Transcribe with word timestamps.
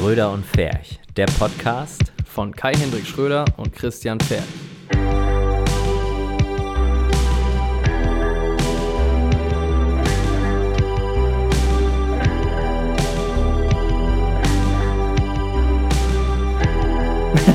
Schröder 0.00 0.32
und 0.32 0.46
Ferch, 0.46 0.98
der 1.14 1.26
Podcast. 1.26 2.10
von 2.24 2.56
Kai-Hendrik 2.56 3.06
Schröder 3.06 3.44
und 3.58 3.74
Christian 3.74 4.18
Pferd. 4.18 4.42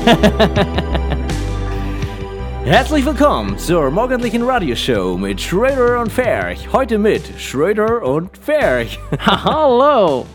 Herzlich 2.64 3.04
willkommen 3.04 3.58
zur 3.58 3.90
morgendlichen 3.90 4.44
Radioshow 4.44 5.18
mit 5.18 5.40
Schröder 5.40 6.00
und 6.00 6.12
Ferch. 6.12 6.72
Heute 6.72 6.98
mit 6.98 7.28
Schröder 7.40 8.02
und 8.02 8.38
Ferch. 8.38 9.00
Hallo! 9.18 10.26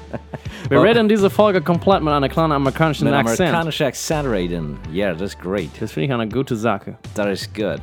Wir 0.72 0.82
reden 0.82 1.10
diese 1.10 1.30
Folge 1.30 1.62
komplett 1.62 2.02
mit 2.02 2.14
einer 2.14 2.30
kleinen 2.30 2.54
amerikanischen 2.54 3.04
Mit 3.04 3.14
Akzent. 3.14 3.42
amerikanischen 3.50 3.88
Akzent 3.88 4.30
reden. 4.30 4.80
Ja, 4.94 5.12
das 5.12 5.34
ist 5.34 5.42
great. 5.42 5.70
Das 5.82 5.92
finde 5.92 6.06
ich 6.06 6.14
eine 6.14 6.30
gute 6.30 6.56
Sache. 6.56 6.98
Das 7.14 7.28
ist 7.42 7.54
gut. 7.54 7.82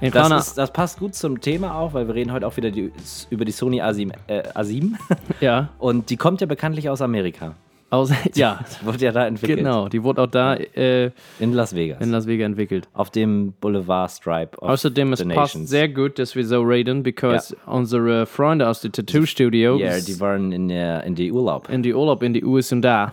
Das, 0.00 0.48
ist, 0.48 0.58
das 0.58 0.72
passt 0.72 0.98
gut 0.98 1.14
zum 1.14 1.40
Thema 1.40 1.76
auch, 1.76 1.94
weil 1.94 2.08
wir 2.08 2.16
reden 2.16 2.32
heute 2.32 2.44
auch 2.44 2.56
wieder 2.56 2.72
die, 2.72 2.92
über 3.30 3.44
die 3.44 3.52
Sony 3.52 3.80
A7. 3.80 4.12
Äh, 4.26 4.42
A7. 4.56 4.94
ja, 5.40 5.68
Und 5.78 6.10
die 6.10 6.16
kommt 6.16 6.40
ja 6.40 6.48
bekanntlich 6.48 6.90
aus 6.90 7.00
Amerika. 7.00 7.54
Aus, 7.90 8.10
ja, 8.34 8.60
Wurde 8.82 9.04
ja 9.04 9.12
da 9.12 9.26
entwickelt. 9.26 9.58
genau. 9.58 9.88
Die 9.88 10.02
wurde 10.02 10.22
auch 10.22 10.26
da 10.26 10.54
äh, 10.54 11.10
In 11.38 11.52
Las 11.52 11.74
Vegas. 11.74 12.00
in 12.00 12.10
Las 12.10 12.26
Vegas 12.26 12.46
entwickelt. 12.46 12.88
auf 12.94 13.10
dem 13.10 13.52
Boulevard 13.60 14.10
Stripe. 14.10 14.60
Außerdem, 14.60 15.12
es 15.12 15.20
passt 15.24 15.28
Nations. 15.54 15.70
sehr 15.70 15.88
gut, 15.88 16.18
dass 16.18 16.34
wir 16.34 16.44
so 16.46 16.62
reden, 16.62 17.02
because 17.02 17.56
unsere 17.66 18.26
Freunde 18.26 18.68
aus 18.68 18.80
den 18.80 18.92
Tattoo-Studios 18.92 19.80
Ja, 19.80 20.00
die 20.00 20.18
waren 20.20 20.52
in, 20.52 20.68
der, 20.68 21.04
in 21.04 21.14
die 21.14 21.30
Urlaub. 21.30 21.68
in 21.68 21.82
die 21.82 21.94
Urlaub 21.94 22.22
in 22.22 22.32
die 22.34 22.44
USA. 22.44 23.12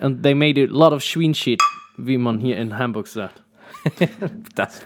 And 0.00 0.22
they 0.22 0.34
made 0.34 0.60
a 0.60 0.66
lot 0.68 0.92
of 0.92 1.02
Schwein 1.02 1.34
shit, 1.34 1.60
wie 1.96 2.18
man 2.18 2.38
hier 2.38 2.56
in 2.58 2.76
Hamburg 2.78 3.06
sagt. 3.06 3.42
Das, 4.54 4.82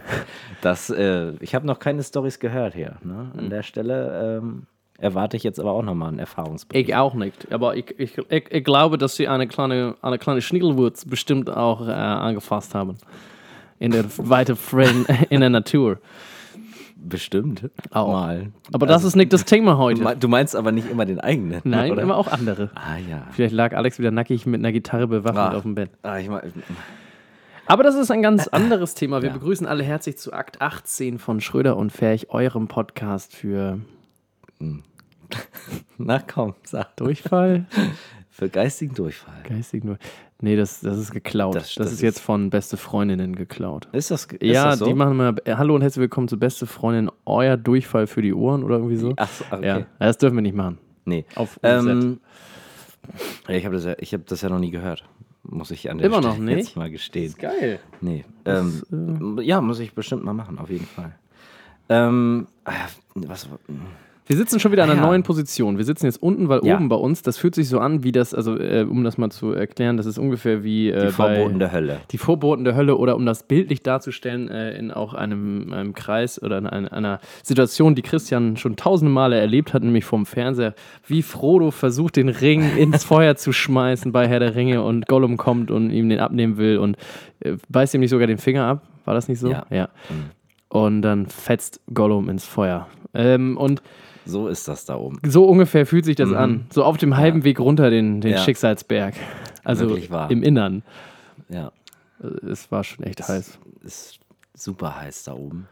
das, 0.61 0.91
äh, 0.91 1.33
ich 1.41 1.55
habe 1.55 1.67
noch 1.67 1.79
keine 1.79 2.03
Stories 2.03 2.39
gehört 2.39 2.75
hier. 2.75 2.97
Ne? 3.03 3.31
Mhm. 3.33 3.39
An 3.39 3.51
der 3.51 3.63
Stelle 3.63 4.39
ähm, 4.43 4.67
erwarte 5.03 5.37
ich 5.37 5.43
jetzt 5.43 5.59
aber 5.61 5.73
auch 5.73 5.83
nochmal 5.83 6.09
einen 6.09 6.19
Erfahrungsbericht. 6.19 6.89
Ich 6.89 6.95
auch 6.95 7.15
nicht. 7.15 7.53
Aber 7.53 7.77
ich, 7.77 7.95
ich, 7.99 8.17
ich, 8.19 8.45
ich 8.51 8.65
glaube, 8.65 8.99
dass 8.99 9.17
sie 9.17 9.29
eine 9.29 9.47
kleine, 9.49 9.97
eine 10.01 10.19
kleine 10.19 10.41
Schnittelwurz 10.41 11.05
bestimmt 11.05 11.51
auch 11.51 11.87
äh, 11.87 11.91
angefasst 11.93 12.75
haben. 12.75 12.97
In 13.79 13.91
der 13.91 14.05
weite 14.19 14.55
Friend 14.57 15.07
in 15.31 15.41
der 15.41 15.51
Natur. 15.51 15.99
Bestimmt. 16.97 17.69
Auch. 17.91 18.13
Mal. 18.13 18.53
Aber 18.73 18.87
das 18.87 19.03
ist 19.03 19.17
nicht 19.17 19.33
das 19.33 19.45
Thema 19.45 19.77
heute. 19.77 20.17
Du 20.21 20.29
meinst 20.29 20.55
aber 20.55 20.71
nicht 20.71 20.89
immer 20.89 21.05
den 21.05 21.19
eigenen. 21.19 21.61
Nein, 21.65 21.91
oder? 21.91 22.03
immer 22.03 22.17
auch 22.17 22.29
andere. 22.29 22.71
Ah 22.77 22.97
ja. 22.97 23.27
Vielleicht 23.33 23.55
lag 23.55 23.75
Alex 23.75 23.99
wieder 23.99 24.13
nackig 24.13 24.47
mit 24.47 24.61
einer 24.61 24.71
Gitarre 24.71 25.09
bewaffnet 25.09 25.53
Ah. 25.53 25.57
auf 25.57 25.63
dem 25.63 25.75
Bett. 25.75 25.91
Ah, 26.03 26.19
ich 26.19 26.29
mein, 26.29 26.53
Aber 27.67 27.83
das 27.83 27.97
ist 27.97 28.13
ein 28.13 28.23
ganz 28.23 28.47
anderes 28.47 28.95
Thema. 28.95 29.21
Wir 29.21 29.31
Ja. 29.31 29.35
begrüßen 29.35 29.67
alle 29.67 29.83
herzlich 29.83 30.17
zu 30.17 30.33
Akt 30.33 30.61
18 30.63 31.19
von 31.19 31.41
Schröder 31.41 31.77
und 31.77 31.91
Ferch, 31.91 32.31
eurem 32.31 32.69
Podcast 32.69 33.35
für 33.35 33.81
na 35.99 36.19
komm, 36.21 36.55
sag. 36.65 36.97
Durchfall. 36.97 37.67
Für 38.31 38.49
geistigen 38.49 38.95
Durchfall. 38.95 39.43
Geistig 39.47 39.85
nur. 39.85 39.99
Nee, 40.41 40.57
das, 40.57 40.81
das 40.81 40.97
ist 40.99 41.13
geklaut. 41.13 41.55
Das- 41.55 41.65
Das, 41.67 41.75
das 41.75 41.87
ist 41.89 41.93
ist- 41.95 42.01
jetzt 42.03 42.21
von 42.21 42.49
Beste 42.51 42.77
Freundinnen 42.79 43.37
geklaut. 43.37 43.89
Ist 43.93 44.11
das, 44.11 44.25
ist 44.25 44.43
ja, 44.43 44.71
das 44.71 44.79
so? 44.79 44.87
die 44.87 44.95
machen 44.95 45.17
mal 45.19 45.35
äh, 45.45 45.55
Hallo 45.57 45.75
und 45.75 45.83
herzlich 45.83 46.01
willkommen 46.01 46.29
zu 46.29 46.39
Beste 46.39 46.67
Freundin, 46.67 47.11
euer 47.27 47.57
Durchfall 47.59 48.07
für 48.07 48.23
die 48.23 48.33
Ohren 48.33 48.65
oder 48.65 48.77
irgendwie 48.77 48.97
so. 48.97 49.13
Ach 49.17 49.29
so, 49.31 49.45
okay. 49.51 49.67
Ja, 49.67 49.87
das 49.99 50.17
dürfen 50.19 50.37
wir 50.37 50.43
nicht 50.43 50.57
machen. 50.57 50.79
Nee. 51.05 51.27
Auf 51.35 51.61
Ähm, 51.63 52.21
ich 53.49 53.65
habe 53.67 53.75
das, 53.75 53.85
ja, 53.85 53.95
ich 53.99 54.15
hab 54.15 54.27
das 54.27 54.41
ja 54.43 54.49
noch 54.49 54.59
nie 54.61 54.71
gehört. 54.71 55.05
Muss 55.45 55.71
ich 55.71 55.91
an 55.91 55.99
der 55.99 56.07
Immer 56.07 56.19
Stelle 56.19 56.35
noch 56.35 56.41
nicht? 56.41 56.57
jetzt 56.69 56.77
mal 56.77 56.91
gestehen. 56.91 57.35
Geil. 57.39 57.81
Nee. 58.01 58.25
Ähm, 58.47 59.39
ja, 59.43 59.61
muss 59.61 59.79
ich 59.81 59.93
bestimmt 59.95 60.25
mal 60.25 60.33
machen, 60.33 60.59
auf 60.59 60.71
jeden 60.71 60.87
Fall. 60.87 61.15
Ähm, 61.89 62.47
ah, 62.65 62.73
was, 63.15 63.49
Wir 64.33 64.39
sitzen 64.39 64.59
schon 64.61 64.73
wieder 64.73 64.83
an 64.85 64.91
einer 64.91 65.03
Ja. 65.03 65.07
neuen 65.07 65.23
Position. 65.25 65.77
Wir 65.77 65.85
sitzen 65.85 66.07
jetzt 66.07 66.23
unten, 66.23 66.49
weil 66.49 66.61
Ja. 66.65 66.77
oben 66.77 66.89
bei 66.89 66.97
uns, 66.97 67.21
das 67.21 67.37
fühlt 67.37 67.55
sich 67.55 67.69
so 67.69 67.81
an, 67.81 68.03
wie 68.03 68.13
das, 68.13 68.33
also 68.33 68.59
äh, 68.59 68.87
um 68.89 69.05
das 69.05 69.19
mal 69.19 69.29
zu 69.31 69.53
erklären, 69.53 69.99
das 69.99 70.07
ist 70.07 70.17
ungefähr 70.17 70.65
wie 70.65 70.89
äh, 70.89 71.07
die 71.09 71.13
Vorboten 71.13 71.53
bei, 71.53 71.59
der 71.59 71.73
Hölle. 71.73 72.01
die 72.11 72.17
Vorboten 72.17 72.65
der 72.65 72.75
Hölle 72.75 72.97
oder 72.97 73.15
um 73.17 73.27
das 73.27 73.43
bildlich 73.43 73.83
darzustellen, 73.83 74.49
äh, 74.49 74.75
in 74.79 74.91
auch 74.91 75.13
einem, 75.13 75.71
einem 75.73 75.93
Kreis 75.93 76.43
oder 76.43 76.57
in 76.57 76.67
einer, 76.67 76.91
einer 76.93 77.21
Situation, 77.43 77.95
die 77.95 78.01
Christian 78.01 78.57
schon 78.57 78.77
tausende 78.77 79.13
Male 79.13 79.39
erlebt 79.39 79.75
hat, 79.75 79.83
nämlich 79.83 80.07
vom 80.07 80.25
Fernseher, 80.25 80.75
wie 81.07 81.21
Frodo 81.23 81.71
versucht, 81.71 82.17
den 82.17 82.31
Ring 82.31 82.63
ins 82.79 83.05
Feuer 83.05 83.37
zu 83.37 83.53
schmeißen 83.53 84.13
bei 84.13 84.27
Herr 84.29 84.41
der 84.41 84.55
Ringe 84.55 84.83
und 84.83 85.07
Gollum 85.09 85.37
kommt 85.37 85.71
und 85.71 85.91
ihm 85.91 86.09
den 86.09 86.21
abnehmen 86.21 86.57
will 86.57 86.79
und 86.79 86.97
äh, 87.41 87.57
beißt 87.69 87.93
ihm 87.95 88.01
nicht 88.01 88.09
sogar 88.11 88.27
den 88.27 88.39
Finger 88.39 88.65
ab. 88.65 88.83
War 89.05 89.13
das 89.13 89.29
nicht 89.29 89.41
so? 89.41 89.51
Ja. 89.51 89.67
ja. 89.69 89.89
Und 90.71 91.03
dann 91.03 91.27
fetzt 91.27 91.81
Gollum 91.93 92.31
ins 92.31 92.47
Feuer. 92.47 92.87
Ähm, 93.15 93.59
und 93.59 93.83
So 94.25 94.49
ist 94.49 94.69
das 94.69 94.85
da 94.85 94.97
oben. 94.97 95.19
so 95.27 95.45
ungefähr 95.47 95.85
fühlt 95.87 96.05
sich 96.05 96.17
das 96.17 96.33
an. 96.33 96.67
So 96.71 96.85
auf 96.85 96.97
dem 96.97 97.17
halben 97.17 97.45
Weg 97.45 97.59
runter 97.61 97.91
den, 97.91 98.21
den 98.21 98.31
Mhm. 98.33 98.37
Ja. 98.37 98.43
Schicksalsberg. 98.43 99.15
Also 99.65 99.97
im 100.29 100.43
Innern. 100.43 100.83
Ja. 101.49 101.73
Es 102.49 102.71
war 102.71 102.85
schon 102.85 103.05
echt 103.05 103.27
heiß. 103.27 103.59
Ist 103.83 104.21
super 104.55 104.97
heiß 105.01 105.25
da 105.25 105.35
oben. 105.35 105.67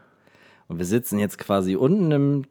Und 0.67 0.77
wir 0.79 0.85
sitzen 0.85 1.17
jetzt 1.19 1.37
quasi 1.37 1.75
unten 1.75 2.11
im 2.11 2.45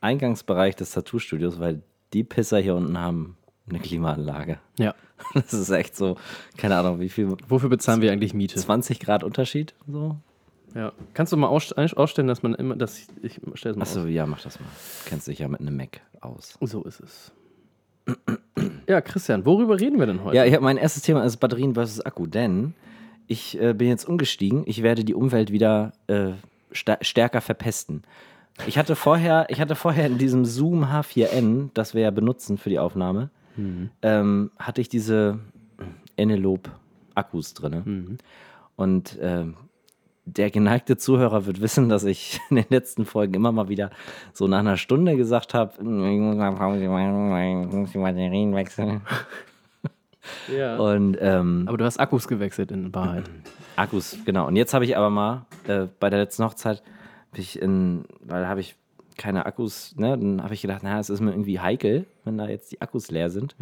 Eingangsbereich 0.00 0.76
des 0.76 0.92
Tattoo-Studios, 0.92 1.60
weil 1.60 1.82
die 2.12 2.24
Pisser 2.24 2.58
hier 2.58 2.74
unten 2.74 2.98
haben 2.98 3.36
eine 3.68 3.78
Klimaanlage. 3.78 4.58
Ja. 4.78 4.94
Das 5.34 5.52
ist 5.52 5.68
echt 5.68 5.94
so, 5.96 6.16
keine 6.56 6.78
Ahnung, 6.78 6.98
wie 6.98 7.10
viel, 7.10 7.36
Wofür 7.46 7.68
bezahlen 7.68 8.00
wir 8.00 8.10
eigentlich 8.10 8.32
Miete? 8.32 8.58
20 8.58 9.00
Grad 9.00 9.22
Unterschied? 9.22 9.74
So? 9.86 10.16
Ja. 10.74 10.92
Kannst 11.14 11.32
du 11.32 11.36
mal 11.36 11.48
aus, 11.48 11.72
ausstellen, 11.72 12.28
dass 12.28 12.42
man 12.42 12.54
immer, 12.54 12.76
dass 12.76 12.98
ich, 12.98 13.06
ich 13.22 13.40
stelle 13.54 13.72
es 13.72 13.76
mal 13.76 13.82
Achso, 13.82 14.06
ja, 14.06 14.26
mach 14.26 14.40
das 14.40 14.60
mal. 14.60 14.68
Kennst 15.06 15.26
dich 15.26 15.40
ja 15.40 15.48
mit 15.48 15.60
einem 15.60 15.76
Mac 15.76 16.00
aus. 16.20 16.58
So 16.60 16.82
ist 16.84 17.00
es. 17.00 17.32
Ja, 18.86 19.00
Christian, 19.00 19.46
worüber 19.46 19.78
reden 19.78 19.98
wir 19.98 20.06
denn 20.06 20.24
heute? 20.24 20.36
Ja, 20.36 20.44
ich 20.44 20.54
hab, 20.54 20.62
mein 20.62 20.76
erstes 20.76 21.02
Thema 21.02 21.24
ist 21.24 21.36
Batterien 21.36 21.74
versus 21.74 22.00
Akku, 22.00 22.26
denn 22.26 22.74
ich 23.26 23.60
äh, 23.60 23.72
bin 23.72 23.88
jetzt 23.88 24.04
umgestiegen. 24.08 24.64
Ich 24.66 24.82
werde 24.82 25.04
die 25.04 25.14
Umwelt 25.14 25.52
wieder 25.52 25.92
äh, 26.08 26.32
stärker 26.72 27.40
verpesten. 27.40 28.02
Ich 28.66 28.78
hatte 28.78 28.96
vorher, 28.96 29.46
ich 29.48 29.60
hatte 29.60 29.76
vorher 29.76 30.06
in 30.06 30.18
diesem 30.18 30.44
Zoom 30.44 30.84
H4n, 30.84 31.70
das 31.72 31.94
wir 31.94 32.02
ja 32.02 32.10
benutzen 32.10 32.58
für 32.58 32.68
die 32.68 32.78
Aufnahme, 32.78 33.30
ähm, 34.02 34.50
hatte 34.58 34.80
ich 34.80 34.88
diese 34.88 35.38
Enelope 36.16 36.70
Akkus 37.14 37.54
drin. 37.54 38.18
Und 38.76 39.18
ähm, 39.20 39.56
der 40.36 40.50
geneigte 40.50 40.96
Zuhörer 40.96 41.46
wird 41.46 41.60
wissen, 41.60 41.88
dass 41.88 42.04
ich 42.04 42.40
in 42.50 42.56
den 42.56 42.66
letzten 42.68 43.04
Folgen 43.04 43.34
immer 43.34 43.52
mal 43.52 43.68
wieder 43.68 43.90
so 44.32 44.46
nach 44.46 44.60
einer 44.60 44.76
Stunde 44.76 45.16
gesagt 45.16 45.54
habe, 45.54 45.72
ich 45.78 45.84
muss 45.84 46.36
mal 46.36 46.52
Pause 46.52 46.88
machen, 46.88 47.68
ich 47.68 47.74
muss 47.74 47.92
die 47.92 47.98
Batterien 47.98 48.54
wechseln. 48.54 49.02
Ja. 50.54 50.76
Und 50.76 51.16
ähm, 51.20 51.64
Aber 51.66 51.78
du 51.78 51.84
hast 51.84 51.98
Akkus 51.98 52.28
gewechselt 52.28 52.70
in 52.70 52.94
Wahrheit. 52.94 53.24
Akkus, 53.76 54.18
genau. 54.26 54.46
Und 54.46 54.54
jetzt 54.54 54.74
habe 54.74 54.84
ich 54.84 54.96
aber 54.96 55.08
mal 55.10 55.46
äh, 55.66 55.86
bei 55.98 56.10
der 56.10 56.20
letzten 56.20 56.44
Hochzeit, 56.44 56.82
ich 57.34 57.60
in, 57.60 58.04
weil 58.20 58.42
da 58.42 58.48
habe 58.48 58.60
ich 58.60 58.76
keine 59.16 59.46
Akkus, 59.46 59.96
ne, 59.96 60.16
dann 60.18 60.42
habe 60.42 60.54
ich 60.54 60.62
gedacht, 60.62 60.82
na, 60.82 61.00
es 61.00 61.10
ist 61.10 61.20
mir 61.20 61.30
irgendwie 61.30 61.58
heikel, 61.58 62.06
wenn 62.24 62.38
da 62.38 62.48
jetzt 62.48 62.70
die 62.70 62.80
Akkus 62.80 63.10
leer 63.10 63.30
sind. 63.30 63.56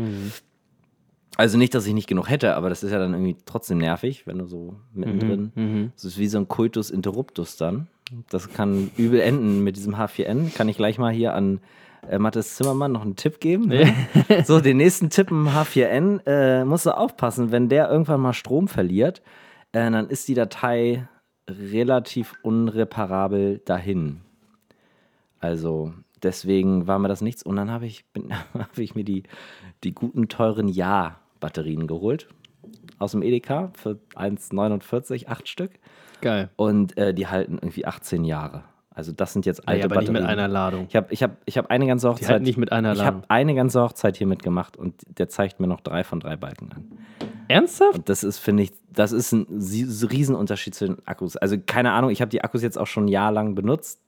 Also 1.39 1.57
nicht, 1.57 1.73
dass 1.75 1.87
ich 1.87 1.95
nicht 1.95 2.09
genug 2.09 2.29
hätte, 2.29 2.55
aber 2.57 2.69
das 2.69 2.83
ist 2.83 2.91
ja 2.91 2.99
dann 2.99 3.15
irgendwie 3.15 3.37
trotzdem 3.47 3.79
nervig, 3.79 4.27
wenn 4.27 4.39
du 4.39 4.45
so 4.47 4.75
mittendrin. 4.93 5.53
Das 5.95 6.05
ist 6.05 6.19
wie 6.19 6.27
so 6.27 6.37
ein 6.39 6.49
Coitus 6.49 6.91
interruptus 6.91 7.57
dann. 7.57 7.87
Das 8.29 8.53
kann 8.53 8.91
übel 8.97 9.21
enden 9.21 9.63
mit 9.65 9.77
diesem 9.77 9.95
H4n. 9.95 10.53
Kann 10.55 10.69
ich 10.69 10.77
gleich 10.77 10.99
mal 10.99 11.13
hier 11.13 11.35
an 11.35 11.61
äh, 12.11 12.19
Mathis 12.19 12.57
Zimmermann 12.57 12.91
noch 12.93 13.03
einen 13.03 13.15
Tipp 13.17 13.39
geben? 13.41 13.69
Ne? 13.69 13.95
so, 14.45 14.61
den 14.61 14.79
nächsten 14.79 15.11
Tipp 15.11 15.31
im 15.31 15.47
H4n 15.49 16.27
äh, 16.27 16.65
musst 16.65 16.87
du 16.87 16.91
aufpassen, 16.97 17.53
wenn 17.53 17.69
der 17.69 17.89
irgendwann 17.89 18.21
mal 18.21 18.33
Strom 18.33 18.67
verliert, 18.67 19.23
äh, 19.73 19.91
dann 19.91 20.09
ist 20.09 20.27
die 20.27 20.35
Datei 20.35 21.07
relativ 21.49 22.35
unreparabel 22.43 23.61
dahin. 23.65 24.23
Also 25.41 25.93
deswegen 26.23 26.87
war 26.87 26.99
mir 26.99 27.09
das 27.09 27.21
nichts. 27.21 27.43
Und 27.43 27.57
dann 27.57 27.71
habe 27.71 27.87
ich, 27.87 28.05
bin- 28.13 28.33
habe 28.55 28.83
ich 28.83 28.95
mir 28.95 29.05
die, 29.05 29.23
die 29.85 29.95
guten, 29.95 30.29
teuren 30.29 30.69
Ja-Batterien 31.43 31.87
geholt. 31.87 32.29
Aus 32.99 33.13
dem 33.13 33.23
Edeka 33.23 33.71
für 33.75 33.99
1,49, 34.17 35.29
acht 35.29 35.49
Stück. 35.49 35.73
Geil. 36.21 36.51
Und 36.57 36.97
äh, 36.99 37.15
die 37.15 37.27
halten 37.29 37.55
irgendwie 37.55 37.87
18 37.87 38.25
Jahre. 38.25 38.65
Also 38.91 39.13
das 39.13 39.33
sind 39.33 39.47
jetzt 39.47 39.69
alte 39.69 39.81
Ja, 39.81 39.85
aber 39.85 39.97
nicht 40.01 40.07
Batterien. 40.09 40.23
mit 40.25 40.31
einer 40.33 40.49
Ladung. 40.49 40.87
Ich 40.89 40.97
habe 40.97 41.07
ich 41.13 41.23
hab, 41.23 41.37
ich 41.45 41.57
hab 41.57 41.71
eine 41.71 41.87
ganze 41.87 42.09
Hochzeit. 42.09 42.29
halten 42.31 42.45
nicht 42.45 42.59
mit 42.59 42.73
einer 42.73 42.93
Ich 42.93 42.99
Ladung. 42.99 43.15
habe 43.19 43.31
eine 43.31 43.55
ganze 43.55 43.81
Hochzeit 43.81 44.17
hier 44.17 44.27
mitgemacht 44.27 44.77
und 44.77 44.95
der 45.19 45.29
zeigt 45.29 45.61
mir 45.61 45.69
noch 45.69 45.81
drei 45.81 46.03
von 46.03 46.19
drei 46.19 46.35
Balken 46.37 46.73
an. 46.73 46.85
Ernsthaft? 47.47 47.95
Und 47.99 48.09
das 48.09 48.25
ist, 48.25 48.39
finde 48.39 48.65
ich, 48.65 48.73
das 48.93 49.13
ist 49.13 49.31
ein 49.33 49.47
Riesenunterschied 49.49 50.75
zu 50.75 50.87
den 50.87 51.07
Akkus. 51.07 51.37
Also 51.37 51.57
keine 51.65 51.93
Ahnung, 51.93 52.11
ich 52.11 52.21
habe 52.21 52.31
die 52.31 52.43
Akkus 52.43 52.63
jetzt 52.63 52.77
auch 52.77 52.89
schon 52.89 53.05
ein 53.05 53.09
Jahr 53.09 53.31
lang 53.31 53.55
benutzt, 53.55 54.01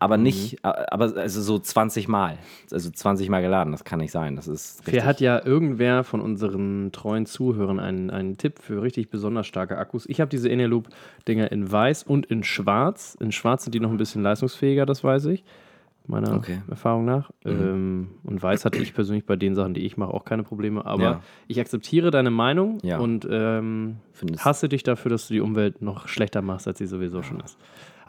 aber 0.00 0.16
nicht, 0.16 0.64
aber 0.64 1.16
also 1.16 1.40
so 1.40 1.58
20 1.58 2.08
Mal. 2.08 2.38
Also 2.72 2.90
20 2.90 3.28
Mal 3.28 3.42
geladen, 3.42 3.70
das 3.72 3.84
kann 3.84 4.00
nicht 4.00 4.10
sein. 4.10 4.34
Das 4.34 4.48
ist 4.48 4.82
Wer 4.86 5.04
hat 5.04 5.20
ja 5.20 5.44
irgendwer 5.44 6.02
von 6.04 6.20
unseren 6.20 6.90
treuen 6.92 7.26
Zuhörern 7.26 7.78
einen, 7.78 8.10
einen 8.10 8.36
Tipp 8.36 8.58
für 8.60 8.82
richtig 8.82 9.10
besonders 9.10 9.46
starke 9.46 9.78
Akkus? 9.78 10.06
Ich 10.08 10.20
habe 10.20 10.28
diese 10.30 10.50
Eneloop-Dinger 10.50 11.52
in 11.52 11.70
weiß 11.70 12.02
und 12.02 12.26
in 12.26 12.42
schwarz. 12.42 13.16
In 13.20 13.30
schwarz 13.30 13.64
sind 13.64 13.74
die 13.74 13.80
noch 13.80 13.90
ein 13.90 13.96
bisschen 13.98 14.22
leistungsfähiger, 14.22 14.86
das 14.86 15.04
weiß 15.04 15.26
ich. 15.26 15.44
Meiner 16.06 16.34
Okay. 16.34 16.62
Erfahrung 16.68 17.04
nach. 17.04 17.30
Mhm. 17.44 17.50
Ähm, 17.50 18.08
und 18.24 18.42
weiß 18.42 18.64
hatte 18.64 18.78
ich 18.78 18.94
persönlich 18.94 19.26
bei 19.26 19.36
den 19.36 19.54
Sachen, 19.54 19.74
die 19.74 19.82
ich 19.86 19.96
mache, 19.96 20.12
auch 20.12 20.24
keine 20.24 20.42
Probleme. 20.42 20.84
Aber 20.84 21.02
Ja. 21.02 21.20
ich 21.46 21.60
akzeptiere 21.60 22.10
deine 22.10 22.30
Meinung 22.30 22.78
Ja. 22.82 22.98
und 22.98 23.28
ähm, 23.30 23.98
hasse 24.38 24.68
dich 24.68 24.82
dafür, 24.82 25.10
dass 25.10 25.28
du 25.28 25.34
die 25.34 25.40
Umwelt 25.40 25.82
noch 25.82 26.08
schlechter 26.08 26.42
machst, 26.42 26.66
als 26.66 26.78
sie 26.78 26.86
sowieso 26.86 27.22
schon 27.22 27.38
ist. 27.40 27.58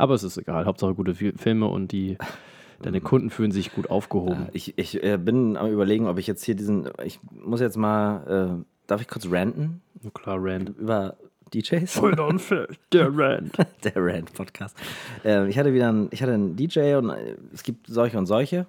Aber 0.01 0.15
es 0.15 0.23
ist 0.23 0.37
egal. 0.37 0.65
Hauptsache 0.65 0.95
gute 0.95 1.13
Fi- 1.13 1.33
Filme 1.37 1.67
und 1.67 1.91
die, 1.91 2.17
deine 2.81 3.01
Kunden 3.01 3.29
fühlen 3.29 3.51
sich 3.51 3.71
gut 3.73 3.89
aufgehoben. 3.89 4.47
Ich, 4.53 4.77
ich 4.77 5.03
äh, 5.03 5.17
bin 5.17 5.57
am 5.57 5.71
überlegen, 5.71 6.07
ob 6.07 6.17
ich 6.17 6.25
jetzt 6.27 6.43
hier 6.43 6.55
diesen, 6.55 6.89
ich 7.05 7.19
muss 7.31 7.59
jetzt 7.61 7.77
mal, 7.77 8.57
äh, 8.61 8.65
darf 8.87 9.01
ich 9.01 9.07
kurz 9.07 9.27
ranten 9.29 9.81
Na 10.01 10.09
klar, 10.09 10.37
Rand. 10.39 10.69
über 10.77 11.17
DJs? 11.53 11.91
Voll 11.93 12.19
unfair, 12.19 12.67
der 12.91 13.09
Rand. 13.15 13.51
Der 13.83 13.93
Rant-Podcast. 13.95 14.75
Ähm, 15.23 15.49
ich 15.49 15.57
hatte 15.59 15.73
wieder 15.73 15.89
einen, 15.89 16.07
ich 16.11 16.21
hatte 16.23 16.33
einen 16.33 16.55
DJ 16.55 16.95
und 16.95 17.09
äh, 17.09 17.35
es 17.53 17.61
gibt 17.63 17.87
solche 17.87 18.17
und 18.17 18.25
solche. 18.25 18.65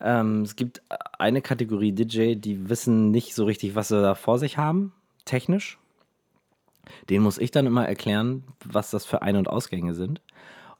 Ähm, 0.00 0.42
es 0.42 0.56
gibt 0.56 0.80
eine 1.18 1.42
Kategorie 1.42 1.92
DJ, 1.92 2.36
die 2.36 2.68
wissen 2.70 3.10
nicht 3.10 3.34
so 3.34 3.44
richtig, 3.44 3.74
was 3.74 3.88
sie 3.88 4.00
da 4.00 4.14
vor 4.14 4.38
sich 4.38 4.56
haben, 4.58 4.92
technisch. 5.24 5.78
Den 7.10 7.22
muss 7.22 7.38
ich 7.38 7.50
dann 7.50 7.66
immer 7.66 7.86
erklären, 7.86 8.44
was 8.64 8.90
das 8.90 9.04
für 9.04 9.22
Ein- 9.22 9.36
und 9.36 9.48
Ausgänge 9.48 9.94
sind. 9.94 10.20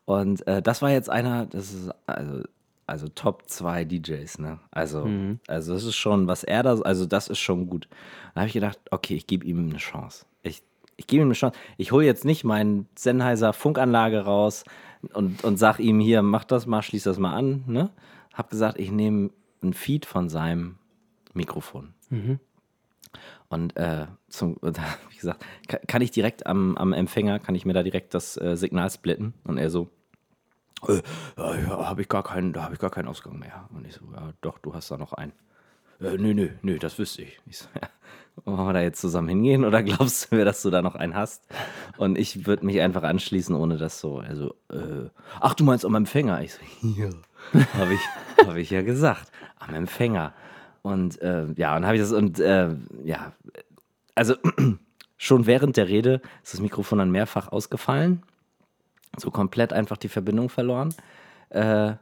Und 0.05 0.47
äh, 0.47 0.61
das 0.63 0.83
war 0.83 0.91
jetzt 0.91 1.09
einer, 1.11 1.47
das 1.47 1.73
ist 1.73 1.91
also, 2.07 2.43
also 2.87 3.09
Top 3.09 3.45
2 3.47 3.85
DJs, 3.85 4.39
ne? 4.39 4.59
Also, 4.71 5.05
also 5.49 5.73
das 5.75 5.85
ist 5.85 5.97
schon, 5.97 6.27
was 6.27 6.45
er 6.45 6.63
da, 6.63 6.79
also 6.81 7.07
das 7.07 7.29
ist 7.29 7.39
schon 7.39 7.67
gut. 7.69 7.89
Da 8.35 8.43
habe 8.43 8.49
ich 8.49 8.55
gedacht, 8.55 8.79
okay, 8.91 9.15
ich 9.15 9.27
gebe 9.27 9.47
ihm 9.47 9.59
eine 9.61 9.79
Chance. 9.79 10.27
Ich, 10.43 10.63
ich 10.97 11.07
gebe 11.07 11.23
ihm 11.23 11.29
eine 11.29 11.35
Chance. 11.35 11.59
Ich 11.79 11.93
hole 11.93 12.05
jetzt 12.05 12.25
nicht 12.25 12.45
meinen 12.45 12.87
Sennheiser 12.97 13.53
Funkanlage 13.55 14.21
raus 14.25 14.65
und, 15.15 15.43
und 15.45 15.57
sag 15.57 15.79
ihm 15.79 16.01
hier, 16.01 16.23
mach 16.23 16.45
das 16.45 16.67
mal, 16.67 16.83
schließ 16.83 17.05
das 17.05 17.19
mal 17.19 17.35
an, 17.35 17.65
ne? 17.67 17.91
Hab 18.35 18.51
gesagt, 18.51 18.79
ich 18.79 18.91
nehme 18.91 19.31
ein 19.63 19.73
Feed 19.73 20.07
von 20.07 20.29
seinem 20.29 20.77
Mikrofon. 21.33 21.95
Und 23.55 23.77
äh, 23.77 24.07
zum, 24.29 24.57
ich 25.11 25.19
gesagt, 25.19 25.45
kann, 25.87 26.03
ich 26.03 26.11
direkt 26.11 26.47
am, 26.47 26.77
am 26.77 26.93
Empfänger, 26.93 27.39
kann 27.39 27.55
ich 27.55 27.65
mir 27.65 27.73
da 27.73 27.83
direkt 27.83 28.13
das 28.15 28.37
äh, 28.37 28.57
Signal 28.57 28.91
splitten? 28.91 29.35
Und 29.45 29.59
er 29.59 29.71
so, 29.71 29.89
äh, 30.89 31.01
ja, 31.37 31.89
habe 31.89 32.03
ich 32.03 32.09
gar 32.09 32.25
keinen, 32.25 32.53
da 32.53 32.65
habe 32.65 32.75
ich 32.75 32.81
gar 32.81 32.91
keinen 32.91 33.09
Ausgang 33.09 33.39
mehr. 33.39 33.69
Und 33.75 33.87
ich 33.87 33.95
so, 33.95 34.05
ja, 34.13 34.33
doch, 34.41 34.59
du 34.59 34.75
hast 34.75 34.91
da 34.91 34.97
noch 34.97 35.13
einen. 35.13 35.33
Äh, 36.01 36.19
nö, 36.19 36.35
nö, 36.35 36.49
nö, 36.63 36.79
das 36.79 36.99
wüsste 36.99 37.23
ich. 37.23 37.41
Ich 37.47 37.59
so, 37.59 37.67
ja, 37.81 37.89
wollen 38.45 38.67
wir 38.67 38.73
da 38.73 38.83
jetzt 38.83 39.01
zusammen 39.01 39.29
hingehen 39.29 39.65
oder 39.65 39.83
glaubst 39.85 40.31
du 40.33 40.37
mir, 40.37 40.45
dass 40.45 40.63
du 40.63 40.71
da 40.71 40.83
noch 40.83 40.97
einen 40.97 41.15
hast? 41.15 41.47
Und 41.97 42.19
ich 42.19 42.47
würde 42.47 42.67
mich 42.67 42.81
einfach 42.81 43.05
anschließen, 43.05 43.55
ohne 43.55 43.77
das 43.77 44.01
so. 44.01 44.19
Also, 44.19 44.55
äh, 44.71 45.09
ach, 45.41 45.55
du 45.55 45.65
meinst 45.65 45.85
am 45.85 45.95
Empfänger? 45.95 46.43
Ich 46.43 46.55
so, 46.55 46.61
ja, 46.83 47.11
habe 47.75 47.95
ich, 47.95 48.47
hab 48.47 48.57
ich 48.57 48.71
ja 48.71 48.83
gesagt, 48.83 49.31
am 49.59 49.75
Empfänger. 49.75 50.35
Und 50.85 51.21
äh, 51.23 51.47
ja, 51.57 51.75
und 51.77 51.87
habe 51.87 51.97
ich 51.97 52.03
das 52.03 52.13
und 52.13 52.39
äh, 52.39 52.69
ja, 53.05 53.33
also 54.15 54.35
schon 55.17 55.47
während 55.47 55.79
der 55.79 55.89
Rede 55.89 56.21
ist 56.43 56.53
das 56.53 56.61
Mikrofon 56.61 56.99
dann 56.99 57.11
mehrfach 57.11 57.51
ausgefallen. 57.51 58.23
So 59.17 59.31
komplett 59.31 59.73
einfach 59.73 59.97
die 59.97 60.09
Verbindung 60.09 60.51
verloren. 60.51 60.95
Äh, 61.49 61.95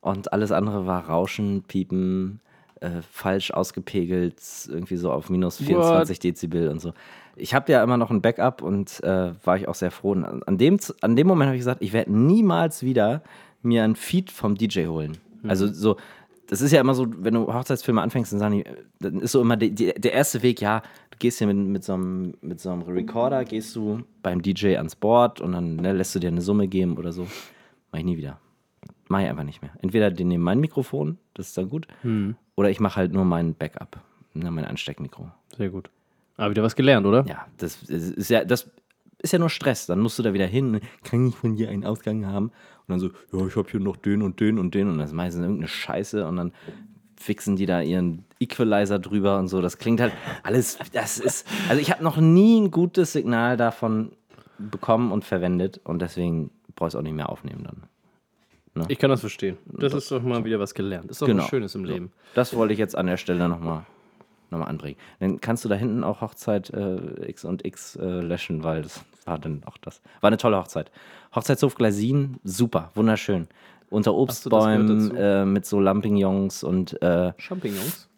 und 0.00 0.32
alles 0.32 0.52
andere 0.52 0.86
war 0.86 1.06
Rauschen, 1.06 1.64
Piepen, 1.68 2.40
äh, 2.80 3.02
falsch 3.12 3.50
ausgepegelt, 3.50 4.40
irgendwie 4.68 4.96
so 4.96 5.12
auf 5.12 5.28
minus 5.28 5.58
24 5.58 6.18
Dezibel 6.18 6.68
und 6.68 6.80
so. 6.80 6.94
Ich 7.36 7.52
habe 7.52 7.70
ja 7.70 7.84
immer 7.84 7.98
noch 7.98 8.10
ein 8.10 8.22
Backup 8.22 8.62
und 8.62 9.04
äh, 9.04 9.32
war 9.44 9.56
ich 9.58 9.68
auch 9.68 9.74
sehr 9.74 9.90
froh. 9.90 10.12
Und 10.12 10.24
an, 10.24 10.56
dem, 10.56 10.78
an 11.02 11.14
dem 11.14 11.26
Moment 11.26 11.48
habe 11.48 11.56
ich 11.56 11.60
gesagt, 11.60 11.82
ich 11.82 11.92
werde 11.92 12.10
niemals 12.10 12.82
wieder 12.82 13.20
mir 13.60 13.84
ein 13.84 13.96
Feed 13.96 14.30
vom 14.30 14.54
DJ 14.54 14.86
holen. 14.86 15.18
Also 15.46 15.68
so, 15.68 15.96
das 16.50 16.60
ist 16.62 16.72
ja 16.72 16.80
immer 16.80 16.94
so, 16.94 17.06
wenn 17.16 17.34
du 17.34 17.46
Hochzeitsfilme 17.46 18.02
anfängst, 18.02 18.32
dann 18.32 18.40
sagen 18.40 18.54
die, 18.54 18.64
dann 18.98 19.20
ist 19.20 19.30
so 19.30 19.40
immer 19.40 19.56
die, 19.56 19.70
die, 19.70 19.92
der 19.92 20.12
erste 20.12 20.42
Weg, 20.42 20.60
ja, 20.60 20.82
du 21.12 21.18
gehst 21.20 21.38
hier 21.38 21.46
mit, 21.46 21.56
mit, 21.56 21.84
so 21.84 21.94
einem, 21.94 22.34
mit 22.40 22.58
so 22.58 22.72
einem 22.72 22.82
Recorder, 22.82 23.44
gehst 23.44 23.76
du 23.76 24.02
beim 24.20 24.42
DJ 24.42 24.74
ans 24.76 24.96
Board 24.96 25.40
und 25.40 25.52
dann 25.52 25.76
ne, 25.76 25.92
lässt 25.92 26.12
du 26.12 26.18
dir 26.18 26.26
eine 26.26 26.40
Summe 26.40 26.66
geben 26.66 26.98
oder 26.98 27.12
so. 27.12 27.28
Mach 27.92 28.00
ich 28.00 28.04
nie 28.04 28.16
wieder. 28.16 28.40
Mach 29.06 29.20
ich 29.20 29.28
einfach 29.28 29.44
nicht 29.44 29.62
mehr. 29.62 29.70
Entweder 29.80 30.10
die 30.10 30.24
nehmen 30.24 30.42
mein 30.42 30.58
Mikrofon, 30.58 31.18
das 31.34 31.46
ist 31.46 31.56
dann 31.56 31.68
gut, 31.68 31.86
oder 32.56 32.68
ich 32.68 32.80
mache 32.80 32.96
halt 32.96 33.12
nur 33.12 33.24
mein 33.24 33.54
Backup, 33.54 34.00
ne, 34.34 34.50
mein 34.50 34.64
Ansteckmikro. 34.64 35.30
Sehr 35.56 35.70
gut. 35.70 35.88
Aber 36.36 36.50
wieder 36.50 36.64
was 36.64 36.74
gelernt, 36.74 37.06
oder? 37.06 37.24
Ja, 37.28 37.46
das 37.58 37.84
ist 37.84 38.28
ja, 38.28 38.44
das 38.44 38.68
ist 39.20 39.32
ja 39.32 39.38
nur 39.38 39.50
Stress. 39.50 39.86
Dann 39.86 40.00
musst 40.00 40.18
du 40.18 40.22
da 40.22 40.32
wieder 40.32 40.46
hin, 40.46 40.80
kann 41.04 41.28
ich 41.28 41.36
von 41.36 41.54
hier 41.54 41.68
einen 41.70 41.84
Ausgang 41.84 42.26
haben? 42.26 42.46
Und 42.46 42.88
dann 42.88 42.98
so, 43.00 43.10
ja, 43.32 43.46
ich 43.46 43.56
habe 43.56 43.68
hier 43.70 43.80
noch 43.80 43.96
den 43.96 44.22
und 44.22 44.40
den 44.40 44.58
und 44.58 44.74
den 44.74 44.88
und 44.88 44.98
das 44.98 45.10
ist 45.10 45.14
meistens 45.14 45.42
irgendeine 45.42 45.68
Scheiße 45.68 46.26
und 46.26 46.36
dann 46.36 46.52
fixen 47.16 47.54
die 47.56 47.66
da 47.66 47.82
ihren 47.82 48.24
Equalizer 48.40 48.98
drüber 48.98 49.38
und 49.38 49.48
so. 49.48 49.60
Das 49.60 49.78
klingt 49.78 50.00
halt 50.00 50.12
alles, 50.42 50.78
das 50.92 51.18
ist, 51.18 51.46
also 51.68 51.80
ich 51.80 51.90
habe 51.90 52.02
noch 52.02 52.16
nie 52.16 52.60
ein 52.60 52.70
gutes 52.70 53.12
Signal 53.12 53.56
davon 53.56 54.12
bekommen 54.58 55.12
und 55.12 55.24
verwendet 55.24 55.80
und 55.84 56.00
deswegen 56.02 56.50
brauchst 56.74 56.94
du 56.94 56.98
auch 56.98 57.02
nicht 57.02 57.14
mehr 57.14 57.28
aufnehmen 57.28 57.64
dann. 57.64 57.82
Ich 58.88 58.98
kann 58.98 59.10
das 59.10 59.20
verstehen. 59.20 59.58
Das 59.66 59.92
ist 59.92 60.10
doch 60.10 60.22
mal 60.22 60.44
wieder 60.44 60.58
was 60.58 60.74
gelernt. 60.74 61.10
Ist 61.10 61.20
doch 61.20 61.26
Genau. 61.26 61.42
was 61.42 61.50
Schönes 61.50 61.74
im 61.74 61.84
Leben. 61.84 62.12
Das 62.34 62.54
wollte 62.54 62.72
ich 62.72 62.78
jetzt 62.78 62.96
an 62.96 63.06
der 63.06 63.16
Stelle 63.18 63.48
nochmal 63.48 63.84
noch 64.50 64.58
mal 64.60 64.66
anbringen. 64.66 64.96
Dann 65.18 65.40
kannst 65.40 65.64
du 65.64 65.68
da 65.68 65.74
hinten 65.74 66.04
auch 66.04 66.20
Hochzeit 66.20 66.70
äh, 66.70 67.28
X 67.28 67.44
und 67.44 67.64
X 67.64 67.96
äh, 67.96 68.04
löschen, 68.20 68.62
weil 68.64 68.82
das 68.82 69.04
war 69.24 69.38
dann 69.38 69.62
auch 69.66 69.76
das. 69.78 70.00
War 70.20 70.28
eine 70.28 70.36
tolle 70.36 70.56
Hochzeit. 70.58 70.90
Hochzeitshof 71.34 71.74
Gleisin, 71.74 72.38
super, 72.44 72.90
wunderschön. 72.94 73.48
Unter 73.90 74.14
Obstbäumen 74.14 75.16
äh, 75.16 75.44
mit 75.44 75.66
so 75.66 75.80
Lampignons 75.80 76.62
und, 76.62 77.00
äh, 77.02 77.32
Champignons? 77.38 78.08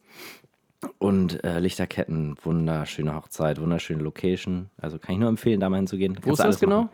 und 0.99 1.43
äh, 1.45 1.59
Lichterketten. 1.61 2.37
Wunderschöne 2.43 3.15
Hochzeit, 3.15 3.61
wunderschöne 3.61 4.03
Location. 4.03 4.69
Also 4.81 4.99
kann 4.99 5.15
ich 5.15 5.21
nur 5.21 5.29
empfehlen, 5.29 5.61
da 5.61 5.71
mal 5.71 5.77
hinzugehen. 5.77 6.19
Wo 6.23 6.33
ist 6.33 6.39
das 6.41 6.61
genau? 6.61 6.89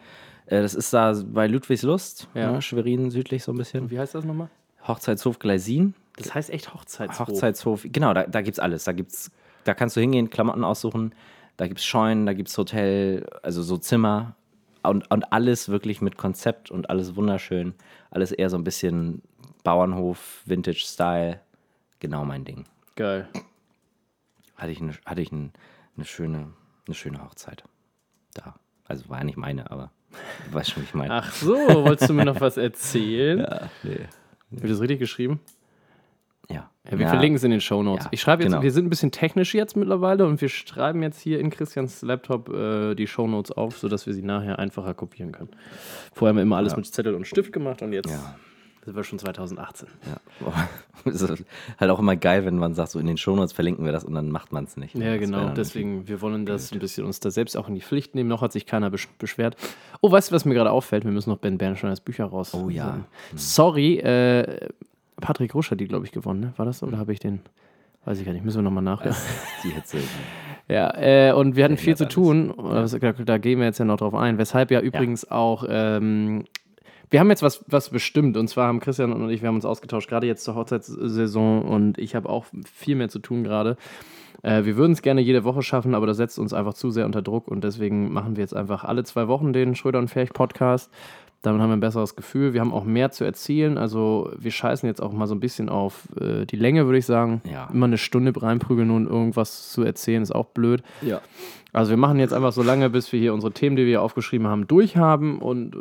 Äh, 0.47 0.63
das 0.63 0.75
ist 0.75 0.93
da 0.93 1.15
bei 1.27 1.47
Ludwigslust, 1.47 2.29
Ja. 2.35 2.53
ne, 2.53 2.63
Schwerin 2.63 3.11
südlich 3.11 3.43
so 3.43 3.53
ein 3.53 3.59
bisschen. 3.59 3.91
Wie 3.91 3.99
heißt 3.99 4.15
das 4.15 4.25
nochmal? 4.25 4.49
Hochzeitshof 4.87 5.39
Gleisin. 5.39 5.95
Das 6.19 6.35
heißt 6.35 6.51
echt 6.51 6.75
Hochzeitshof. 6.75 7.29
Hochzeitshof, 7.29 7.83
genau, 7.85 8.15
da, 8.15 8.27
da 8.27 8.43
gibt's 8.43 8.59
alles. 8.59 8.85
Da 8.85 8.93
gibt's, 8.93 9.31
da 9.65 9.75
kannst 9.75 9.97
du 9.97 10.01
hingehen, 10.01 10.31
Klamotten 10.31 10.65
aussuchen, 10.65 11.15
da 11.57 11.67
gibt's 11.67 11.85
Scheunen, 11.85 12.27
da 12.27 12.33
gibt's 12.33 12.57
Hotel, 12.57 13.27
also 13.43 13.63
so 13.63 13.77
Zimmer 13.77 14.37
und, 14.83 15.11
und 15.11 15.33
alles 15.33 15.69
wirklich 15.69 16.01
mit 16.01 16.17
Konzept 16.17 16.71
und 16.71 16.91
alles 16.91 17.17
wunderschön. 17.17 17.75
Alles 18.11 18.33
eher 18.33 18.51
so 18.51 18.57
ein 18.57 18.65
bisschen 18.65 19.23
Bauernhof, 19.65 20.43
Vintage-Style. 20.47 21.41
Genau 22.01 22.25
mein 22.25 22.45
Ding. 22.45 22.65
Geil. 22.97 23.29
Hatte 24.57 24.71
ich, 24.71 24.81
eine, 24.81 24.93
hatte 25.05 25.21
ich 25.21 25.33
ein, 25.33 25.53
eine, 25.97 26.05
schöne, 26.05 26.53
eine 26.87 26.95
schöne 26.95 27.23
Hochzeit. 27.23 27.65
Da. 28.35 28.55
Also 28.85 29.09
war 29.09 29.19
ja 29.19 29.25
nicht 29.25 29.37
meine, 29.37 29.71
aber 29.71 29.91
weißt 30.51 30.71
schon, 30.71 30.83
wie 30.83 30.87
ich 30.87 30.95
meine. 30.95 31.13
Ach 31.13 31.33
so, 31.33 31.55
wolltest 31.55 32.09
du 32.09 32.15
mir 32.15 32.25
noch 32.25 32.41
was 32.41 32.57
erzählen? 32.57 33.39
Ja, 33.51 33.71
nee. 33.83 34.09
Ich 34.51 34.63
das 34.63 34.81
richtig 34.81 34.99
geschrieben? 34.99 35.41
Ja. 36.51 36.71
Ja, 36.91 36.99
wir 36.99 37.09
verlinken 37.09 37.37
es 37.37 37.45
in 37.45 37.51
den 37.51 37.61
Shownotes. 37.61 38.05
Ja, 38.07 38.11
ich 38.13 38.21
schreibe 38.23 38.43
jetzt, 38.43 38.53
genau. 38.53 38.63
wir 38.63 38.71
sind 38.73 38.87
ein 38.87 38.91
bisschen 38.91 39.11
technisch 39.11 39.55
jetzt 39.55 39.77
mittlerweile 39.77 40.27
und 40.27 40.41
wir 40.41 40.49
schreiben 40.49 41.03
jetzt 41.03 41.21
hier 41.21 41.39
in 41.39 41.51
Christians 41.51 42.01
Laptop 42.01 42.49
äh, 42.49 42.95
die 42.95 43.07
Shownotes 43.07 43.53
auf, 43.53 43.77
sodass 43.77 44.07
wir 44.07 44.15
sie 44.15 44.23
nachher 44.23 44.59
einfacher 44.59 44.95
kopieren 44.95 45.33
können. 45.33 45.51
Vorher 46.15 46.31
haben 46.31 46.37
wir 46.37 46.43
immer 46.43 46.57
alles 46.57 46.75
mit 46.77 46.87
Zettel 46.87 47.15
und 47.15 47.27
Stift 47.27 47.53
gemacht 47.53 47.83
und 47.83 47.93
jetzt 47.93 48.09
Ja. 48.11 48.37
sind 48.83 48.97
wir 48.97 49.05
schon 49.05 49.19
2018. 49.19 49.89
Ja. 50.07 50.69
Ist 51.13 51.29
halt 51.79 51.91
auch 51.91 51.99
immer 51.99 52.17
geil, 52.17 52.47
wenn 52.47 52.57
man 52.57 52.73
sagt, 52.73 52.93
so 52.93 52.99
in 52.99 53.07
den 53.07 53.19
Shownotes 53.19 53.53
verlinken 53.53 53.85
wir 53.85 53.93
das 53.93 54.05
und 54.05 54.15
dann 54.15 54.31
macht 54.31 54.53
man 54.53 54.65
es 54.65 54.79
nicht. 54.79 54.95
Ja, 54.95 55.11
Das 55.13 55.21
genau. 55.21 55.51
Deswegen, 55.51 56.09
wir 56.09 56.23
wollen 56.23 56.47
das 56.47 56.73
ein 56.73 56.79
bisschen 56.79 57.05
uns 57.05 57.21
da 57.21 57.31
selbst 57.31 57.55
auch 57.59 57.69
in 57.69 57.75
die 57.75 57.83
Pflicht 57.83 58.15
nehmen. 58.15 58.31
Noch 58.31 58.41
hat 58.41 58.53
sich 58.53 58.65
keiner 58.65 58.89
besch 58.89 59.09
beschwert. 59.19 59.57
Oh, 60.01 60.11
weißt 60.11 60.31
du, 60.31 60.35
was 60.35 60.47
mir 60.47 60.55
gerade 60.55 60.71
auffällt? 60.71 61.05
Wir 61.05 61.13
müssen 61.13 61.29
noch 61.29 61.39
Ben 61.39 61.59
Bernsteiners 61.59 62.01
Bücher 62.01 62.25
raus. 62.25 62.55
Oh 62.55 62.71
ja. 62.71 62.87
senden. 62.87 63.05
Sorry, 63.37 63.99
äh, 63.99 64.69
Patrick 65.21 65.55
Rusch 65.55 65.71
hat 65.71 65.81
die, 65.81 65.89
glaube 65.89 66.07
ich, 66.07 66.13
gewonnen, 66.13 66.41
ne? 66.41 66.53
War 66.57 66.67
das? 66.67 66.83
Oder 66.83 66.99
habe 66.99 67.13
ich 67.13 67.21
den? 67.21 67.41
Weiß 68.05 68.19
ich 68.19 68.25
gar 68.25 68.33
nicht. 68.33 68.45
Müssen 68.45 68.59
wir 68.59 68.63
nochmal 68.63 68.85
nachhören. 68.85 69.17
Die 69.65 69.71
Hitze. 69.71 69.99
Ja, 70.69 70.95
äh, 70.97 71.33
und 71.33 71.57
wir 71.57 71.65
hatten 71.65 71.77
viel 71.77 71.97
zu 71.97 72.09
tun. 72.09 72.55
Also, 72.59 72.99
Da, 72.99 73.13
da 73.13 73.39
gehen 73.39 73.59
wir 73.59 73.67
jetzt 73.67 73.79
ja 73.79 73.85
noch 73.85 73.97
drauf 73.99 74.15
ein. 74.15 74.39
Weshalb 74.39 74.71
ja 74.71 74.81
übrigens 74.81 75.31
auch. 75.31 75.65
Ähm, 75.69 76.45
wir 77.11 77.21
haben 77.21 77.31
jetzt 77.31 77.43
was, 77.43 77.65
was 77.69 77.91
bestimmt. 77.91 78.37
Und 78.37 78.49
zwar 78.49 78.69
haben 78.69 78.81
Christian 78.81 79.13
und 79.13 79.31
ich, 79.31 79.43
wir 79.43 79.49
haben 79.49 79.57
uns 79.57 79.65
ausgetauscht, 79.65 80.09
gerade 80.09 80.27
jetzt 80.27 80.45
zur 80.45 80.55
Hochzeitssaison. 80.55 81.63
Und 81.63 81.99
ich 81.99 82.15
habe 82.15 82.29
auch 82.29 82.47
viel 82.73 82.97
mehr 82.97 83.09
zu 83.09 83.19
tun 83.19 83.45
gerade. 83.45 83.77
Äh, 84.43 84.65
wir 84.65 84.77
würden 84.77 84.93
es 84.93 85.03
gerne 85.03 85.21
jede 85.21 85.45
Woche 85.45 85.63
schaffen, 85.63 85.95
aber 85.95 86.07
das 86.07 86.19
setzt 86.19 86.39
uns 86.39 86.53
einfach 86.53 86.75
zu 86.75 86.91
sehr 86.91 87.07
unter 87.07 87.23
Druck. 87.23 87.49
Und 87.49 87.65
deswegen 87.65 88.13
machen 88.13 88.37
wir 88.37 88.43
jetzt 88.43 88.55
einfach 88.55 88.85
alle 88.85 89.05
zwei 89.05 89.29
Wochen 89.29 89.53
den 89.53 89.75
Schröder 89.75 89.99
und 89.99 90.09
Ferch 90.09 90.33
Podcast. 90.33 90.91
Damit 91.49 91.63
haben 91.63 91.71
wir 91.71 91.77
ein 91.77 91.81
besseres 91.81 92.15
Gefühl. 92.15 92.53
Wir 92.55 92.61
haben 92.61 92.73
auch 92.73 92.85
mehr 92.85 93.11
zu 93.11 93.25
erzählen. 93.25 93.77
Also 93.79 94.31
wir 94.39 94.51
scheißen 94.53 94.87
jetzt 94.89 95.03
auch 95.03 95.13
mal 95.13 95.27
so 95.27 95.35
ein 95.35 95.41
bisschen 95.41 95.69
auf 95.69 96.09
äh, 96.21 96.45
die 96.47 96.57
Länge, 96.57 96.87
würde 96.87 96.99
ich 96.99 97.07
sagen. 97.07 97.43
Ja. 97.51 97.69
Immer 97.73 97.87
eine 97.87 97.99
Stunde 97.99 98.33
reinprügeln 98.41 98.91
und 98.91 99.07
irgendwas 99.09 99.71
zu 99.73 99.83
erzählen, 99.83 100.23
ist 100.23 100.35
auch 100.35 100.47
blöd. 100.47 100.83
Ja. 101.03 101.21
Also 101.73 101.91
wir 101.91 101.97
machen 101.99 102.19
jetzt 102.19 102.33
einfach 102.33 102.53
so 102.53 102.63
lange, 102.63 102.89
bis 102.89 103.13
wir 103.13 103.21
hier 103.21 103.35
unsere 103.35 103.53
Themen, 103.53 103.77
die 103.77 103.85
wir 103.85 104.01
aufgeschrieben 104.01 104.47
haben, 104.47 104.67
durchhaben 104.67 105.39
und 105.39 105.75
äh, 105.77 105.79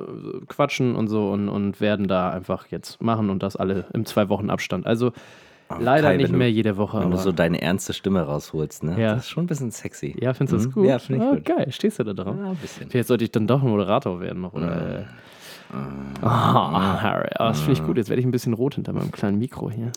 quatschen 0.47 0.95
und 0.95 1.07
so 1.07 1.29
und, 1.31 1.47
und 1.47 1.79
werden 1.79 2.07
da 2.07 2.29
einfach 2.29 2.67
jetzt 2.67 3.01
machen 3.01 3.29
und 3.29 3.41
das 3.41 3.55
alle 3.55 3.85
im 3.93 4.05
zwei 4.05 4.27
Wochen 4.29 4.49
Abstand. 4.49 4.85
Also 4.85 5.13
leider 5.79 6.09
Kai, 6.09 6.17
nicht 6.17 6.33
du- 6.33 6.37
mehr 6.37 6.51
jede 6.51 6.75
Woche. 6.77 6.97
Wenn 6.99 7.09
du 7.09 7.13
Aber 7.15 7.23
so 7.23 7.31
deine 7.31 7.61
ernste 7.61 7.93
Stimme 7.93 8.21
rausholst, 8.21 8.83
ne? 8.83 8.99
Ja. 9.01 9.15
Das 9.15 9.23
ist 9.23 9.29
schon 9.29 9.45
ein 9.45 9.47
bisschen 9.47 9.71
sexy. 9.71 10.15
ja, 10.19 10.33
findest 10.33 10.53
du 10.53 10.57
das 10.57 10.67
Mhm. 10.67 10.71
gut? 10.81 10.85
Ja, 10.89 10.99
finde 10.99 11.23
ich 11.23 11.29
Ah, 11.29 11.35
gut. 11.35 11.45
Geil, 11.45 11.67
stehst 11.71 11.99
du 11.99 12.03
da 12.03 12.13
drauf? 12.13 12.35
Ja, 12.37 12.49
ein 12.51 12.55
bisschen. 12.57 12.89
Vielleicht 12.89 13.07
sollte 13.07 13.23
ich 13.23 13.31
dann 13.31 13.47
doch 13.47 13.61
ein 13.63 13.69
Moderator 13.69 14.19
werden 14.19 14.41
noch. 14.41 14.53
Oder, 14.53 14.99
äh, 14.99 15.03
Ah, 16.21 17.01
Harry, 17.01 17.29
ah, 17.35 17.49
das 17.49 17.59
finde 17.59 17.73
ich 17.73 17.83
gut. 17.85 17.97
Jetzt 17.97 18.09
werde 18.09 18.19
ich 18.19 18.25
ein 18.25 18.31
bisschen 18.31 18.53
rot 18.53 18.75
hinter 18.75 18.93
meinem 18.93 19.11
kleinen 19.11 19.37
Mikro 19.37 19.69
hier. 19.69 19.91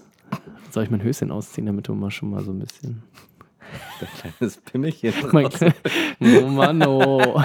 Soll 0.71 0.85
ich 0.85 0.91
mein 0.91 1.03
Höschen 1.03 1.31
ausziehen, 1.31 1.67
damit 1.67 1.89
du 1.89 1.95
mal 1.95 2.11
schon 2.11 2.31
mal 2.31 2.43
so 2.43 2.53
ein 2.53 2.59
bisschen. 2.59 3.03
Dein 4.01 4.33
kleines 4.39 4.57
Pimmelchen. 4.59 5.13
Mein 5.33 5.47
Kle- 5.47 5.73
oh 6.43 6.49
Mann, 6.49 6.83
oh. 6.87 7.41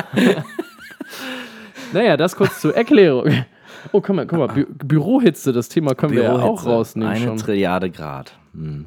naja, 1.93 2.17
das 2.17 2.35
kurz 2.35 2.61
zur 2.61 2.75
Erklärung. 2.75 3.45
Oh, 3.91 4.01
guck 4.01 4.15
mal, 4.15 4.25
guck 4.25 4.39
mal, 4.39 4.47
Bü 4.47 4.65
Bürohitze, 4.65 5.53
das 5.53 5.69
Thema 5.69 5.93
können 5.93 6.13
wir 6.13 6.23
ja 6.23 6.33
auch 6.33 6.65
rausnehmen 6.65 7.13
Eine 7.13 7.25
schon. 7.25 7.37
Trilliarde 7.37 7.91
Grad. 7.91 8.37
Hm. 8.53 8.85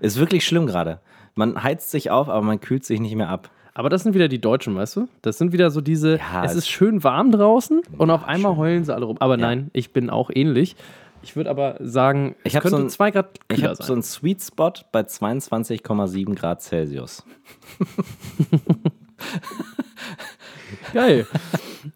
Ist 0.00 0.18
wirklich 0.18 0.44
schlimm 0.46 0.66
gerade. 0.66 1.00
Man 1.34 1.62
heizt 1.62 1.90
sich 1.90 2.10
auf, 2.10 2.28
aber 2.28 2.42
man 2.42 2.60
kühlt 2.60 2.84
sich 2.84 3.00
nicht 3.00 3.16
mehr 3.16 3.28
ab. 3.30 3.50
Aber 3.76 3.88
das 3.88 4.04
sind 4.04 4.14
wieder 4.14 4.28
die 4.28 4.40
Deutschen, 4.40 4.76
weißt 4.76 4.94
du? 4.96 5.08
Das 5.22 5.36
sind 5.38 5.52
wieder 5.52 5.70
so 5.72 5.80
diese, 5.80 6.18
Ja, 6.18 6.44
es 6.44 6.54
ist 6.54 6.68
schön 6.68 7.02
warm 7.02 7.32
draußen 7.32 7.82
und 7.98 8.10
auf 8.10 8.22
einmal 8.24 8.56
heulen 8.56 8.84
sie 8.84 8.94
alle 8.94 9.04
rum. 9.04 9.16
Aber 9.18 9.34
Ja. 9.34 9.40
nein, 9.40 9.70
ich 9.72 9.92
bin 9.92 10.10
auch 10.10 10.30
ähnlich. 10.32 10.76
Ich 11.24 11.34
würde 11.36 11.50
aber 11.50 11.76
sagen, 11.80 12.36
Ich 12.44 12.52
es 12.52 12.56
hab 12.56 12.62
könnte 12.62 12.76
so 12.76 12.82
ein- 12.84 12.90
zwei 12.90 13.10
Grad 13.10 13.30
Ich 13.48 13.56
kühler 13.56 13.68
habe 13.70 13.76
sein. 13.76 13.86
so 13.86 13.92
einen 13.94 14.02
Sweet 14.02 14.42
Spot 14.42 14.72
bei 14.92 15.00
22,7 15.02 16.34
Grad 16.36 16.62
Celsius. 16.62 17.24
Geil. 20.92 21.26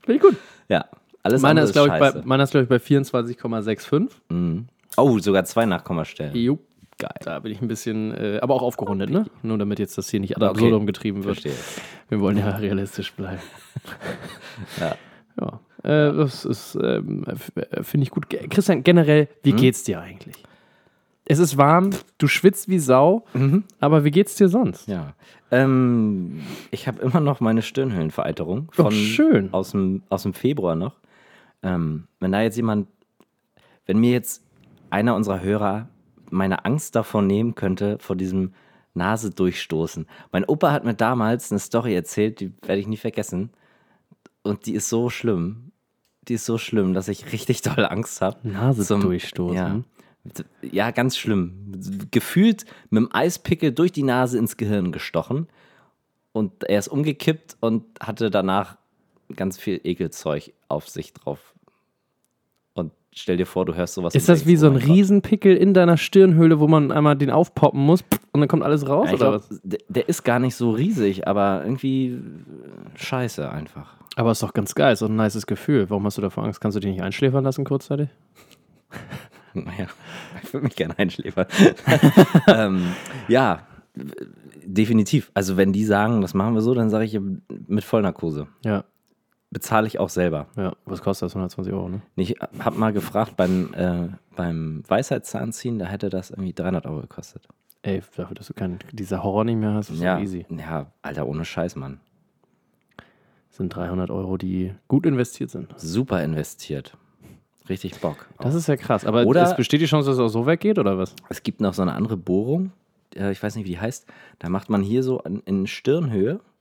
Finde 0.02 0.14
ich 0.14 0.20
gut. 0.20 0.36
Ja, 0.68 0.84
alles 1.22 1.42
Meiner 1.42 1.62
ist, 1.62 1.72
glaube 1.72 1.88
ich, 1.88 1.94
bei, 1.98 2.12
meiner 2.24 2.44
ist, 2.44 2.50
glaube 2.50 2.64
ich, 2.64 2.68
bei 2.68 2.76
24,65. 2.78 4.64
Oh, 4.96 5.18
sogar 5.18 5.44
zwei 5.44 5.66
Nachkommastellen. 5.66 6.34
Jo. 6.34 6.58
Geil. 6.98 7.12
Da 7.22 7.38
bin 7.38 7.52
ich 7.52 7.60
ein 7.62 7.68
bisschen, 7.68 8.12
äh, 8.12 8.38
aber 8.42 8.54
auch 8.54 8.62
aufgerundet, 8.62 9.10
ne? 9.10 9.26
Nur 9.42 9.56
damit 9.56 9.78
jetzt 9.78 9.96
das 9.98 10.08
hier 10.10 10.18
nicht 10.20 10.36
ad 10.36 10.44
Okay. 10.44 10.50
absurdum 10.50 10.84
getrieben 10.86 11.24
wird. 11.24 11.40
Verstehe. 11.40 11.52
Wir 12.08 12.20
wollen 12.20 12.36
ja 12.38 12.50
realistisch 12.56 13.12
bleiben. 13.12 13.40
Ja. 14.80 14.96
Ja. 15.40 15.60
Äh, 15.84 16.16
das 16.16 16.44
ist, 16.44 16.76
ähm, 16.82 17.24
äh, 17.54 17.82
finde 17.84 18.02
ich 18.04 18.10
gut. 18.10 18.28
Christian, 18.50 18.82
generell, 18.82 19.28
wie 19.44 19.50
Hm? 19.52 19.56
geht's 19.58 19.84
dir 19.84 20.00
eigentlich? 20.00 20.42
Es 21.24 21.38
ist 21.38 21.56
warm, 21.58 21.90
du 22.16 22.26
schwitzt 22.26 22.68
wie 22.68 22.78
Sau, 22.80 23.24
aber 23.78 24.02
wie 24.02 24.10
geht's 24.10 24.34
dir 24.34 24.48
sonst? 24.48 24.88
Ja. 24.88 25.12
Ähm, 25.52 26.40
ich 26.72 26.88
habe 26.88 27.00
immer 27.02 27.20
noch 27.20 27.38
meine 27.40 27.62
Stirnhöhlenvereiterung 27.62 28.68
Oh, 28.78 28.82
von 28.84 28.92
schön. 28.92 29.52
aus 29.52 29.70
dem 29.72 30.02
aus 30.08 30.22
dem 30.24 30.32
Februar 30.34 30.74
noch. 30.74 30.96
Ähm, 31.62 32.08
wenn 32.18 32.32
da 32.32 32.40
jetzt 32.42 32.56
jemand, 32.56 32.88
wenn 33.86 33.98
mir 33.98 34.10
jetzt 34.10 34.42
einer 34.90 35.14
unserer 35.14 35.42
Hörer 35.42 35.88
meine 36.30 36.64
Angst 36.64 36.94
davon 36.94 37.26
nehmen 37.26 37.54
könnte, 37.54 37.98
vor 38.00 38.16
diesem 38.16 38.52
Nase 38.94 39.30
durchstoßen. 39.30 40.06
Mein 40.32 40.44
Opa 40.44 40.72
hat 40.72 40.84
mir 40.84 40.94
damals 40.94 41.50
eine 41.50 41.58
Story 41.58 41.94
erzählt, 41.94 42.40
die 42.40 42.52
werde 42.62 42.80
ich 42.80 42.86
nie 42.86 42.96
vergessen. 42.96 43.50
Und 44.42 44.66
die 44.66 44.74
ist 44.74 44.88
so 44.88 45.10
schlimm. 45.10 45.72
Die 46.28 46.34
ist 46.34 46.44
so 46.44 46.58
schlimm, 46.58 46.94
dass 46.94 47.08
ich 47.08 47.32
richtig 47.32 47.62
doll 47.62 47.86
Angst 47.86 48.20
habe. 48.20 48.46
Nase 48.46 48.98
durchstoßen? 48.98 49.84
Ja. 50.24 50.44
ja, 50.62 50.90
ganz 50.90 51.16
schlimm. 51.16 51.72
Gefühlt 52.10 52.64
mit 52.90 53.02
dem 53.02 53.14
Eispickel 53.14 53.72
durch 53.72 53.92
die 53.92 54.02
Nase 54.02 54.38
ins 54.38 54.56
Gehirn 54.56 54.92
gestochen. 54.92 55.48
Und 56.32 56.64
er 56.64 56.78
ist 56.78 56.88
umgekippt 56.88 57.56
und 57.60 57.84
hatte 58.00 58.30
danach 58.30 58.76
ganz 59.34 59.58
viel 59.58 59.80
Ekelzeug 59.82 60.52
auf 60.68 60.88
sich 60.88 61.12
drauf. 61.12 61.54
Stell 63.18 63.36
dir 63.36 63.46
vor, 63.46 63.64
du 63.64 63.74
hörst 63.74 63.94
sowas. 63.94 64.14
Ist 64.14 64.28
das 64.28 64.38
denkst, 64.38 64.48
wie 64.48 64.56
so 64.56 64.68
ein. 64.68 64.76
Riesenpickel 64.76 65.56
in 65.56 65.74
deiner 65.74 65.96
Stirnhöhle, 65.96 66.60
wo 66.60 66.68
man 66.68 66.92
einmal 66.92 67.16
den 67.16 67.30
aufpoppen 67.30 67.80
muss 67.80 68.04
und 68.32 68.40
dann 68.40 68.48
kommt 68.48 68.62
alles 68.62 68.88
raus? 68.88 69.08
Ja, 69.08 69.14
oder 69.14 69.30
glaub, 69.30 69.34
was? 69.50 69.60
der, 69.64 69.80
der 69.88 70.08
ist 70.08 70.22
gar 70.22 70.38
nicht 70.38 70.54
so 70.54 70.70
riesig, 70.70 71.26
aber 71.26 71.62
irgendwie 71.64 72.12
äh, 72.12 72.18
scheiße 72.94 73.50
einfach. 73.50 73.94
Aber 74.14 74.30
ist 74.30 74.42
doch 74.42 74.52
ganz 74.52 74.74
geil, 74.74 74.92
ist 74.92 75.02
doch 75.02 75.08
ein 75.08 75.16
nices 75.16 75.46
Gefühl. 75.46 75.90
Warum 75.90 76.04
hast 76.04 76.18
du 76.18 76.22
davor 76.22 76.44
Angst? 76.44 76.60
Kannst 76.60 76.76
du 76.76 76.80
dich 76.80 76.92
nicht 76.92 77.02
einschläfern 77.02 77.44
lassen 77.44 77.64
kurzzeitig? 77.64 78.08
Naja, 79.54 79.86
ich 80.42 80.52
würde 80.52 80.64
mich 80.64 80.76
gerne 80.76 80.96
einschläfern. 80.98 81.46
ähm, 82.46 82.82
ja, 83.26 83.62
definitiv. 84.62 85.32
Also 85.34 85.56
wenn 85.56 85.72
die 85.72 85.84
sagen, 85.84 86.20
das 86.20 86.34
machen 86.34 86.54
wir 86.54 86.60
so, 86.60 86.74
dann 86.74 86.90
sage 86.90 87.06
ich 87.06 87.18
mit 87.66 87.82
Vollnarkose. 87.82 88.46
Ja, 88.64 88.84
Bezahle 89.50 89.86
ich 89.86 89.98
auch 89.98 90.10
selber. 90.10 90.46
ja. 90.56 90.74
Was 90.84 91.00
kostet 91.00 91.26
das? 91.26 91.32
120 91.34 91.72
Euro, 91.72 91.88
ne? 91.88 92.02
Ich 92.16 92.34
habe 92.60 92.78
mal 92.78 92.92
gefragt 92.92 93.36
beim, 93.36 93.72
äh, 93.74 94.08
beim 94.36 94.82
Weisheitszahnziehen, 94.86 95.78
da 95.78 95.86
hätte 95.86 96.10
das 96.10 96.30
irgendwie 96.30 96.52
300 96.52 96.84
Euro 96.86 97.00
gekostet. 97.00 97.48
Ey, 97.82 98.02
dafür, 98.16 98.34
dass 98.34 98.48
du 98.48 98.54
keinen, 98.54 98.78
dieser 98.92 99.22
Horror 99.22 99.44
nicht 99.44 99.56
mehr 99.56 99.72
hast, 99.72 99.88
ist 99.90 100.00
Ja, 100.00 100.16
so 100.16 100.22
easy. 100.22 100.46
ja, 100.50 100.92
Alter, 101.00 101.26
ohne 101.26 101.44
Scheiß, 101.46 101.76
Mann. 101.76 102.00
Das 103.48 103.56
sind 103.56 103.74
300 103.74 104.10
Euro, 104.10 104.36
die 104.36 104.74
gut 104.86 105.06
investiert 105.06 105.50
sind. 105.50 105.72
Super 105.78 106.22
investiert. 106.22 106.96
Richtig 107.68 108.00
Bock. 108.00 108.26
Das 108.38 108.54
ist 108.54 108.66
ja 108.66 108.76
krass. 108.76 109.04
Aber 109.04 109.24
Oder- 109.26 109.42
es 109.44 109.56
besteht 109.56 109.80
die 109.80 109.86
Chance, 109.86 110.08
dass 110.10 110.16
es 110.18 110.22
auch 110.22 110.28
so 110.28 110.46
weggeht, 110.46 110.78
oder 110.78 110.98
was? 110.98 111.14
Es 111.28 111.42
gibt 111.42 111.60
noch 111.60 111.74
so 111.74 111.82
eine 111.82 111.92
andere 111.94 112.16
Bohrung, 112.16 112.72
äh, 113.14 113.30
ich 113.32 113.42
weiß 113.42 113.56
nicht, 113.56 113.64
wie 113.64 113.70
die 113.70 113.80
heißt. 113.80 114.06
Da 114.38 114.48
macht 114.48 114.68
man 114.70 114.82
hier 114.82 115.02
so 115.02 115.20
in, 115.20 115.40
in 115.40 115.66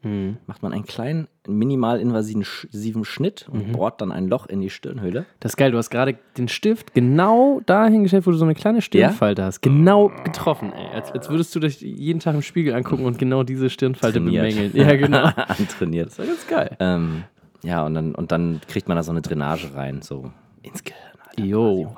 Stirnhöhe, 0.04 0.38
macht 0.46 0.62
man 0.64 0.74
einen 0.74 0.86
kleinen, 0.86 1.28
minimal 1.48 2.00
invasiven 2.00 2.44
Sch- 2.44 2.66
invasiven 2.66 3.04
Schnitt 3.06 3.48
und 3.52 3.72
bohrt 3.72 4.00
dann 4.02 4.12
ein 4.12 4.28
Loch 4.28 4.46
in 4.48 4.62
die 4.62 4.70
Stirnhöhle. 4.70 5.26
Das 5.40 5.54
ist 5.54 5.58
geil, 5.58 5.72
du 5.72 5.78
hast 5.78 5.90
gerade 5.90 6.18
den 6.38 6.48
Stift 6.48 6.94
genau 6.94 7.62
dahin 7.66 8.04
gestellt, 8.04 8.26
wo 8.28 8.32
du 8.32 8.38
so 8.38 8.46
eine 8.46 8.54
kleine 8.56 8.82
Stirnfalte 8.82 9.44
hast. 9.44 9.62
Genau 9.62 10.12
getroffen, 10.24 10.72
ey. 10.74 10.94
Als, 10.94 11.12
als 11.12 11.30
würdest 11.30 11.56
du 11.56 11.60
dich 11.60 11.82
jeden 11.82 12.20
Tag 12.20 12.36
im 12.36 12.42
Spiegel 12.42 12.74
angucken 12.76 13.06
und 13.06 13.18
genau 13.18 13.44
diese 13.44 13.70
Stirnfalte 13.70 14.20
Trainiert. 14.20 14.50
bemängeln. 14.56 14.72
Ja, 14.76 14.96
genau. 14.96 15.24
Antrainiert. 15.48 16.08
Das 16.08 16.20
ist 16.20 16.26
ja 16.26 16.26
ganz 16.26 16.48
geil. 16.48 16.78
Ähm, 16.80 17.24
ja, 17.64 17.86
und 17.86 17.94
dann, 17.96 18.14
und 18.16 18.32
dann 18.32 18.62
kriegt 18.68 18.88
man 18.88 18.98
da 18.98 19.04
so 19.04 19.12
eine 19.12 19.22
Drainage 19.22 19.74
rein, 19.74 20.02
so 20.02 20.32
ins 20.62 20.84
Gehirn. 20.84 21.02
Alter. 21.28 21.44
Jo. 21.44 21.84
Boah, 21.86 21.98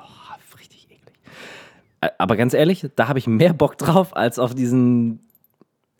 richtig 0.58 0.84
eklig. 0.90 1.00
Aber 2.18 2.36
ganz 2.36 2.54
ehrlich, 2.54 2.86
da 2.96 3.08
habe 3.08 3.18
ich 3.18 3.26
mehr 3.26 3.52
Bock 3.52 3.76
drauf, 3.78 4.16
als 4.16 4.38
auf 4.38 4.54
diesen 4.54 5.20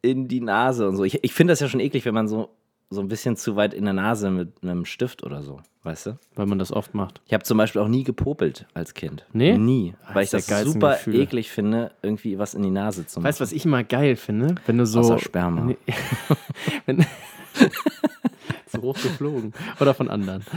in 0.02 0.28
die 0.28 0.40
Nase 0.40 0.88
und 0.88 0.96
so. 0.96 1.04
Ich, 1.04 1.22
ich 1.22 1.32
finde 1.34 1.52
das 1.52 1.60
ja 1.60 1.68
schon 1.68 1.80
eklig, 1.80 2.04
wenn 2.04 2.14
man 2.14 2.28
so, 2.28 2.48
so 2.90 3.00
ein 3.00 3.08
bisschen 3.08 3.36
zu 3.36 3.56
weit 3.56 3.74
in 3.74 3.84
der 3.84 3.94
Nase 3.94 4.30
mit 4.30 4.62
einem 4.62 4.84
Stift 4.84 5.22
oder 5.22 5.42
so, 5.42 5.60
weißt 5.84 6.06
du? 6.06 6.18
Weil 6.34 6.46
man 6.46 6.58
das 6.58 6.72
oft 6.72 6.94
macht. 6.94 7.20
Ich 7.26 7.34
habe 7.34 7.44
zum 7.44 7.58
Beispiel 7.58 7.80
auch 7.82 7.88
nie 7.88 8.02
gepopelt 8.02 8.66
als 8.74 8.94
Kind. 8.94 9.26
Nee? 9.32 9.56
Nie. 9.56 9.94
Ah, 10.06 10.14
Weil 10.14 10.24
ich 10.24 10.30
das 10.30 10.46
das 10.46 10.64
super 10.64 10.94
Gefühle. 10.94 11.18
eklig 11.22 11.50
finde, 11.50 11.92
irgendwie 12.02 12.38
was 12.38 12.54
in 12.54 12.62
die 12.62 12.70
Nase 12.70 13.06
zu 13.06 13.20
machen. 13.20 13.28
Weißt 13.28 13.40
du, 13.40 13.42
was 13.42 13.52
ich 13.52 13.64
immer 13.64 13.84
geil 13.84 14.16
finde? 14.16 14.56
Wenn 14.66 14.78
du 14.78 14.86
so. 14.86 15.00
Außer 15.00 15.18
Sperma. 15.18 15.62
Nee. 15.62 15.76
Wenn, 16.86 17.06
so 18.66 18.82
hoch 18.82 18.94
geflogen. 18.94 19.52
Oder 19.80 19.94
von 19.94 20.08
anderen. 20.10 20.44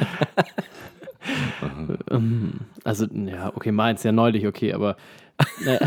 Ähm, 2.11 2.59
also, 2.83 3.05
ja, 3.05 3.51
okay, 3.55 3.71
meins 3.71 4.03
ja 4.03 4.11
neulich, 4.11 4.45
okay, 4.45 4.73
aber. 4.73 4.97
Äh, 5.65 5.79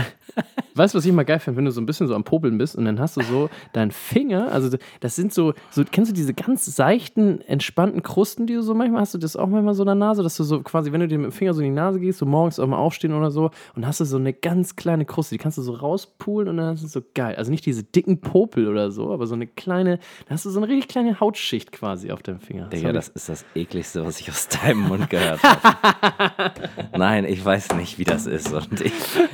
weißt 0.74 0.94
du, 0.94 0.98
was 0.98 1.04
ich 1.04 1.10
immer 1.10 1.24
geil 1.24 1.38
finde, 1.38 1.56
wenn 1.56 1.64
du 1.64 1.70
so 1.70 1.80
ein 1.80 1.86
bisschen 1.86 2.06
so 2.06 2.14
am 2.14 2.24
Popeln 2.24 2.58
bist 2.58 2.76
und 2.76 2.84
dann 2.84 3.00
hast 3.00 3.16
du 3.16 3.22
so 3.22 3.48
deinen 3.72 3.90
Finger, 3.90 4.52
also 4.52 4.76
das 5.00 5.16
sind 5.16 5.32
so, 5.32 5.54
so, 5.70 5.82
kennst 5.90 6.10
du 6.10 6.14
diese 6.14 6.34
ganz 6.34 6.66
seichten, 6.66 7.40
entspannten 7.42 8.02
Krusten, 8.02 8.46
die 8.46 8.54
du 8.54 8.62
so 8.62 8.74
manchmal 8.74 9.00
hast 9.00 9.14
du 9.14 9.18
das 9.18 9.36
auch 9.36 9.46
manchmal 9.46 9.74
so 9.74 9.82
in 9.82 9.86
der 9.86 9.94
Nase, 9.94 10.22
dass 10.22 10.36
du 10.36 10.44
so 10.44 10.60
quasi, 10.60 10.92
wenn 10.92 11.00
du 11.00 11.08
dir 11.08 11.18
mit 11.18 11.30
dem 11.30 11.32
Finger 11.32 11.54
so 11.54 11.60
in 11.60 11.66
die 11.66 11.74
Nase 11.74 12.00
gehst, 12.00 12.18
so 12.18 12.26
morgens 12.26 12.58
auch 12.60 12.66
mal 12.66 12.76
aufstehen 12.76 13.14
oder 13.14 13.30
so 13.30 13.50
und 13.74 13.86
hast 13.86 14.00
du 14.00 14.04
so 14.04 14.18
eine 14.18 14.32
ganz 14.32 14.76
kleine 14.76 15.06
Kruste, 15.06 15.34
die 15.34 15.38
kannst 15.38 15.56
du 15.58 15.62
so 15.62 15.72
rauspulen 15.72 16.48
und 16.48 16.56
dann 16.58 16.74
ist 16.74 16.82
es 16.82 16.92
so 16.92 17.00
geil. 17.14 17.36
Also 17.36 17.50
nicht 17.50 17.64
diese 17.64 17.82
dicken 17.82 18.20
Popel 18.20 18.68
oder 18.68 18.90
so, 18.90 19.12
aber 19.12 19.26
so 19.26 19.34
eine 19.34 19.46
kleine, 19.46 19.98
da 20.26 20.34
hast 20.34 20.44
du 20.44 20.50
so 20.50 20.60
eine 20.60 20.68
richtig 20.68 20.88
kleine 20.88 21.18
Hautschicht 21.20 21.72
quasi 21.72 22.10
auf 22.10 22.22
deinem 22.22 22.40
Finger. 22.40 22.68
Digga, 22.68 22.92
das 22.92 23.08
ist 23.08 23.28
das 23.28 23.44
ekligste, 23.54 24.04
was 24.04 24.20
ich 24.20 24.30
aus 24.30 24.48
deinem 24.48 24.80
Mund 24.80 25.08
gehört 25.08 25.42
habe. 25.42 26.52
Nein, 26.96 27.24
ich 27.24 27.42
weiß 27.42 27.74
nicht, 27.76 27.98
wie 27.98 28.04
das 28.04 28.26
ist. 28.26 28.52
Und 28.52 28.80
ich 28.80 28.92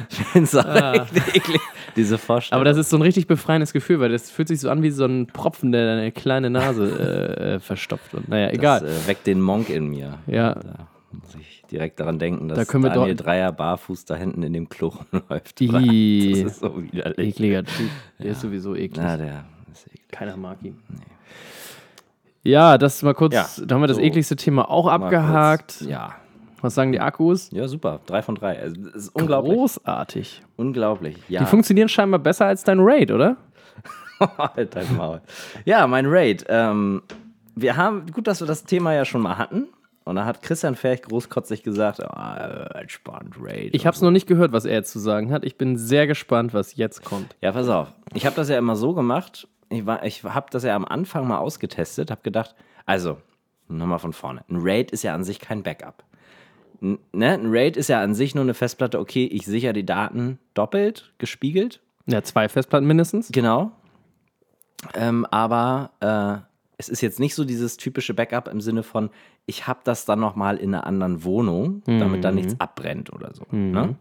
finde 0.08 0.44
es 0.44 1.34
eklig, 1.34 1.60
diese 1.96 2.18
Vorstellung. 2.18 2.60
Aber 2.60 2.64
das 2.68 2.76
ist 2.78 2.90
so 2.90 2.96
ein 2.96 3.02
richtig 3.02 3.26
befreiendes 3.26 3.72
Gefühl, 3.72 4.00
weil 4.00 4.10
das 4.10 4.30
fühlt 4.30 4.48
sich 4.48 4.60
so 4.60 4.70
an 4.70 4.82
wie 4.82 4.90
so 4.90 5.04
ein 5.04 5.26
Propfen, 5.26 5.72
der 5.72 5.84
deine 5.96 6.12
kleine 6.12 6.50
Nase 6.50 6.84
äh, 7.40 7.54
äh, 7.54 7.60
verstopft. 7.60 8.14
Und, 8.14 8.28
naja, 8.28 8.50
egal. 8.50 8.80
Das 8.80 9.04
äh, 9.04 9.08
weckt 9.08 9.26
den 9.26 9.40
Monk 9.40 9.68
in 9.70 9.88
mir. 9.88 10.18
Ja. 10.26 10.54
Da 10.54 10.88
muss 11.12 11.34
ich 11.40 11.62
direkt 11.70 12.00
daran 12.00 12.18
denken, 12.18 12.48
dass 12.48 12.58
Da 12.58 12.64
können 12.64 12.84
wir 12.84 12.90
Daniel 12.90 13.16
Dreier 13.16 13.52
barfuß 13.52 14.04
da 14.06 14.14
hinten 14.16 14.42
in 14.42 14.52
dem 14.52 14.68
Klo 14.68 14.92
läuft. 15.28 15.60
Das 15.60 15.82
ist 15.82 16.60
so 16.60 16.82
widerlich. 16.82 17.28
Ekliger 17.34 17.64
Typ. 17.64 17.90
Der 18.18 18.32
ist 18.32 18.40
sowieso 18.40 18.74
eklig. 18.74 19.02
Na, 19.02 19.16
der 19.16 19.44
ist 19.72 19.86
eklig. 19.86 20.08
Keiner 20.10 20.36
mag 20.36 20.58
ihn. 20.62 20.78
Ja, 22.44 22.76
das 22.76 23.02
mal 23.02 23.14
kurz, 23.14 23.34
Ja, 23.34 23.46
da 23.64 23.74
haben 23.76 23.82
wir 23.82 23.86
das 23.86 23.98
so. 23.98 24.02
ekligste 24.02 24.34
Thema 24.36 24.68
auch 24.68 24.88
abgehakt. 24.88 25.76
kurz- 25.78 25.88
Ja. 25.88 26.16
Was 26.62 26.74
sagen 26.74 26.92
die 26.92 27.00
Akkus? 27.00 27.50
Ja, 27.50 27.68
super. 27.68 28.00
Drei 28.06 28.22
von 28.22 28.34
drei. 28.36 28.58
Also, 28.58 28.76
das 28.80 28.94
ist 28.94 29.08
unglaublich. 29.10 29.54
Großartig. 29.54 30.42
Unglaublich. 30.56 31.16
Ja. 31.28 31.40
Die 31.40 31.46
funktionieren 31.46 31.88
scheinbar 31.88 32.20
besser 32.20 32.46
als 32.46 32.64
dein 32.64 32.78
Raid, 32.80 33.10
oder? 33.10 33.36
halt 34.38 34.74
dein 34.76 34.96
Maul. 34.96 35.20
Ja, 35.64 35.86
mein 35.86 36.06
Raid. 36.06 36.44
Ähm, 36.48 37.02
wir 37.54 37.76
haben, 37.76 38.06
gut, 38.12 38.26
dass 38.26 38.40
wir 38.40 38.46
das 38.46 38.64
Thema 38.64 38.94
ja 38.94 39.04
schon 39.04 39.20
mal 39.22 39.36
hatten. 39.38 39.66
Und 40.04 40.16
da 40.16 40.24
hat 40.24 40.42
Christian 40.42 40.74
Ferch 40.74 41.02
großkotzig 41.02 41.62
gesagt, 41.62 42.00
oh, 42.00 42.76
entspannt, 42.76 43.36
Raid. 43.40 43.72
Ich 43.74 43.86
habe 43.86 43.94
es 43.94 44.00
noch 44.02 44.10
nicht 44.10 44.26
gehört, 44.26 44.52
was 44.52 44.64
er 44.64 44.72
jetzt 44.74 44.90
zu 44.90 44.98
sagen 44.98 45.30
hat. 45.32 45.44
Ich 45.44 45.56
bin 45.56 45.76
sehr 45.76 46.08
gespannt, 46.08 46.54
was 46.54 46.74
jetzt 46.76 47.04
kommt. 47.04 47.36
Ja, 47.40 47.52
pass 47.52 47.68
auf. 47.68 47.92
Ich 48.12 48.26
habe 48.26 48.34
das 48.34 48.48
ja 48.48 48.58
immer 48.58 48.74
so 48.74 48.94
gemacht. 48.94 49.46
Ich, 49.68 49.86
war- 49.86 50.04
ich 50.04 50.24
habe 50.24 50.46
das 50.50 50.64
ja 50.64 50.74
am 50.74 50.84
Anfang 50.84 51.28
mal 51.28 51.38
ausgetestet, 51.38 52.10
habe 52.10 52.20
gedacht, 52.22 52.54
also, 52.84 53.18
nochmal 53.68 54.00
von 54.00 54.12
vorne. 54.12 54.44
Ein 54.50 54.58
RAID 54.60 54.90
ist 54.90 55.04
ja 55.04 55.14
an 55.14 55.22
sich 55.22 55.38
kein 55.38 55.62
Backup. 55.62 56.02
Ne? 56.82 56.98
Ein 57.32 57.46
RAID 57.52 57.76
ist 57.76 57.88
ja 57.88 58.02
an 58.02 58.14
sich 58.14 58.34
nur 58.34 58.42
eine 58.42 58.54
Festplatte, 58.54 58.98
okay, 58.98 59.24
ich 59.26 59.46
sichere 59.46 59.72
die 59.72 59.86
Daten 59.86 60.38
doppelt, 60.54 61.12
gespiegelt, 61.18 61.80
Ja, 62.06 62.22
zwei 62.22 62.48
Festplatten 62.48 62.86
mindestens. 62.86 63.30
genau. 63.30 63.72
Ähm, 64.94 65.24
aber 65.26 65.90
äh, 66.00 66.44
es 66.76 66.88
ist 66.88 67.00
jetzt 67.00 67.20
nicht 67.20 67.36
so 67.36 67.44
dieses 67.44 67.76
typische 67.76 68.14
Backup 68.14 68.48
im 68.48 68.60
Sinne 68.60 68.82
von, 68.82 69.10
ich 69.46 69.68
habe 69.68 69.80
das 69.84 70.04
dann 70.04 70.18
nochmal 70.18 70.56
in 70.56 70.74
einer 70.74 70.86
anderen 70.86 71.22
Wohnung, 71.24 71.82
damit 71.86 72.24
da 72.24 72.32
nichts 72.32 72.58
abbrennt 72.58 73.12
oder 73.12 73.32
so. 73.32 73.44
Ne? 73.52 73.96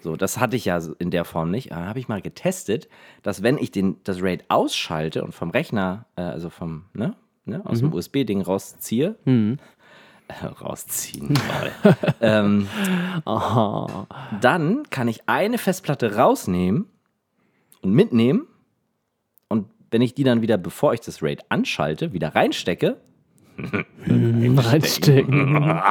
So, 0.00 0.16
das 0.16 0.38
hatte 0.38 0.56
ich 0.56 0.64
ja 0.64 0.80
in 0.98 1.10
der 1.10 1.24
Form 1.24 1.50
nicht. 1.50 1.70
Da 1.70 1.84
habe 1.86 1.98
ich 2.00 2.08
mal 2.08 2.20
getestet, 2.20 2.88
dass 3.22 3.42
wenn 3.44 3.56
ich 3.58 3.70
den, 3.70 3.96
das 4.04 4.20
RAID 4.22 4.44
ausschalte 4.48 5.22
und 5.24 5.32
vom 5.32 5.50
Rechner, 5.50 6.06
äh, 6.16 6.22
also 6.22 6.50
vom, 6.50 6.84
ne, 6.92 7.14
ne, 7.44 7.62
aus 7.64 7.78
dem 7.78 7.92
USB-Ding 7.94 8.42
rausziehe, 8.42 9.14
rausziehen, 10.60 11.34
ähm, 12.20 12.68
dann 14.40 14.82
kann 14.90 15.08
ich 15.08 15.28
eine 15.28 15.58
Festplatte 15.58 16.16
rausnehmen 16.16 16.86
und 17.82 17.92
mitnehmen 17.92 18.46
und 19.48 19.68
wenn 19.90 20.02
ich 20.02 20.14
die 20.14 20.24
dann 20.24 20.42
wieder, 20.42 20.56
bevor 20.56 20.94
ich 20.94 21.00
das 21.00 21.22
RAID 21.22 21.44
anschalte, 21.50 22.12
wieder 22.12 22.34
reinstecke, 22.34 22.96
Reinstecken. 24.06 25.80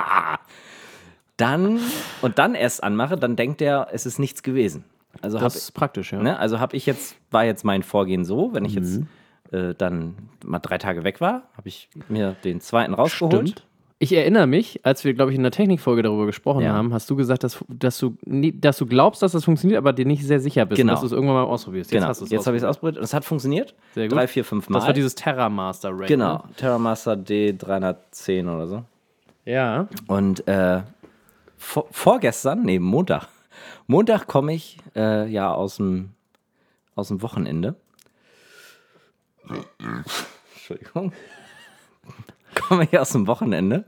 dann 1.38 1.80
und 2.22 2.38
dann 2.40 2.56
erst 2.56 2.84
anmache, 2.84 3.18
dann 3.18 3.36
denkt 3.36 3.62
er, 3.62 3.88
es 3.92 4.06
ist 4.06 4.20
nichts 4.20 4.44
gewesen. 4.44 4.84
Also 5.22 5.38
Das 5.38 5.54
habe 5.54 5.58
ist 5.58 5.72
praktisch, 5.72 6.12
ja. 6.12 6.22
ne, 6.22 6.40
also 6.40 6.60
habe 6.60 6.76
ich 6.76 6.86
jetzt 6.86 7.16
war 7.32 7.46
jetzt 7.46 7.64
mein 7.64 7.84
Vorgehen 7.84 8.26
so, 8.26 8.54
wenn 8.54 8.66
ich 8.66 8.74
jetzt 8.74 9.02
äh, 9.52 9.74
dann 9.76 10.16
mal 10.44 10.60
drei 10.60 10.78
Tage 10.78 11.04
weg 11.04 11.22
war, 11.22 11.44
habe 11.56 11.70
ich 11.70 11.90
mir 12.10 12.36
den 12.44 12.62
zweiten 12.62 12.94
rausgeholt. 12.94 13.50
Stimmt. 13.50 13.68
Ich 14.04 14.12
erinnere 14.12 14.48
mich, 14.48 14.82
als 14.86 15.06
wir, 15.06 15.14
glaube 15.14 15.32
ich, 15.32 15.38
in 15.38 15.44
der 15.44 15.52
Technikfolge 15.54 16.04
darüber 16.04 16.26
gesprochen 16.26 16.60
Ja. 16.60 16.74
haben, 16.74 16.94
hast 16.94 17.10
du 17.10 17.16
gesagt, 17.16 17.46
dass, 17.46 17.64
dass, 17.70 17.98
du, 18.00 18.18
dass 18.26 18.78
du 18.78 18.86
glaubst, 18.86 19.22
dass 19.22 19.32
das 19.32 19.46
funktioniert, 19.46 19.78
aber 19.78 19.94
dir 19.94 20.06
nicht 20.06 20.26
sehr 20.26 20.42
sicher 20.42 20.66
bist, 20.66 20.76
Genau. 20.78 20.92
dass 20.92 21.00
du 21.00 21.06
es 21.06 21.14
irgendwann 21.14 21.36
mal 21.38 21.44
ausprobierst. 21.44 21.90
Genau. 21.90 22.08
hast 22.08 22.20
du 22.20 22.26
Jetzt 22.26 22.46
habe 22.46 22.58
ich 22.58 22.64
es 22.64 22.68
ausprobiert 22.68 22.98
und 22.98 23.04
es 23.06 23.14
hat 23.14 23.24
funktioniert. 23.24 23.74
Sehr 23.96 24.10
gut. 24.10 24.18
Drei, 24.18 24.28
vier, 24.28 24.44
fünf 24.44 24.68
Mal. 24.68 24.80
Das 24.80 24.88
war 24.88 24.94
dieses 24.94 25.16
Terramaster 25.16 25.92
Raid. 25.98 26.10
genau. 26.10 26.34
Ne? 26.34 26.44
TerraMaster 26.58 27.14
D310 27.14 28.54
oder 28.54 28.68
so. 28.68 28.84
Ja. 29.46 29.88
Und 30.08 30.46
äh, 30.50 30.82
vor, 31.56 31.88
vorgestern, 31.92 32.64
nee, 32.64 32.80
Montag. 32.80 33.30
Montag 33.88 34.28
komme 34.28 34.54
ich 34.54 34.80
äh, 34.98 35.30
ja 35.32 35.54
aus 35.54 35.78
dem, 35.78 36.10
aus 36.96 37.08
dem 37.08 37.22
Wochenende. 37.22 37.76
Entschuldigung. 40.56 41.14
komme 42.68 42.84
ich 42.84 43.00
aus 43.00 43.12
dem 43.12 43.28
Wochenende 43.28 43.86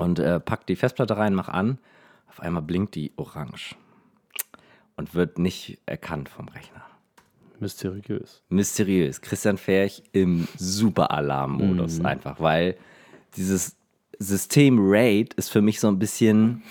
und 0.00 0.18
äh, 0.18 0.40
pack 0.40 0.66
die 0.66 0.76
Festplatte 0.76 1.16
rein, 1.16 1.34
mach 1.34 1.48
an. 1.48 1.78
Auf 2.28 2.40
einmal 2.40 2.62
blinkt 2.62 2.94
die 2.94 3.12
orange 3.16 3.74
und 4.96 5.14
wird 5.14 5.38
nicht 5.38 5.78
erkannt 5.86 6.28
vom 6.28 6.48
Rechner. 6.48 6.82
Mysteriös. 7.58 8.42
Mysteriös. 8.48 9.20
Christian 9.20 9.58
Ferch 9.58 10.02
im 10.12 10.48
Super-Alarm-Modus 10.56 12.00
einfach, 12.04 12.40
weil 12.40 12.76
dieses 13.36 13.76
System 14.18 14.78
RAID 14.80 15.34
ist 15.34 15.50
für 15.50 15.60
mich 15.60 15.80
so 15.80 15.88
ein 15.88 15.98
bisschen, 15.98 16.62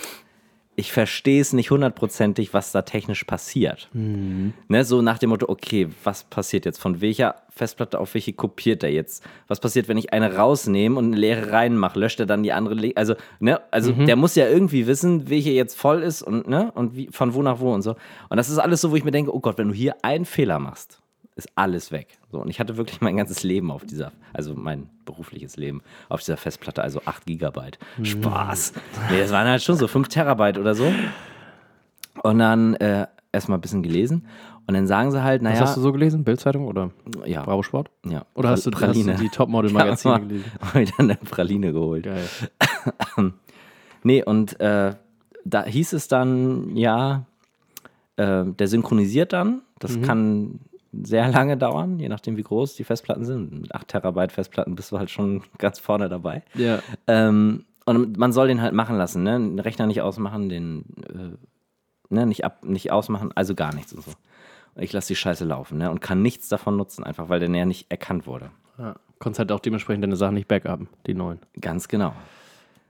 ich 0.79 0.93
verstehe 0.93 1.41
es 1.41 1.51
nicht 1.51 1.71
hundertprozentig, 1.71 2.53
was 2.53 2.71
da 2.71 2.83
technisch 2.83 3.25
passiert. 3.25 3.89
Ne, 3.93 4.85
so 4.85 5.01
nach 5.01 5.17
dem 5.17 5.31
Motto, 5.31 5.49
okay, 5.49 5.89
was 6.05 6.23
passiert 6.23 6.63
jetzt? 6.63 6.79
Von 6.79 7.01
welcher 7.01 7.35
Festplatte 7.49 7.99
auf 7.99 8.13
welche 8.13 8.31
kopiert 8.31 8.81
er 8.83 8.89
jetzt? 8.89 9.27
Was 9.49 9.59
passiert, 9.59 9.89
wenn 9.89 9.97
ich 9.97 10.13
eine 10.13 10.37
rausnehme 10.37 10.97
und 10.97 11.07
eine 11.07 11.17
leere 11.17 11.51
reinmache? 11.51 11.99
Löscht 11.99 12.21
er 12.21 12.27
dann 12.27 12.43
die 12.43 12.53
andere? 12.53 12.93
Also, 12.95 13.15
ne, 13.41 13.59
also 13.71 13.91
der 13.91 14.15
muss 14.15 14.35
ja 14.35 14.47
irgendwie 14.47 14.87
wissen, 14.87 15.29
welche 15.29 15.51
jetzt 15.51 15.77
voll 15.77 16.01
ist 16.01 16.21
und, 16.21 16.47
ne, 16.47 16.71
und 16.75 16.95
wie, 16.95 17.09
von 17.11 17.33
wo 17.33 17.41
nach 17.41 17.59
wo 17.59 17.73
und 17.73 17.81
so. 17.81 17.97
Und 18.29 18.37
das 18.37 18.49
ist 18.49 18.57
alles 18.57 18.79
so, 18.79 18.91
wo 18.91 18.95
ich 18.95 19.03
mir 19.03 19.11
denke, 19.11 19.35
oh 19.35 19.41
Gott, 19.41 19.57
wenn 19.57 19.67
du 19.67 19.73
hier 19.73 19.97
einen 20.01 20.23
Fehler 20.23 20.59
machst, 20.59 21.01
ist 21.39 21.49
alles 21.55 21.91
weg. 21.91 22.19
So, 22.31 22.39
und 22.39 22.49
ich 22.49 22.59
hatte 22.59 22.77
wirklich 22.77 23.01
mein 23.01 23.17
ganzes 23.17 23.43
Leben 23.43 23.71
auf 23.71 23.85
dieser, 23.85 24.11
also 24.33 24.53
mein 24.53 24.89
berufliches 25.05 25.57
Leben 25.57 25.81
auf 26.07 26.19
dieser 26.19 26.37
Festplatte, 26.37 26.83
also 26.83 27.01
8 27.05 27.25
Gigabyte. 27.25 27.79
Spaß. 28.03 28.73
Nee, 29.09 29.19
das 29.19 29.31
waren 29.31 29.47
halt 29.47 29.63
schon 29.63 29.75
so 29.75 29.87
5 29.87 30.07
Terabyte 30.07 30.57
oder 30.57 30.75
so. 30.75 30.93
Und 32.21 32.39
dann 32.39 32.75
äh, 32.75 33.07
erstmal 33.31 33.57
ein 33.57 33.61
bisschen 33.61 33.83
gelesen. 33.83 34.25
Und 34.67 34.75
dann 34.75 34.85
sagen 34.85 35.11
sie 35.11 35.23
halt, 35.23 35.41
Was 35.41 35.51
naja, 35.51 35.61
hast 35.61 35.77
du 35.77 35.81
so 35.81 35.91
gelesen? 35.91 36.23
Bildzeitung 36.23 36.67
oder 36.67 36.91
ja, 37.25 37.43
Bravo 37.43 37.63
Sport? 37.63 37.89
ja. 38.05 38.25
Oder 38.35 38.49
hast 38.49 38.67
du, 38.67 38.71
hast 38.71 38.95
du 38.95 39.15
die 39.15 39.29
Topmodel-Magazine 39.29 40.13
ja, 40.13 40.19
gelesen? 40.19 40.51
Habe 40.61 40.83
ich 40.83 40.91
dann 40.95 41.09
eine 41.09 41.15
Praline 41.17 41.73
geholt. 41.73 42.03
Geil. 42.03 42.27
Nee, 44.01 44.23
und 44.23 44.57
äh, 44.61 44.95
da 45.43 45.65
hieß 45.65 45.91
es 45.91 46.07
dann, 46.07 46.75
ja, 46.77 47.25
äh, 48.15 48.45
der 48.45 48.67
synchronisiert 48.67 49.33
dann. 49.33 49.61
Das 49.79 49.99
kann 50.01 50.59
sehr 50.91 51.29
lange 51.29 51.57
dauern, 51.57 51.99
je 51.99 52.09
nachdem, 52.09 52.37
wie 52.37 52.43
groß 52.43 52.75
die 52.75 52.83
Festplatten 52.83 53.25
sind. 53.25 53.61
Mit 53.61 53.75
8 53.75 53.87
Terabyte 53.87 54.31
Festplatten 54.31 54.75
bist 54.75 54.91
du 54.91 54.97
halt 54.97 55.09
schon 55.09 55.43
ganz 55.57 55.79
vorne 55.79 56.09
dabei. 56.09 56.43
Ja. 56.55 56.79
Ähm, 57.07 57.65
und 57.85 58.17
man 58.17 58.31
soll 58.31 58.47
den 58.47 58.61
halt 58.61 58.73
machen 58.73 58.97
lassen, 58.97 59.23
ne? 59.23 59.31
Den 59.39 59.59
Rechner 59.59 59.87
nicht 59.87 60.01
ausmachen, 60.01 60.49
den 60.49 60.85
äh, 61.09 62.13
ne? 62.13 62.25
nicht, 62.25 62.45
ab, 62.45 62.63
nicht 62.63 62.91
ausmachen, 62.91 63.31
also 63.35 63.55
gar 63.55 63.73
nichts 63.73 63.93
und 63.93 64.03
so. 64.03 64.11
Und 64.75 64.83
ich 64.83 64.93
lasse 64.93 65.07
die 65.07 65.15
Scheiße 65.15 65.45
laufen, 65.45 65.77
ne? 65.77 65.89
Und 65.89 65.99
kann 66.01 66.21
nichts 66.21 66.49
davon 66.49 66.77
nutzen, 66.77 67.03
einfach 67.03 67.29
weil 67.29 67.39
der 67.39 67.49
ja 67.49 67.65
nicht 67.65 67.91
erkannt 67.91 68.27
wurde. 68.27 68.51
ja. 68.77 68.95
Konntest 69.19 69.39
halt 69.39 69.51
auch 69.51 69.59
dementsprechend 69.59 70.03
deine 70.03 70.15
Sachen 70.15 70.35
nicht 70.35 70.47
backupen, 70.47 70.87
die 71.05 71.13
neuen. 71.13 71.39
Ganz 71.59 71.89
genau. 71.89 72.13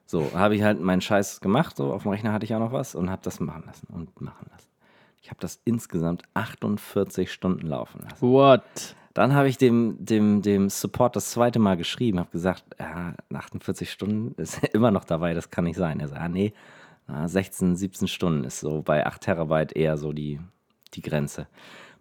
So, 0.05 0.31
habe 0.33 0.55
ich 0.55 0.61
halt 0.61 0.79
meinen 0.79 1.01
Scheiß 1.01 1.41
gemacht, 1.41 1.77
so 1.77 1.91
auf 1.91 2.03
dem 2.03 2.11
Rechner 2.11 2.33
hatte 2.33 2.45
ich 2.45 2.53
auch 2.53 2.59
noch 2.59 2.71
was 2.71 2.93
und 2.93 3.09
habe 3.09 3.21
das 3.23 3.39
machen 3.39 3.63
lassen 3.65 3.87
und 3.91 4.21
machen 4.21 4.47
lassen. 4.51 4.69
Ich 5.21 5.29
habe 5.29 5.39
das 5.39 5.59
insgesamt 5.65 6.23
48 6.33 7.31
Stunden 7.31 7.67
laufen 7.67 8.01
lassen. 8.01 8.21
What? 8.21 8.95
Dann 9.13 9.33
habe 9.33 9.49
ich 9.49 9.57
dem, 9.57 9.97
dem, 9.99 10.41
dem 10.41 10.69
Support 10.69 11.15
das 11.15 11.31
zweite 11.31 11.59
Mal 11.59 11.75
geschrieben, 11.77 12.19
habe 12.19 12.31
gesagt, 12.31 12.63
ja, 12.79 13.15
48 13.33 13.91
Stunden 13.91 14.33
ist 14.41 14.63
immer 14.73 14.91
noch 14.91 15.03
dabei, 15.03 15.33
das 15.33 15.49
kann 15.49 15.65
nicht 15.65 15.77
sein. 15.77 15.99
Er 15.99 16.07
sagt, 16.07 16.21
ah, 16.21 16.29
nee, 16.29 16.53
ah, 17.07 17.27
16, 17.27 17.75
17 17.75 18.07
Stunden 18.07 18.43
ist 18.43 18.59
so 18.59 18.81
bei 18.81 19.05
8 19.05 19.21
Terabyte 19.21 19.73
eher 19.73 19.97
so 19.97 20.13
die, 20.13 20.39
die 20.93 21.01
Grenze. 21.01 21.47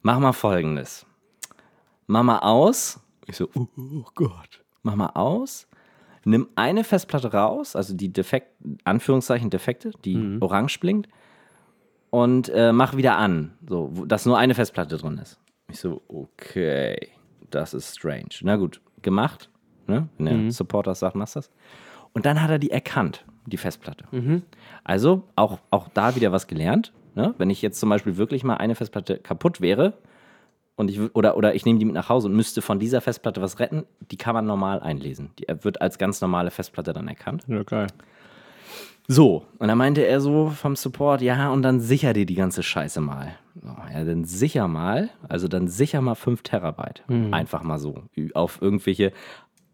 Mach 0.02 0.18
mal 0.20 0.32
folgendes. 0.32 1.06
Mach 2.06 2.22
mal 2.22 2.38
aus. 2.38 3.00
Ich 3.26 3.36
so, 3.36 3.48
oh, 3.54 3.66
oh 3.76 4.06
Gott. 4.14 4.62
Mach 4.82 4.94
mal 4.94 5.10
aus. 5.14 5.66
Nimm 6.24 6.48
eine 6.56 6.84
Festplatte 6.84 7.32
raus, 7.32 7.74
also 7.74 7.94
die 7.94 8.12
defekt, 8.12 8.52
Anführungszeichen 8.84 9.50
defekte, 9.50 9.92
die 10.04 10.36
orange 10.40 10.78
blinkt, 10.78 11.08
und 12.10 12.48
äh, 12.48 12.72
mach 12.72 12.96
wieder 12.96 13.16
an, 13.18 13.52
so, 13.68 14.04
dass 14.06 14.26
nur 14.26 14.38
eine 14.38 14.54
Festplatte 14.54 14.96
drin 14.96 15.18
ist. 15.18 15.38
Ich 15.70 15.80
so, 15.80 16.02
okay, 16.08 17.08
das 17.50 17.74
ist 17.74 17.96
strange. 17.96 18.28
Na 18.42 18.56
gut, 18.56 18.80
gemacht. 19.02 19.50
Ne? 19.86 20.08
Wenn 20.18 20.24
der 20.44 20.52
Supporter 20.52 20.94
sagt, 20.94 21.16
machst 21.16 21.36
das. 21.36 21.50
Und 22.12 22.26
dann 22.26 22.42
hat 22.42 22.50
er 22.50 22.58
die 22.58 22.70
erkannt, 22.70 23.24
die 23.46 23.56
Festplatte. 23.56 24.04
Also 24.84 25.24
auch, 25.36 25.58
auch 25.70 25.88
da 25.88 26.16
wieder 26.16 26.32
was 26.32 26.46
gelernt. 26.46 26.92
Ne? 27.14 27.34
Wenn 27.38 27.50
ich 27.50 27.62
jetzt 27.62 27.80
zum 27.80 27.88
Beispiel 27.88 28.16
wirklich 28.16 28.44
mal 28.44 28.56
eine 28.56 28.74
Festplatte 28.74 29.18
kaputt 29.18 29.60
wäre 29.60 29.94
und 30.76 30.90
ich, 30.90 31.00
oder, 31.14 31.36
oder 31.36 31.54
ich 31.54 31.64
nehme 31.64 31.78
die 31.78 31.84
mit 31.84 31.94
nach 31.94 32.08
Hause 32.08 32.28
und 32.28 32.36
müsste 32.36 32.62
von 32.62 32.78
dieser 32.78 33.00
Festplatte 33.00 33.40
was 33.42 33.58
retten, 33.58 33.84
die 34.10 34.16
kann 34.16 34.34
man 34.34 34.46
normal 34.46 34.80
einlesen. 34.80 35.30
Die 35.38 35.46
wird 35.62 35.80
als 35.80 35.98
ganz 35.98 36.20
normale 36.20 36.50
Festplatte 36.50 36.92
dann 36.92 37.08
erkannt. 37.08 37.44
Ja, 37.48 37.62
geil. 37.62 37.88
So, 39.10 39.46
und 39.58 39.68
dann 39.68 39.78
meinte 39.78 40.02
er 40.02 40.20
so 40.20 40.50
vom 40.50 40.76
Support, 40.76 41.22
ja, 41.22 41.50
und 41.50 41.62
dann 41.62 41.80
sicher 41.80 42.12
dir 42.12 42.26
die 42.26 42.34
ganze 42.34 42.62
Scheiße 42.62 43.00
mal. 43.00 43.34
So, 43.54 43.68
ja, 43.92 44.04
dann 44.04 44.24
sicher 44.24 44.68
mal, 44.68 45.08
also 45.28 45.48
dann 45.48 45.66
sicher 45.66 46.02
mal 46.02 46.14
5 46.14 46.42
Terabyte. 46.42 47.02
Einfach 47.32 47.62
mal 47.62 47.78
so. 47.78 48.02
Auf 48.34 48.60
irgendwelche 48.60 49.12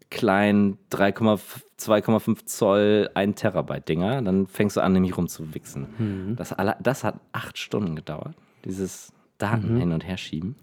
kleinen 0.09 0.77
3,5 0.89 1.41
2,5 1.77 2.45
Zoll 2.45 3.09
1 3.13 3.39
Terabyte 3.41 3.89
Dinger. 3.89 4.21
Dann 4.21 4.47
fängst 4.47 4.77
du 4.77 4.81
an, 4.81 4.93
nämlich 4.93 5.17
rumzuwichsen. 5.17 6.35
Das, 6.37 6.53
alle, 6.53 6.77
das 6.81 7.03
hat 7.03 7.15
acht 7.33 7.57
Stunden 7.57 7.97
gedauert, 7.97 8.33
dieses 8.63 9.11
Daten 9.37 9.77
hin 9.77 9.91
und 9.91 10.07
her 10.07 10.15
schieben. 10.15 10.55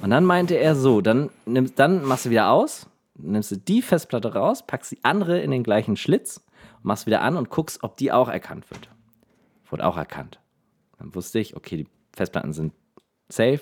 Und 0.00 0.08
dann 0.08 0.24
meinte 0.24 0.54
er 0.54 0.74
so, 0.74 1.02
dann, 1.02 1.28
nimmst, 1.44 1.78
dann 1.78 2.04
machst 2.04 2.24
du 2.24 2.30
wieder 2.30 2.50
aus, 2.50 2.88
nimmst 3.18 3.50
du 3.50 3.56
die 3.56 3.82
Festplatte 3.82 4.32
raus, 4.32 4.66
packst 4.66 4.92
die 4.92 4.98
andere 5.02 5.40
in 5.40 5.50
den 5.50 5.62
gleichen 5.62 5.96
Schlitz 5.96 6.42
machst 6.82 7.06
wieder 7.06 7.22
an 7.22 7.36
und 7.36 7.50
guckst, 7.50 7.82
ob 7.82 7.96
die 7.96 8.12
auch 8.12 8.28
erkannt 8.28 8.70
wird. 8.70 8.88
Wurde 9.68 9.86
auch 9.86 9.96
erkannt. 9.96 10.40
Dann 10.98 11.14
wusste 11.14 11.38
ich, 11.38 11.56
okay, 11.56 11.76
die 11.76 11.86
Festplatten 12.14 12.52
sind 12.52 12.72
safe. 13.28 13.60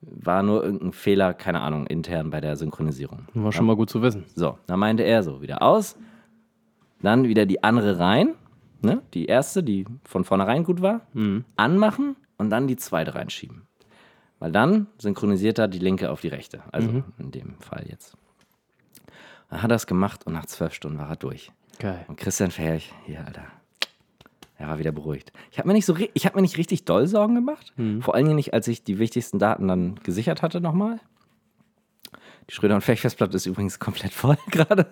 War 0.00 0.42
nur 0.42 0.64
irgendein 0.64 0.92
Fehler, 0.92 1.34
keine 1.34 1.60
Ahnung, 1.60 1.86
intern 1.86 2.30
bei 2.30 2.40
der 2.40 2.56
Synchronisierung. 2.56 3.26
War 3.34 3.52
schon 3.52 3.66
mal 3.66 3.76
gut 3.76 3.90
zu 3.90 4.00
wissen. 4.00 4.24
So, 4.34 4.58
dann 4.66 4.78
meinte 4.78 5.02
er 5.02 5.22
so, 5.22 5.42
wieder 5.42 5.60
aus, 5.62 5.96
dann 7.02 7.24
wieder 7.24 7.44
die 7.44 7.62
andere 7.62 7.98
rein, 7.98 8.34
ne? 8.80 9.02
die 9.12 9.26
erste, 9.26 9.62
die 9.62 9.84
von 10.04 10.24
vornherein 10.24 10.64
gut 10.64 10.80
war, 10.80 11.02
anmachen 11.56 12.16
und 12.38 12.48
dann 12.50 12.66
die 12.66 12.76
zweite 12.76 13.14
reinschieben. 13.14 13.66
Weil 14.38 14.52
dann 14.52 14.86
synchronisiert 14.96 15.58
er 15.58 15.68
die 15.68 15.78
linke 15.78 16.10
auf 16.10 16.22
die 16.22 16.28
rechte, 16.28 16.62
also 16.72 16.88
in 17.18 17.30
dem 17.30 17.58
Fall 17.60 17.84
jetzt. 17.86 18.16
Dann 19.50 19.62
hat 19.62 19.70
er 19.70 19.76
es 19.76 19.86
gemacht 19.86 20.24
und 20.26 20.32
nach 20.32 20.46
zwölf 20.46 20.72
Stunden 20.72 20.98
war 20.98 21.10
er 21.10 21.16
durch. 21.16 21.52
Geil. 21.80 22.04
Und 22.06 22.16
Christian 22.16 22.50
Ferch, 22.52 22.92
hier, 23.06 23.24
Alter. 23.26 23.42
Er 24.58 24.68
war 24.68 24.78
wieder 24.78 24.92
beruhigt. 24.92 25.32
Ich 25.50 25.58
habe 25.58 25.66
mir, 25.68 25.72
nicht 25.74 25.86
so, 25.86 25.96
ich 25.96 26.26
hab 26.26 26.34
mir 26.36 26.42
nicht 26.42 26.58
richtig 26.58 26.84
doll 26.84 27.06
Sorgen 27.06 27.34
gemacht. 27.34 27.72
Vor 28.02 28.14
allen 28.14 28.26
Dingen 28.26 28.36
nicht, 28.36 28.52
als 28.52 28.68
ich 28.68 28.84
die 28.84 28.98
wichtigsten 28.98 29.38
Daten 29.38 29.66
dann 29.66 29.94
gesichert 30.04 30.42
hatte 30.42 30.60
nochmal. 30.60 31.00
Die 32.48 32.54
Schröder- 32.54 32.74
und 32.74 32.82
Ferch-Festplatte 32.82 33.36
ist 33.36 33.46
übrigens 33.46 33.78
komplett 33.78 34.12
voll 34.12 34.36
gerade. 34.50 34.86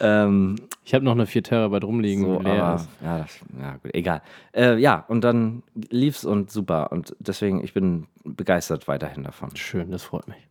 ähm, 0.00 0.56
Ich 0.84 0.94
habe 0.94 1.04
noch 1.04 1.12
eine 1.12 1.26
4 1.26 1.42
Terabyte 1.44 1.84
rumliegen. 1.84 2.24
so, 2.24 2.40
aber, 2.40 2.54
ja, 3.02 3.18
das, 3.18 3.38
ja, 3.60 3.76
gut, 3.76 3.94
egal. 3.94 4.22
Äh, 4.52 4.76
ja, 4.78 5.04
und 5.06 5.22
dann 5.22 5.62
lief's 5.90 6.24
und 6.24 6.50
super. 6.50 6.90
Und 6.90 7.14
deswegen, 7.20 7.62
ich 7.62 7.72
bin 7.72 8.08
begeistert 8.24 8.88
weiterhin 8.88 9.22
davon. 9.22 9.54
Schön, 9.54 9.92
das 9.92 10.02
freut 10.02 10.26
mich. 10.26 10.48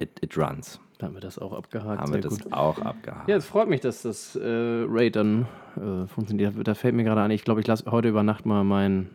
It, 0.00 0.10
it 0.22 0.36
runs. 0.36 0.80
Da 1.00 1.06
haben 1.06 1.14
wir 1.14 1.22
das 1.22 1.38
auch 1.38 1.54
abgehakt. 1.54 1.98
Haben 1.98 2.12
wir 2.12 2.20
Sehr 2.20 2.30
das 2.30 2.40
gut. 2.40 2.52
auch 2.52 2.78
abgehakt. 2.78 3.26
Ja, 3.26 3.36
es 3.36 3.46
freut 3.46 3.70
mich, 3.70 3.80
dass 3.80 4.02
das 4.02 4.36
äh, 4.36 4.84
Raid 4.86 5.16
dann 5.16 5.46
äh, 5.76 6.06
funktioniert. 6.06 6.54
Da 6.62 6.74
fällt 6.74 6.94
mir 6.94 7.04
gerade 7.04 7.22
ein, 7.22 7.30
ich 7.30 7.42
glaube, 7.42 7.60
ich 7.60 7.66
lasse 7.66 7.90
heute 7.90 8.08
über 8.08 8.22
Nacht 8.22 8.44
mal 8.44 8.64
mein, 8.64 9.08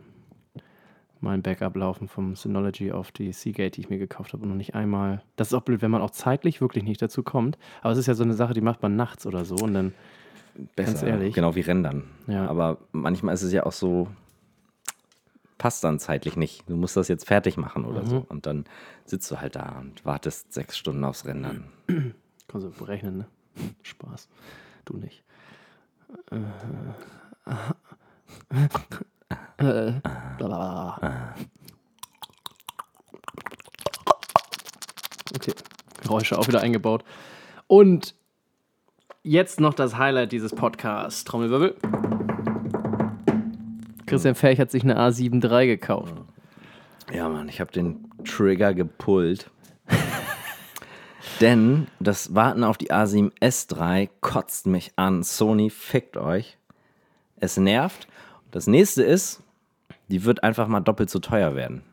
mein 1.21 1.43
Backup 1.43 1.75
laufen 1.75 2.07
vom 2.07 2.35
Synology 2.35 2.91
auf 2.91 3.11
die 3.11 3.31
Seagate, 3.31 3.69
die 3.69 3.81
ich 3.81 3.89
mir 3.91 3.99
gekauft 3.99 4.33
habe 4.33 4.41
und 4.41 4.49
noch 4.49 4.55
nicht 4.55 4.73
einmal. 4.73 5.21
Das 5.35 5.49
ist 5.49 5.53
auch 5.53 5.61
blöd, 5.61 5.83
wenn 5.83 5.91
man 5.91 6.01
auch 6.01 6.09
zeitlich 6.09 6.59
wirklich 6.59 6.83
nicht 6.83 7.03
dazu 7.03 7.21
kommt. 7.21 7.59
Aber 7.83 7.93
es 7.93 7.99
ist 7.99 8.07
ja 8.07 8.15
so 8.15 8.23
eine 8.23 8.33
Sache, 8.33 8.55
die 8.55 8.61
macht 8.61 8.81
man 8.81 8.95
nachts 8.95 9.27
oder 9.27 9.45
so 9.45 9.55
und 9.55 9.75
dann. 9.75 9.93
Besser, 10.75 10.91
Ganz 10.91 11.03
ehrlich. 11.03 11.35
Genau 11.35 11.53
wie 11.53 11.61
Rendern. 11.61 12.05
Ja. 12.25 12.47
Aber 12.47 12.79
manchmal 12.93 13.35
ist 13.35 13.43
es 13.43 13.51
ja 13.51 13.65
auch 13.65 13.73
so, 13.73 14.07
passt 15.57 15.83
dann 15.83 15.99
zeitlich 15.99 16.35
nicht. 16.35 16.63
Du 16.69 16.75
musst 16.75 16.97
das 16.97 17.07
jetzt 17.07 17.25
fertig 17.27 17.57
machen 17.57 17.85
oder 17.85 18.01
Mhm. 18.03 18.07
so. 18.07 18.25
Und 18.29 18.45
dann 18.45 18.65
sitzt 19.05 19.29
du 19.31 19.39
halt 19.39 19.55
da 19.55 19.77
und 19.79 20.03
wartest 20.05 20.53
sechs 20.53 20.77
Stunden 20.77 21.03
aufs 21.03 21.25
Rendern. 21.25 21.65
Kannst 22.47 22.67
du 22.67 22.71
berechnen, 22.71 23.17
ne? 23.19 23.25
Spaß. 23.83 24.27
Du 24.85 24.97
nicht. 24.97 25.23
Äh, 26.31 26.37
äh, 29.57 29.93
blablabla. 30.37 31.35
Okay, 35.35 35.53
Geräusche 36.01 36.37
auch 36.37 36.47
wieder 36.47 36.61
eingebaut. 36.61 37.03
Und 37.67 38.15
jetzt 39.23 39.59
noch 39.59 39.73
das 39.73 39.97
Highlight 39.97 40.31
dieses 40.31 40.53
Podcasts. 40.53 41.23
Trommelwirbel. 41.23 41.75
Christian 44.05 44.35
Ferch 44.35 44.59
hat 44.59 44.71
sich 44.71 44.83
eine 44.83 44.99
A7 44.99 45.43
III 45.43 45.67
gekauft. 45.67 46.13
Ja, 47.13 47.29
Mann, 47.29 47.49
ich 47.49 47.59
habe 47.59 47.71
den 47.71 48.07
Trigger 48.23 48.73
gepullt. 48.73 49.49
Denn 51.41 51.87
das 51.99 52.33
Warten 52.33 52.63
auf 52.63 52.77
die 52.77 52.91
A7 52.91 53.31
S3 53.41 54.09
kotzt 54.21 54.67
mich 54.67 54.93
an. 54.95 55.23
Sony 55.23 55.69
fickt 55.69 56.17
euch. 56.17 56.57
Es 57.37 57.57
nervt. 57.57 58.07
Das 58.51 58.67
nächste 58.67 59.03
ist, 59.03 59.41
die 60.07 60.23
wird 60.23 60.43
einfach 60.43 60.67
mal 60.67 60.79
doppelt 60.79 61.09
so 61.09 61.19
teuer 61.19 61.55
werden. 61.55 61.83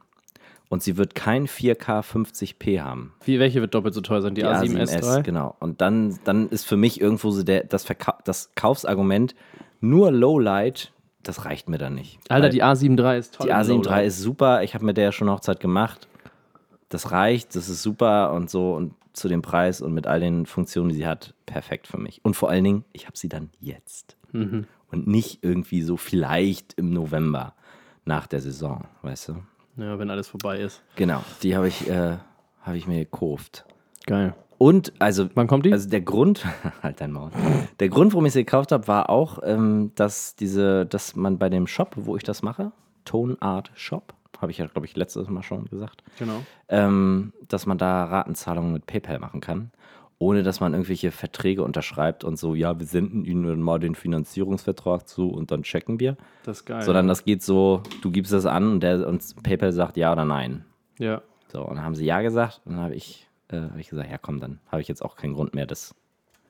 Und 0.69 0.83
sie 0.83 0.97
wird 0.97 1.15
kein 1.15 1.47
4K 1.47 2.03
50p 2.03 2.81
haben. 2.81 3.13
Wie, 3.25 3.39
welche 3.39 3.61
wird 3.61 3.75
doppelt 3.75 3.95
so 3.95 4.01
teuer 4.01 4.23
sein? 4.23 4.35
Die, 4.35 4.43
Die 4.43 4.47
A7 4.47 4.81
S3? 4.89 5.23
genau. 5.23 5.57
Und 5.59 5.81
dann, 5.81 6.19
dann 6.25 6.49
ist 6.49 6.65
für 6.67 6.77
mich 6.77 7.01
irgendwo 7.01 7.31
so 7.31 7.43
der, 7.43 7.65
das, 7.65 7.85
Verka 7.85 8.19
das 8.25 8.53
Kaufsargument, 8.55 9.35
nur 9.81 10.13
Lowlight, 10.13 10.93
das 11.23 11.45
reicht 11.45 11.69
mir 11.69 11.79
dann 11.79 11.95
nicht. 11.95 12.19
Alter, 12.29 12.49
die 12.49 12.63
A7 12.63 12.99
III 12.99 13.19
ist 13.19 13.35
toll. 13.35 13.47
die 13.47 13.53
A7 13.53 13.69
Lowlight. 13.69 14.01
III 14.01 14.07
ist 14.07 14.21
super, 14.21 14.63
ich 14.63 14.75
habe 14.75 14.85
mit 14.85 14.97
der 14.97 15.13
schon 15.13 15.31
Hochzeit 15.31 15.61
gemacht. 15.61 16.09
Das 16.89 17.11
reicht, 17.11 17.55
das 17.55 17.69
ist 17.69 17.83
super 17.83 18.33
und 18.33 18.51
so 18.51 18.75
und 18.75 18.95
zu 19.13 19.29
dem 19.29 19.43
Preis 19.43 19.81
und 19.81 19.93
mit 19.93 20.07
all 20.07 20.21
den 20.21 20.47
Funktionen, 20.47 20.89
die 20.89 20.97
sie 20.97 21.07
hat, 21.07 21.35
perfekt 21.47 21.87
für 21.87 21.99
mich. 21.99 22.21
Und 22.25 22.35
vor 22.35 22.51
allen 22.51 22.65
Dingen, 22.65 22.85
ich 22.93 23.07
habe 23.07 23.17
sie 23.17 23.29
dann 23.29 23.51
jetzt. 23.61 24.17
Mhm. 24.33 24.67
Und 24.91 25.07
nicht 25.07 25.43
irgendwie 25.43 25.83
so 25.83 25.97
vielleicht 25.97 26.75
im 26.75 26.91
November 26.93 27.55
nach 28.05 28.27
der 28.27 28.41
Saison, 28.41 28.85
weißt 29.03 29.29
du? 29.29 29.37
Ja, 29.77 29.99
wenn 29.99 30.11
alles 30.11 30.29
vorbei 30.29 30.59
ist. 30.59 30.83
Genau, 30.97 31.23
die 31.43 31.57
habe 31.57 31.69
ich, 31.69 31.89
äh, 31.89 32.19
hab 32.63 32.75
ich 32.75 32.87
mir 32.87 32.99
gekauft. 32.99 33.65
Geil. 34.07 34.35
Und 34.63 34.93
also, 35.01 35.29
Wann 35.35 35.49
kommt 35.49 35.67
die? 35.67 35.73
also 35.73 35.89
der 35.91 36.03
Grund, 36.03 36.47
halt 36.85 37.01
dein 37.01 37.11
Maul. 37.11 37.33
Der 37.81 37.89
Grund, 37.89 38.13
warum 38.13 38.27
ich 38.27 38.33
sie 38.33 38.45
gekauft 38.45 38.71
habe, 38.71 38.87
war 38.87 39.11
auch, 39.11 39.41
ähm, 39.43 39.91
dass 39.97 40.37
diese, 40.37 40.87
dass 40.87 41.17
man 41.17 41.37
bei 41.39 41.49
dem 41.49 41.67
Shop, 41.67 41.95
wo 41.97 42.17
ich 42.17 42.23
das 42.23 42.43
mache, 42.43 42.71
Tone 43.05 43.37
Art 43.41 43.73
Shop, 43.75 44.15
habe 44.41 44.53
ich 44.53 44.59
ja, 44.59 44.67
glaube 44.67 44.87
ich, 44.87 44.95
letztes 44.95 45.29
Mal 45.29 45.43
schon 45.43 45.65
gesagt, 45.65 46.05
Genau. 46.17 46.43
ähm, 46.69 47.33
dass 47.49 47.67
man 47.67 47.77
da 47.77 48.05
Ratenzahlungen 48.05 48.73
mit 48.73 48.87
PayPal 48.87 49.19
machen 49.19 49.41
kann, 49.41 49.73
ohne 50.19 50.45
dass 50.45 50.61
man 50.61 50.75
irgendwelche 50.75 51.11
Verträge 51.11 51.65
unterschreibt 51.65 52.23
und 52.23 52.39
so, 52.39 52.55
ja, 52.55 52.79
wir 52.79 52.87
senden 52.87 53.25
Ihnen 53.25 53.61
mal 53.61 53.81
den 53.81 53.97
Finanzierungsvertrag 53.97 55.09
zu 55.09 55.29
und 55.31 55.51
dann 55.51 55.65
checken 55.65 55.99
wir. 55.99 56.17
Das 56.45 56.59
ist 56.59 56.67
geil. 56.67 56.83
Sondern 56.83 57.09
das 57.09 57.25
geht 57.25 57.43
so, 57.43 57.83
du 58.01 58.13
gibst 58.13 58.33
das 58.33 58.47
an 58.47 58.71
und, 58.75 58.81
der, 58.85 59.09
und 59.09 59.25
PayPal 59.43 59.73
sagt 59.73 59.97
ja 59.97 60.13
oder 60.13 60.25
nein. 60.25 60.65
ja. 61.01 61.21
So, 61.49 61.63
und 61.67 61.75
dann 61.77 61.85
haben 61.85 61.95
sie 61.97 62.07
ja 62.07 62.23
gesagt. 62.23 62.63
Und 62.65 62.77
dann 62.77 62.83
habe 62.85 62.95
ich, 62.95 63.29
äh, 63.53 63.71
hab 63.71 63.79
ich 63.79 63.89
gesagt, 63.89 64.11
ja 64.11 64.19
komm, 64.19 64.41
dann 64.41 64.61
habe 64.69 64.83
ich 64.83 64.89
jetzt 64.89 65.05
auch 65.05 65.17
keinen 65.17 65.35
Grund 65.35 65.55
mehr, 65.55 65.67
das 65.67 65.95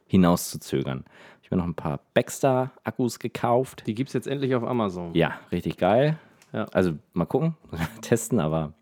hinauszuzögern. 0.06 1.04
Ich 1.40 1.48
habe 1.48 1.56
mir 1.56 1.62
noch 1.62 1.68
ein 1.68 1.74
paar 1.74 2.00
Baxter-Akkus 2.14 3.18
gekauft. 3.18 3.84
Die 3.86 3.94
gibt 3.94 4.08
es 4.08 4.14
jetzt 4.14 4.26
endlich 4.26 4.54
auf 4.54 4.62
Amazon. 4.62 5.14
Ja, 5.14 5.38
richtig 5.50 5.78
geil. 5.78 6.18
Ja. 6.52 6.66
Also 6.72 6.92
mal 7.14 7.24
gucken, 7.24 7.56
testen, 8.02 8.38
aber 8.38 8.74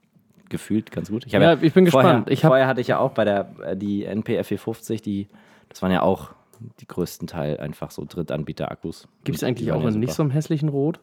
gefühlt 0.49 0.91
ganz 0.91 1.09
gut. 1.09 1.25
Ich 1.27 1.35
hab 1.35 1.43
Ja, 1.43 1.55
ich 1.61 1.73
bin 1.73 1.87
vorher, 1.87 2.11
gespannt. 2.11 2.31
Ich 2.31 2.41
vorher 2.41 2.67
hatte 2.67 2.81
ich 2.81 2.89
ja 2.89 2.99
auch 2.99 3.13
bei 3.13 3.25
der 3.25 3.49
äh, 3.65 3.77
die 3.77 4.07
NPF450, 4.07 5.03
die, 5.03 5.29
das 5.69 5.81
waren 5.83 5.93
ja 5.93 6.03
auch 6.03 6.33
die 6.81 6.87
größten 6.87 7.29
Teil 7.29 7.59
einfach 7.59 7.91
so 7.91 8.05
Drittanbieter-Akkus. 8.05 9.09
Gibt 9.25 9.39
es 9.39 9.45
eigentlich 9.45 9.73
auch 9.73 9.83
ja 9.83 9.89
in 9.89 10.01
nicht 10.01 10.13
so 10.13 10.23
einem 10.23 10.33
hässlichen 10.33 10.69
Rot? 10.69 11.01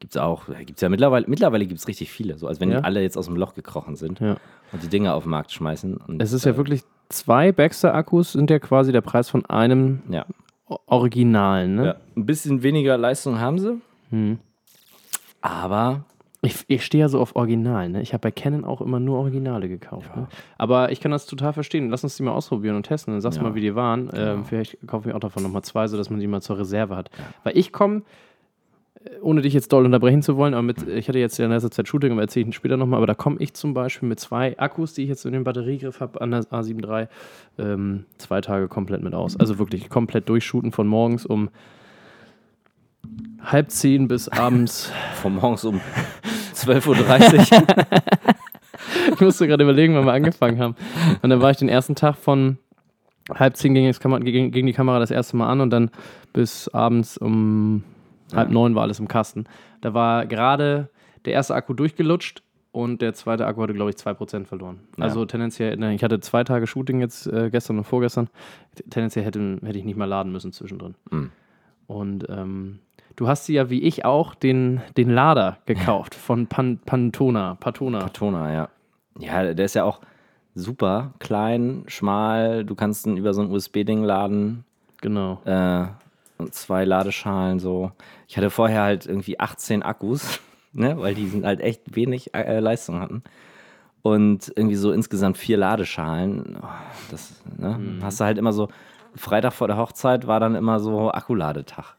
Gibt's 0.00 0.16
auch, 0.16 0.44
gibt's 0.66 0.82
ja 0.82 0.88
mittlerweile, 0.88 1.24
mittlerweile 1.28 1.66
gibt 1.66 1.80
es 1.80 1.88
richtig 1.88 2.10
viele, 2.10 2.36
so 2.36 2.46
als 2.46 2.60
wenn 2.60 2.70
Ja? 2.70 2.78
die 2.80 2.84
alle 2.84 3.00
jetzt 3.00 3.16
aus 3.16 3.26
dem 3.26 3.36
Loch 3.36 3.54
gekrochen 3.54 3.96
sind 3.96 4.20
Ja. 4.20 4.36
und 4.72 4.82
die 4.82 4.88
Dinge 4.88 5.14
auf 5.14 5.22
den 5.24 5.30
Markt 5.30 5.52
schmeißen. 5.52 5.96
Und, 5.96 6.20
Es 6.20 6.32
ist 6.32 6.44
ja 6.44 6.52
äh, 6.52 6.56
wirklich, 6.56 6.82
zwei 7.08 7.52
Baxter-Akkus 7.52 8.32
sind 8.32 8.50
ja 8.50 8.58
quasi 8.58 8.92
der 8.92 9.00
Preis 9.00 9.30
von 9.30 9.46
einem 9.46 10.02
Ja. 10.10 10.26
Originalen. 10.86 11.74
Ne? 11.76 11.86
ja. 11.86 11.94
Ein 12.16 12.26
bisschen 12.26 12.62
weniger 12.62 12.96
Leistung 12.98 13.38
haben 13.38 13.58
sie. 13.58 13.80
Hm. 14.10 14.38
Aber 15.40 16.04
Ich, 16.42 16.64
ich 16.68 16.84
stehe 16.84 17.00
ja 17.04 17.08
so 17.08 17.20
auf 17.20 17.36
Original. 17.36 17.88
Ne? 17.88 18.02
Ich 18.02 18.12
habe 18.12 18.20
bei 18.20 18.30
Canon 18.30 18.64
auch 18.66 18.82
immer 18.82 19.00
nur 19.00 19.18
Originale 19.18 19.66
gekauft. 19.68 20.14
Ne? 20.14 20.26
Aber 20.58 20.92
ich 20.92 21.00
kann 21.00 21.10
das 21.10 21.24
total 21.24 21.54
verstehen. 21.54 21.88
Lass 21.88 22.04
uns 22.04 22.16
die 22.16 22.22
mal 22.22 22.32
ausprobieren 22.32 22.76
und 22.76 22.82
testen. 22.84 23.14
Dann 23.14 23.22
sagst 23.22 23.38
du 23.38 23.42
Ja. 23.42 23.48
mal, 23.48 23.54
wie 23.54 23.62
die 23.62 23.74
waren. 23.74 24.10
Ähm, 24.14 24.44
vielleicht 24.44 24.76
kaufe 24.86 25.08
ich 25.08 25.14
auch 25.14 25.20
davon 25.20 25.42
nochmal 25.42 25.62
zwei, 25.62 25.86
sodass 25.88 26.10
man 26.10 26.20
die 26.20 26.26
mal 26.26 26.42
zur 26.42 26.58
Reserve 26.58 26.96
hat. 26.96 27.10
Weil 27.44 27.56
ich 27.56 27.72
komme, 27.72 27.98
äh, 27.98 28.02
ohne 29.20 29.42
dich 29.42 29.52
jetzt 29.52 29.72
doll 29.72 29.84
unterbrechen 29.84 30.22
zu 30.22 30.36
wollen, 30.36 30.54
aber 30.54 30.62
mit, 30.62 30.88
ich 30.88 31.08
hatte 31.08 31.18
jetzt 31.18 31.38
ja 31.38 31.44
in 31.44 31.50
letzter 31.50 31.70
Zeit 31.70 31.88
Shooting, 31.88 32.12
aber 32.12 32.22
erzähle 32.22 32.42
ich 32.42 32.46
Ihnen 32.46 32.52
später 32.52 32.76
nochmal, 32.76 32.98
aber 32.98 33.06
da 33.06 33.14
komme 33.14 33.36
ich 33.38 33.54
zum 33.54 33.74
Beispiel 33.74 34.08
mit 34.08 34.20
zwei 34.20 34.58
Akkus, 34.58 34.94
die 34.94 35.02
ich 35.02 35.08
jetzt 35.08 35.26
in 35.26 35.32
den 35.32 35.44
Batteriegriff 35.44 36.00
habe, 36.00 36.20
an 36.20 36.30
der 36.30 36.42
A7 36.44 36.86
III, 36.86 37.08
ähm, 37.58 38.04
zwei 38.18 38.40
Tage 38.40 38.68
komplett 38.68 39.02
mit 39.02 39.14
aus. 39.14 39.38
Also 39.38 39.58
wirklich 39.58 39.90
komplett 39.90 40.28
durchshooten 40.28 40.72
von 40.72 40.86
morgens 40.86 41.26
um 41.26 41.50
halb 43.42 43.70
zehn 43.70 44.08
bis 44.08 44.28
abends 44.28 44.90
von 45.14 45.34
morgens 45.34 45.64
um 45.64 45.80
12.30 46.54 47.52
Uhr. 47.52 47.66
Ich 49.12 49.20
musste 49.20 49.46
gerade 49.46 49.62
überlegen, 49.62 49.94
wann 49.94 50.06
wir 50.06 50.12
angefangen 50.12 50.58
haben. 50.58 50.76
Und 51.22 51.30
dann 51.30 51.40
war 51.40 51.50
ich 51.50 51.56
den 51.56 51.68
ersten 51.68 51.94
Tag 51.94 52.16
von 52.16 52.58
halb 53.32 53.56
zehn 53.56 53.74
ging, 53.74 53.90
ging, 53.92 54.50
ging 54.50 54.66
die 54.66 54.72
Kamera 54.72 54.98
das 54.98 55.10
erste 55.10 55.36
Mal 55.36 55.48
an 55.48 55.60
und 55.60 55.70
dann 55.70 55.90
bis 56.32 56.68
abends 56.68 57.16
um 57.16 57.82
halb 58.32 58.50
neun 58.50 58.74
war 58.74 58.82
alles 58.82 59.00
im 59.00 59.08
Kasten. 59.08 59.44
Da 59.80 59.94
war 59.94 60.26
gerade 60.26 60.88
der 61.24 61.32
erste 61.32 61.54
Akku 61.54 61.74
durchgelutscht 61.74 62.42
und 62.72 63.02
der 63.02 63.14
zweite 63.14 63.46
Akku 63.46 63.62
hatte, 63.62 63.74
glaube 63.74 63.90
ich, 63.90 63.96
2% 63.96 64.46
verloren. 64.46 64.80
Ja. 64.98 65.04
Also 65.04 65.24
tendenziell, 65.26 65.76
ne, 65.76 65.94
ich 65.94 66.02
hatte 66.02 66.20
zwei 66.20 66.42
Tage 66.44 66.66
Shooting 66.66 67.00
jetzt 67.00 67.26
äh, 67.26 67.50
gestern 67.50 67.78
und 67.78 67.84
vorgestern. 67.84 68.28
Tendenziell 68.90 69.24
hätte, 69.24 69.58
hätte 69.62 69.78
ich 69.78 69.84
nicht 69.84 69.96
mal 69.96 70.06
laden 70.06 70.32
müssen 70.32 70.52
zwischendrin. 70.52 70.94
Mhm. 71.10 71.30
Und 71.86 72.26
ähm, 72.28 72.80
du 73.16 73.28
hast 73.28 73.48
ja 73.48 73.70
wie 73.70 73.82
ich 73.82 74.04
auch 74.04 74.34
den, 74.34 74.80
den 74.96 75.10
Lader 75.10 75.58
gekauft 75.66 76.14
von 76.14 76.46
Pan, 76.46 76.78
Pantona. 76.84 77.56
Patona. 77.60 78.08
Toner, 78.08 78.52
ja. 78.52 78.68
Ja, 79.18 79.54
der 79.54 79.64
ist 79.64 79.74
ja 79.74 79.84
auch 79.84 80.00
super 80.54 81.14
klein, 81.20 81.84
schmal. 81.86 82.64
Du 82.64 82.74
kannst 82.74 83.06
ihn 83.06 83.16
über 83.16 83.34
so 83.34 83.42
ein 83.42 83.50
USB-Ding 83.50 84.02
laden. 84.02 84.64
Genau. 85.00 85.40
äh, 85.44 85.86
und 86.38 86.54
zwei 86.54 86.84
Ladeschalen 86.84 87.58
so. 87.58 87.92
Ich 88.28 88.36
hatte 88.36 88.50
vorher 88.50 88.82
halt 88.82 89.06
irgendwie 89.06 89.38
18 89.38 89.82
Akkus, 89.82 90.40
ne, 90.72 90.98
weil 90.98 91.14
die 91.14 91.28
sind 91.28 91.44
halt 91.44 91.60
echt 91.60 91.94
wenig 91.94 92.34
äh, 92.34 92.60
Leistung 92.60 93.00
hatten. 93.00 93.22
Und 94.02 94.52
irgendwie 94.54 94.76
so 94.76 94.92
insgesamt 94.92 95.38
vier 95.38 95.56
Ladeschalen. 95.56 96.58
Oh, 96.62 96.66
das, 97.10 97.42
ne, 97.56 97.78
hast 98.02 98.20
du 98.20 98.24
halt 98.24 98.38
immer 98.38 98.52
so, 98.52 98.68
Freitag 99.16 99.52
vor 99.52 99.68
der 99.68 99.76
Hochzeit 99.76 100.26
war 100.26 100.40
dann 100.40 100.54
immer 100.54 100.80
so 100.80 101.10
Akkuladetag. 101.10 101.96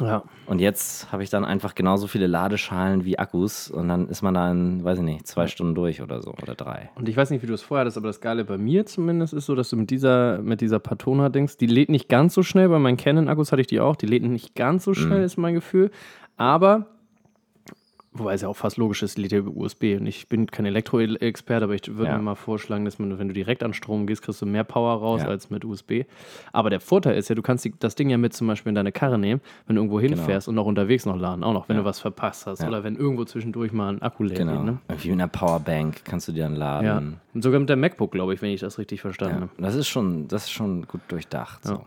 Ja. 0.00 0.24
Und 0.46 0.60
jetzt 0.60 1.12
habe 1.12 1.22
ich 1.22 1.30
dann 1.30 1.44
einfach 1.44 1.74
genauso 1.74 2.08
viele 2.08 2.26
Ladeschalen 2.26 3.04
wie 3.04 3.18
Akkus 3.18 3.70
und 3.70 3.88
dann 3.88 4.08
ist 4.08 4.22
man 4.22 4.34
da 4.34 4.50
in, 4.50 4.82
weiß 4.82 4.98
ich 4.98 5.04
nicht, 5.04 5.26
zwei 5.26 5.46
Stunden 5.46 5.74
durch 5.74 6.02
oder 6.02 6.20
so 6.20 6.32
oder 6.42 6.54
drei. 6.54 6.90
Und 6.96 7.08
ich 7.08 7.16
weiß 7.16 7.30
nicht, 7.30 7.42
wie 7.42 7.46
du 7.46 7.54
es 7.54 7.62
vorher 7.62 7.82
hattest, 7.82 7.96
aber 7.96 8.08
das 8.08 8.20
Geile 8.20 8.44
bei 8.44 8.58
mir 8.58 8.86
zumindest 8.86 9.34
ist 9.34 9.46
so, 9.46 9.54
dass 9.54 9.70
du 9.70 9.76
mit 9.76 9.90
dieser, 9.90 10.38
mit 10.38 10.60
dieser 10.60 10.80
Patona-Dings, 10.80 11.56
die 11.56 11.66
lädt 11.66 11.90
nicht 11.90 12.08
ganz 12.08 12.34
so 12.34 12.42
schnell, 12.42 12.68
bei 12.68 12.78
meinen 12.78 12.96
Canon-Akkus 12.96 13.52
hatte 13.52 13.60
ich 13.60 13.68
die 13.68 13.80
auch, 13.80 13.94
die 13.94 14.06
lädt 14.06 14.24
nicht 14.24 14.54
ganz 14.56 14.84
so 14.84 14.94
schnell, 14.94 15.22
ist 15.22 15.36
mein 15.36 15.54
Gefühl. 15.54 15.90
Aber, 16.36 16.86
wobei 18.14 18.34
es 18.34 18.42
ja 18.42 18.48
auch 18.48 18.56
fast 18.56 18.76
logisch 18.76 19.02
ist, 19.02 19.18
lädt 19.18 19.32
ja 19.32 19.38
über 19.38 19.50
USB. 19.50 19.96
Und 19.98 20.06
ich 20.06 20.28
bin 20.28 20.46
kein 20.46 20.64
Elektro-Experte, 20.66 21.64
aber 21.64 21.74
ich 21.74 21.86
würde 21.96 22.10
Ja. 22.12 22.16
mir 22.16 22.22
mal 22.22 22.34
vorschlagen, 22.36 22.84
dass 22.84 22.98
man, 22.98 23.18
wenn 23.18 23.28
du 23.28 23.34
direkt 23.34 23.62
an 23.62 23.74
Strom 23.74 24.06
gehst, 24.06 24.22
kriegst 24.22 24.40
du 24.40 24.46
mehr 24.46 24.64
Power 24.64 24.94
raus 25.00 25.22
Ja. 25.22 25.28
als 25.28 25.50
mit 25.50 25.64
USB. 25.64 26.04
Aber 26.52 26.70
der 26.70 26.80
Vorteil 26.80 27.16
ist 27.16 27.28
ja, 27.28 27.34
du 27.34 27.42
kannst 27.42 27.64
die, 27.64 27.74
das 27.78 27.94
Ding 27.94 28.08
ja 28.10 28.16
mit 28.16 28.32
zum 28.32 28.46
Beispiel 28.46 28.70
in 28.70 28.74
deine 28.76 28.92
Karre 28.92 29.18
nehmen, 29.18 29.40
wenn 29.66 29.76
du 29.76 29.82
irgendwo 29.82 30.00
hinfährst 30.00 30.48
und 30.48 30.58
auch 30.58 30.66
unterwegs 30.66 31.06
noch 31.06 31.16
laden, 31.16 31.42
auch 31.44 31.52
noch, 31.52 31.68
wenn 31.68 31.74
Genau. 31.74 31.80
Ja. 31.80 31.82
du 31.84 31.88
was 31.90 32.00
verpasst 32.00 32.46
hast 32.46 32.62
oder 32.64 32.84
wenn 32.84 32.96
irgendwo 32.96 33.24
zwischendurch 33.24 33.72
mal 33.72 33.94
ein 33.94 34.02
Akku 34.02 34.22
leer 34.22 34.38
Genau. 34.38 34.62
Ne? 34.62 34.78
Irgendwie 34.88 35.10
mit 35.10 35.20
einer 35.20 35.28
Powerbank 35.28 36.04
kannst 36.04 36.28
du 36.28 36.32
dir 36.32 36.44
dann 36.44 36.54
laden. 36.56 36.86
Ja. 36.86 37.02
Und 37.34 37.42
sogar 37.42 37.58
mit 37.60 37.68
der 37.68 37.76
MacBook, 37.76 38.12
glaube 38.12 38.32
ich, 38.34 38.40
wenn 38.42 38.50
ich 38.50 38.60
das 38.60 38.78
richtig 38.78 39.00
verstanden 39.00 39.40
habe. 39.42 39.50
das 39.58 39.74
ist 39.74 39.88
schon, 39.88 40.28
das 40.28 40.44
ist 40.44 40.50
schon 40.52 40.86
gut 40.86 41.00
durchdacht. 41.08 41.64
So. 41.64 41.80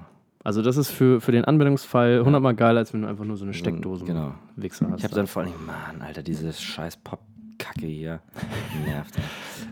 Also 0.47 0.61
das 0.61 0.77
ist 0.77 0.91
für, 0.91 1.19
für 1.19 1.33
den 1.33 1.43
Anwendungsfall 1.43 2.23
hundertmal 2.23 2.55
geiler, 2.55 2.79
als 2.79 2.93
wenn 2.93 3.01
du 3.01 3.09
einfach 3.09 3.25
nur 3.25 3.35
so 3.35 3.43
eine 3.43 3.53
Steckdose 3.53 4.05
genau. 4.05 4.33
Wichser 4.55 4.87
hast. 4.89 4.99
Ich 4.99 5.03
habe 5.03 5.13
dann 5.13 5.27
vor 5.27 5.41
allem, 5.41 5.51
Mann, 5.65 6.01
Alter, 6.01 6.23
diese 6.23 6.53
scheiß 6.53 6.95
Pop-Kacke 6.97 7.85
hier 7.85 8.21
nervt. 8.85 9.13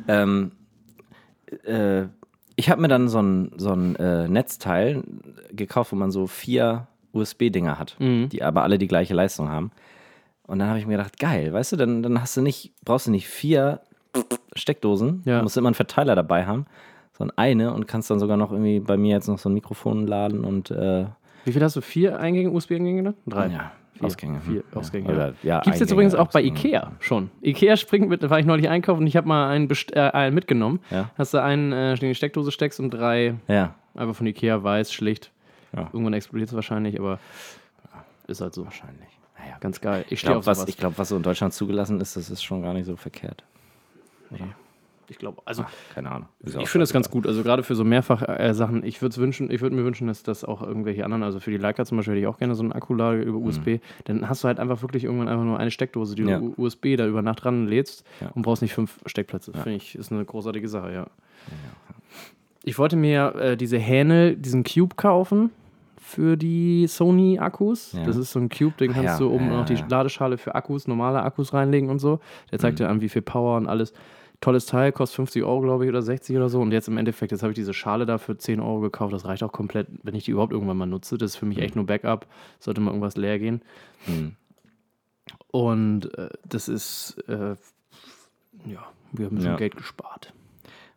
ähm, 0.10 0.52
äh, 1.64 2.08
ich 2.58 2.70
habe 2.70 2.82
mir 2.82 2.90
dann 2.90 3.08
so 3.08 3.22
ein, 3.22 3.54
so 3.56 3.72
ein 3.72 3.96
äh, 3.96 4.28
Netzteil 4.28 5.04
gekauft, 5.54 5.94
wo 5.94 5.96
man 5.96 6.12
so 6.12 6.28
vier 6.28 6.88
USB-Dinger 7.14 7.80
hat, 7.80 7.96
Mhm. 8.00 8.28
die 8.28 8.44
aber 8.44 8.64
alle 8.64 8.78
die 8.78 8.88
gleiche 8.88 9.14
Leistung 9.14 9.48
haben. 9.48 9.72
Und 10.46 10.60
dann 10.60 10.68
habe 10.68 10.80
ich 10.80 10.86
mir 10.86 10.98
gedacht, 10.98 11.18
geil, 11.20 11.54
weißt 11.54 11.72
du, 11.72 11.76
dann, 11.78 12.04
dann 12.04 12.22
hast 12.22 12.36
du 12.36 12.42
nicht, 12.42 12.74
brauchst 12.84 13.08
du 13.08 13.12
nicht 13.12 13.30
vier 13.30 13.80
Steckdosen, 14.56 15.22
Ja. 15.24 15.38
du 15.38 15.44
musst 15.44 15.56
immer 15.56 15.70
einen 15.70 15.76
Verteiler 15.76 16.16
dabei 16.16 16.46
haben, 16.46 16.66
sondern 17.18 17.38
eine 17.38 17.74
und 17.74 17.88
kannst 17.88 18.10
dann 18.10 18.20
sogar 18.20 18.38
noch 18.38 18.52
irgendwie 18.52 18.80
bei 18.80 18.98
mir 18.98 19.14
jetzt 19.16 19.28
noch 19.28 19.40
so 19.40 19.50
ein 19.50 19.54
Mikrofon 19.54 20.06
laden 20.08 20.44
und 20.44 20.72
äh, 20.72 21.06
Wie 21.46 21.52
viel 21.52 21.64
hast 21.64 21.76
du? 21.76 21.82
Vier 21.82 22.20
Eingänge, 22.20 22.52
USB-Eingänge? 22.52 23.14
Drei. 23.26 23.48
ja, 23.48 23.72
Vier. 23.94 24.06
Ausgänge. 24.06 24.42
Vier 24.42 24.56
Ja. 24.72 24.78
Ausgänge. 24.80 25.10
Oder, 25.14 25.34
ja, 25.44 25.62
Gibt 25.62 25.76
es 25.76 25.80
jetzt 25.80 25.92
übrigens 25.92 26.16
auch 26.16 26.28
bei. 26.28 26.42
Ikea 26.44 26.92
schon. 27.00 27.30
Ikea 27.42 27.78
springt 27.78 28.10
mit, 28.10 28.22
da 28.24 28.30
war 28.30 28.40
ich 28.40 28.46
neulich 28.46 28.68
einkaufen 28.68 29.02
und 29.02 29.08
ich 29.08 29.16
habe 29.16 29.28
mal 29.28 29.48
einen, 29.50 29.68
best- 29.70 29.96
äh, 29.96 30.00
einen 30.12 30.36
mitgenommen. 30.36 30.80
Ja. 30.92 31.10
Hast 31.18 31.34
du 31.34 31.42
einen, 31.42 31.72
äh, 31.72 31.94
in 31.94 32.00
die 32.00 32.16
Steckdose 32.16 32.52
steckst 32.52 32.80
und 32.82 32.90
drei 32.92 33.36
Ja, 33.48 33.76
einfach 33.94 34.16
von 34.16 34.28
Ikea 34.28 34.62
weiß, 34.64 34.92
schlicht. 34.92 35.32
Ja. 35.74 35.90
Irgendwann 35.94 36.14
explodiert 36.14 36.50
es 36.50 36.56
wahrscheinlich, 36.56 37.00
aber 37.00 37.20
ist 38.28 38.42
halt 38.42 38.54
so. 38.54 38.66
wahrscheinlich. 38.66 39.08
Naja, 39.40 39.56
Ganz 39.62 39.80
geil. 39.80 40.04
Ich 40.10 40.20
stehe 40.20 40.36
auf 40.36 40.44
glaube, 40.46 40.60
was, 40.60 40.68
ich 40.68 40.78
glaub, 40.78 40.98
was 40.98 41.10
so 41.10 41.16
in 41.18 41.24
Deutschland 41.24 41.54
zugelassen 41.54 42.02
ist, 42.02 42.16
das 42.18 42.30
ist 42.30 42.44
schon 42.44 42.62
gar 42.64 42.74
nicht 42.74 42.86
so 42.86 42.96
verkehrt. 42.96 43.44
Ich 45.10 45.18
glaube, 45.18 45.42
also 45.46 45.66
Keine 45.94 46.12
Ahnung. 46.12 46.28
Ist 46.42 46.56
Ich 46.56 46.70
finde 46.70 46.84
das 46.84 46.94
ganz 46.94 47.10
gut. 47.12 47.28
Also 47.28 47.44
gerade 47.44 47.64
für 47.64 47.76
so 47.76 47.84
mehrfach 47.84 48.24
äh, 48.28 48.54
Sachen. 48.54 48.84
Ich 48.86 49.02
würde 49.02 49.16
wünschen, 49.18 49.52
ich 49.52 49.62
würde 49.62 49.76
mir 49.76 49.84
wünschen, 49.86 50.08
dass 50.08 50.24
das 50.24 50.44
auch 50.44 50.62
irgendwelche 50.62 51.04
anderen, 51.06 51.24
also 51.24 51.40
für 51.40 51.52
die 51.52 51.58
Leica 51.58 51.86
zum 51.86 51.98
Beispiel 51.98 52.14
hätte 52.16 52.22
ich 52.22 52.28
auch 52.28 52.38
gerne 52.38 52.56
so 52.56 52.64
einen 52.64 52.72
Akkulage 52.72 53.22
über 53.22 53.38
USB. 53.38 53.80
Dann 54.06 54.28
hast 54.30 54.44
du 54.44 54.48
halt 54.48 54.60
einfach 54.60 54.82
wirklich 54.82 55.04
irgendwann 55.04 55.28
einfach 55.28 55.44
nur 55.46 55.60
eine 55.60 55.72
Steckdose, 55.72 56.16
die 56.16 56.24
Mhm. 56.24 56.30
Ja. 56.30 56.40
du 56.40 56.54
USB 56.58 56.96
da 56.98 57.06
über 57.08 57.22
Nacht 57.22 57.44
dran 57.44 57.68
lädst 57.68 58.04
Ja. 58.22 58.30
und 58.34 58.42
brauchst 58.42 58.62
nicht 58.62 58.74
fünf 58.74 59.00
Steckplätze. 59.06 59.52
Finde 59.54 59.74
ich, 59.74 59.96
ist 59.96 60.12
eine 60.12 60.26
großartige 60.26 60.68
Sache, 60.68 60.92
ja. 60.94 61.08
Ich 62.64 62.80
wollte 62.80 62.96
mir 62.96 63.36
äh, 63.36 63.58
diese 63.58 63.78
Hähne, 63.78 64.36
diesen 64.36 64.64
Cube 64.64 64.96
kaufen 64.96 65.52
für 66.02 66.36
die 66.38 66.88
Sony-Akkus. 66.88 67.94
Ja. 67.94 68.06
Das 68.06 68.16
ist 68.16 68.32
so 68.32 68.40
ein 68.40 68.50
Cube, 68.50 68.74
den 68.80 68.92
Ach 68.92 68.96
kannst 68.96 69.14
ja, 69.14 69.18
du 69.20 69.32
oben 69.32 69.48
ja, 69.52 69.58
noch 69.58 69.66
die 69.66 69.74
ja. 69.76 69.86
Ladeschale 69.88 70.38
für 70.38 70.56
Akkus, 70.56 70.88
normale 70.88 71.22
Akkus 71.24 71.54
reinlegen 71.54 71.90
und 71.90 72.00
so. 72.00 72.20
Der 72.52 72.58
Mhm. 72.58 72.62
zeigt 72.62 72.80
dir 72.80 72.90
an, 72.90 73.02
wie 73.02 73.10
viel 73.10 73.22
Power 73.22 73.58
und 73.58 73.68
alles. 73.68 73.94
Tolles 74.42 74.66
Teil, 74.66 74.92
kostet 74.92 75.16
50 75.16 75.44
Euro, 75.44 75.62
glaube 75.62 75.86
ich, 75.86 75.90
oder 75.90 76.02
60 76.02 76.36
oder 76.36 76.50
so. 76.50 76.62
Und 76.62 76.72
jetzt 76.72 76.88
im 76.88 76.98
Endeffekt, 76.98 77.32
jetzt 77.32 77.42
habe 77.42 77.52
ich 77.52 77.56
diese 77.56 77.74
Schale 77.74 78.06
da 78.06 78.18
für 78.18 78.38
10 78.38 78.60
Euro 78.60 78.82
gekauft. 78.82 79.14
Das 79.14 79.26
reicht 79.26 79.44
auch 79.44 79.52
komplett, 79.52 79.88
wenn 80.04 80.14
ich 80.16 80.26
die 80.26 80.32
überhaupt 80.32 80.52
irgendwann 80.52 80.78
mal 80.78 80.86
nutze. 80.86 81.18
Das 81.18 81.32
ist 81.32 81.38
für 81.38 81.46
mich 81.46 81.60
echt 81.60 81.76
nur 81.76 81.86
Backup. 81.86 82.28
Sollte 82.60 82.82
mal 82.82 82.92
irgendwas 82.92 83.16
leer 83.18 83.40
gehen. 83.40 83.62
Hm. 84.06 84.36
Und 85.52 86.18
äh, 86.18 86.30
das 86.48 86.68
ist, 86.68 87.18
äh, 87.28 87.56
ja, 88.66 88.86
wir 89.14 89.26
haben 89.26 89.34
ein 89.34 89.36
bisschen 89.36 89.52
Ja. 89.52 89.58
Geld 89.58 89.78
gespart. 89.78 90.34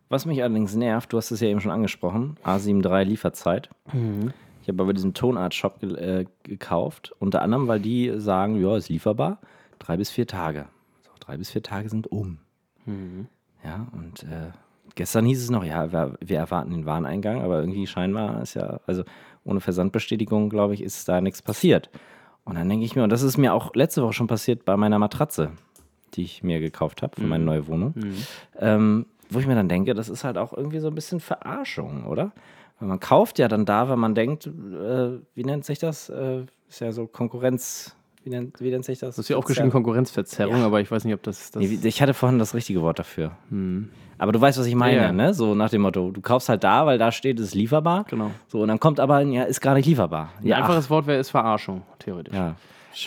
Was 0.09 0.25
mich 0.25 0.41
allerdings 0.41 0.75
nervt, 0.75 1.13
du 1.13 1.17
hast 1.17 1.31
es 1.31 1.39
ja 1.39 1.47
eben 1.47 1.61
schon 1.61 1.71
angesprochen, 1.71 2.35
A73 2.43 3.03
Lieferzeit. 3.03 3.69
Mhm. 3.93 4.33
Ich 4.61 4.67
habe 4.67 4.83
aber 4.83 4.93
diesen 4.93 5.13
Tonart-Shop 5.13 5.79
ge 5.79 5.93
äh, 5.95 6.25
gekauft, 6.43 7.13
unter 7.19 7.41
anderem, 7.41 7.67
weil 7.67 7.79
die 7.79 8.13
sagen, 8.17 8.61
ja, 8.61 8.75
ist 8.75 8.89
lieferbar, 8.89 9.39
drei 9.77 9.97
bis 9.97 10.09
vier 10.09 10.27
Tage. 10.27 10.65
So, 11.03 11.11
drei 11.19 11.37
bis 11.37 11.51
vier 11.51 11.63
Tage 11.63 11.89
sind 11.89 12.11
um. 12.11 12.39
Mhm. 12.85 13.27
Ja, 13.63 13.87
und 13.93 14.23
äh, 14.23 14.51
gestern 14.95 15.25
hieß 15.25 15.43
es 15.43 15.49
noch, 15.49 15.63
ja, 15.63 15.91
wir, 15.91 16.17
wir 16.21 16.37
erwarten 16.37 16.71
den 16.71 16.85
Wareneingang, 16.85 17.41
aber 17.41 17.59
irgendwie 17.59 17.87
scheinbar 17.87 18.41
ist 18.41 18.53
ja, 18.53 18.79
also 18.87 19.03
ohne 19.43 19.59
Versandbestätigung, 19.59 20.49
glaube 20.49 20.73
ich, 20.73 20.81
ist 20.81 21.07
da 21.07 21.21
nichts 21.21 21.41
passiert. 21.41 21.89
Und 22.45 22.55
dann 22.55 22.67
denke 22.69 22.85
ich 22.85 22.95
mir, 22.95 23.03
und 23.03 23.11
das 23.11 23.21
ist 23.21 23.37
mir 23.37 23.53
auch 23.53 23.75
letzte 23.75 24.01
Woche 24.01 24.13
schon 24.13 24.27
passiert 24.27 24.65
bei 24.65 24.75
meiner 24.77 24.99
Matratze, 24.99 25.51
die 26.13 26.23
ich 26.23 26.43
mir 26.43 26.59
gekauft 26.59 27.01
habe 27.03 27.19
für 27.19 27.27
meine 27.27 27.43
neue 27.43 27.67
Wohnung, 27.67 27.93
ähm, 28.57 29.05
wo 29.29 29.39
ich 29.39 29.47
mir 29.47 29.55
dann 29.55 29.69
denke, 29.69 29.93
das 29.93 30.09
ist 30.09 30.23
halt 30.23 30.37
auch 30.37 30.53
irgendwie 30.53 30.79
so 30.79 30.87
ein 30.87 30.95
bisschen 30.95 31.19
Verarschung, 31.19 32.05
oder? 32.05 32.31
Weil 32.79 32.87
man 32.89 32.99
kauft 32.99 33.39
ja 33.39 33.47
dann 33.47 33.65
da, 33.65 33.89
wenn 33.89 33.99
man 33.99 34.15
denkt, 34.15 34.47
äh, 34.47 35.19
wie 35.35 35.43
nennt 35.43 35.65
sich 35.65 35.79
das? 35.79 36.09
Äh, 36.09 36.45
ist 36.67 36.79
ja 36.79 36.91
so 36.91 37.07
Konkurrenz, 37.07 37.95
wie 38.29 38.35
nennt, 38.35 38.61
wie 38.61 38.69
nennt 38.69 38.85
sich 38.85 38.99
das? 38.99 39.15
Das 39.15 39.25
ist 39.25 39.29
ja 39.29 39.37
auch 39.37 39.45
geschrieben 39.45 39.71
Konkurrenzverzerrung, 39.71 40.57
Ja. 40.59 40.65
aber 40.65 40.81
ich 40.81 40.91
weiß 40.91 41.03
nicht, 41.05 41.13
ob 41.13 41.23
das. 41.23 41.51
das 41.51 41.63
ich 41.63 42.01
hatte 42.01 42.13
vorhin 42.13 42.37
das 42.39 42.53
richtige 42.53 42.81
Wort 42.81 42.99
dafür. 42.99 43.31
Aber 44.17 44.31
du 44.33 44.41
weißt, 44.41 44.59
was 44.59 44.65
ich 44.65 44.75
meine, 44.75 44.97
Ja, 44.97 45.01
ja. 45.03 45.11
ne? 45.13 45.33
So 45.33 45.55
nach 45.55 45.69
dem 45.69 45.81
Motto, 45.81 46.11
du 46.11 46.21
kaufst 46.21 46.49
halt 46.49 46.63
da, 46.63 46.85
weil 46.85 46.97
da 46.97 47.11
steht, 47.11 47.39
es 47.39 47.47
ist 47.47 47.55
lieferbar. 47.55 48.05
Genau. 48.09 48.31
So, 48.47 48.61
und 48.61 48.67
dann 48.67 48.79
kommt 48.79 48.99
aber, 48.99 49.15
ein, 49.15 49.31
ja, 49.31 49.43
ist 49.43 49.61
gar 49.61 49.73
nicht 49.75 49.85
lieferbar. 49.85 50.29
ein 50.41 50.47
Ja, 50.47 50.57
einfaches 50.57 50.89
Wort 50.89 51.07
wäre 51.07 51.19
ist 51.19 51.29
Verarschung, 51.29 51.83
theoretisch. 51.99 52.33
ach, 52.35 52.37
ja. 52.39 52.55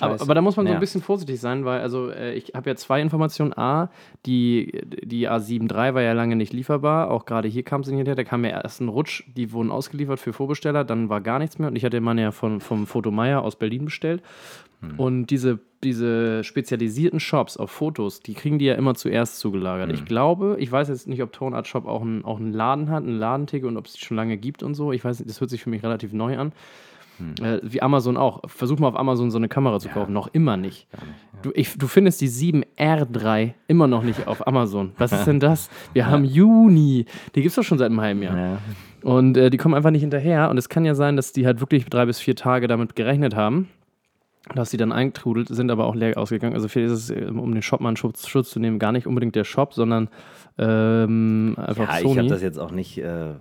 Aber, 0.00 0.20
aber 0.20 0.34
da 0.34 0.40
muss 0.40 0.56
man 0.56 0.66
so 0.66 0.70
Ja. 0.70 0.76
ein 0.76 0.80
bisschen 0.80 1.02
vorsichtig 1.02 1.40
sein, 1.40 1.64
weil 1.64 1.80
also 1.80 2.10
äh, 2.10 2.34
ich 2.34 2.52
habe 2.54 2.70
ja 2.70 2.76
zwei 2.76 3.00
Informationen. 3.00 3.52
A, 3.56 3.90
die, 4.26 4.80
die 5.02 5.28
A73 5.28 5.94
war 5.94 6.02
ja 6.02 6.12
lange 6.12 6.36
nicht 6.36 6.52
lieferbar. 6.52 7.10
Auch 7.10 7.24
gerade 7.24 7.48
hier 7.48 7.62
kam 7.62 7.84
sie 7.84 7.90
nicht 7.90 7.98
hinterher. 7.98 8.16
Da 8.16 8.24
kam 8.24 8.44
ja 8.44 8.50
erst 8.50 8.80
ein 8.80 8.88
Rutsch, 8.88 9.24
die 9.36 9.52
wurden 9.52 9.70
ausgeliefert 9.70 10.20
für 10.20 10.32
Vorbesteller, 10.32 10.84
dann 10.84 11.08
war 11.08 11.20
gar 11.20 11.38
nichts 11.38 11.58
mehr. 11.58 11.68
Und 11.68 11.76
ich 11.76 11.84
hatte 11.84 12.00
meine 12.00 12.22
ja 12.22 12.30
von, 12.30 12.60
vom 12.60 12.86
Foto 12.86 13.10
Meier 13.10 13.42
aus 13.42 13.56
Berlin 13.56 13.86
bestellt. 13.86 14.22
Hm. 14.80 14.98
Und 14.98 15.26
diese, 15.26 15.60
diese 15.84 16.44
spezialisierten 16.44 17.20
Shops 17.20 17.56
auf 17.56 17.70
Fotos, 17.70 18.20
die 18.20 18.34
kriegen 18.34 18.58
die 18.58 18.64
ja 18.66 18.74
immer 18.74 18.94
zuerst 18.94 19.38
zugelagert. 19.38 19.88
Hm. 19.90 19.94
Ich 19.94 20.04
glaube, 20.04 20.56
ich 20.58 20.70
weiß 20.70 20.88
jetzt 20.88 21.08
nicht, 21.08 21.22
ob 21.22 21.32
Tonart 21.32 21.66
Shop 21.66 21.86
auch, 21.86 22.02
ein, 22.02 22.24
auch 22.24 22.38
einen 22.38 22.52
Laden 22.52 22.90
hat, 22.90 23.02
einen 23.04 23.18
Ladentheke 23.18 23.66
und 23.66 23.76
ob 23.76 23.86
es 23.86 23.94
die 23.94 24.04
schon 24.04 24.16
lange 24.16 24.36
gibt 24.36 24.62
und 24.62 24.74
so. 24.74 24.92
Ich 24.92 25.04
weiß 25.04 25.18
nicht, 25.20 25.30
das 25.30 25.40
hört 25.40 25.50
sich 25.50 25.62
für 25.62 25.70
mich 25.70 25.82
relativ 25.82 26.12
neu 26.12 26.38
an. 26.38 26.52
Hm. 27.18 27.44
Äh, 27.44 27.60
wie 27.62 27.82
Amazon 27.82 28.16
auch. 28.16 28.40
Versuch 28.46 28.78
mal 28.78 28.88
auf 28.88 28.98
Amazon 28.98 29.30
so 29.30 29.38
eine 29.38 29.48
Kamera 29.48 29.78
zu 29.78 29.88
kaufen. 29.88 30.12
Noch 30.12 30.28
immer 30.32 30.56
nicht. 30.56 30.86
Du, 31.42 31.50
ich, 31.54 31.76
du 31.76 31.86
findest 31.86 32.20
die 32.20 32.28
7R3 32.28 33.52
immer 33.68 33.86
noch 33.86 34.02
nicht 34.02 34.26
auf 34.26 34.46
Amazon. 34.46 34.92
Was 34.98 35.12
ist 35.12 35.24
denn 35.26 35.40
das? 35.40 35.70
Wir 35.92 36.06
haben 36.06 36.24
Juni. 36.24 37.06
Die 37.34 37.42
gibt 37.42 37.50
es 37.50 37.54
doch 37.56 37.62
schon 37.62 37.78
seit 37.78 37.90
einem 37.90 38.00
halben 38.00 38.22
Jahr. 38.22 38.36
Ja. 38.36 38.58
Und 39.02 39.36
äh, 39.36 39.50
die 39.50 39.56
kommen 39.56 39.74
einfach 39.74 39.90
nicht 39.90 40.02
hinterher. 40.02 40.50
Und 40.50 40.58
es 40.58 40.68
kann 40.68 40.84
ja 40.84 40.94
sein, 40.94 41.16
dass 41.16 41.32
die 41.32 41.46
halt 41.46 41.60
wirklich 41.60 41.86
drei 41.86 42.06
bis 42.06 42.20
vier 42.20 42.36
Tage 42.36 42.68
damit 42.68 42.94
gerechnet 42.94 43.34
haben, 43.34 43.68
dass 44.54 44.70
die 44.70 44.76
dann 44.76 44.92
eingetrudelt 44.92 45.48
sind, 45.48 45.70
aber 45.70 45.86
auch 45.86 45.94
leer 45.94 46.16
ausgegangen. 46.16 46.54
Also 46.54 46.68
vielleicht 46.68 46.92
ist 46.92 47.10
es, 47.10 47.10
äh, 47.10 47.24
um 47.26 47.52
den 47.52 47.62
Shop 47.62 47.80
mal 47.80 47.90
in 47.90 47.96
Schutz, 47.96 48.26
Schutz 48.28 48.50
zu 48.50 48.60
nehmen, 48.60 48.78
gar 48.78 48.92
nicht 48.92 49.06
unbedingt 49.06 49.34
der 49.34 49.44
Shop, 49.44 49.74
sondern 49.74 50.08
ähm, 50.58 51.56
einfach 51.58 51.88
ja, 51.88 51.96
ich 51.96 52.02
Sony. 52.02 52.16
habe 52.16 52.28
das 52.28 52.42
jetzt 52.42 52.58
auch 52.58 52.70
nicht. 52.70 52.98
Äh, 52.98 53.34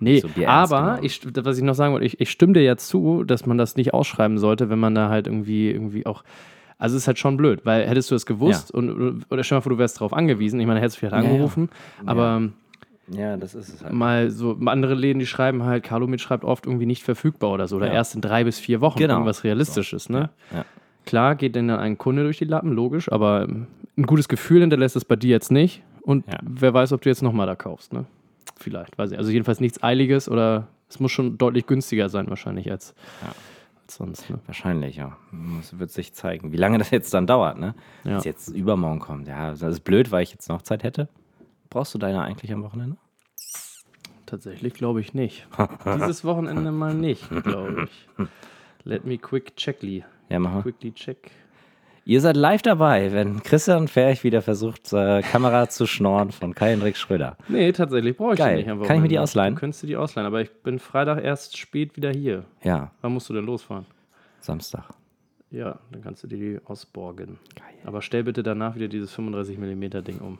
Nee, 0.00 0.20
so 0.20 0.28
aber 0.46 0.80
genommen. 0.82 0.98
ich, 1.04 1.20
was 1.44 1.58
ich 1.58 1.64
noch 1.64 1.74
sagen 1.74 1.92
wollte, 1.92 2.06
ich, 2.06 2.20
ich 2.20 2.30
stimme 2.30 2.52
dir 2.54 2.62
ja 2.62 2.76
zu, 2.76 3.24
dass 3.24 3.46
man 3.46 3.58
das 3.58 3.76
nicht 3.76 3.92
ausschreiben 3.94 4.38
sollte, 4.38 4.70
wenn 4.70 4.78
man 4.78 4.94
da 4.94 5.08
halt 5.08 5.26
irgendwie, 5.26 5.70
irgendwie 5.70 6.06
auch. 6.06 6.22
Also 6.78 6.96
es 6.96 7.02
ist 7.04 7.06
halt 7.06 7.18
schon 7.18 7.36
blöd, 7.38 7.64
weil 7.64 7.86
hättest 7.88 8.10
du 8.10 8.14
es 8.14 8.26
gewusst 8.26 8.70
und 8.70 9.24
oder 9.30 9.42
stell 9.44 9.56
mal 9.56 9.62
vor, 9.62 9.70
du 9.72 9.78
wärst 9.78 9.96
darauf 9.96 10.12
angewiesen, 10.12 10.60
ich 10.60 10.66
meine, 10.66 10.80
hättest 10.80 10.96
du 10.96 11.00
vielleicht 11.00 11.14
Ja, 11.14 11.22
ja. 11.22 11.30
angerufen, 11.30 11.70
aber 12.04 12.42
ja, 13.08 13.36
das 13.38 13.54
ist 13.54 13.68
es 13.72 13.82
halt. 13.82 13.94
mal 13.94 14.30
so 14.30 14.58
andere 14.66 14.94
Läden, 14.94 15.18
die 15.20 15.26
schreiben 15.26 15.62
halt, 15.64 15.84
Calumet 15.84 16.20
schreibt 16.20 16.44
oft 16.44 16.66
irgendwie 16.66 16.84
nicht 16.86 17.02
verfügbar 17.02 17.50
oder 17.52 17.66
so, 17.68 17.76
oder 17.76 17.86
Ja. 17.86 17.94
erst 17.94 18.14
in 18.14 18.20
drei 18.20 18.44
bis 18.44 18.58
vier 18.58 18.80
Wochen, 18.82 18.98
Genau. 18.98 19.14
irgendwas 19.14 19.42
Realistisches, 19.44 20.08
ne? 20.10 20.30
Ja. 20.52 20.64
Klar 21.06 21.36
geht 21.36 21.54
denn 21.54 21.68
dann 21.68 21.78
ein 21.78 21.96
Kunde 21.98 22.24
durch 22.24 22.38
die 22.38 22.44
Lappen, 22.44 22.72
logisch, 22.72 23.10
aber 23.10 23.44
ähm, 23.48 23.68
ein 23.96 24.02
gutes 24.02 24.28
Gefühl 24.28 24.60
hinterlässt 24.60 24.96
es 24.96 25.04
bei 25.04 25.14
dir 25.16 25.30
jetzt 25.30 25.50
nicht 25.52 25.82
und 26.02 26.26
Ja. 26.26 26.38
wer 26.42 26.74
weiß, 26.74 26.92
ob 26.92 27.00
du 27.02 27.08
jetzt 27.08 27.22
nochmal 27.22 27.46
da 27.46 27.54
kaufst, 27.54 27.92
ne? 27.92 28.04
Vielleicht, 28.58 28.96
weiß 28.98 29.12
ich. 29.12 29.18
Also 29.18 29.30
jedenfalls 29.30 29.60
nichts 29.60 29.82
Eiliges 29.82 30.28
oder 30.28 30.68
Es 30.88 31.00
muss 31.00 31.10
schon 31.12 31.36
deutlich 31.36 31.66
günstiger 31.66 32.08
sein, 32.08 32.28
wahrscheinlich, 32.30 32.70
als, 32.70 32.94
Ja. 33.22 33.32
als 33.82 33.96
sonst. 33.96 34.30
Ne? 34.30 34.38
Wahrscheinlich, 34.46 34.96
ja. 34.96 35.16
Das 35.58 35.78
wird 35.80 35.90
sich 35.90 36.12
zeigen. 36.14 36.52
Wie 36.52 36.56
lange 36.56 36.78
das 36.78 36.90
jetzt 36.90 37.12
dann 37.12 37.26
dauert, 37.26 37.58
ne? 37.58 37.74
Wenn 38.04 38.12
Ja. 38.12 38.18
es 38.18 38.24
jetzt 38.24 38.48
übermorgen 38.48 39.00
kommt. 39.00 39.26
Ja, 39.26 39.50
das 39.50 39.62
ist 39.62 39.80
blöd, 39.80 40.10
weil 40.12 40.22
ich 40.22 40.30
jetzt 40.30 40.48
noch 40.48 40.62
Zeit 40.62 40.84
hätte. 40.84 41.08
Brauchst 41.70 41.92
du 41.92 41.98
deine 41.98 42.22
eigentlich 42.22 42.52
am 42.52 42.62
Wochenende? 42.62 42.96
Tatsächlich 44.26 44.74
glaube 44.74 45.00
ich 45.00 45.12
nicht. 45.14 45.46
Dieses 45.84 46.24
Wochenende 46.24 46.72
mal 46.72 46.94
nicht, 46.94 47.28
glaube 47.42 47.88
ich. 47.88 48.08
Let 48.84 49.04
me 49.04 49.18
quick 49.18 49.56
checkly. 49.56 50.04
Ja, 50.28 50.38
mach 50.38 50.52
mal. 50.54 50.62
Quickly 50.62 50.92
check. 50.92 51.30
Ihr 52.08 52.20
seid 52.20 52.36
live 52.36 52.62
dabei, 52.62 53.10
wenn 53.10 53.42
Christian 53.42 53.88
Ferch 53.88 54.22
wieder 54.22 54.40
versucht, 54.40 54.92
äh, 54.92 55.22
Kamera 55.22 55.68
zu 55.68 55.88
schnorren 55.88 56.30
von 56.30 56.54
Kai-Hendrik 56.54 56.96
Schröder. 56.96 57.36
Nee, 57.48 57.72
tatsächlich 57.72 58.16
brauche 58.16 58.34
ich 58.34 58.38
Geil. 58.38 58.58
die 58.58 58.62
nicht 58.62 58.70
am 58.70 58.80
Kann 58.84 58.98
ich 58.98 59.02
mir 59.02 59.08
die 59.08 59.18
ausleihen? 59.18 59.56
Du 59.56 59.60
könntest 59.60 59.82
du 59.82 59.88
die 59.88 59.96
ausleihen, 59.96 60.24
aber 60.24 60.40
ich 60.40 60.52
bin 60.62 60.78
Freitag 60.78 61.24
erst 61.24 61.58
spät 61.58 61.96
wieder 61.96 62.12
hier. 62.12 62.44
Ja, 62.62 62.92
Wann 63.00 63.12
musst 63.12 63.28
du 63.28 63.32
denn 63.34 63.44
losfahren? 63.44 63.86
Samstag. 64.40 64.84
Ja, 65.50 65.80
dann 65.90 66.00
kannst 66.00 66.22
du 66.22 66.28
dir 66.28 66.38
die 66.38 66.60
ausborgen. 66.64 67.38
Aber 67.84 68.00
stell 68.02 68.22
bitte 68.22 68.44
danach 68.44 68.76
wieder 68.76 68.86
dieses 68.86 69.12
35 69.12 69.58
mm 69.58 70.04
Ding 70.04 70.18
um. 70.20 70.38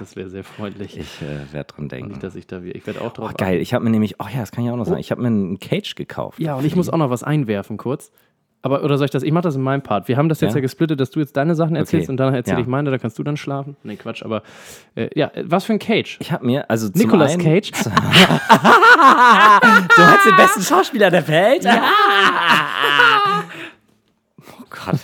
Das 0.00 0.16
wäre 0.16 0.28
sehr 0.28 0.42
freundlich. 0.42 0.98
Ich 0.98 1.22
äh, 1.22 1.52
werde 1.52 1.74
dran 1.74 1.88
denken. 1.88 2.08
Nicht, 2.08 2.24
dass 2.24 2.34
ich 2.34 2.48
da 2.48 2.64
wieder. 2.64 2.74
Ich 2.74 2.88
werde 2.88 3.00
auch 3.02 3.12
drauf 3.12 3.30
Oh, 3.32 3.36
geil. 3.36 3.60
Ich 3.60 3.72
habe 3.72 3.84
mir 3.84 3.90
nämlich, 3.90 4.16
oh 4.20 4.26
ja, 4.32 4.40
das 4.40 4.50
kann 4.50 4.64
ich 4.64 4.70
auch 4.72 4.76
noch 4.76 4.86
sagen. 4.86 4.98
Ich 4.98 5.12
habe 5.12 5.20
mir 5.22 5.28
einen 5.28 5.60
Cage 5.60 5.94
gekauft. 5.94 6.40
Ja, 6.40 6.56
und 6.56 6.64
ich 6.64 6.74
muss 6.74 6.88
auch 6.88 6.96
noch 6.98 7.10
was 7.10 7.22
einwerfen 7.22 7.76
kurz. 7.76 8.10
Aber, 8.64 8.82
oder 8.82 8.96
soll 8.96 9.04
ich 9.04 9.10
das? 9.10 9.22
Ich 9.22 9.30
mache 9.30 9.42
das 9.42 9.56
in 9.56 9.62
meinem 9.62 9.82
Part. 9.82 10.08
Wir 10.08 10.16
haben 10.16 10.30
das 10.30 10.40
jetzt 10.40 10.52
ja, 10.52 10.56
Ja? 10.56 10.62
gesplittet, 10.62 10.98
dass 10.98 11.10
du 11.10 11.20
jetzt 11.20 11.36
deine 11.36 11.54
Sachen 11.54 11.76
erzählst 11.76 12.06
Okay. 12.06 12.12
und 12.12 12.16
danach 12.16 12.32
erzähle 12.34 12.56
Ja. 12.56 12.62
ich 12.62 12.66
meine, 12.66 12.90
da 12.90 12.96
kannst 12.96 13.18
du 13.18 13.22
dann 13.22 13.36
schlafen. 13.36 13.76
Nee, 13.82 13.96
Quatsch, 13.96 14.22
aber 14.24 14.42
äh, 14.94 15.10
ja, 15.14 15.30
was 15.44 15.64
für 15.66 15.74
ein 15.74 15.78
Cage? 15.78 16.16
Ich 16.20 16.32
habe 16.32 16.46
mir, 16.46 16.70
also 16.70 16.88
zum 16.88 16.98
Nicolas 17.02 17.32
einen, 17.34 17.42
Cage? 17.42 17.70
Du 19.96 20.02
hast 20.02 20.24
den 20.26 20.36
besten 20.36 20.62
Schauspieler 20.62 21.10
der 21.10 21.28
Welt? 21.28 21.66
oh 24.38 24.64
Gott. 24.70 24.98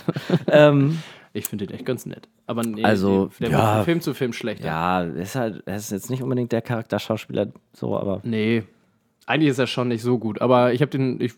ähm, 0.47 0.99
Ich 1.33 1.45
finde 1.47 1.67
den 1.67 1.75
echt 1.75 1.85
ganz 1.85 2.05
nett. 2.05 2.27
Aber 2.47 2.63
nee, 2.63 2.83
Also, 2.83 3.29
der 3.39 3.49
ja. 3.49 3.57
wird 3.59 3.75
von 3.75 3.85
Film 3.85 4.01
zu 4.01 4.13
Film 4.13 4.33
schlechter. 4.33 4.65
ja, 4.65 5.01
ist 5.03 5.35
halt, 5.35 5.63
er 5.65 5.75
ist 5.77 5.91
jetzt 5.91 6.09
nicht 6.09 6.21
unbedingt 6.23 6.51
der 6.51 6.61
Charakterschauspieler 6.61 7.47
so, 7.73 7.97
aber 7.97 8.19
Nee, 8.23 8.63
eigentlich 9.27 9.51
ist 9.51 9.59
er 9.59 9.67
schon 9.67 9.87
nicht 9.87 10.01
so 10.01 10.17
gut. 10.17 10.41
Aber 10.41 10.73
ich 10.73 10.81
habe 10.81 10.89
den, 10.91 11.21
ich, 11.21 11.33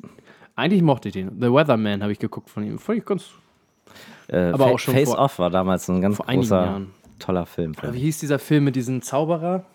eigentlich 0.56 0.82
mochte 0.82 1.10
ich 1.10 1.14
den. 1.14 1.40
The 1.42 1.52
Weatherman 1.52 2.02
habe 2.02 2.12
ich 2.12 2.20
geguckt 2.20 2.50
von 2.50 2.64
ihm. 2.64 2.78
Fand 2.80 3.00
ich 3.00 3.06
ganz, 3.06 3.30
äh, 4.28 4.38
Aber 4.52 4.68
auch 4.68 4.80
schon 4.80 4.94
Face 4.94 5.10
vor- 5.10 5.20
Off 5.20 5.40
war 5.40 5.50
damals 5.50 5.88
ein 5.90 6.02
ganz 6.02 6.18
großer, 6.20 6.82
toller 7.20 7.46
Film. 7.46 7.74
Wie 7.92 8.00
hieß 8.00 8.20
dieser 8.20 8.40
Film 8.40 8.66
mit 8.66 8.76
diesem 8.76 9.02
Zauberer? 9.02 9.66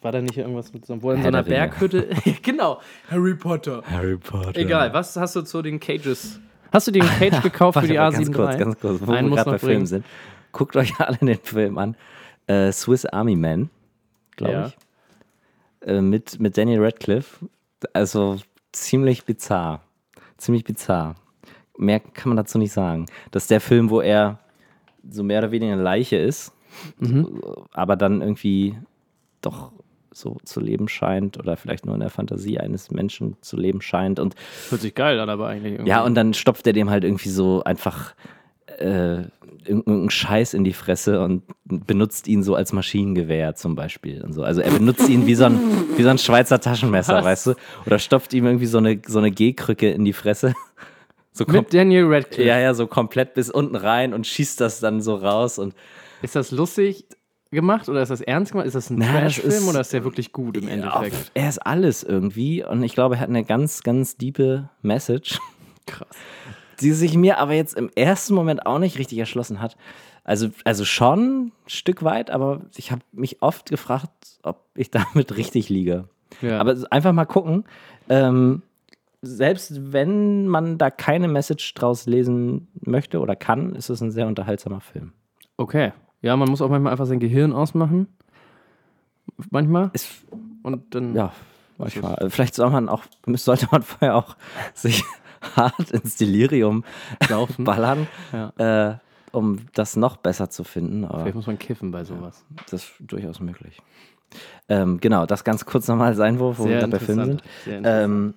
War 0.00 0.10
da 0.12 0.20
nicht 0.20 0.36
irgendwas 0.36 0.72
mit 0.74 0.84
so, 0.84 1.00
wo 1.02 1.12
in 1.12 1.22
so 1.22 1.28
einer. 1.28 1.42
Berghütte. 1.42 2.08
genau, 2.42 2.80
Harry 3.10 3.34
Potter. 3.34 3.82
Harry 3.88 4.16
Potter. 4.16 4.56
Egal, 4.58 4.92
was 4.92 5.16
hast 5.16 5.36
du 5.36 5.42
zu 5.42 5.62
den 5.62 5.78
Cages? 5.78 6.40
Hast 6.72 6.86
du 6.88 6.90
den 6.90 7.02
Cage 7.04 7.40
gekauft 7.42 7.78
für 7.78 7.86
die 7.86 7.98
Warte, 7.98 8.16
A7 8.16 8.24
ganz 8.24 8.32
kurz, 8.36 8.58
ganz 8.58 8.80
kurz, 8.80 9.00
wo 9.06 9.12
Einen 9.12 9.28
wir 9.30 9.36
gerade 9.36 9.50
bei 9.52 9.58
Filmen 9.58 9.86
sind. 9.86 10.04
Guckt 10.52 10.74
euch 10.76 10.98
alle 11.00 11.18
den 11.18 11.38
Film 11.38 11.78
an. 11.78 11.96
Äh, 12.46 12.72
Swiss 12.72 13.06
Army 13.06 13.36
Man, 13.36 13.70
glaube 14.36 14.52
Ja. 14.52 14.66
ich. 14.66 15.88
Äh, 15.88 16.00
mit, 16.00 16.40
mit 16.40 16.56
Daniel 16.58 16.82
Radcliffe. 16.82 17.46
Also 17.92 18.38
ziemlich 18.72 19.24
bizarr. 19.24 19.82
Ziemlich 20.42 20.64
bizarr. 20.64 21.14
Mehr 21.78 22.00
kann 22.00 22.30
man 22.30 22.36
dazu 22.36 22.58
nicht 22.58 22.72
sagen. 22.72 23.06
Das 23.30 23.44
ist 23.44 23.50
der 23.50 23.60
Film, 23.60 23.90
wo 23.90 24.00
er 24.00 24.38
so 25.08 25.22
mehr 25.22 25.38
oder 25.38 25.50
weniger 25.52 25.72
eine 25.74 25.82
Leiche 25.82 26.16
ist, 26.16 26.52
Mhm. 26.98 27.40
aber 27.72 27.96
dann 27.96 28.20
irgendwie 28.22 28.76
doch 29.40 29.72
so 30.10 30.38
zu 30.44 30.60
leben 30.60 30.88
scheint 30.88 31.38
oder 31.38 31.56
vielleicht 31.56 31.86
nur 31.86 31.94
in 31.94 32.00
der 32.00 32.10
Fantasie 32.10 32.58
eines 32.58 32.90
Menschen 32.90 33.36
zu 33.40 33.56
leben 33.56 33.80
scheint 33.80 34.18
und 34.20 34.34
Hört 34.70 34.80
sich 34.80 34.94
geil 34.94 35.18
an, 35.20 35.28
aber 35.30 35.48
eigentlich 35.48 35.74
irgendwie. 35.74 35.90
ja, 35.90 36.02
und 36.04 36.14
dann 36.14 36.34
stopft 36.34 36.66
er 36.66 36.72
dem 36.72 36.90
halt 36.90 37.04
irgendwie 37.04 37.28
so 37.30 37.62
einfach 37.64 38.14
äh, 38.80 39.24
irgendeinen 39.64 40.10
Scheiß 40.10 40.54
in 40.54 40.64
die 40.64 40.72
Fresse 40.72 41.20
und 41.20 41.42
benutzt 41.64 42.26
ihn 42.28 42.42
so 42.42 42.54
als 42.54 42.72
Maschinengewehr 42.72 43.54
zum 43.54 43.74
Beispiel 43.74 44.22
und 44.22 44.32
so. 44.32 44.42
Also 44.42 44.60
er 44.60 44.70
benutzt 44.72 45.08
ihn 45.08 45.26
wie 45.26 45.34
so 45.34 45.44
ein, 45.44 45.58
wie 45.96 46.02
so 46.02 46.08
ein 46.08 46.18
Schweizer 46.18 46.60
Taschenmesser, 46.60 47.16
Was? 47.18 47.24
weißt 47.24 47.46
du? 47.48 47.54
Oder 47.86 47.98
stopft 47.98 48.32
ihm 48.34 48.46
irgendwie 48.46 48.66
so 48.66 48.78
eine, 48.78 49.00
so 49.06 49.18
eine 49.18 49.30
Gehkrücke 49.30 49.90
in 49.90 50.04
die 50.04 50.12
Fresse. 50.12 50.54
So 51.34 51.46
Mit 51.46 51.72
Daniel 51.72 52.04
Radcliffe. 52.12 52.42
ja, 52.46 52.58
ja, 52.58 52.74
so 52.74 52.86
komplett 52.86 53.32
bis 53.32 53.48
unten 53.50 53.74
rein 53.74 54.12
und 54.12 54.26
schießt 54.26 54.60
das 54.60 54.80
dann 54.80 55.00
so 55.00 55.14
raus 55.14 55.58
und 55.58 55.74
Ist 56.20 56.36
das 56.36 56.50
lustig 56.50 57.06
gemacht 57.50 57.88
oder 57.88 58.02
ist 58.02 58.10
das 58.10 58.20
ernst 58.20 58.52
gemacht? 58.52 58.66
Ist 58.66 58.74
das 58.74 58.90
ein 58.90 59.00
Trashfilm 59.00 59.66
oder 59.66 59.80
ist 59.80 59.94
der 59.94 60.04
wirklich 60.04 60.32
gut 60.32 60.58
im 60.58 60.68
Endeffekt? 60.68 61.14
auf, 61.16 61.30
er 61.32 61.48
ist 61.48 61.58
alles 61.60 62.02
irgendwie 62.02 62.62
und 62.62 62.82
ich 62.82 62.92
glaube, 62.92 63.14
er 63.14 63.20
hat 63.22 63.30
eine 63.30 63.44
ganz, 63.44 63.82
ganz 63.82 64.18
diepe 64.18 64.68
Message. 64.82 65.38
Krass. 65.86 66.06
Die 66.82 66.92
sich 66.92 67.16
mir 67.16 67.38
aber 67.38 67.54
jetzt 67.54 67.74
im 67.74 67.90
ersten 67.94 68.34
Moment 68.34 68.66
auch 68.66 68.78
nicht 68.78 68.98
richtig 68.98 69.18
erschlossen 69.18 69.60
hat. 69.60 69.76
Also, 70.24 70.48
also 70.64 70.84
schon 70.84 71.46
ein 71.46 71.52
Stück 71.66 72.02
weit, 72.04 72.30
aber 72.30 72.62
ich 72.76 72.92
habe 72.92 73.02
mich 73.12 73.42
oft 73.42 73.70
gefragt, 73.70 74.10
ob 74.42 74.66
ich 74.74 74.90
damit 74.90 75.36
richtig 75.36 75.68
liege. 75.68 76.08
Ja. 76.40 76.60
Aber 76.60 76.76
einfach 76.90 77.12
mal 77.12 77.24
gucken. 77.24 77.64
Ähm, 78.08 78.62
selbst 79.20 79.92
wenn 79.92 80.48
man 80.48 80.78
da 80.78 80.90
keine 80.90 81.28
Message 81.28 81.74
draus 81.74 82.06
lesen 82.06 82.68
möchte 82.80 83.20
oder 83.20 83.36
kann, 83.36 83.74
ist 83.74 83.88
es 83.88 84.00
ein 84.00 84.10
sehr 84.10 84.26
unterhaltsamer 84.26 84.80
Film. 84.80 85.12
Okay. 85.56 85.92
Ja, 86.22 86.36
man 86.36 86.48
muss 86.48 86.62
auch 86.62 86.68
manchmal 86.68 86.92
einfach 86.92 87.06
sein 87.06 87.20
Gehirn 87.20 87.52
ausmachen. 87.52 88.08
Manchmal. 89.50 89.90
Ist, 89.92 90.24
Und 90.62 90.94
dann. 90.94 91.14
ja, 91.14 91.32
manchmal. 91.78 92.30
Vielleicht 92.30 92.54
soll 92.54 92.70
man 92.70 92.88
auch, 92.88 93.04
sollte 93.34 93.68
man 93.70 93.82
vorher 93.82 94.16
auch 94.16 94.36
sich 94.74 95.04
hart 95.56 95.90
ins 95.90 96.16
Delirium 96.16 96.84
Laufen. 97.28 97.64
ballern, 97.64 98.06
Ja. 98.32 98.90
äh, 98.90 98.96
um 99.32 99.60
das 99.74 99.96
noch 99.96 100.16
besser 100.16 100.50
zu 100.50 100.62
finden. 100.64 101.04
Aber 101.04 101.20
Vielleicht 101.20 101.36
muss 101.36 101.46
man 101.46 101.58
kiffen 101.58 101.90
bei 101.90 102.04
sowas. 102.04 102.44
Das 102.70 102.84
ist 102.84 102.92
durchaus 103.00 103.40
möglich. 103.40 103.80
Ähm, 104.68 104.98
genau, 105.00 105.26
das 105.26 105.44
ganz 105.44 105.64
kurz 105.66 105.88
nochmal 105.88 106.08
als 106.08 106.20
Einwurf, 106.20 106.58
wo 106.58 106.64
wir 106.64 106.70
Sehr 106.72 106.78
gerade 106.80 106.92
bei 106.92 106.98
Filmen 106.98 107.24
sind. 107.26 107.42
Ähm, 107.84 108.34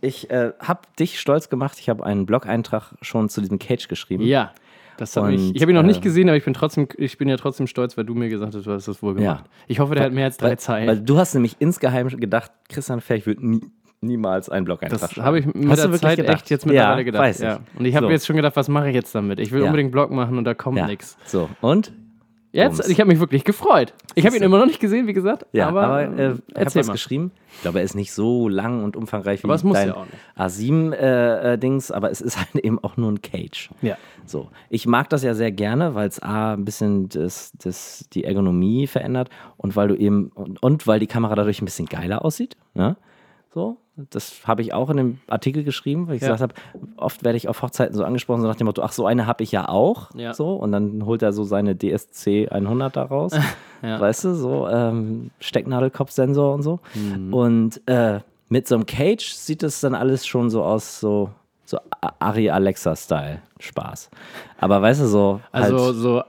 ich 0.00 0.30
äh, 0.30 0.52
habe 0.60 0.80
dich 0.98 1.18
stolz 1.20 1.48
gemacht. 1.48 1.78
Ich 1.78 1.88
habe 1.88 2.04
einen 2.04 2.26
Blog-Eintrag 2.26 2.94
schon 3.02 3.28
zu 3.28 3.40
diesem 3.40 3.58
Cage 3.58 3.88
geschrieben. 3.88 4.24
ja. 4.24 4.52
Das 4.98 5.16
hab 5.16 5.30
ich 5.30 5.54
ich 5.56 5.62
habe 5.62 5.72
ihn 5.72 5.74
noch 5.74 5.82
äh, 5.82 5.86
nicht 5.86 6.02
gesehen, 6.02 6.28
aber 6.28 6.36
ich 6.36 6.44
bin 6.44 6.52
trotzdem, 6.52 6.86
ich 6.98 7.16
bin 7.16 7.26
ja 7.26 7.36
trotzdem 7.38 7.66
stolz, 7.66 7.96
weil 7.96 8.04
du 8.04 8.14
mir 8.14 8.28
gesagt 8.28 8.54
hast, 8.54 8.66
du 8.66 8.72
hast 8.72 8.86
das 8.86 9.02
wohl 9.02 9.14
gemacht. 9.14 9.44
Ich 9.66 9.80
hoffe, 9.80 9.94
der 9.94 10.04
hat 10.04 10.12
mehr 10.12 10.26
als 10.26 10.36
drei 10.36 10.50
Weil, 10.50 10.58
Zeilen. 10.58 10.86
weil 10.86 11.00
du 11.00 11.16
hast 11.18 11.32
nämlich 11.32 11.56
insgeheim 11.60 12.08
gedacht, 12.08 12.52
Christian 12.68 13.00
Ferch 13.00 13.24
wird 13.26 13.42
nie, 13.42 13.62
niemals 14.02 14.48
einen 14.48 14.64
Blog-Eintrag 14.64 15.00
Das 15.00 15.16
habe 15.16 15.38
ich 15.38 15.46
mit 15.46 15.68
Hast 15.70 15.78
der 15.78 15.86
du 15.86 15.92
wirklich 15.92 16.00
Zeit 16.02 16.16
gedacht? 16.18 16.36
echt 16.36 16.50
jetzt 16.50 16.66
mittlerweile 16.66 16.98
ja, 16.98 17.02
gedacht. 17.04 17.22
Weiß 17.22 17.38
ich. 17.40 17.44
ja. 17.46 17.60
Und 17.78 17.84
ich 17.84 17.96
habe 17.96 18.06
So. 18.06 18.10
jetzt 18.12 18.26
schon 18.26 18.36
gedacht, 18.36 18.56
was 18.56 18.68
mache 18.68 18.88
ich 18.88 18.94
jetzt 18.94 19.14
damit? 19.14 19.38
Ich 19.38 19.52
will 19.52 19.60
Ja. 19.60 19.66
unbedingt 19.66 19.86
einen 19.86 19.92
Blog 19.92 20.10
machen 20.10 20.36
und 20.38 20.44
da 20.44 20.54
kommt 20.54 20.78
ja. 20.78 20.86
nichts. 20.86 21.16
So, 21.24 21.48
und? 21.60 21.92
Jetzt, 22.54 22.76
Bums. 22.80 22.88
ich 22.90 23.00
habe 23.00 23.08
mich 23.08 23.18
wirklich 23.18 23.44
gefreut. 23.44 23.94
Ich 24.14 24.26
habe 24.26 24.36
ihn 24.36 24.42
immer 24.42 24.58
noch 24.58 24.66
nicht 24.66 24.78
gesehen, 24.78 25.06
wie 25.06 25.14
gesagt. 25.14 25.46
Ja, 25.52 25.68
aber, 25.68 25.84
aber, 25.84 26.02
äh, 26.02 26.34
er 26.52 26.66
hat 26.66 26.76
was 26.76 26.86
mal. 26.86 26.92
geschrieben. 26.92 27.30
Ich 27.54 27.62
glaube, 27.62 27.78
er 27.78 27.84
ist 27.84 27.94
nicht 27.94 28.12
so 28.12 28.46
lang 28.46 28.84
und 28.84 28.94
umfangreich 28.94 29.40
wie 29.42 29.44
Aber 29.46 29.54
es 29.54 29.64
muss 29.64 29.78
dein 29.78 29.88
ja 29.88 29.94
auch 29.96 30.04
nicht. 30.04 30.18
A7-Dings, 30.36 31.90
aber 31.90 32.10
es 32.10 32.20
ist 32.20 32.36
halt 32.54 32.62
eben 32.62 32.78
auch 32.82 32.98
nur 32.98 33.10
ein 33.10 33.22
Cage. 33.22 33.70
Ja. 33.80 33.96
So, 34.26 34.50
ich 34.68 34.86
mag 34.86 35.08
das 35.08 35.22
ja 35.22 35.32
sehr 35.32 35.50
gerne, 35.50 35.94
weil 35.94 36.08
es 36.08 36.20
A, 36.22 36.52
ein 36.52 36.64
bisschen 36.66 37.08
das, 37.08 37.52
das, 37.56 38.04
die 38.12 38.24
Ergonomie 38.24 38.86
verändert 38.86 39.30
und 39.56 39.74
weil 39.74 39.88
du 39.88 39.94
eben, 39.96 40.28
und, 40.34 40.62
und 40.62 40.86
weil 40.86 41.00
die 41.00 41.06
Kamera 41.06 41.34
dadurch 41.34 41.62
ein 41.62 41.64
bisschen 41.64 41.86
geiler 41.86 42.22
aussieht. 42.24 42.56
Ne? 42.74 42.96
So, 43.54 43.78
das 43.96 44.46
habe 44.46 44.62
ich 44.62 44.72
auch 44.72 44.88
in 44.90 44.96
dem 44.96 45.18
Artikel 45.28 45.64
geschrieben, 45.64 46.08
weil 46.08 46.16
ich 46.16 46.22
Ja. 46.22 46.32
gesagt 46.32 46.54
habe, 46.54 46.88
oft 46.96 47.24
werde 47.24 47.36
ich 47.36 47.48
auf 47.48 47.60
Hochzeiten 47.62 47.94
so 47.94 48.04
angesprochen, 48.04 48.40
so 48.40 48.46
nach 48.48 48.56
dem 48.56 48.66
Motto, 48.66 48.82
ach, 48.82 48.92
so 48.92 49.04
eine 49.06 49.26
habe 49.26 49.42
ich 49.44 49.52
ja 49.52 49.68
auch. 49.68 50.10
Ja. 50.14 50.32
So, 50.32 50.54
und 50.54 50.72
dann 50.72 51.04
holt 51.04 51.22
er 51.22 51.32
so 51.34 51.44
seine 51.44 51.76
DSC 51.76 52.48
100 52.50 52.96
da 52.96 53.02
raus. 53.04 53.32
Ja. 53.84 53.98
Weißt 54.00 54.22
du, 54.22 54.34
so 54.36 54.68
ähm, 54.68 55.32
Stecknadelkopfsensor 55.40 56.54
und 56.54 56.62
so. 56.62 56.78
Mhm. 56.94 57.34
Und 57.34 57.80
äh, 57.88 58.20
mit 58.48 58.68
so 58.68 58.76
einem 58.76 58.86
Cage 58.86 59.32
sieht 59.32 59.64
es 59.64 59.80
dann 59.80 59.96
alles 59.96 60.24
schon 60.24 60.50
so 60.50 60.62
aus, 60.62 61.00
so, 61.00 61.30
so 61.64 61.78
Ari 62.20 62.48
Alexa-Style. 62.48 63.40
Spaß. 63.58 64.08
Aber 64.60 64.80
weißt 64.80 65.00
du, 65.00 65.06
so. 65.08 65.40
Also 65.50 65.84
halt, 65.86 65.96
so 65.96 66.22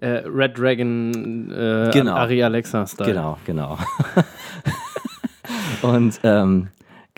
äh, 0.00 0.24
Red 0.26 0.58
Dragon 0.58 1.50
äh, 1.52 1.90
Genau. 1.92 2.14
Ari 2.16 2.42
Alexa-Style. 2.42 3.08
Genau, 3.08 3.38
genau. 3.46 3.78
und 5.82 6.18
ähm, 6.24 6.68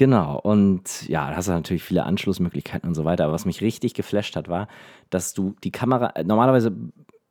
genau, 0.03 0.37
und 0.41 1.09
ja, 1.09 1.31
da 1.31 1.37
hast 1.37 1.47
du 1.47 1.53
natürlich 1.53 1.85
viele 1.85 2.03
Anschlussmöglichkeiten 2.03 2.89
und 2.89 2.97
so 2.97 3.05
weiter. 3.05 3.23
Aber 3.25 3.33
was 3.35 3.45
mich 3.45 3.61
richtig 3.61 3.95
geflasht 3.95 4.35
hat, 4.35 4.49
war, 4.49 4.67
dass 5.11 5.33
du 5.33 5.55
die 5.63 5.71
Kamera, 5.71 6.13
normalerweise 6.25 6.73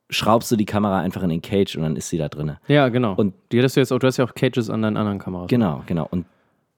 schraubst 0.08 0.50
du 0.50 0.56
die 0.56 0.64
Kamera 0.64 1.00
einfach 1.00 1.22
in 1.22 1.28
den 1.28 1.42
Cage 1.42 1.76
und 1.76 1.82
dann 1.82 1.96
ist 1.96 2.08
sie 2.08 2.16
da 2.16 2.28
drinne. 2.30 2.58
Ja, 2.68 2.88
genau. 2.88 3.12
Und- 3.14 3.34
die 3.52 3.58
hattest 3.58 3.76
du 3.76 3.80
jetzt 3.80 3.92
auch, 3.92 3.98
du 3.98 4.06
hast 4.06 4.16
ja 4.16 4.24
auch 4.24 4.34
Cages 4.34 4.70
an 4.70 4.80
deinen 4.80 4.96
anderen 4.96 5.18
Kameras. 5.18 5.48
Genau, 5.48 5.82
genau. 5.84 6.08
Und 6.10 6.24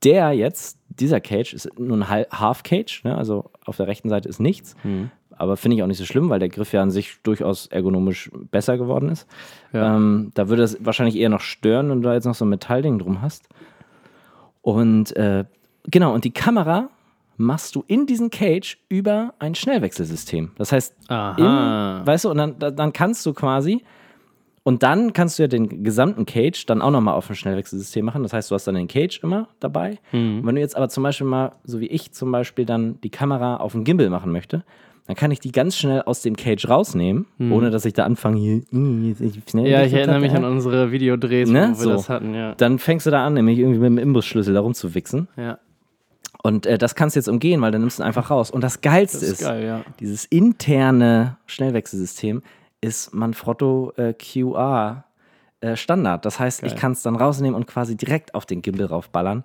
der 0.03 0.33
jetzt, 0.33 0.77
dieser 0.89 1.21
Cage, 1.21 1.53
ist 1.53 1.79
nur 1.79 1.95
ein 1.95 2.09
Hal- 2.09 2.27
Half-Cage, 2.29 3.05
ne? 3.05 3.17
also 3.17 3.49
auf 3.65 3.77
der 3.77 3.87
rechten 3.87 4.09
Seite 4.09 4.27
ist 4.27 4.39
nichts. 4.41 4.75
Mhm. 4.83 5.11
Aber 5.37 5.55
finde 5.55 5.77
ich 5.77 5.83
auch 5.83 5.87
nicht 5.87 5.97
so 5.97 6.05
schlimm, 6.05 6.29
weil 6.29 6.39
der 6.39 6.49
Griff 6.49 6.73
ja 6.73 6.81
an 6.81 6.91
sich 6.91 7.17
durchaus 7.23 7.67
ergonomisch 7.67 8.29
besser 8.51 8.77
geworden 8.77 9.07
ist. 9.09 9.27
Ja. 9.71 9.95
Ähm, 9.95 10.31
da 10.33 10.49
würde 10.49 10.63
es 10.63 10.77
wahrscheinlich 10.85 11.15
eher 11.15 11.29
noch 11.29 11.39
stören, 11.41 11.89
wenn 11.89 12.01
du 12.01 12.07
da 12.09 12.13
jetzt 12.15 12.25
noch 12.25 12.35
so 12.35 12.43
ein 12.45 12.49
Metallding 12.49 12.99
drum 12.99 13.21
hast. 13.21 13.47
Und 14.61 15.15
äh, 15.15 15.45
genau, 15.89 16.13
und 16.13 16.23
die 16.23 16.31
Kamera 16.31 16.89
machst 17.37 17.75
du 17.75 17.83
in 17.87 18.05
diesen 18.05 18.29
Cage 18.29 18.77
über 18.87 19.33
ein 19.39 19.55
Schnellwechselsystem. 19.55 20.51
Das 20.57 20.71
heißt, 20.71 20.95
Aha. 21.09 21.99
im, 22.01 22.07
weißt 22.07 22.25
du, 22.25 22.29
und 22.31 22.37
dann, 22.37 22.59
da- 22.59 22.71
dann 22.71 22.93
kannst 22.93 23.25
du 23.25 23.33
quasi, 23.33 23.83
und 24.63 24.81
dann 24.83 25.13
kannst 25.13 25.37
du 25.37 25.43
ja 25.43 25.47
den 25.47 25.83
gesamten 25.83 26.25
Cage 26.25 26.65
dann 26.65 26.81
auch 26.81 26.89
nochmal 26.91 27.13
auf 27.13 27.29
ein 27.29 27.35
Schnellwechselsystem 27.35 28.03
machen. 28.03 28.23
Das 28.23 28.33
heißt, 28.33 28.49
du 28.49 28.55
hast 28.55 28.65
dann 28.65 28.73
den 28.75 28.87
Cage 28.87 29.19
immer 29.21 29.47
dabei. 29.59 29.99
Mhm. 30.11 30.39
Und 30.39 30.47
wenn 30.47 30.55
du 30.55 30.61
jetzt 30.61 30.75
aber 30.75 30.89
zum 30.89 31.03
Beispiel 31.03 31.27
mal, 31.27 31.51
so 31.65 31.79
wie 31.81 31.85
ich 31.87 32.13
zum 32.13 32.31
Beispiel, 32.31 32.65
dann 32.65 32.99
die 33.01 33.11
Kamera 33.11 33.57
auf 33.57 33.73
dem 33.73 33.83
Gimbal 33.83 34.09
machen 34.09 34.31
möchte, 34.31 34.63
dann 35.05 35.15
kann 35.15 35.29
ich 35.29 35.39
die 35.39 35.51
ganz 35.51 35.75
schnell 35.77 36.01
aus 36.01 36.23
dem 36.23 36.35
Cage 36.35 36.67
rausnehmen, 36.67 37.27
ohne 37.51 37.69
dass 37.69 37.85
ich 37.85 37.93
da 37.93 38.05
anfange, 38.05 38.39
hier, 38.39 38.61
schnell 38.71 39.63
Mhm. 39.65 39.65
Ja, 39.69 39.83
ich 39.83 39.93
erinnere 39.93 40.19
mich 40.19 40.33
an 40.33 40.45
unsere 40.45 40.91
Videodrehs, 40.91 41.47
Ne? 41.47 41.65
wo 41.73 41.77
wir 41.77 41.83
So. 41.83 41.89
das 41.91 42.09
hatten, 42.09 42.33
ja. 42.33 42.55
Dann 42.55 42.79
fängst 42.79 43.05
du 43.05 43.11
da 43.11 43.23
an, 43.23 43.35
nämlich 43.35 43.59
irgendwie 43.59 43.77
mit 43.77 43.89
dem 43.89 43.97
Imbusschlüssel 43.99 44.55
da 44.55 44.61
rumzuwichsen. 44.61 45.27
Ja, 45.37 45.59
Und 46.45 46.67
äh, 46.67 46.77
das 46.77 46.93
kannst 46.93 47.15
du 47.15 47.19
jetzt 47.19 47.27
umgehen, 47.27 47.59
weil 47.61 47.71
dann 47.71 47.81
nimmst 47.81 47.97
du 47.97 48.03
ihn 48.03 48.05
einfach 48.05 48.29
raus. 48.29 48.51
Und 48.51 48.63
das 48.63 48.81
Geilste 48.81 49.17
das 49.17 49.29
ist 49.29 49.41
ist, 49.41 49.47
geil, 49.47 49.65
ja. 49.65 49.81
dieses 49.99 50.25
interne 50.25 51.37
Schnellwechselsystem 51.47 52.43
ist 52.81 53.15
Manfrotto 53.15 53.93
äh, 53.97 54.13
QR 54.13 55.05
äh, 55.61 55.75
Standard. 55.75 56.23
Das 56.23 56.39
heißt, 56.39 56.61
ich 56.61 56.73
Geil. 56.73 56.79
kann 56.79 56.91
es 56.91 57.01
dann 57.01 57.15
rausnehmen 57.15 57.55
und 57.55 57.65
quasi 57.65 57.97
direkt 57.97 58.35
auf 58.35 58.45
den 58.45 58.61
Gimbal 58.61 58.85
raufballern. 58.85 59.43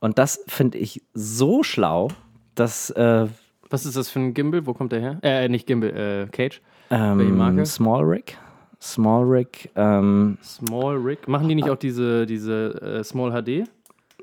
Und 0.00 0.18
das 0.18 0.44
finde 0.46 0.76
ich 0.76 1.00
so 1.14 1.62
schlau, 1.62 2.08
dass 2.54 2.90
äh, 2.90 3.28
Was 3.70 3.86
ist 3.86 3.96
das 3.96 4.10
für 4.10 4.20
ein 4.20 4.34
Gimbal? 4.34 4.66
Wo 4.66 4.74
kommt 4.74 4.92
der 4.92 5.00
her? 5.00 5.18
Äh, 5.22 5.48
nicht 5.48 5.66
Gimbal, 5.66 5.88
äh, 5.96 6.26
Cage. 6.30 6.60
ähm, 6.90 7.18
Welche 7.18 7.32
Marke? 7.32 7.64
Small 7.64 8.04
Rig, 8.04 8.36
Small 8.78 9.24
Rig, 9.24 9.70
ähm, 9.74 10.36
Small 10.42 10.96
Rig. 10.96 11.26
Machen 11.28 11.48
die 11.48 11.54
nicht 11.54 11.70
auch 11.70 11.78
diese, 11.78 12.26
diese 12.26 12.98
äh, 13.00 13.04
Small 13.04 13.30
HD? 13.42 13.70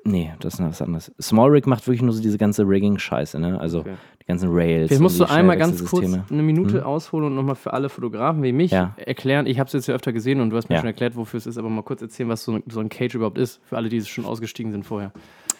Nee, 0.04 0.32
das 0.40 0.56
ist 0.56 0.60
was 0.64 0.82
anderes. 0.82 1.12
Small 1.22 1.50
Rig 1.52 1.68
macht 1.68 1.86
wirklich 1.88 2.02
nur 2.02 2.14
so 2.14 2.22
diese 2.22 2.38
ganze 2.38 2.64
Rigging-Scheiße, 2.64 3.40
ne? 3.40 3.60
Also 3.60 3.80
Okay. 3.80 3.96
die 4.22 4.26
ganzen 4.26 4.50
Rails. 4.52 4.90
Jetzt 4.92 5.00
musst 5.00 5.20
du 5.20 5.26
einmal 5.26 5.58
ganz 5.58 5.84
kurz 5.86 6.06
eine 6.30 6.42
Minute 6.44 6.86
ausholen 6.86 7.26
und 7.28 7.36
nochmal 7.36 7.56
für 7.56 7.74
alle 7.74 7.90
Fotografen 7.90 8.42
wie 8.44 8.52
mich 8.52 8.72
Ja. 8.72 8.96
erklären. 8.98 9.46
Ich 9.48 9.60
habe 9.60 9.68
es 9.68 9.74
jetzt 9.74 9.88
ja 9.88 9.96
öfter 9.96 10.14
gesehen 10.14 10.42
und 10.42 10.50
du 10.52 10.58
hast 10.58 10.70
mir 10.70 10.76
Ja. 10.76 10.82
schon 10.82 10.88
erklärt, 10.88 11.16
wofür 11.16 11.38
es 11.38 11.46
ist, 11.48 11.58
aber 11.58 11.70
mal 11.70 11.84
kurz 11.84 12.02
erzählen, 12.02 12.30
was 12.30 12.44
so, 12.44 12.54
ein- 12.54 12.64
so 12.68 12.80
ein 12.80 12.90
Cage 12.90 13.16
überhaupt 13.16 13.38
ist, 13.38 13.60
für 13.66 13.78
alle, 13.78 13.90
die 13.90 14.02
schon 14.04 14.26
ausgestiegen 14.26 14.72
sind 14.72 14.86
vorher. 14.86 15.12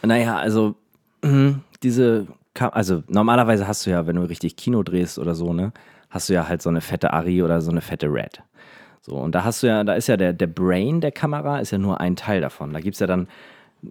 Naja, 0.04 0.38
also 0.38 0.76
mhm, 1.24 1.62
diese, 1.84 2.28
also 2.56 3.04
normalerweise 3.08 3.68
hast 3.68 3.86
du 3.86 3.90
ja, 3.90 4.08
wenn 4.08 4.16
du 4.16 4.22
richtig 4.24 4.56
Kino 4.56 4.84
drehst 4.84 5.20
oder 5.20 5.36
so, 5.36 5.54
ne, 5.54 5.72
hast 6.10 6.30
du 6.30 6.34
ja 6.34 6.48
halt 6.48 6.62
so 6.62 6.70
eine 6.70 6.82
fette 6.82 7.14
Ari 7.14 7.44
oder 7.44 7.62
so 7.62 7.72
eine 7.72 7.82
fette 7.82 8.08
Red. 8.08 8.42
So, 9.02 9.16
und 9.16 9.34
da 9.34 9.44
hast 9.46 9.64
du 9.64 9.68
ja, 9.68 9.84
da 9.84 9.94
ist 9.94 10.08
ja 10.08 10.18
der, 10.18 10.34
der 10.34 10.48
Brain 10.48 11.00
der 11.02 11.12
Kamera, 11.12 11.60
ist 11.60 11.72
ja 11.72 11.78
nur 11.78 12.02
ein 12.02 12.16
Teil 12.16 12.42
davon. 12.42 12.74
Da 12.74 12.80
gibt 12.82 12.96
es 12.96 13.00
ja 13.00 13.08
dann 13.08 13.28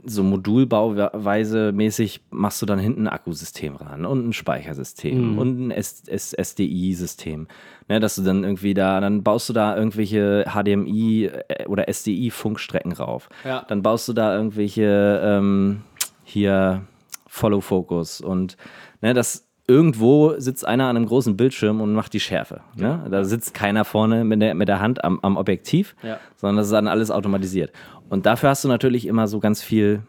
so 0.04 0.22
Modulbauweise 0.22 1.72
mäßig 1.72 2.20
machst 2.30 2.60
du 2.60 2.66
dann 2.66 2.78
hinten 2.78 3.06
ein 3.06 3.12
Akkusystem 3.12 3.76
ran 3.76 4.04
und 4.04 4.28
ein 4.28 4.32
Speichersystem 4.32 5.38
und 5.38 5.68
ein 5.68 5.70
S 5.70 6.02
S 6.06 6.34
SDI-System. 6.34 7.48
Ne, 7.88 8.00
dass 8.00 8.16
du 8.16 8.22
dann 8.22 8.44
irgendwie 8.44 8.74
da, 8.74 9.00
dann 9.00 9.22
baust 9.22 9.48
du 9.48 9.54
da 9.54 9.74
irgendwelche 9.74 10.44
HDMI 10.46 11.24
äh, 11.24 11.66
oder 11.66 11.88
SDI-Funkstrecken 11.88 12.92
rauf. 12.92 13.30
Ja. 13.44 13.64
Dann 13.66 13.82
baust 13.82 14.06
du 14.08 14.12
da 14.12 14.36
irgendwelche 14.36 15.20
ähm, 15.24 15.82
hier 16.22 16.82
Follow 17.26 17.62
Focus 17.62 18.20
und 18.20 18.58
ne, 19.00 19.14
das 19.14 19.47
irgendwo 19.68 20.34
sitzt 20.38 20.66
einer 20.66 20.88
an 20.88 20.96
einem 20.96 21.06
großen 21.06 21.36
Bildschirm 21.36 21.80
und 21.80 21.92
macht 21.94 22.12
die 22.14 22.20
Schärfe. 22.20 22.62
Ne? 22.74 23.06
Da 23.10 23.22
sitzt 23.24 23.52
keiner 23.54 23.84
vorne 23.84 24.24
mit 24.24 24.40
der, 24.42 24.54
mit 24.54 24.66
der 24.66 24.80
Hand 24.80 25.04
am, 25.04 25.20
am 25.22 25.36
Objektiv, 25.36 25.94
Ja. 26.02 26.18
sondern 26.36 26.56
das 26.56 26.66
ist 26.68 26.72
dann 26.72 26.88
alles 26.88 27.10
automatisiert. 27.10 27.72
Und 28.08 28.24
dafür 28.26 28.48
hast 28.48 28.64
du 28.64 28.68
natürlich 28.68 29.06
immer 29.06 29.28
so 29.28 29.38
ganz 29.40 29.62
viel 29.62 30.02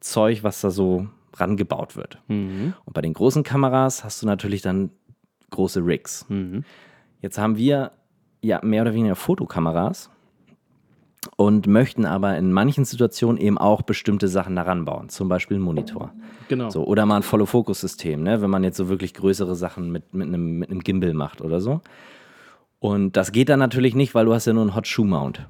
Zeug, 0.00 0.42
was 0.42 0.60
da 0.60 0.70
so 0.70 1.06
rangebaut 1.36 1.96
wird. 1.96 2.18
Und 2.84 2.92
bei 2.92 3.00
den 3.00 3.14
großen 3.14 3.42
Kameras 3.44 4.04
hast 4.04 4.20
du 4.22 4.26
natürlich 4.26 4.60
dann 4.62 4.90
große 5.50 5.80
Rigs. 5.86 6.26
Jetzt 7.20 7.38
haben 7.38 7.56
wir 7.56 7.92
ja 8.42 8.58
mehr 8.64 8.82
oder 8.82 8.92
weniger 8.94 9.14
Fotokameras 9.14 10.10
und 11.36 11.66
möchten 11.66 12.04
aber 12.04 12.36
in 12.36 12.52
manchen 12.52 12.84
Situationen 12.84 13.40
eben 13.40 13.58
auch 13.58 13.82
bestimmte 13.82 14.28
Sachen 14.28 14.56
daran 14.56 14.84
bauen, 14.84 15.08
zum 15.08 15.28
Beispiel 15.28 15.56
einen 15.56 15.64
Monitor. 15.64 16.12
Genau. 16.48 16.70
So, 16.70 16.84
oder 16.84 17.06
mal 17.06 17.16
ein 17.16 17.22
Follow-Focus-System, 17.22 18.22
ne? 18.22 18.42
wenn 18.42 18.50
man 18.50 18.64
jetzt 18.64 18.76
so 18.76 18.88
wirklich 18.88 19.14
größere 19.14 19.54
Sachen 19.54 19.92
mit, 19.92 20.12
mit, 20.14 20.28
einem, 20.28 20.58
mit 20.58 20.70
einem 20.70 20.80
Gimbal 20.80 21.14
macht 21.14 21.40
oder 21.40 21.60
so. 21.60 21.80
Und 22.80 23.16
das 23.16 23.30
geht 23.30 23.48
dann 23.48 23.60
natürlich 23.60 23.94
nicht, 23.94 24.14
weil 24.14 24.24
du 24.24 24.34
hast 24.34 24.46
ja 24.46 24.52
nur 24.52 24.62
einen 24.62 24.74
Hot 24.74 24.86
Shoe 24.88 25.06
Mount. 25.06 25.46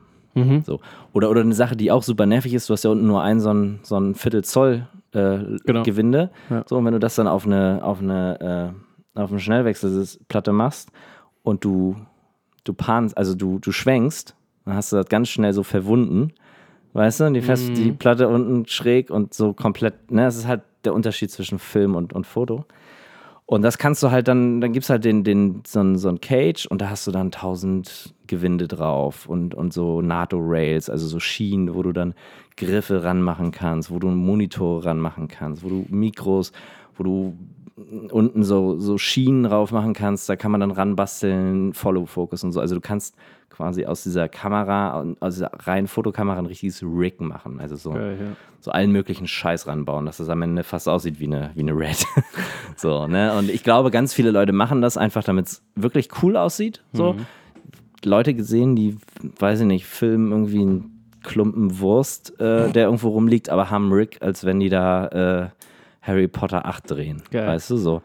So. 0.64 0.80
Oder, 1.12 1.28
oder 1.30 1.42
eine 1.42 1.54
Sache, 1.54 1.76
die 1.76 1.90
auch 1.90 2.02
super 2.02 2.24
nervig 2.24 2.54
ist, 2.54 2.68
du 2.68 2.72
hast 2.72 2.84
ja 2.84 2.90
unten 2.90 3.06
nur 3.06 3.22
ein 3.22 3.40
so 3.40 3.52
ein, 3.52 3.80
so 3.82 3.98
ein 3.98 4.14
Viertel 4.14 4.44
Zoll 4.44 4.86
äh, 5.12 5.38
Genau. 5.64 5.82
Gewinde. 5.82 6.30
Ja. 6.48 6.64
So, 6.66 6.78
und 6.78 6.86
wenn 6.86 6.92
du 6.92 7.00
das 7.00 7.16
dann 7.16 7.28
auf 7.28 7.44
eine, 7.44 7.80
auf 7.82 8.00
eine, 8.00 8.74
äh, 9.14 9.20
auf 9.20 9.30
eine 9.30 9.40
Schnellwechselplatte 9.40 10.52
machst 10.52 10.90
und 11.42 11.64
du, 11.64 11.96
du 12.64 12.72
panst, 12.72 13.16
also 13.16 13.34
du, 13.34 13.58
du 13.58 13.72
schwenkst, 13.72 14.34
dann 14.64 14.74
hast 14.74 14.92
du 14.92 14.96
das 14.96 15.06
ganz 15.06 15.28
schnell 15.28 15.52
so 15.52 15.62
verwunden. 15.62 16.32
Weißt 16.94 17.20
du, 17.20 17.24
und 17.24 17.34
die, 17.34 17.40
fest, 17.40 17.70
die 17.74 17.90
Platte 17.90 18.28
unten 18.28 18.66
schräg 18.66 19.10
und 19.10 19.32
so 19.32 19.54
komplett, 19.54 20.10
ne, 20.10 20.24
das 20.24 20.36
ist 20.36 20.46
halt 20.46 20.60
der 20.84 20.92
Unterschied 20.92 21.30
zwischen 21.30 21.58
Film 21.58 21.94
und, 21.94 22.12
und 22.12 22.26
Foto. 22.26 22.66
Und 23.46 23.62
das 23.62 23.78
kannst 23.78 24.02
du 24.02 24.10
halt 24.10 24.28
dann, 24.28 24.60
dann 24.60 24.72
gibt 24.72 24.84
es 24.84 24.90
halt 24.90 25.04
den, 25.04 25.24
den, 25.24 25.62
so 25.66 25.80
ein, 25.80 25.96
so 25.98 26.08
ein 26.08 26.20
Cage 26.20 26.66
und 26.66 26.80
da 26.80 26.90
hast 26.90 27.06
du 27.06 27.10
dann 27.10 27.30
tausend 27.30 28.14
Gewinde 28.26 28.68
drauf 28.68 29.26
und, 29.26 29.54
und 29.54 29.72
so 29.72 30.00
NATO-Rails, 30.00 30.88
also 30.88 31.06
so 31.06 31.18
Schienen, 31.18 31.74
wo 31.74 31.82
du 31.82 31.92
dann 31.92 32.14
Griffe 32.56 33.02
ranmachen 33.04 33.50
kannst, 33.50 33.90
wo 33.90 33.98
du 33.98 34.08
einen 34.08 34.16
Monitor 34.16 34.84
ranmachen 34.84 35.28
kannst, 35.28 35.64
wo 35.64 35.68
du 35.68 35.86
Mikros, 35.88 36.52
wo 36.96 37.04
du 37.04 37.36
unten 37.76 38.44
so, 38.44 38.78
so 38.78 38.98
Schienen 38.98 39.44
drauf 39.44 39.72
machen 39.72 39.94
kannst, 39.94 40.28
da 40.28 40.36
kann 40.36 40.50
man 40.50 40.60
dann 40.60 40.70
ranbasteln, 40.70 41.72
Follow-Focus 41.72 42.44
und 42.44 42.52
so. 42.52 42.60
Also 42.60 42.74
du 42.74 42.80
kannst 42.80 43.16
quasi 43.48 43.86
aus 43.86 44.02
dieser 44.02 44.28
Kamera, 44.28 45.04
aus 45.20 45.34
dieser 45.34 45.50
reinen 45.66 45.86
Fotokamera 45.86 46.38
ein 46.38 46.46
richtiges 46.46 46.82
Rig 46.82 47.20
machen. 47.20 47.60
Also 47.60 47.76
so, 47.76 47.92
Geil, 47.92 48.18
ja. 48.20 48.26
so 48.60 48.70
allen 48.70 48.92
möglichen 48.92 49.26
Scheiß 49.26 49.66
ranbauen, 49.66 50.06
dass 50.06 50.18
das 50.18 50.28
am 50.28 50.42
Ende 50.42 50.64
fast 50.64 50.88
aussieht 50.88 51.20
wie 51.20 51.26
eine, 51.26 51.50
wie 51.54 51.60
eine 51.60 51.72
Red. 51.72 52.04
so, 52.76 53.06
ne? 53.06 53.34
Und 53.34 53.50
ich 53.50 53.62
glaube, 53.62 53.90
ganz 53.90 54.14
viele 54.14 54.30
Leute 54.30 54.52
machen 54.52 54.80
das 54.80 54.96
einfach, 54.96 55.24
damit 55.24 55.46
es 55.46 55.62
wirklich 55.74 56.08
cool 56.22 56.36
aussieht. 56.36 56.82
So. 56.92 57.16
Leute 58.04 58.34
gesehen, 58.34 58.74
die, 58.74 58.96
weiß 59.38 59.60
ich 59.60 59.66
nicht, 59.66 59.86
filmen 59.86 60.32
irgendwie 60.32 60.60
einen 60.62 60.92
Klumpen 61.22 61.78
Wurst, 61.78 62.40
äh, 62.40 62.70
der 62.72 62.86
irgendwo 62.86 63.10
rumliegt, 63.10 63.48
aber 63.48 63.70
haben 63.70 63.92
Rig, 63.92 64.18
als 64.20 64.44
wenn 64.44 64.58
die 64.58 64.68
da 64.68 65.06
äh, 65.06 65.48
Harry 66.02 66.28
Potter 66.28 66.66
8 66.66 66.90
drehen. 66.90 67.22
Geil. 67.30 67.46
Weißt 67.46 67.70
du 67.70 67.76
so? 67.76 68.02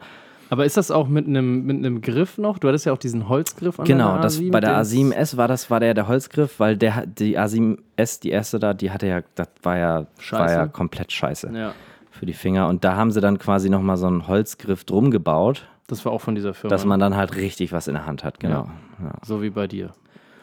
Aber 0.50 0.64
ist 0.64 0.78
das 0.78 0.90
auch 0.90 1.08
mit 1.08 1.26
einem 1.26 1.66
mit 1.66 1.76
einem 1.76 2.00
Griff 2.00 2.38
noch? 2.38 2.58
Du 2.58 2.68
hattest 2.68 2.86
ja 2.86 2.92
auch 2.94 2.98
diesen 2.98 3.28
Holzgriff 3.28 3.78
an 3.80 3.84
Genau, 3.84 4.12
der 4.14 4.22
das, 4.22 4.38
A7, 4.40 4.50
bei 4.50 4.60
der 4.60 4.82
den- 4.82 5.12
A7S 5.12 5.36
war 5.36 5.46
das 5.46 5.70
war 5.70 5.78
der, 5.78 5.92
der 5.92 6.08
Holzgriff, 6.08 6.58
weil 6.58 6.76
der 6.78 7.04
die 7.06 7.38
A7S, 7.38 8.20
die 8.22 8.30
erste 8.30 8.58
da, 8.58 8.72
die 8.72 8.90
hatte 8.90 9.06
ja, 9.06 9.20
das 9.34 9.48
war 9.62 9.76
ja, 9.76 9.94
war 10.00 10.06
Scheiße. 10.18 10.54
ja 10.54 10.66
komplett 10.68 11.12
scheiße 11.12 11.50
Ja, 11.54 11.74
für 12.10 12.24
die 12.24 12.32
Finger. 12.32 12.68
Und 12.68 12.82
da 12.82 12.96
haben 12.96 13.10
sie 13.10 13.20
dann 13.20 13.38
quasi 13.38 13.68
nochmal 13.68 13.98
so 13.98 14.06
einen 14.06 14.26
Holzgriff 14.26 14.84
drum 14.84 15.10
gebaut, 15.10 15.66
das 15.86 16.02
war 16.06 16.12
auch 16.12 16.22
von 16.22 16.34
dieser 16.34 16.54
Firma. 16.54 16.70
dass 16.74 16.86
man 16.86 16.98
dann 16.98 17.14
halt 17.16 17.36
richtig 17.36 17.72
was 17.72 17.86
in 17.88 17.94
der 17.94 18.06
Hand 18.06 18.24
hat. 18.24 18.40
Genau. 18.40 18.70
Ja. 19.02 19.12
so 19.26 19.42
wie 19.42 19.50
bei 19.50 19.66
dir, 19.66 19.90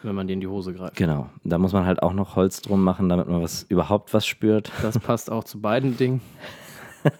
wenn 0.04 0.14
man 0.14 0.28
dir 0.28 0.34
in 0.34 0.40
die 0.40 0.46
Hose 0.46 0.72
greift. 0.72 0.94
Genau. 0.94 1.30
Da 1.42 1.58
muss 1.58 1.72
man 1.72 1.84
halt 1.84 2.00
auch 2.02 2.12
noch 2.12 2.36
Holz 2.36 2.62
drum 2.62 2.84
machen, 2.84 3.08
damit 3.08 3.28
man 3.28 3.42
was 3.42 3.64
überhaupt 3.68 4.14
was 4.14 4.24
spürt. 4.24 4.70
Das 4.82 5.00
passt 5.00 5.32
auch 5.32 5.42
zu 5.42 5.60
beiden 5.60 5.96
Dingen. 5.96 6.20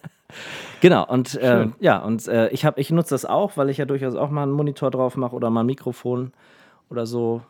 Genau, 0.81 1.07
und 1.07 1.35
äh, 1.37 1.69
ja, 1.81 1.99
und 1.99 2.27
äh, 2.29 2.49
ich, 2.49 2.65
hab, 2.65 2.79
ich 2.79 2.91
nutze 2.91 3.15
das 3.15 3.25
auch, 3.25 3.57
weil 3.57 3.71
ich 3.71 3.79
ja 3.79 3.85
durchaus 3.85 4.15
auch 4.15 4.31
mal 4.31 4.43
einen 4.43 4.53
Monitor 4.53 4.91
drauf 4.91 5.17
mache 5.17 5.35
oder 5.35 5.51
mal 5.51 5.61
ein 5.61 5.67
Mikrofon 5.67 6.33
oder 6.91 7.07
so. 7.07 7.43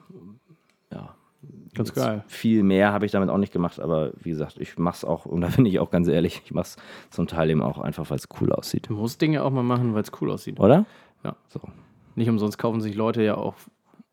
Ja. 0.93 1.15
Ganz 1.75 1.93
geil. 1.93 2.25
Viel 2.27 2.63
mehr 2.63 2.93
habe 2.93 3.05
ich 3.05 3.13
damit 3.13 3.29
auch 3.29 3.37
nicht 3.37 3.53
gemacht, 3.53 3.81
aber 3.81 4.13
wie 4.23 4.31
gesagt, 4.31 4.59
ich 4.59 4.79
mache 4.79 4.97
es 4.97 5.05
auch, 5.05 5.27
und 5.27 5.43
da 5.43 5.49
bin 5.49 5.67
ich 5.67 5.79
auch 5.79 5.91
ganz 5.91 6.09
ehrlich, 6.09 6.41
ich 6.45 6.53
mache 6.53 6.65
es 6.65 6.77
zum 7.11 7.27
Teil 7.27 7.51
eben 7.51 7.63
auch 7.63 7.79
einfach, 7.79 8.09
weil 8.11 8.17
es 8.17 8.29
cool 8.41 8.53
aussieht. 8.53 8.89
Du 8.89 8.95
musst 8.95 9.21
Dinge 9.21 9.43
auch 9.43 9.51
mal 9.51 9.63
machen, 9.63 9.95
weil 9.95 10.03
es 10.03 10.11
cool 10.21 10.31
aussieht. 10.31 10.59
Oder? 10.59 10.87
Ja. 11.23 11.37
So. 11.49 11.61
Nicht 12.15 12.31
umsonst 12.31 12.59
kaufen 12.59 12.81
sich 12.81 12.95
Leute 12.95 13.23
ja 13.23 13.37
auch, 13.37 13.55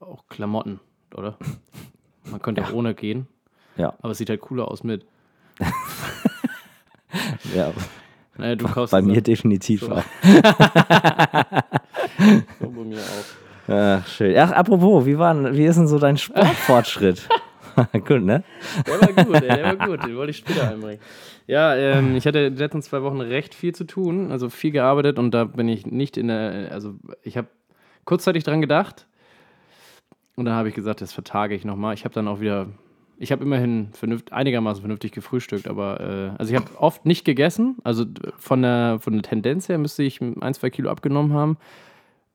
auch 0.01 0.26
Klamotten, 0.28 0.82
oder? 1.16 1.38
Man 2.30 2.41
könnte 2.41 2.64
auch 2.64 2.74
ohne 2.74 2.95
gehen, 2.95 3.28
Ja, 3.78 3.93
aber 4.01 4.11
es 4.11 4.18
sieht 4.18 4.30
halt 4.30 4.41
cooler 4.41 4.70
aus 4.70 4.84
mit. 4.84 5.05
ja 7.55 7.72
Naja, 8.38 8.55
du 8.55 8.65
kaufst 8.67 8.91
bei 8.91 9.01
mir 9.01 9.15
dann. 9.15 9.23
definitiv 9.23 9.81
So. 9.81 9.91
auch. 9.91 10.03
So 12.59 12.69
bei 12.69 12.84
mir 12.84 12.97
auch. 12.97 13.69
Ach, 13.73 14.07
schön. 14.07 14.38
Ach, 14.38 14.51
apropos, 14.51 15.05
wie, 15.05 15.17
war, 15.17 15.55
wie 15.55 15.65
ist 15.65 15.77
denn 15.77 15.88
so 15.88 15.99
dein 15.99 16.17
Sportfortschritt? 16.17 17.27
Gut, 18.05 18.23
ne? 18.23 18.43
Der 18.86 19.01
war 19.01 19.25
gut, 19.25 19.36
ey, 19.41 19.47
der 19.47 19.63
war 19.63 19.88
gut. 19.88 20.03
Den 20.03 20.15
wollte 20.15 20.31
ich 20.31 20.38
später 20.38 20.69
einbringen. 20.69 20.99
Ja, 21.47 21.75
ähm, 21.75 22.15
ich 22.15 22.25
hatte 22.27 22.51
die 22.51 22.57
letzten 22.57 22.81
zwei 22.81 23.01
Wochen 23.01 23.19
recht 23.19 23.55
viel 23.55 23.73
zu 23.73 23.84
tun, 23.84 24.31
also 24.31 24.49
viel 24.49 24.71
gearbeitet 24.71 25.19
und 25.19 25.31
da 25.31 25.45
bin 25.45 25.67
ich 25.67 25.86
nicht 25.86 26.17
in 26.17 26.27
der, 26.27 26.69
also 26.71 26.95
ich 27.21 27.36
habe 27.36 27.47
kurzzeitig 28.05 28.43
dran 28.43 28.61
gedacht 28.61 29.07
und 30.36 30.45
dann 30.45 30.53
habe 30.53 30.69
ich 30.69 30.75
gesagt, 30.75 31.01
das 31.01 31.13
vertage 31.13 31.55
ich 31.55 31.65
nochmal. 31.65 31.93
Ich 31.95 32.05
habe 32.05 32.13
dann 32.13 32.27
auch 32.27 32.39
wieder 32.39 32.67
Ich 33.18 33.32
habe 33.32 33.43
immerhin 33.43 33.89
vernünft, 33.93 34.34
einigermaßen 34.34 34.82
vernünftig 34.82 35.11
gefrühstückt, 35.11 35.68
aber 35.68 35.99
äh, 36.01 36.32
also 36.38 36.53
ich 36.53 36.59
habe 36.59 36.70
oft 36.78 37.05
nicht 37.05 37.24
gegessen. 37.26 37.78
Also 37.84 38.05
von 38.38 38.61
der, 38.61 38.97
von 38.99 39.14
der 39.14 39.22
Tendenz 39.22 39.70
her 39.70 39.78
müsste 39.78 40.03
ich 40.03 40.20
ein, 40.22 40.53
zwei 40.53 40.70
Kilo 40.70 40.89
abgenommen 40.89 41.34
haben. 41.34 41.57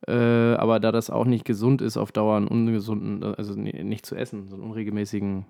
Äh, 0.06 0.12
aber 0.54 0.78
da 0.80 0.92
das 0.92 1.10
auch 1.10 1.24
nicht 1.24 1.44
gesund 1.44 1.82
ist, 1.82 1.96
auf 1.96 2.12
Dauer 2.12 2.36
einen 2.36 2.46
ungesunden, 2.48 3.24
also 3.34 3.54
ni- 3.54 3.82
nicht 3.82 4.06
zu 4.06 4.14
essen, 4.14 4.46
so 4.48 4.54
einen 4.54 4.64
unregelmäßigen 4.64 5.44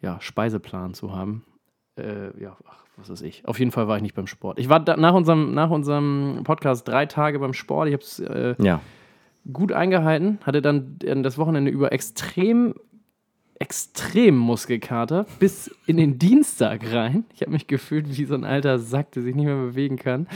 ja, 0.00 0.20
Speiseplan 0.20 0.94
zu 0.94 1.14
haben. 1.14 1.44
Äh, 1.96 2.36
ja, 2.42 2.56
ach, 2.68 2.84
was 2.96 3.08
weiß 3.10 3.22
ich. 3.22 3.46
Auf 3.46 3.58
jeden 3.60 3.70
Fall 3.70 3.86
war 3.86 3.96
ich 3.96 4.02
nicht 4.02 4.16
beim 4.16 4.26
Sport. 4.26 4.58
Ich 4.58 4.68
war 4.68 4.80
da, 4.80 4.96
nach, 4.96 5.14
unserem, 5.14 5.54
nach 5.54 5.70
unserem 5.70 6.40
Podcast 6.42 6.88
drei 6.88 7.06
Tage 7.06 7.38
beim 7.38 7.52
Sport. 7.52 7.88
Ich 7.88 7.94
habe 7.94 8.02
es 8.02 8.18
äh, 8.18 8.56
Ja. 8.58 8.80
gut 9.52 9.70
eingehalten, 9.72 10.38
hatte 10.44 10.60
dann 10.60 10.98
das 10.98 11.38
Wochenende 11.38 11.70
über 11.70 11.92
extrem, 11.92 12.74
extrem 13.62 14.36
Muskelkater 14.36 15.24
bis 15.38 15.70
in 15.86 15.96
den 15.96 16.18
Dienstag 16.18 16.80
rein. 16.92 17.24
Ich 17.34 17.42
habe 17.42 17.52
mich 17.52 17.68
gefühlt 17.68 18.06
wie 18.18 18.24
so 18.24 18.34
ein 18.34 18.44
alter 18.44 18.80
Sack, 18.80 19.12
der 19.12 19.22
sich 19.22 19.36
nicht 19.36 19.44
mehr 19.46 19.54
bewegen 19.54 19.96
kann. 19.96 20.26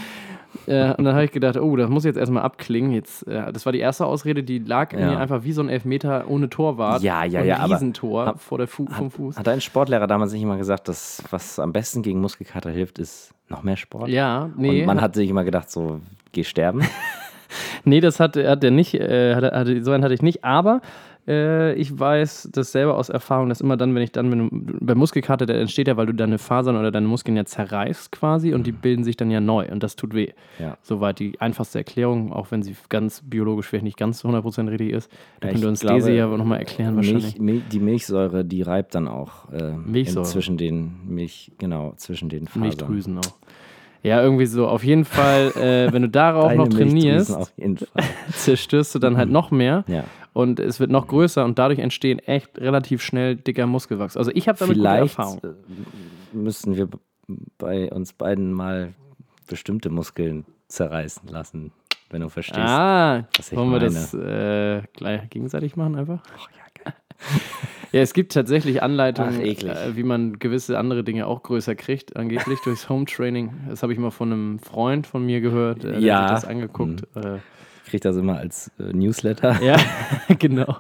Äh, 0.69 0.95
und 0.95 1.05
dann 1.05 1.15
habe 1.15 1.25
ich 1.25 1.33
gedacht, 1.33 1.57
oh, 1.59 1.75
das 1.77 1.91
muss 1.91 2.05
jetzt 2.05 2.17
erstmal 2.17 2.45
abklingen. 2.45 2.93
Jetzt, 2.93 3.27
äh, 3.27 3.53
das 3.53 3.67
war 3.67 3.73
die 3.73 3.81
erste 3.81 4.07
Ausrede, 4.07 4.45
die 4.45 4.61
lag 4.61 4.93
Ja. 4.93 4.99
mir 5.11 5.19
einfach 5.19 5.43
wie 5.43 5.53
so 5.53 5.61
ein 5.61 5.69
Elfmeter 5.69 6.25
ohne 6.29 6.49
Torwart. 6.49 7.03
Ja, 7.03 7.25
ja, 7.25 7.43
ja, 7.43 7.57
Ein 7.65 7.73
Riesentor 7.73 8.27
hab- 8.27 8.41
vor 8.41 8.59
der 8.59 8.69
Fu 8.69 8.87
vom 8.87 9.11
Fuß. 9.11 9.37
Hat 9.39 9.47
dein 9.47 9.61
Sportlehrer 9.61 10.07
damals 10.07 10.33
nicht 10.33 10.43
immer 10.43 10.57
gesagt, 10.57 10.87
dass 10.89 11.23
was 11.31 11.59
am 11.59 11.73
besten 11.73 12.03
gegen 12.03 12.21
Muskelkater 12.21 12.71
hilft, 12.71 12.99
ist 13.01 13.35
noch 13.49 13.65
mehr 13.65 13.77
Sport? 13.77 14.09
Ja, 14.09 14.51
nee. 14.57 14.81
Und 14.81 14.87
man 14.87 15.01
hat 15.01 15.15
sich 15.17 15.29
immer 15.29 15.43
gedacht, 15.45 15.69
so, 15.71 16.01
geh 16.33 16.45
sterben. 16.45 16.83
Nee, 17.85 18.01
das 18.01 18.19
hat, 18.19 18.37
hat 18.37 18.65
er 18.65 18.73
nicht, 18.73 18.95
äh, 18.95 19.37
hat, 19.37 19.45
hatte, 19.45 19.85
so 19.85 19.93
einen 19.93 20.03
hatte 20.03 20.13
ich 20.15 20.21
nicht, 20.21 20.43
aber 20.43 20.81
äh, 21.29 21.75
ich 21.75 21.99
weiß 21.99 22.51
das 22.53 22.73
selber 22.73 22.97
aus 22.97 23.09
Erfahrung, 23.09 23.49
dass 23.49 23.61
immer 23.61 23.77
dann, 23.77 23.95
wenn 23.95 24.03
ich 24.03 24.13
dann, 24.13 24.31
wenn 24.31 24.49
du, 24.49 24.85
bei 24.85 24.95
Muskelkater, 24.95 25.47
der 25.47 25.59
entsteht 25.59 25.89
ja, 25.89 25.97
weil 25.97 26.07
du 26.07 26.15
deine 26.15 26.39
Fasern 26.39 26.77
oder 26.77 26.91
deine 26.91 27.07
Muskeln 27.09 27.37
ja 27.37 27.45
zerreißt 27.45 28.13
quasi 28.13 28.55
und 28.55 28.67
die 28.67 28.73
bilden 28.73 29.05
sich 29.05 29.17
dann 29.17 29.31
ja 29.31 29.41
neu 29.41 29.69
und 29.71 29.83
das 29.83 29.97
tut 29.97 30.15
weh. 30.15 30.33
Ja. 30.59 30.79
Soweit 30.83 31.19
die 31.19 31.41
einfachste 31.41 31.79
Erklärung, 31.79 32.33
auch 32.33 32.51
wenn 32.51 32.63
sie 32.63 32.77
ganz 32.89 33.23
biologisch 33.25 33.67
vielleicht 33.67 33.85
nicht 33.85 33.97
ganz 33.97 34.19
zu 34.19 34.29
100% 34.29 34.71
richtig 34.71 34.93
ist. 34.93 35.11
Da 35.41 35.49
Ja, 35.49 35.53
könnt 35.53 35.65
ihr 35.65 35.69
uns 35.69 35.81
glaube, 35.81 35.97
Lese 35.97 36.13
ja 36.13 36.27
nochmal 36.27 36.59
erklären 36.59 36.97
wahrscheinlich. 36.97 37.39
Milch, 37.39 37.41
Mil 37.41 37.63
die 37.73 37.81
Milchsäure, 37.81 38.45
die 38.45 38.63
reibt 38.63 38.95
dann 38.95 39.09
auch 39.09 39.51
äh, 39.53 39.73
Milchsäure. 39.73 40.27
zwischen 40.27 40.57
den 40.57 40.97
Milch, 41.07 41.53
genau, 41.59 41.93
zwischen 41.97 42.29
den 42.29 42.47
Fasern. 42.47 42.63
Milchdrüsen 42.63 43.19
auch. 43.19 43.37
Ja, 44.07 44.23
irgendwie 44.23 44.47
so. 44.47 44.69
Auf 44.69 44.85
jeden 44.85 45.05
Fall, 45.05 45.49
äh, 45.57 45.93
wenn 45.93 46.03
du 46.03 46.09
darauf 46.09 46.55
noch 46.55 46.69
trainierst, 46.69 47.37
zerstörst 48.33 48.95
du 48.95 48.99
dann 48.99 49.17
halt 49.17 49.31
noch 49.31 49.51
mehr. 49.51 49.85
Ja. 49.89 50.05
Und 50.33 50.61
es 50.61 50.79
wird 50.81 50.91
noch 50.91 51.07
größer 51.09 51.45
und 51.45 51.59
dadurch 51.59 51.79
entstehen 51.79 52.19
echt 52.21 52.59
relativ 52.59 53.03
schnell 53.03 53.37
dicker 53.37 53.67
Muskelwachs. 53.67 54.17
Also 54.17 54.31
ich 54.35 54.49
habe 54.49 54.59
damit 54.59 54.77
gute 54.77 54.89
Vielleicht 54.89 55.19
Erfahrung. 55.19 55.41
äh, 55.43 56.37
müssen 56.37 56.77
wir 56.77 56.89
bei 57.59 57.91
uns 57.91 58.13
beiden 58.13 58.53
mal 58.53 58.93
bestimmte 59.49 59.91
Muskeln 59.91 60.45
zerreißen 60.69 61.29
lassen, 61.29 61.73
wenn 62.11 62.21
du 62.21 62.29
verstehst. 62.29 62.61
Ah, 62.61 63.27
was 63.37 63.51
ich 63.51 63.59
wollen 63.59 63.71
wir 63.71 63.81
meine. 63.81 63.93
das 63.93 64.15
äh, 64.15 64.83
gleich 64.93 65.29
gegenseitig 65.31 65.75
machen 65.77 65.97
einfach? 65.97 66.23
Ach, 66.37 66.49
ja. 66.53 66.66
Ja, 67.93 68.01
es 68.03 68.13
gibt 68.13 68.33
tatsächlich 68.33 68.83
Anleitungen, 68.83 69.41
Ach, 69.41 69.87
äh, 69.87 69.97
wie 69.97 70.03
man 70.03 70.39
gewisse 70.39 70.79
andere 70.79 71.03
Dinge 71.05 71.27
auch 71.27 71.43
größer 71.43 71.75
kriegt, 71.75 72.17
angeblich 72.17 72.59
durchs 72.65 72.89
Home 72.91 73.07
Training. 73.07 73.53
Das 73.69 73.83
habe 73.83 73.93
ich 73.93 73.99
mal 73.99 74.11
von 74.11 74.33
einem 74.33 74.59
Freund 74.59 75.07
von 75.07 75.25
mir 75.25 75.41
gehört, 75.41 75.85
äh, 75.85 75.93
der 75.93 76.01
Ja. 76.01 76.23
hat 76.25 76.31
das 76.33 76.45
angeguckt. 76.45 77.05
Äh, 77.15 77.37
Ich 77.85 77.91
krieg 77.91 78.01
das 78.03 78.17
immer 78.17 78.37
als 78.37 78.71
äh, 78.81 78.93
Newsletter. 78.93 79.63
Ja, 79.63 79.77
genau. 80.39 80.77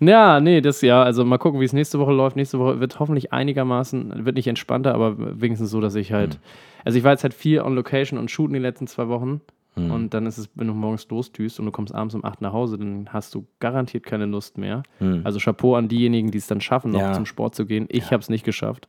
Ja, 0.00 0.40
nee, 0.40 0.60
das 0.60 0.80
ja, 0.82 1.02
also 1.02 1.24
mal 1.24 1.38
gucken, 1.38 1.60
wie 1.60 1.64
es 1.64 1.72
nächste 1.72 1.98
Woche 1.98 2.12
läuft. 2.12 2.36
Nächste 2.36 2.58
Woche 2.58 2.80
wird 2.80 2.98
hoffentlich 3.00 3.32
einigermaßen, 3.32 4.24
wird 4.24 4.36
nicht 4.36 4.46
entspannter, 4.46 4.94
aber 4.94 5.16
wenigstens 5.40 5.70
so, 5.70 5.80
dass 5.80 5.94
ich 5.96 6.12
halt, 6.12 6.34
Hm. 6.34 6.40
also 6.84 6.96
ich 6.98 7.04
war 7.04 7.10
jetzt 7.12 7.24
halt 7.24 7.34
viel 7.34 7.60
on 7.60 7.74
Location 7.74 8.18
und 8.18 8.30
shooten 8.30 8.54
die 8.54 8.60
letzten 8.60 8.86
zwei 8.86 9.08
Wochen. 9.08 9.40
Hm. 9.78 9.90
Und 9.90 10.14
dann 10.14 10.24
ist 10.26 10.38
es, 10.38 10.48
wenn 10.54 10.66
du 10.68 10.72
morgens 10.74 11.06
losdüst 11.08 11.58
und 11.60 11.66
du 11.66 11.72
kommst 11.72 11.94
abends 11.94 12.14
um 12.14 12.24
8 12.24 12.40
nach 12.40 12.52
Hause, 12.52 12.78
dann 12.78 13.08
hast 13.12 13.34
du 13.34 13.46
garantiert 13.60 14.04
keine 14.04 14.24
Lust 14.26 14.56
mehr. 14.58 14.82
Also 15.24 15.38
Chapeau 15.38 15.74
an 15.76 15.88
diejenigen, 15.88 16.30
die 16.30 16.38
es 16.38 16.46
dann 16.46 16.60
schaffen, 16.62 16.92
noch 16.92 17.00
Hm. 17.00 17.06
Ja. 17.08 17.12
zum 17.12 17.26
Sport 17.26 17.54
zu 17.54 17.66
gehen. 17.66 17.86
Ich 17.90 18.10
habe 18.10 18.20
es 18.22 18.30
nicht 18.30 18.44
geschafft, 18.44 18.88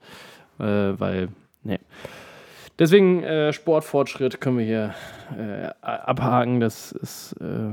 äh, 0.59 0.63
weil, 0.63 1.29
nee. 1.63 1.79
Deswegen 2.79 3.23
äh, 3.23 3.51
Sportfortschritt 3.53 4.39
können 4.39 4.59
wir 4.59 4.65
hier 4.65 4.93
äh, 5.37 5.69
abhaken. 5.81 6.59
Das 6.59 6.91
ist, 6.91 7.33
äh, 7.41 7.71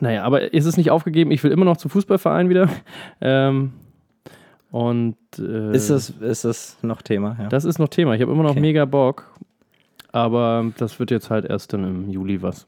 naja, 0.00 0.22
aber 0.24 0.52
ist 0.54 0.64
es 0.64 0.76
nicht 0.78 0.90
aufgegeben? 0.90 1.30
Ich 1.32 1.44
will 1.44 1.52
immer 1.52 1.64
noch 1.66 1.76
zum 1.76 1.90
Fußballverein 1.90 2.48
wieder. 2.48 2.68
Ähm, 3.20 3.72
und 4.70 5.16
äh, 5.38 5.74
Ist, 5.74 5.90
das, 5.90 6.10
ist 6.10 6.44
das 6.44 6.76
noch 6.82 7.00
Thema? 7.02 7.36
Ja. 7.40 7.48
das 7.48 7.64
ist 7.64 7.78
noch 7.78 7.88
Thema. 7.88 8.14
Ich 8.14 8.20
habe 8.22 8.30
immer 8.32 8.42
noch 8.42 8.50
Okay. 8.50 8.60
mega 8.60 8.84
Bock. 8.84 9.30
Aber 10.12 10.70
das 10.78 10.98
wird 10.98 11.10
jetzt 11.10 11.30
halt 11.30 11.44
erst 11.44 11.72
dann 11.72 11.84
im 11.84 12.10
Juli 12.10 12.40
was. 12.42 12.66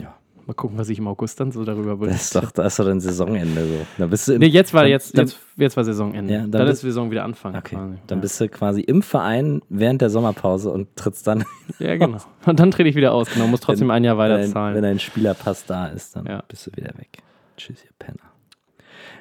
Ja. 0.00 0.14
Mal 0.46 0.54
gucken, 0.54 0.76
was 0.78 0.88
ich 0.88 0.98
im 0.98 1.06
August 1.06 1.38
dann 1.38 1.52
so 1.52 1.64
darüber 1.64 1.96
Das 2.06 2.22
ist 2.22 2.34
doch, 2.36 2.50
das 2.50 2.66
ist 2.72 2.78
doch 2.78 2.84
dann 2.84 3.00
Saisonende 3.00 3.64
so. 3.64 3.86
Da 3.98 4.06
bist 4.06 4.26
du 4.28 4.32
im, 4.34 4.40
Nee, 4.40 4.46
jetzt 4.46 4.74
war 4.74 4.82
dann- 4.82 4.90
jetzt, 4.90 5.16
dann- 5.16 5.26
jetzt, 5.26 5.38
jetzt 5.56 5.76
war 5.76 5.84
Saisonende. 5.84 6.32
Ja, 6.32 6.40
dann 6.40 6.50
dann, 6.50 6.62
bist- 6.66 6.74
ist 6.74 6.80
Saison 6.82 7.10
wieder 7.10 7.24
Anfang. 7.24 7.54
Okay, 7.56 7.76
quasi. 7.76 7.94
dann 8.06 8.18
ja. 8.18 8.22
bist 8.22 8.40
du 8.40 8.48
quasi 8.48 8.80
im 8.80 9.02
Verein 9.02 9.60
während 9.68 10.02
der 10.02 10.10
Sommerpause 10.10 10.70
und 10.70 10.94
trittst 10.96 11.26
dann, 11.26 11.44
ja, 11.78 11.96
genau. 11.96 12.18
Und 12.46 12.58
dann 12.58 12.70
trete 12.72 12.88
ich 12.88 12.96
wieder 12.96 13.12
aus. 13.12 13.28
Genau, 13.32 13.46
muss 13.46 13.60
trotzdem 13.60 13.90
ein 13.90 14.02
Jahr 14.04 14.18
weiter 14.18 14.34
wenn, 14.36 14.44
ein- 14.44 14.52
zahlen. 14.52 14.74
wenn 14.76 14.84
ein 14.84 14.98
Spielerpass 14.98 15.64
da 15.66 15.86
ist, 15.86 16.16
dann 16.16 16.26
Ja. 16.26 16.42
bist 16.48 16.66
du 16.66 16.72
wieder 16.76 16.92
weg. 16.98 17.18
Tschüss, 17.56 17.84
ihr 17.84 17.90
Penner. 17.98 18.18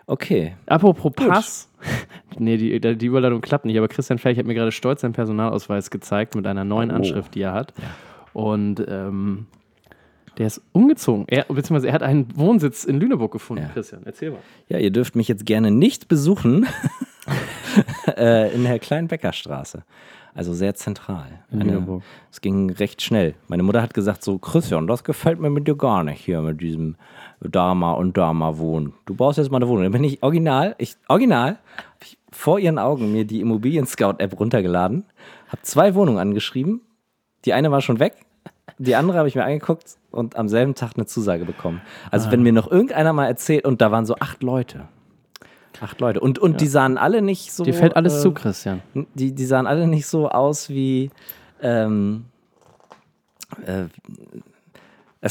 Okay, 0.08 0.56
Apropos 0.66 1.12
Pass. 1.16 1.70
nee, 2.38 2.58
die, 2.58 2.80
die 2.98 3.06
Überleitung 3.06 3.42
klappt 3.42 3.66
nicht, 3.66 3.78
aber 3.78 3.88
Christian 3.88 4.18
Ferch 4.20 4.38
hat 4.38 4.46
mir 4.46 4.54
gerade 4.54 4.72
stolz 4.72 5.02
seinen 5.02 5.14
Personalausweis 5.14 5.90
gezeigt 5.90 6.36
mit 6.36 6.46
einer 6.48 6.64
neuen 6.64 6.92
Oh. 6.92 6.96
Anschrift, 6.96 7.36
die 7.36 7.42
er 7.42 7.54
hat. 7.54 7.74
Und 8.34 8.84
ähm, 8.88 9.48
der 10.38 10.48
ist 10.48 10.62
umgezogen. 10.72 11.26
Er, 11.28 11.44
beziehungsweise 11.44 11.88
er 11.88 11.94
hat 11.94 12.04
einen 12.04 12.28
Wohnsitz 12.38 12.86
in 12.86 13.00
Lüneburg 13.00 13.32
gefunden. 13.34 13.64
Ja. 13.64 13.70
Christian, 13.70 14.02
erzähl 14.06 14.32
mal. 14.32 14.40
ja, 14.70 14.78
ihr 14.78 14.92
dürft 14.92 15.16
mich 15.16 15.28
jetzt 15.28 15.46
gerne 15.46 15.72
nicht 15.72 16.08
besuchen 16.08 16.66
äh, 18.18 18.54
in 18.54 18.64
der 18.64 18.80
Kleinbäckerstraße. 18.80 19.84
Also 20.34 20.54
sehr 20.54 20.74
zentral. 20.76 21.28
In 21.52 21.62
Eine-. 21.62 22.02
Es 22.32 22.40
ging 22.40 22.70
recht 22.72 23.02
schnell. 23.02 23.36
Meine 23.50 23.64
Mutter 23.64 23.82
hat 23.82 23.94
gesagt 23.94 24.24
so, 24.24 24.38
Christian, 24.38 24.88
das 24.88 25.04
gefällt 25.04 25.40
mir 25.42 25.50
mit 25.50 25.68
dir 25.68 25.76
gar 25.76 26.04
nicht 26.06 26.22
hier 26.24 26.42
mit 26.42 26.62
diesem 26.62 26.96
Dama 27.42 27.94
und 27.94 28.18
Dama 28.18 28.58
wohnen. 28.58 28.94
Du 29.06 29.16
brauchst 29.16 29.38
jetzt 29.38 29.52
mal 29.52 29.58
eine 29.58 29.68
Wohnung. 29.68 29.84
Dann 29.84 29.92
bin 29.92 30.04
ich 30.04 30.22
original, 30.24 30.76
ich 30.78 30.96
original, 31.08 31.58
hab 31.78 32.02
ich 32.04 32.18
vor 32.32 32.60
ihren 32.60 32.78
Augen 32.80 33.12
mir 33.12 33.26
die 33.26 33.42
Immobilien 33.42 33.86
Scout 33.88 34.16
App 34.20 34.40
runtergeladen, 34.40 35.06
habe 35.50 35.62
zwei 35.64 35.96
Wohnungen 35.96 36.20
angeschrieben. 36.20 36.82
Die 37.46 37.54
eine 37.54 37.72
war 37.72 37.82
schon 37.82 38.00
weg, 38.00 38.14
die 38.78 38.96
andere 38.96 39.18
habe 39.18 39.28
ich 39.28 39.36
mir 39.36 39.44
angeguckt 39.44 39.98
und 40.12 40.36
am 40.36 40.48
selben 40.48 40.76
Tag 40.76 40.92
eine 40.96 41.06
Zusage 41.08 41.46
bekommen. 41.46 41.82
Also 42.12 42.28
Ah. 42.28 42.32
wenn 42.32 42.44
mir 42.44 42.54
noch 42.54 42.70
irgendeiner 42.72 43.14
mal 43.14 43.26
erzählt 43.28 43.66
und 43.66 43.82
da 43.82 43.92
waren 43.92 44.06
so 44.06 44.16
acht 44.20 44.44
Leute. 44.44 44.88
Acht 45.80 46.00
Leute. 46.00 46.20
Und, 46.20 46.38
und 46.38 46.62
die 46.62 46.68
sahen 46.68 46.98
alle 47.00 47.22
nicht 47.24 47.52
so. 47.54 47.64
Dir 47.64 47.74
fällt 47.74 47.96
alles 47.96 48.20
äh, 48.20 48.22
zu, 48.22 48.34
Christian. 48.34 48.82
die, 49.16 49.32
die 49.34 49.46
sahen 49.46 49.66
alle 49.66 49.88
nicht 49.88 50.06
so 50.06 50.30
aus 50.30 50.70
wie. 50.70 51.10
Ähm, 51.62 52.26
äh, 53.66 53.86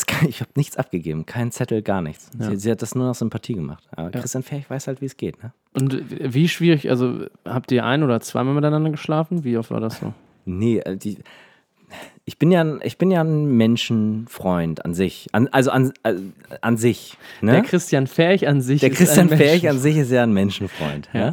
kann, 0.07 0.28
ich 0.28 0.41
habe 0.41 0.51
nichts 0.55 0.76
abgegeben, 0.76 1.26
keinen 1.26 1.51
Zettel, 1.51 1.82
gar 1.82 2.01
nichts. 2.01 2.30
Sie, 2.38 2.57
sie 2.57 2.70
hat 2.70 2.80
das 2.82 2.95
nur 2.95 3.11
aus 3.11 3.18
Sympathie 3.18 3.55
gemacht. 3.55 3.82
Aber 3.97 4.11
Christian 4.11 4.43
Ferch 4.45 4.70
weiß 4.70 4.86
halt, 4.86 5.01
wie 5.01 5.07
es 5.07 5.16
geht. 5.16 5.43
Ne? 5.43 5.53
Und 5.74 6.05
wie 6.32 6.49
schwierig, 6.49 6.88
also 6.91 7.26
habt 7.45 7.72
ihr 7.72 7.84
ein 7.84 8.03
oder 8.05 8.20
zweimal 8.20 8.55
miteinander 8.55 8.91
geschlafen? 8.91 9.43
Wie 9.45 9.57
oft 9.57 9.70
war 9.70 9.80
das 9.80 9.99
so? 9.99 10.14
Nee, 10.45 10.78
äh, 10.78 10.97
die, 10.97 11.18
ich, 12.24 12.38
bin 12.38 12.53
ja, 12.53 12.61
ein- 12.62 12.80
ich 12.84 12.99
bin 12.99 13.11
ja 13.11 13.20
ein 13.22 13.47
Menschenfreund 13.57 14.84
an 14.84 14.95
sich. 14.95 15.26
An, 15.32 15.49
also 15.49 15.70
an, 15.70 15.93
äh, 16.05 16.14
an 16.61 16.76
sich. 16.76 17.16
Ne? 17.41 17.53
Der 17.53 17.62
Christian 17.62 18.07
Ferch 18.07 18.47
an 18.47 18.61
sich 18.61 18.80
Der 18.80 18.91
ist 18.91 18.99
Christian 18.99 19.30
ein 19.32 19.38
Mensch- 19.38 19.64
an 19.66 19.78
sich 19.78 19.97
ist 19.97 20.11
ja 20.11 20.22
ein 20.22 20.32
Menschenfreund. 20.32 21.09
Ja. 21.12 21.20
Ja. 21.20 21.28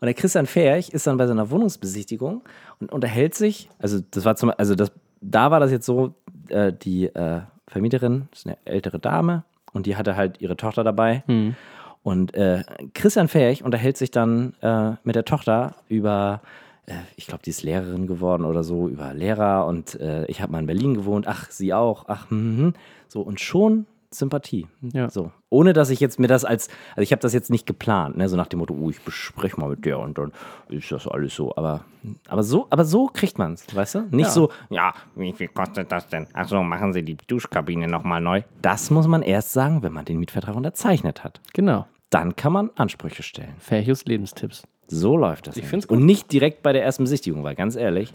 Und 0.00 0.06
der 0.06 0.14
Christian 0.14 0.46
Ferch 0.46 0.88
ist 0.90 1.06
dann 1.06 1.16
bei 1.18 1.26
seiner 1.26 1.50
Wohnungsbesichtigung 1.50 2.42
und 2.78 2.90
unterhält 2.92 3.34
sich, 3.34 3.68
also 3.78 4.00
das 4.10 4.24
war 4.24 4.36
zum 4.36 4.50
also 4.56 4.74
das, 4.74 4.90
da 5.20 5.50
war 5.50 5.60
das 5.60 5.70
jetzt 5.70 5.84
so, 5.84 6.14
äh, 6.48 6.72
die 6.72 7.04
äh, 7.06 7.42
Vermieterin 7.70 8.28
ist 8.32 8.46
eine 8.46 8.58
ältere 8.64 8.98
Dame 8.98 9.44
und 9.72 9.86
die 9.86 9.96
hatte 9.96 10.16
halt 10.16 10.40
ihre 10.40 10.56
Tochter 10.56 10.84
dabei. 10.84 11.22
Hm. 11.26 11.54
Und 12.02 12.34
äh, 12.34 12.64
Christian 12.94 13.28
Ferch 13.28 13.62
unterhält 13.62 13.96
sich 13.96 14.10
dann 14.10 14.54
äh, 14.62 14.92
mit 15.04 15.14
der 15.16 15.24
Tochter 15.24 15.74
über, 15.88 16.40
äh, 16.86 16.94
ich 17.16 17.26
glaube, 17.26 17.42
die 17.44 17.50
ist 17.50 17.62
Lehrerin 17.62 18.06
geworden 18.06 18.44
oder 18.44 18.64
so, 18.64 18.88
über 18.88 19.12
Lehrer 19.12 19.66
und 19.66 20.00
äh, 20.00 20.24
ich 20.26 20.40
habe 20.40 20.52
mal 20.52 20.60
in 20.60 20.66
Berlin 20.66 20.94
gewohnt, 20.94 21.28
ach, 21.28 21.50
sie 21.50 21.74
auch, 21.74 22.04
ach, 22.08 22.30
hm, 22.30 22.58
hm. 22.58 22.74
so 23.08 23.20
und 23.20 23.40
schon 23.40 23.86
Sympathie. 24.12 24.66
Ja. 24.92 25.08
So. 25.08 25.30
Ohne 25.50 25.72
dass 25.72 25.90
ich 25.90 26.00
jetzt 26.00 26.18
mir 26.18 26.26
das 26.26 26.44
als, 26.44 26.68
also 26.90 27.02
ich 27.02 27.12
habe 27.12 27.22
das 27.22 27.32
jetzt 27.32 27.48
nicht 27.50 27.64
geplant, 27.66 28.16
ne? 28.16 28.28
so 28.28 28.36
nach 28.36 28.48
dem 28.48 28.58
Motto, 28.58 28.74
oh, 28.74 28.90
ich 28.90 29.00
bespreche 29.02 29.60
mal 29.60 29.70
mit 29.70 29.84
der 29.84 29.98
und 30.00 30.18
dann 30.18 30.32
ist 30.68 30.90
das 30.90 31.06
alles 31.06 31.34
so. 31.34 31.54
Aber, 31.56 31.84
aber 32.28 32.42
so, 32.42 32.66
aber 32.70 32.84
so 32.84 33.06
kriegt 33.06 33.38
man 33.38 33.52
es, 33.52 33.72
weißt 33.74 33.94
du? 33.94 34.00
Nicht 34.10 34.26
Ja. 34.26 34.30
so, 34.30 34.50
ja, 34.68 34.92
wie 35.14 35.32
viel 35.32 35.48
kostet 35.48 35.92
das 35.92 36.08
denn? 36.08 36.26
Achso, 36.32 36.62
machen 36.62 36.92
Sie 36.92 37.02
die 37.04 37.16
Duschkabine 37.16 37.86
nochmal 37.86 38.20
neu. 38.20 38.42
Das 38.62 38.90
muss 38.90 39.06
man 39.06 39.22
erst 39.22 39.52
sagen, 39.52 39.82
wenn 39.82 39.92
man 39.92 40.04
den 40.04 40.18
Mietvertrag 40.18 40.56
unterzeichnet 40.56 41.22
hat. 41.24 41.40
Genau. 41.52 41.86
dann 42.10 42.34
kann 42.34 42.52
man 42.52 42.70
Ansprüche 42.74 43.22
stellen. 43.22 43.54
Ferchus 43.60 44.04
Lebenstipps. 44.06 44.64
So 44.88 45.16
läuft 45.16 45.46
das. 45.46 45.56
Ich 45.56 45.66
find's 45.66 45.86
gut. 45.86 45.98
Und 45.98 46.04
nicht 46.04 46.32
direkt 46.32 46.64
bei 46.64 46.72
der 46.72 46.82
ersten 46.82 47.04
Besichtigung, 47.04 47.44
weil 47.44 47.54
ganz 47.54 47.76
ehrlich, 47.76 48.12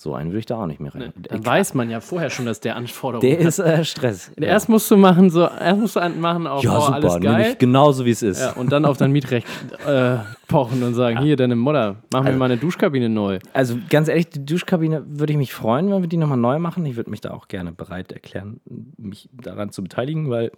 so 0.00 0.14
einen 0.14 0.30
würde 0.30 0.38
ich 0.38 0.46
da 0.46 0.62
auch 0.62 0.66
nicht 0.66 0.78
mehr 0.78 0.94
rein. 0.94 1.12
Dann 1.16 1.44
weiß 1.44 1.74
man 1.74 1.90
ja 1.90 1.98
vorher 2.00 2.30
schon, 2.30 2.46
dass 2.46 2.60
der 2.60 2.76
Anforderungen 2.76 3.28
der 3.28 3.40
hat. 3.40 3.46
ist 3.48 3.58
äh, 3.58 3.84
Stress. 3.84 4.30
Erst 4.36 4.68
musst 4.68 4.88
du 4.92 4.96
machen, 4.96 5.28
so, 5.28 5.40
erst 5.40 5.80
musst 5.80 5.96
du 5.96 6.00
einen 6.00 6.20
machen 6.20 6.46
auf 6.46 6.62
ja, 6.62 6.76
oh, 6.76 6.80
super, 6.82 6.94
alles 6.94 7.20
geil. 7.20 7.50
ich 7.50 7.58
genauso 7.58 8.04
wie 8.04 8.12
es 8.12 8.22
ist. 8.22 8.40
Ja, 8.40 8.52
und 8.52 8.70
dann 8.70 8.84
auf 8.84 8.96
dein 8.96 9.10
Mietrecht 9.10 9.44
äh, 9.84 10.18
pochen 10.46 10.84
und 10.84 10.94
sagen, 10.94 11.20
hier, 11.20 11.34
deine 11.34 11.56
Mutter, 11.56 11.96
mach 12.12 12.20
Also 12.20 12.30
mir 12.30 12.38
mal 12.38 12.44
eine 12.44 12.58
Duschkabine 12.58 13.08
neu. 13.08 13.40
Also 13.52 13.76
ganz 13.90 14.06
ehrlich, 14.06 14.28
die 14.28 14.46
Duschkabine 14.46 15.02
würde 15.04 15.32
ich 15.32 15.36
mich 15.36 15.52
freuen, 15.52 15.90
wenn 15.90 16.00
wir 16.00 16.08
die 16.08 16.16
nochmal 16.16 16.38
neu 16.38 16.60
machen. 16.60 16.86
Ich 16.86 16.94
würde 16.94 17.10
mich 17.10 17.20
da 17.20 17.32
auch 17.32 17.48
gerne 17.48 17.72
bereit 17.72 18.12
erklären, 18.12 18.60
mich 18.98 19.28
daran 19.32 19.72
zu 19.72 19.82
beteiligen, 19.82 20.30
weil 20.30 20.52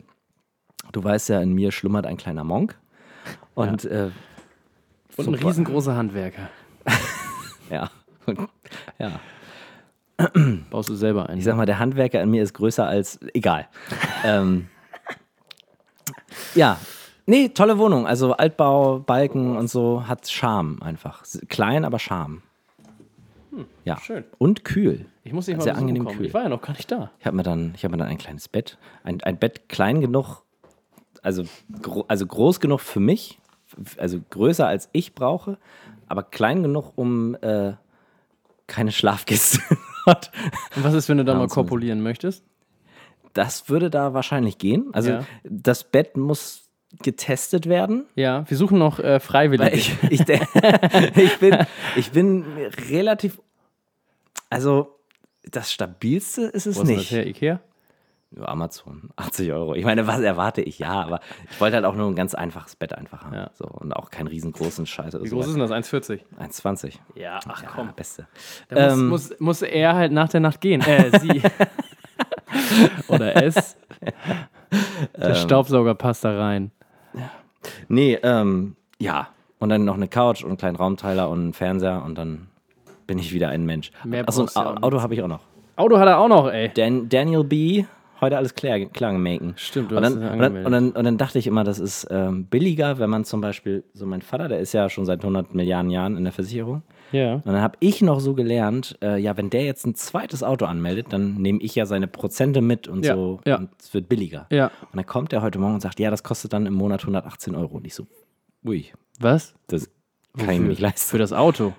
du 0.92 1.02
weißt 1.02 1.30
ja, 1.30 1.40
in 1.40 1.54
mir 1.54 1.72
schlummert 1.72 2.04
ein 2.04 2.18
kleiner 2.18 2.44
Monk. 2.44 2.78
Und 3.54 3.84
ja, 3.84 4.08
äh, 4.08 4.10
Und 5.16 5.28
ein 5.28 5.34
riesengroßer 5.34 5.96
Handwerker. 5.96 6.50
ja. 7.70 7.90
Ja. 8.98 9.20
Baust 10.70 10.88
du 10.90 10.94
selber 10.94 11.28
ein. 11.30 11.38
Ich 11.38 11.44
sag 11.44 11.56
mal, 11.56 11.64
der 11.66 11.78
Handwerker 11.78 12.22
in 12.22 12.30
mir 12.30 12.42
ist 12.42 12.52
größer 12.54 12.86
als. 12.86 13.18
Egal. 13.32 13.68
ähm, 14.24 14.68
ja. 16.54 16.78
Nee, 17.26 17.50
tolle 17.50 17.78
Wohnung. 17.78 18.06
Also 18.06 18.32
Altbau, 18.34 18.98
Balken 18.98 19.56
und 19.56 19.68
so 19.70 20.06
hat 20.06 20.28
Charme 20.28 20.82
einfach. 20.82 21.22
Klein, 21.48 21.84
aber 21.84 21.98
Charme. 21.98 22.42
Ja. 23.84 23.98
schön. 23.98 24.24
Und 24.38 24.64
kühl. 24.64 25.06
Ich 25.24 25.32
muss 25.32 25.46
dich 25.46 25.56
mal 25.56 25.62
Sehr 25.62 25.76
angenehm 25.76 26.04
kommen. 26.04 26.16
kühl. 26.18 26.26
Ich 26.26 26.34
war 26.34 26.42
ja 26.44 26.48
noch 26.48 26.60
gar 26.62 26.72
nicht 26.72 26.90
da. 26.90 27.10
Ich 27.18 27.26
habe 27.26 27.36
mir, 27.36 27.42
dann- 27.42 27.72
ich 27.74 27.84
hab 27.84 27.90
mir 27.90 27.98
dann 27.98 28.08
ein 28.08 28.18
kleines 28.18 28.48
Bett. 28.48 28.78
Ein, 29.04 29.22
ein 29.22 29.38
Bett 29.38 29.68
klein 29.68 30.00
genug, 30.00 30.42
also, 31.22 31.44
gro 31.82 32.04
also 32.08 32.26
groß 32.26 32.60
genug 32.60 32.80
für 32.80 33.00
mich, 33.00 33.38
also 33.98 34.18
größer 34.30 34.66
als 34.66 34.88
ich 34.92 35.14
brauche, 35.14 35.58
aber 36.06 36.22
klein 36.22 36.62
genug, 36.62 36.92
um 36.96 37.34
äh, 37.42 37.72
keine 38.70 38.92
Schlafkiste 38.92 39.60
hat. 40.06 40.30
Und 40.76 40.84
was 40.84 40.94
ist, 40.94 41.08
wenn 41.10 41.18
du 41.18 41.24
da 41.24 41.34
mal 41.34 41.48
kopulieren 41.48 42.00
möchtest? 42.02 42.44
Das 43.34 43.68
würde 43.68 43.90
da 43.90 44.14
wahrscheinlich 44.14 44.58
gehen. 44.58 44.88
Also 44.92 45.10
Ja. 45.10 45.26
das 45.44 45.84
Bett 45.84 46.16
muss 46.16 46.68
getestet 47.02 47.66
werden. 47.68 48.06
Ja, 48.16 48.48
wir 48.48 48.56
suchen 48.56 48.78
noch 48.78 48.98
äh, 48.98 49.20
Freiwillige. 49.20 49.76
Ich, 49.76 49.94
ich, 50.10 50.20
ich, 51.16 51.38
bin, 51.38 51.56
ich 51.96 52.10
bin 52.10 52.44
relativ. 52.90 53.40
Also, 54.48 54.96
das 55.44 55.70
stabilste 55.72 56.42
ist 56.42 56.66
es 56.66 56.76
Wo 56.76 56.80
ist 56.82 56.88
denn 56.88 56.96
das 56.96 57.04
nicht. 57.04 57.12
her? 57.12 57.26
Ikea? 57.26 57.60
Ja, 58.36 58.46
Amazon, 58.48 59.10
80 59.16 59.52
Euro. 59.52 59.74
Ich 59.74 59.84
meine, 59.84 60.06
was 60.06 60.20
erwarte 60.20 60.62
ich? 60.62 60.78
Ja, 60.78 61.02
aber 61.02 61.20
ich 61.50 61.60
wollte 61.60 61.76
halt 61.76 61.84
auch 61.84 61.94
nur 61.96 62.06
ein 62.06 62.14
ganz 62.14 62.34
einfaches 62.34 62.76
Bett 62.76 62.92
einfach 62.96 63.24
haben. 63.24 63.34
Ja. 63.34 63.50
So, 63.54 63.64
und 63.66 63.92
auch 63.92 64.10
keinen 64.10 64.28
riesengroßen 64.28 64.86
Scheiß 64.86 65.14
Wie 65.20 65.28
so. 65.28 65.36
groß 65.36 65.46
ist 65.48 65.52
denn 65.54 65.60
das? 65.60 65.70
1,40? 65.72 66.20
1,20. 66.38 66.94
Ja, 67.16 67.40
ach 67.48 67.62
Ja, 67.62 67.68
komm. 67.74 67.92
beste. 67.94 68.26
Da 68.68 68.92
Ähm, 68.92 69.08
muss, 69.08 69.30
muss, 69.30 69.40
muss 69.40 69.62
er 69.62 69.94
halt 69.96 70.12
nach 70.12 70.28
der 70.28 70.40
Nacht 70.40 70.60
gehen. 70.60 70.80
Äh, 70.86 71.18
sie. 71.18 71.42
Oder 73.08 73.42
es. 73.42 73.76
Der 75.16 75.34
Staubsauger 75.34 75.94
passt 75.94 76.24
da 76.24 76.38
rein. 76.38 76.70
Nee, 77.88 78.18
ähm, 78.22 78.76
ja. 78.98 79.28
Und 79.58 79.68
dann 79.68 79.84
noch 79.84 79.94
eine 79.94 80.08
Couch 80.08 80.42
und 80.42 80.50
einen 80.50 80.56
kleinen 80.56 80.76
Raumteiler 80.76 81.28
und 81.28 81.40
einen 81.40 81.52
Fernseher 81.52 82.02
und 82.04 82.16
dann 82.16 82.48
bin 83.06 83.18
ich 83.18 83.32
wieder 83.32 83.48
ein 83.48 83.66
Mensch. 83.66 83.90
Mehr 84.04 84.26
Achso, 84.26 84.46
ein 84.54 84.82
Auto 84.82 85.02
habe 85.02 85.14
ich 85.14 85.22
auch 85.22 85.28
noch. 85.28 85.40
Auto 85.76 85.98
hat 85.98 86.06
er 86.08 86.18
auch 86.18 86.28
noch, 86.28 86.48
ey. 86.50 86.70
Dan 86.72 87.08
Daniel 87.08 87.44
B. 87.44 87.84
Heute 88.20 88.36
alles 88.36 88.54
klar, 88.54 88.78
klar 88.80 89.12
gemaken. 89.12 89.54
Stimmt, 89.56 89.90
du 89.90 89.96
und 89.96 90.04
hast 90.04 90.14
dann, 90.14 90.22
ja 90.22 90.32
und, 90.32 90.38
dann, 90.40 90.56
und, 90.66 90.72
dann, 90.72 90.90
und 90.92 91.04
dann 91.04 91.16
dachte 91.18 91.38
ich 91.38 91.46
immer, 91.46 91.64
das 91.64 91.78
ist 91.78 92.06
ähm, 92.10 92.44
billiger, 92.46 92.98
wenn 92.98 93.08
man 93.10 93.24
zum 93.24 93.40
Beispiel, 93.40 93.84
so 93.94 94.04
mein 94.06 94.20
Vater, 94.22 94.48
der 94.48 94.60
ist 94.60 94.72
ja 94.72 94.88
schon 94.90 95.06
seit 95.06 95.20
100 95.20 95.54
Milliarden 95.54 95.90
Jahren 95.90 96.16
in 96.16 96.24
der 96.24 96.32
Versicherung. 96.32 96.82
Ja. 97.12 97.34
Und 97.34 97.46
dann 97.46 97.60
habe 97.62 97.76
ich 97.80 98.02
noch 98.02 98.20
so 98.20 98.34
gelernt, 98.34 98.98
äh, 99.02 99.18
ja, 99.18 99.36
wenn 99.36 99.50
der 99.50 99.64
jetzt 99.64 99.86
ein 99.86 99.94
zweites 99.94 100.42
Auto 100.42 100.66
anmeldet, 100.66 101.06
dann 101.10 101.34
nehme 101.36 101.60
ich 101.60 101.74
ja 101.74 101.86
seine 101.86 102.06
Prozente 102.06 102.60
mit 102.60 102.88
und 102.88 103.04
Ja, 103.04 103.14
so. 103.14 103.40
ja. 103.46 103.56
Und 103.56 103.70
es 103.80 103.92
wird 103.94 104.08
billiger. 104.08 104.46
Ja. 104.50 104.66
Und 104.66 104.96
dann 104.96 105.06
kommt 105.06 105.32
er 105.32 105.42
heute 105.42 105.58
Morgen 105.58 105.74
und 105.74 105.80
sagt, 105.80 105.98
ja, 105.98 106.10
das 106.10 106.22
kostet 106.22 106.52
dann 106.52 106.66
im 106.66 106.74
Monat 106.74 107.00
118 107.00 107.54
Euro. 107.56 107.76
Und 107.78 107.86
ich 107.86 107.94
so, 107.94 108.06
ui, 108.64 108.86
Was? 109.18 109.54
das 109.66 109.88
kann 110.38 110.50
ich 110.50 110.60
mir 110.60 110.68
nicht 110.68 110.80
leisten. 110.80 111.10
Für 111.10 111.18
das 111.18 111.32
Auto. 111.32 111.72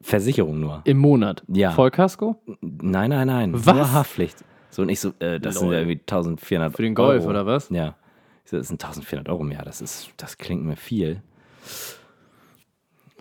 Versicherung 0.00 0.60
nur. 0.60 0.82
Im 0.84 0.98
Monat. 0.98 1.42
Ja. 1.48 1.70
Vollkasko? 1.70 2.36
Nein, 2.60 3.10
nein, 3.10 3.26
nein. 3.26 3.52
Was? 3.54 3.74
Nur 3.74 3.92
Haftpflicht. 3.92 4.44
So, 4.74 4.82
und 4.82 4.88
ich 4.88 4.98
so, 5.00 5.12
äh, 5.20 5.38
das 5.38 5.54
sind 5.54 5.66
Lol. 5.66 5.74
ja 5.74 5.80
irgendwie 5.80 6.00
1400 6.00 6.74
Für 6.74 6.82
den 6.82 6.94
Golf, 6.94 7.22
Euro. 7.22 7.30
oder 7.30 7.46
was? 7.46 7.68
Ja. 7.70 7.94
Ich 8.44 8.50
so, 8.50 8.56
das 8.56 8.68
sind 8.68 8.82
1400 8.82 9.28
Euro 9.28 9.42
im 9.42 9.52
Jahr. 9.52 9.64
Das, 9.64 9.80
ist, 9.80 10.10
das 10.16 10.36
klingt 10.36 10.64
mir 10.64 10.76
viel. 10.76 11.22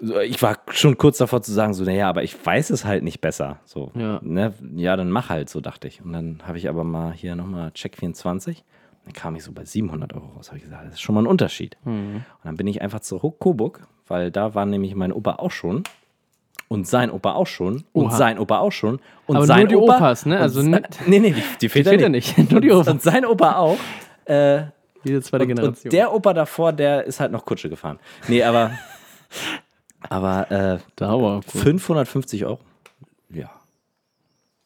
So, 0.02 0.20
ich 0.20 0.42
war 0.42 0.58
schon 0.72 0.98
kurz 0.98 1.18
davor 1.20 1.42
zu 1.44 1.52
sagen, 1.54 1.74
so, 1.74 1.84
naja, 1.84 2.10
aber 2.10 2.24
ich 2.24 2.44
weiß 2.46 2.72
es 2.72 2.84
halt 2.84 3.04
nicht 3.04 3.22
besser. 3.22 3.60
So, 3.66 3.92
Ja. 3.96 4.20
ne? 4.24 4.54
ja, 4.76 4.96
dann 4.98 5.12
mach 5.12 5.30
halt, 5.30 5.50
so 5.50 5.62
dachte 5.62 5.88
ich. 5.88 6.02
Und 6.04 6.12
dann 6.14 6.40
habe 6.46 6.58
ich 6.58 6.68
aber 6.68 6.84
mal 6.84 7.14
hier 7.14 7.36
nochmal 7.36 7.72
Check 7.72 7.98
24. 7.98 8.64
Dann 9.06 9.14
kam 9.14 9.36
ich 9.36 9.44
so 9.44 9.52
bei 9.52 9.64
700 9.64 10.14
Euro 10.14 10.28
raus. 10.36 10.48
Habe 10.50 10.58
ich 10.58 10.64
gesagt, 10.64 10.86
das 10.86 10.94
ist 10.96 11.02
schon 11.02 11.16
mal 11.16 11.22
ein 11.22 11.28
Unterschied. 11.28 11.78
Mhm. 11.86 12.16
Und 12.16 12.24
dann 12.46 12.58
bin 12.58 12.68
ich 12.68 12.82
einfach 12.82 13.02
zu 13.02 13.20
Coburg, 13.20 13.86
weil 14.08 14.32
da 14.32 14.56
war 14.56 14.66
nämlich 14.66 14.96
mein 14.96 15.14
Opa 15.14 15.34
auch 15.36 15.52
schon. 15.52 15.84
Und 16.70 16.88
sein 16.88 17.12
Opa 17.12 17.34
auch 17.34 17.46
schon. 17.48 17.84
Und 17.94 18.06
Oha. 18.08 18.16
sein 18.18 18.40
Opa 18.40 18.58
auch 18.60 18.72
schon. 18.72 19.00
Und 19.28 19.36
Aber 19.38 19.46
sein 19.46 19.60
nur 19.62 19.68
die 19.68 19.76
Opa, 19.76 19.98
Opas, 19.98 20.26
ne? 20.26 20.36
und 20.38 20.42
Also 20.42 20.62
ne- 20.64 20.82
nee, 21.06 21.20
nee, 21.20 21.32
die, 21.32 21.44
die 21.62 21.70
Väter, 21.70 21.92
Väter 21.92 22.10
nicht. 22.10 22.38
nicht. 22.38 22.52
Nur 22.52 22.62
die 22.62 22.72
Opas. 22.72 22.88
und 22.88 23.02
sein 23.02 23.26
Opa 23.26 23.56
auch. 23.58 23.78
Äh, 24.26 24.64
Diese 25.04 25.22
zweite 25.22 25.44
und, 25.44 25.50
Generation. 25.50 25.84
und 25.86 25.94
der 25.94 26.14
Opa 26.14 26.34
davor, 26.34 26.74
der 26.74 27.04
ist 27.06 27.20
halt 27.20 27.32
noch 27.32 27.46
Kutsche 27.46 27.70
gefahren. 27.70 28.00
Nee, 28.28 28.44
aber, 28.44 28.72
aber 30.10 30.50
äh, 30.52 30.80
Dauer. 30.96 31.42
550 31.44 32.46
Euro. 32.46 32.60
Ja, 33.30 33.50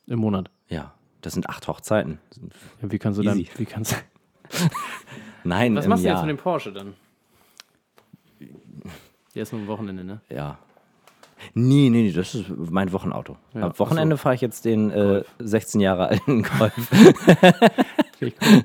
Im 0.07 0.19
Monat. 0.19 0.49
ja. 0.69 0.93
Das 1.21 1.33
sind 1.33 1.49
acht 1.49 1.67
Hochzeiten. 1.67 2.19
Ja, 2.81 2.91
wie 2.91 2.99
kannst 2.99 3.19
du 3.19 3.23
dann. 3.23 3.37
Easy. 3.39 3.49
Wie 3.57 3.65
kannst, 3.65 3.95
Nein, 5.43 5.75
was 5.75 5.85
im 5.85 5.89
machst 5.89 6.05
du 6.05 6.09
jetzt 6.09 6.21
mit 6.21 6.29
dem 6.29 6.37
Porsche 6.37 6.71
dann? 6.71 6.93
Der 9.35 9.43
ist 9.43 9.51
nur 9.51 9.61
am 9.61 9.67
Wochenende, 9.67 10.03
ne? 10.03 10.21
Ja. 10.29 10.57
Nee, 11.53 11.89
nee, 11.89 12.03
nee, 12.03 12.11
das 12.11 12.35
ist 12.35 12.45
mein 12.49 12.91
Wochenauto. 12.91 13.37
Ja, 13.53 13.61
Am 13.63 13.79
Wochenende 13.79 14.17
fahre 14.17 14.35
ich 14.35 14.41
jetzt 14.41 14.65
den 14.65 14.91
äh, 14.91 15.23
16 15.39 15.81
Jahre 15.81 16.09
alten 16.09 16.43
Golf. 16.43 16.73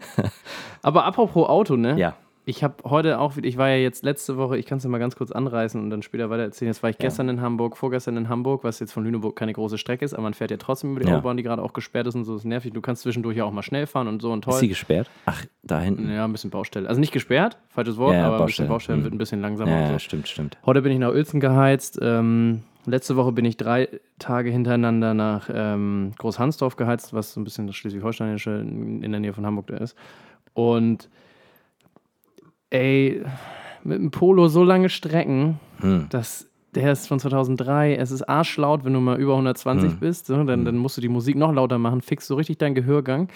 Aber 0.83 1.05
apropos 1.05 1.49
Auto, 1.49 1.77
ne? 1.77 1.99
ja. 1.99 2.15
Ich 2.45 2.65
habe 2.65 2.75
heute 2.85 3.21
auch 3.21 3.37
wieder, 3.37 3.47
ich 3.47 3.57
war 3.57 3.69
ja 3.69 3.77
jetzt 3.77 4.05
letzte 4.05 4.37
Woche, 4.37 4.59
ich 4.59 4.67
kann 4.67 4.79
es 4.79 4.85
mal 4.85 4.99
ganz 4.99 5.15
kurz 5.15 5.31
anreißen 5.31 5.81
und 5.81 5.91
dann 5.91 6.03
später 6.03 6.29
weiter 6.29 6.43
erzählen. 6.43 6.71
Jetzt 6.71 6.83
war 6.83 6.91
ich 6.91 6.99
gestern 6.99 7.29
in 7.29 7.41
Hamburg, 7.41 7.77
vorgestern 7.77 8.17
in 8.17 8.29
Hamburg, 8.29 8.65
was 8.65 8.81
jetzt 8.81 8.93
von 8.93 9.05
Lüneburg 9.05 9.37
keine 9.37 9.53
große 9.53 9.79
Strecke 9.79 10.05
ist, 10.05 10.13
aber 10.13 10.25
man 10.25 10.35
fährt 10.35 10.51
ja 10.51 10.57
trotzdem 10.57 10.91
über 10.91 11.01
die 11.01 11.07
Ja. 11.09 11.15
Autobahn, 11.15 11.37
die 11.37 11.45
gerade 11.45 11.63
auch 11.63 11.73
gesperrt 11.73 12.09
ist 12.09 12.17
und 12.17 12.25
so, 12.25 12.35
ist 12.35 12.45
nervig. 12.45 12.73
Du 12.73 12.81
kannst 12.81 13.03
zwischendurch 13.03 13.37
ja 13.37 13.45
auch 13.45 13.53
mal 13.53 13.63
schnell 13.63 13.87
fahren 13.87 14.09
und 14.09 14.21
so 14.21 14.33
und 14.33 14.45
Ist 14.45 14.55
sie 14.55 14.61
toll. 14.61 14.69
gesperrt? 14.71 15.09
Ach, 15.27 15.45
da 15.63 15.81
hinten. 15.81 16.11
Ja, 16.11 16.25
ein 16.25 16.33
bisschen 16.33 16.51
Baustelle. 16.51 16.89
Also 16.89 17.01
nicht 17.01 17.13
gesperrt, 17.13 17.59
falsches 17.69 17.97
Wort, 17.97 18.15
Ja, 18.15 18.19
ja, 18.19 18.27
aber 18.27 18.35
ein 18.35 18.39
Baustelle. 18.41 18.67
bisschen 18.67 18.69
Baustelle 18.69 18.99
Mhm. 18.99 19.05
wird 19.05 19.15
ein 19.15 19.19
bisschen 19.19 19.41
langsamer 19.41 19.71
Ja, 19.79 19.87
so. 19.87 19.93
ja, 19.93 19.99
stimmt, 20.01 20.27
stimmt. 20.27 20.59
Heute 20.67 20.83
bin 20.83 20.91
ich 20.91 20.99
nach 20.99 21.11
Uelzen 21.13 21.39
geheizt. 21.39 22.01
Ähm, 22.03 22.63
letzte 22.87 23.15
Woche 23.15 23.31
bin 23.31 23.45
ich 23.45 23.57
drei 23.57 23.89
Tage 24.19 24.51
hintereinander 24.51 25.15
nach 25.15 25.49
ähm, 25.55 26.11
Großhansdorf 26.19 26.75
geheizt, 26.75 27.15
was 27.15 27.35
so 27.35 27.41
ein 27.41 27.45
bisschen 27.45 27.69
das 27.69 27.77
Schleswig-Holsteinische 27.77 28.51
in 28.51 29.05
in 29.05 29.13
der 29.13 29.21
Nähe 29.21 29.33
von 29.33 29.47
Hamburg 29.47 29.69
da 29.69 29.77
ist. 29.77 29.97
Und 30.55 31.09
ey, 32.73 33.23
mit 33.85 33.99
dem 33.99 34.11
Polo 34.11 34.49
so 34.49 34.63
lange 34.65 34.89
Strecken, 34.89 35.59
Hm. 35.81 36.07
das, 36.11 36.47
der 36.75 36.93
ist 36.93 37.07
von 37.09 37.19
2003, 37.21 37.97
es 37.97 38.11
ist 38.13 38.23
arschlaut, 38.23 38.85
wenn 38.85 38.95
du 38.95 39.01
mal 39.01 39.19
über 39.21 39.33
120 39.35 39.91
Hm. 39.93 39.99
bist, 39.99 40.27
so, 40.27 40.43
dann, 40.45 40.65
dann 40.65 40.77
musst 40.79 40.97
du 40.97 41.01
die 41.03 41.09
Musik 41.09 41.37
noch 41.37 41.53
lauter 41.53 41.77
machen, 41.79 42.01
fixst 42.01 42.29
so 42.29 42.35
richtig 42.37 42.59
deinen 42.59 42.75
Gehörgang. 42.75 43.29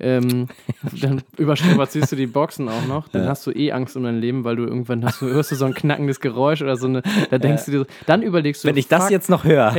Ähm, 0.00 0.46
dann 1.02 1.20
überstrapazierst 1.36 2.12
du 2.12 2.16
die 2.16 2.26
Boxen 2.28 2.68
auch 2.68 2.86
noch, 2.86 3.08
dann 3.08 3.26
hast 3.28 3.46
du 3.46 3.50
eh 3.50 3.72
Angst 3.72 3.96
um 3.96 4.04
dein 4.04 4.18
Leben, 4.20 4.44
weil 4.44 4.56
du 4.56 4.64
irgendwann 4.64 5.04
hast, 5.04 5.20
du, 5.20 5.26
hörst 5.26 5.50
du 5.50 5.56
so 5.56 5.64
ein 5.66 5.74
knackendes 5.74 6.20
Geräusch 6.20 6.62
oder 6.62 6.76
so 6.76 6.86
eine, 6.86 7.02
da 7.30 7.38
denkst 7.38 7.64
du 7.66 7.70
dir, 7.72 7.78
so- 7.80 7.86
dann 8.06 8.22
überlegst 8.22 8.64
du, 8.64 8.68
Wenn 8.68 8.76
ich 8.76 8.88
das 8.88 9.02
fuck, 9.04 9.10
jetzt 9.10 9.28
noch 9.28 9.44
höre. 9.44 9.72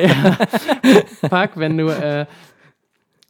fuck, 1.30 1.52
wenn 1.56 1.78
du, 1.78 1.88
äh, 1.88 2.26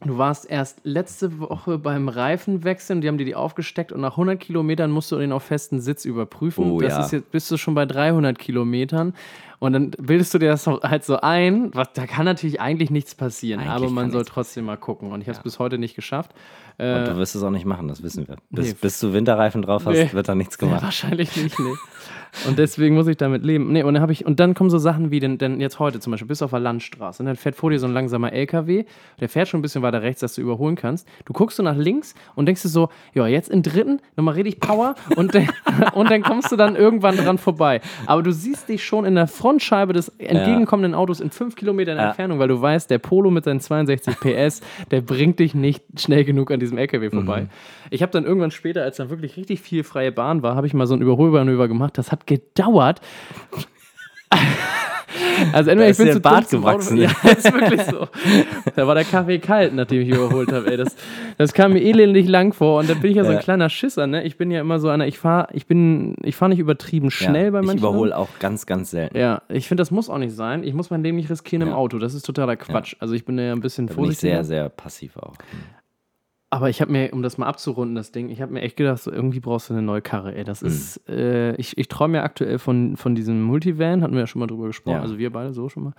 du 0.00 0.18
warst 0.18 0.50
erst 0.50 0.80
letzte 0.84 1.38
Woche 1.38 1.78
beim 1.78 2.08
Reifenwechseln, 2.08 3.00
die 3.00 3.08
haben 3.08 3.18
dir 3.18 3.24
die 3.24 3.34
aufgesteckt 3.34 3.92
und 3.92 4.00
nach 4.00 4.12
100 4.12 4.40
Kilometern 4.40 4.90
musst 4.90 5.12
du 5.12 5.18
den 5.18 5.32
auf 5.32 5.42
festen 5.42 5.80
Sitz 5.80 6.04
überprüfen. 6.04 6.70
Oh, 6.70 6.80
das 6.80 6.92
ja. 6.92 7.00
ist 7.00 7.12
jetzt, 7.12 7.30
bist 7.30 7.50
du 7.50 7.56
schon 7.56 7.74
bei 7.74 7.86
300 7.86 8.38
Kilometern 8.38 9.14
Und 9.60 9.72
dann 9.74 9.90
bildest 9.92 10.34
du 10.34 10.38
dir 10.38 10.48
das 10.48 10.66
halt 10.66 11.04
so 11.04 11.20
ein, 11.20 11.70
was, 11.74 11.92
da 11.92 12.06
kann 12.06 12.24
natürlich 12.24 12.60
eigentlich 12.60 12.90
nichts 12.90 13.14
passieren, 13.14 13.60
Eigentlich 13.60 13.72
aber 13.74 13.90
man 13.90 14.10
soll 14.10 14.24
trotzdem 14.24 14.64
mal 14.64 14.76
gucken. 14.78 15.12
Und 15.12 15.20
ich 15.20 15.28
habe 15.28 15.36
es 15.36 15.42
bis 15.44 15.58
heute 15.58 15.78
nicht 15.78 15.94
geschafft. 15.94 16.32
Und 16.78 16.84
Äh, 16.86 17.04
du 17.04 17.16
wirst 17.18 17.34
es 17.36 17.42
auch 17.42 17.50
nicht 17.50 17.66
machen, 17.66 17.86
das 17.86 18.02
wissen 18.02 18.26
wir. 18.26 18.36
Bis, 18.50 18.68
nee. 18.68 18.76
bis 18.80 18.98
du 19.00 19.12
Winterreifen 19.12 19.60
drauf 19.62 19.84
hast, 19.86 19.94
Nee. 19.96 20.12
wird 20.12 20.28
da 20.28 20.34
nichts 20.34 20.56
Ja, 20.58 20.66
gemacht. 20.66 20.82
wahrscheinlich 20.82 21.36
nicht, 21.36 21.58
nee. 21.58 21.66
Und 22.46 22.60
deswegen 22.60 22.94
muss 22.94 23.08
ich 23.08 23.16
damit 23.16 23.44
leben. 23.44 23.72
Nee, 23.72 23.82
und 23.82 23.92
dann 23.94 24.02
habe 24.04 24.12
ich, 24.12 24.24
und 24.24 24.38
dann 24.38 24.54
kommen 24.54 24.70
so 24.70 24.78
Sachen 24.78 25.10
wie, 25.10 25.18
denn, 25.18 25.36
denn 25.36 25.60
jetzt 25.60 25.80
heute 25.80 25.98
zum 25.98 26.12
Beispiel, 26.12 26.28
bist 26.28 26.40
du 26.42 26.44
auf 26.44 26.52
der 26.52 26.60
Landstraße 26.60 27.20
und 27.24 27.26
dann 27.26 27.34
fährt 27.34 27.56
vor 27.56 27.70
dir 27.70 27.80
so 27.80 27.88
ein 27.88 27.92
langsamer 27.92 28.32
LKW, 28.32 28.84
der 29.18 29.28
fährt 29.28 29.48
schon 29.48 29.58
ein 29.58 29.62
bisschen 29.62 29.82
weiter 29.82 30.00
rechts, 30.02 30.20
dass 30.20 30.36
du 30.36 30.40
überholen 30.40 30.76
kannst. 30.76 31.08
Du 31.24 31.32
guckst 31.32 31.56
so 31.56 31.64
nach 31.64 31.74
links 31.74 32.14
und 32.36 32.46
denkst 32.46 32.62
dir 32.62 32.68
so, 32.68 32.88
ja, 33.14 33.26
jetzt 33.26 33.48
im 33.50 33.64
dritten, 33.64 34.00
nochmal 34.14 34.34
richtig 34.34 34.60
Power 34.60 34.94
und, 35.16 35.34
dann- 35.34 35.48
und 35.94 36.08
dann 36.08 36.22
kommst 36.22 36.52
du 36.52 36.56
dann 36.56 36.76
irgendwann 36.76 37.16
dran 37.16 37.36
vorbei. 37.36 37.80
Aber 38.06 38.22
du 38.22 38.30
siehst 38.32 38.68
dich 38.68 38.84
schon 38.84 39.04
in 39.04 39.16
der 39.16 39.26
Frontscheibe 39.50 39.92
des 39.92 40.08
entgegenkommenden 40.18 40.94
Autos 40.94 41.20
in 41.20 41.30
fünf 41.30 41.56
Kilometern. 41.56 41.98
Entfernung, 41.98 42.38
weil 42.38 42.46
du 42.46 42.60
weißt, 42.60 42.88
der 42.88 42.98
Polo 42.98 43.30
mit 43.30 43.44
seinen 43.44 43.60
62 43.60 44.20
PS, 44.20 44.60
der 44.92 45.00
bringt 45.00 45.40
dich 45.40 45.54
nicht 45.54 45.82
schnell 45.98 46.24
genug 46.24 46.52
an 46.52 46.60
diesem 46.60 46.78
LKW 46.78 47.10
vorbei. 47.10 47.48
Ich 47.90 48.02
habe 48.02 48.12
dann 48.12 48.24
irgendwann 48.24 48.52
später, 48.52 48.84
als 48.84 48.98
dann 48.98 49.10
wirklich 49.10 49.36
richtig 49.36 49.60
viel 49.60 49.82
freie 49.82 50.12
Bahn 50.12 50.42
war, 50.42 50.54
habe 50.54 50.68
ich 50.68 50.74
mal 50.74 50.86
so 50.86 50.94
ein 50.94 51.02
Überholmanöver 51.02 51.66
gemacht. 51.66 51.98
Das 51.98 52.12
hat 52.12 52.28
gedauert. 52.28 53.00
Also 55.52 55.70
entweder 55.70 55.86
Da 55.86 55.90
ich 55.90 55.96
bin 55.96 56.12
zu 56.12 56.20
Bart 56.20 56.50
gewachsen. 56.50 56.96
Ja, 56.98 57.10
ist 57.24 57.52
wirklich 57.52 57.82
so. 57.82 58.06
Da 58.76 58.86
war 58.86 58.94
der 58.94 59.04
Kaffee 59.04 59.38
kalt, 59.38 59.74
nachdem 59.74 60.02
ich 60.02 60.08
überholt 60.08 60.52
habe. 60.52 60.70
Ey, 60.70 60.76
das, 60.76 60.96
das 61.38 61.52
kam 61.52 61.72
mir 61.72 61.80
elendig 61.82 62.28
lang 62.28 62.52
vor. 62.52 62.80
Und 62.80 62.90
dann 62.90 63.00
bin 63.00 63.10
ich 63.10 63.16
ja 63.16 63.24
so 63.24 63.30
ein 63.30 63.38
kleiner 63.40 63.68
Schisser. 63.68 64.06
Ne? 64.06 64.22
Ich 64.24 64.36
bin 64.36 64.50
ja 64.50 64.60
immer 64.60 64.78
so 64.78 64.88
einer. 64.88 65.06
Ich 65.06 65.18
fahre, 65.18 65.48
ich 65.52 65.66
bin, 65.66 66.14
ich 66.22 66.36
fahre 66.36 66.50
nicht 66.50 66.58
übertrieben 66.58 67.10
schnell 67.10 67.46
ja, 67.46 67.50
bei 67.50 67.60
manchen. 67.60 67.76
Ich 67.76 67.82
überhole 67.82 68.16
auch 68.16 68.28
ganz, 68.38 68.66
ganz 68.66 68.90
selten. 68.90 69.16
Ja, 69.16 69.42
ich 69.48 69.66
finde, 69.68 69.80
das 69.80 69.90
muss 69.90 70.10
auch 70.10 70.18
nicht 70.18 70.34
sein. 70.34 70.62
Ich 70.62 70.74
muss 70.74 70.90
mein 70.90 71.02
Leben 71.02 71.16
nicht 71.16 71.30
riskieren 71.30 71.62
im 71.62 71.68
Ja. 71.68 71.74
Auto. 71.74 71.98
Das 71.98 72.14
ist 72.14 72.24
totaler 72.26 72.56
Quatsch. 72.56 72.96
Also 72.98 73.14
ich 73.14 73.24
bin 73.24 73.38
ja 73.38 73.52
ein 73.52 73.60
bisschen 73.60 73.86
Da 73.86 73.94
bin 73.94 74.04
ich 74.04 74.18
sehr, 74.18 74.44
sehr 74.44 74.68
passiv 74.68 75.16
auch. 75.16 75.34
Aber 76.52 76.68
ich 76.68 76.80
habe 76.80 76.90
mir, 76.90 77.12
um 77.12 77.22
das 77.22 77.38
mal 77.38 77.46
abzurunden, 77.46 77.94
das 77.94 78.10
Ding, 78.10 78.28
ich 78.28 78.42
habe 78.42 78.52
mir 78.52 78.62
echt 78.62 78.76
gedacht, 78.76 79.00
so 79.00 79.12
irgendwie 79.12 79.38
brauchst 79.38 79.70
du 79.70 79.74
eine 79.74 79.82
neue 79.82 80.02
Karre. 80.02 80.34
Ey, 80.34 80.40
Mhm. 80.42 80.46
das 80.46 80.62
ist, 80.62 81.08
äh, 81.08 81.54
ich, 81.54 81.78
ich 81.78 81.86
träume 81.86 82.18
ja 82.18 82.24
aktuell 82.24 82.58
von, 82.58 82.96
von 82.96 83.14
diesem 83.14 83.40
Multivan, 83.40 84.02
hatten 84.02 84.14
wir 84.14 84.20
ja 84.22 84.26
schon 84.26 84.40
mal 84.40 84.48
drüber 84.48 84.66
gesprochen, 84.66 84.96
Ja. 84.96 85.00
also 85.00 85.16
wir 85.16 85.30
beide 85.30 85.52
so 85.52 85.68
schon 85.68 85.84
mal, 85.84 85.92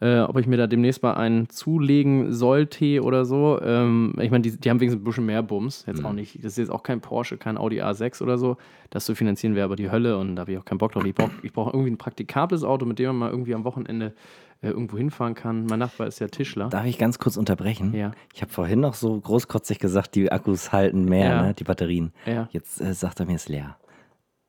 äh, 0.00 0.20
ob 0.20 0.38
ich 0.38 0.46
mir 0.46 0.58
da 0.58 0.68
demnächst 0.68 1.02
mal 1.02 1.14
einen 1.14 1.48
zulegen 1.48 2.32
sollte 2.32 3.02
oder 3.02 3.24
so. 3.24 3.58
Ähm, 3.60 4.14
ich 4.20 4.30
meine, 4.30 4.42
die, 4.42 4.56
die 4.56 4.70
haben 4.70 4.78
wenigstens 4.78 5.00
ein 5.02 5.04
bisschen 5.04 5.26
mehr 5.26 5.42
Bums, 5.42 5.82
jetzt 5.88 5.98
Mhm. 6.02 6.06
auch 6.06 6.12
nicht, 6.12 6.36
das 6.38 6.52
ist 6.52 6.58
jetzt 6.58 6.70
auch 6.70 6.84
kein 6.84 7.00
Porsche, 7.00 7.36
kein 7.36 7.58
Audi 7.58 7.82
A6 7.82 8.22
oder 8.22 8.38
so. 8.38 8.58
Das 8.90 9.04
zu 9.06 9.16
finanzieren 9.16 9.56
wäre 9.56 9.64
aber 9.64 9.74
die 9.74 9.90
Hölle 9.90 10.16
und 10.18 10.36
da 10.36 10.42
habe 10.42 10.52
ich 10.52 10.58
auch 10.58 10.64
keinen 10.64 10.78
Bock 10.78 10.92
drauf. 10.92 11.04
Ich 11.04 11.16
brauche 11.16 11.32
ich 11.42 11.52
brauch 11.52 11.66
irgendwie 11.74 11.90
ein 11.90 11.98
praktikables 11.98 12.62
Auto, 12.62 12.86
mit 12.86 13.00
dem 13.00 13.06
man 13.08 13.16
mal 13.16 13.30
irgendwie 13.30 13.56
am 13.56 13.64
Wochenende 13.64 14.14
äh, 14.62 14.68
irgendwo 14.68 14.96
hinfahren 14.96 15.34
kann. 15.34 15.66
Mein 15.66 15.78
Nachbar 15.78 16.06
ist 16.06 16.18
ja 16.18 16.28
Tischler. 16.28 16.68
Darf 16.68 16.86
ich 16.86 16.98
ganz 16.98 17.18
kurz 17.18 17.36
unterbrechen? 17.36 17.94
Ja. 17.94 18.12
Ich 18.34 18.42
habe 18.42 18.52
vorhin 18.52 18.80
noch 18.80 18.94
so 18.94 19.18
großkotzig 19.20 19.78
gesagt, 19.78 20.14
die 20.14 20.30
Akkus 20.32 20.72
halten 20.72 21.04
mehr, 21.04 21.28
Ja. 21.30 21.42
ne? 21.42 21.54
die 21.54 21.64
Batterien. 21.64 22.12
Ja. 22.24 22.48
Jetzt 22.50 22.80
äh, 22.80 22.94
sagt 22.94 23.20
er 23.20 23.26
mir, 23.26 23.36
ist 23.36 23.48
leer. 23.48 23.76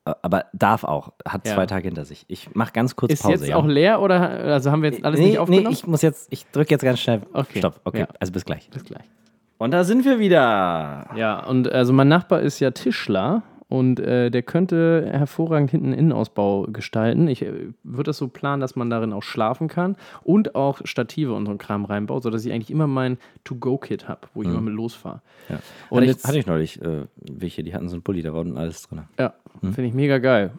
Äh, 0.04 0.14
Aber 0.22 0.46
darf 0.52 0.84
auch. 0.84 1.12
Hat 1.26 1.46
zwei 1.46 1.66
Tage 1.66 1.88
hinter 1.88 2.04
sich. 2.04 2.24
Ich 2.28 2.54
mache 2.54 2.72
ganz 2.72 2.96
kurz 2.96 3.12
Ist 3.12 3.22
Pause. 3.22 3.34
jetzt 3.34 3.48
ja? 3.48 3.56
auch 3.56 3.66
leer 3.66 4.00
oder 4.00 4.20
also 4.30 4.70
haben 4.70 4.82
wir 4.82 4.90
jetzt 4.90 5.04
alles 5.04 5.20
nee, 5.20 5.26
nicht 5.26 5.34
nee, 5.34 5.38
aufgenommen? 5.38 5.72
ich 5.72 5.86
muss 5.86 6.02
jetzt, 6.02 6.28
ich 6.30 6.46
drücke 6.50 6.70
jetzt 6.70 6.82
ganz 6.82 7.00
schnell. 7.00 7.22
Okay. 7.32 7.58
Stopp. 7.58 7.80
Okay, 7.84 8.06
also 8.18 8.32
bis 8.32 8.44
gleich. 8.44 8.70
Bis 8.70 8.84
gleich. 8.84 9.04
Und 9.58 9.72
da 9.72 9.84
sind 9.84 10.04
wir 10.04 10.18
wieder. 10.20 11.10
Ja, 11.16 11.44
und 11.44 11.70
also 11.70 11.92
mein 11.92 12.08
Nachbar 12.08 12.40
ist 12.40 12.60
ja 12.60 12.70
Tischler 12.70 13.42
und 13.68 14.00
äh, 14.00 14.30
der 14.30 14.42
könnte 14.42 15.06
hervorragend 15.10 15.70
hinten 15.70 15.86
einen 15.88 15.98
Innenausbau 15.98 16.62
gestalten. 16.72 17.28
Ich 17.28 17.42
äh, 17.42 17.52
würde 17.84 18.08
das 18.08 18.16
so 18.18 18.28
planen, 18.28 18.60
dass 18.60 18.76
man 18.76 18.88
darin 18.90 19.12
auch 19.12 19.22
schlafen 19.22 19.68
kann 19.68 19.96
und 20.24 20.54
auch 20.54 20.80
Stative 20.84 21.34
und 21.34 21.44
so 21.44 21.50
einen 21.50 21.58
Kram 21.58 21.84
reinbaut, 21.84 22.22
sodass 22.22 22.44
ich 22.46 22.52
eigentlich 22.52 22.70
immer 22.70 22.86
mein 22.86 23.18
To-Go-Kit 23.44 24.08
habe, 24.08 24.22
wo 24.34 24.42
ich 24.42 24.48
immer 24.48 24.60
mit 24.62 24.74
losfahre. 24.74 25.20
Ja. 25.48 25.58
Und 25.90 25.96
hatte, 25.98 26.04
ich, 26.04 26.10
jetzt- 26.12 26.26
hatte 26.26 26.38
ich 26.38 26.46
neulich 26.46 26.80
äh, 26.82 27.02
welche, 27.30 27.62
die 27.62 27.74
hatten 27.74 27.88
so 27.88 27.94
einen 27.96 28.02
Pulli, 28.02 28.22
da 28.22 28.32
war 28.32 28.40
unten 28.40 28.56
alles 28.56 28.82
drin. 28.82 29.02
Ja, 29.18 29.34
Hm. 29.60 29.72
finde 29.72 29.88
ich 29.88 29.94
mega 29.94 30.18
geil. 30.18 30.52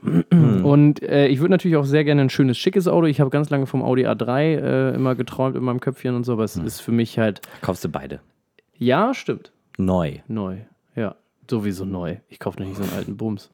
Und 0.63 1.01
äh, 1.03 1.27
ich 1.27 1.39
würde 1.39 1.51
natürlich 1.51 1.77
auch 1.77 1.85
sehr 1.85 2.03
gerne 2.03 2.21
ein 2.21 2.29
schönes, 2.29 2.57
schickes 2.57 2.87
Auto. 2.87 3.07
Ich 3.07 3.21
habe 3.21 3.29
ganz 3.29 3.49
lange 3.49 3.65
vom 3.65 3.81
Audi 3.81 4.05
A3 4.05 4.39
äh, 4.41 4.95
immer 4.95 5.15
geträumt 5.15 5.55
in 5.55 5.63
meinem 5.63 5.79
Köpfchen 5.79 6.15
und 6.15 6.25
so, 6.25 6.33
aber 6.33 6.43
es 6.43 6.55
Hm. 6.57 6.65
ist 6.65 6.81
für 6.81 6.91
mich 6.91 7.17
halt, 7.17 7.39
Kaufst 7.61 7.83
du 7.85 7.89
beide. 7.89 8.19
ja, 8.77 9.13
stimmt. 9.13 9.51
Neu. 9.77 10.17
Neu. 10.27 10.57
Ja, 10.95 11.15
sowieso 11.49 11.85
neu. 11.85 12.17
Ich 12.29 12.39
kaufe 12.39 12.61
nicht 12.61 12.75
so 12.75 12.83
einen 12.83 12.93
alten 12.93 13.17
Bums. 13.17 13.49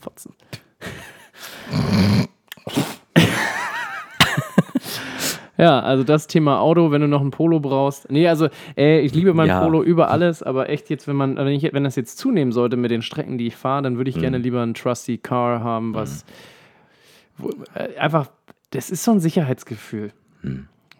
Fotzen. 0.00 0.34
Ja, 5.56 5.78
also 5.80 6.02
das 6.02 6.26
Thema 6.26 6.60
Auto, 6.60 6.90
wenn 6.90 7.00
du 7.00 7.06
noch 7.06 7.20
ein 7.20 7.30
Polo 7.30 7.60
brauchst. 7.60 8.10
Nee, 8.10 8.26
also 8.26 8.48
äh, 8.76 9.00
ich 9.00 9.14
liebe 9.14 9.34
mein 9.34 9.46
Ja. 9.46 9.62
Polo 9.62 9.84
über 9.84 10.10
alles, 10.10 10.42
aber 10.42 10.68
echt 10.68 10.90
jetzt, 10.90 11.06
wenn 11.06 11.14
man, 11.14 11.36
wenn, 11.36 11.46
ich, 11.48 11.72
wenn 11.72 11.84
das 11.84 11.94
jetzt 11.94 12.18
zunehmen 12.18 12.50
sollte 12.50 12.76
mit 12.76 12.90
den 12.90 13.02
Strecken, 13.02 13.38
die 13.38 13.46
ich 13.46 13.56
fahre, 13.56 13.82
dann 13.82 13.96
würde 13.96 14.10
ich 14.10 14.18
gerne 14.18 14.38
lieber 14.38 14.62
ein 14.62 14.74
Trusty 14.74 15.16
Car 15.18 15.62
haben, 15.62 15.94
was 15.94 16.24
wo, 17.38 17.50
äh, 17.74 17.96
einfach, 17.98 18.30
das 18.70 18.90
ist 18.90 19.04
so 19.04 19.12
ein 19.12 19.20
Sicherheitsgefühl. 19.20 20.10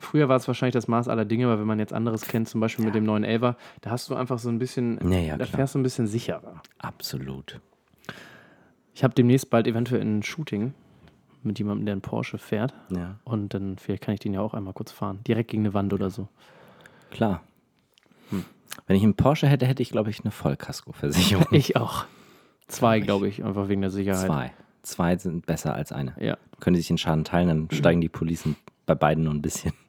Früher 0.05 0.29
war 0.29 0.37
es 0.37 0.47
wahrscheinlich 0.47 0.75
das 0.75 0.87
Maß 0.89 1.09
aller 1.09 1.25
Dinge, 1.25 1.47
aber 1.47 1.59
wenn 1.59 1.67
man 1.67 1.79
jetzt 1.79 1.93
anderes 1.93 2.23
kennt, 2.23 2.49
zum 2.49 2.61
Beispiel 2.61 2.85
mit 2.85 2.95
dem 2.95 3.05
neuen 3.05 3.25
Elva, 3.25 3.57
da 3.81 3.91
hast 3.91 4.09
du 4.11 4.15
einfach 4.15 4.39
so 4.39 4.49
ein 4.49 4.59
bisschen, 4.59 4.99
Ja, 5.11 5.19
ja, 5.19 5.37
da 5.37 5.45
klar. 5.47 5.57
fährst 5.59 5.75
du 5.75 5.79
ein 5.81 5.83
bisschen 5.83 6.07
sicherer. 6.07 6.63
Absolut. 6.79 7.61
Ich 8.95 9.03
habe 9.03 9.15
demnächst 9.15 9.51
bald 9.51 9.67
eventuell 9.67 10.03
ein 10.03 10.23
Shooting 10.23 10.75
mit 11.43 11.59
jemandem, 11.59 11.87
der 11.87 11.93
einen 11.95 12.01
Porsche 12.03 12.39
fährt. 12.39 12.73
Ja, 12.91 13.17
Und 13.25 13.55
dann 13.55 13.77
vielleicht 13.79 14.03
kann 14.03 14.15
ich 14.15 14.21
den 14.21 14.33
ja 14.35 14.41
auch 14.41 14.55
einmal 14.55 14.73
kurz 14.73 14.93
fahren. 14.93 15.21
Direkt 15.27 15.51
gegen 15.51 15.63
eine 15.65 15.75
Wand 15.75 15.93
oder 15.93 16.11
so. 16.11 16.29
klar. 17.11 17.43
Wenn 18.89 18.97
ich 18.97 19.05
einen 19.05 19.15
Porsche 19.15 19.47
hätte, 19.47 19.67
hätte 19.67 19.83
ich, 19.83 19.91
glaube 19.91 20.11
ich, 20.11 20.21
eine 20.21 20.33
Vollkaskoversicherung. 20.33 21.47
Ich 21.53 21.77
auch. 21.77 22.07
Zwei, 22.67 22.99
glaube 22.99 23.29
ich, 23.29 23.45
einfach 23.45 23.69
wegen 23.69 23.81
der 23.83 23.91
Sicherheit. 23.91 24.27
Zwei. 24.27 24.53
Zwei 24.83 25.17
sind 25.17 25.47
besser 25.47 25.75
als 25.75 25.93
eine. 25.93 26.15
Ja. 26.19 26.37
Können 26.61 26.75
sich 26.77 26.89
den 26.89 26.99
Schaden 26.99 27.23
teilen, 27.25 27.49
dann 27.49 27.69
steigen 27.71 28.01
die 28.01 28.09
Policen 28.09 28.57
bei 28.87 28.95
beiden 28.95 29.24
nur 29.24 29.35
ein 29.35 29.43
bisschen. 29.43 29.72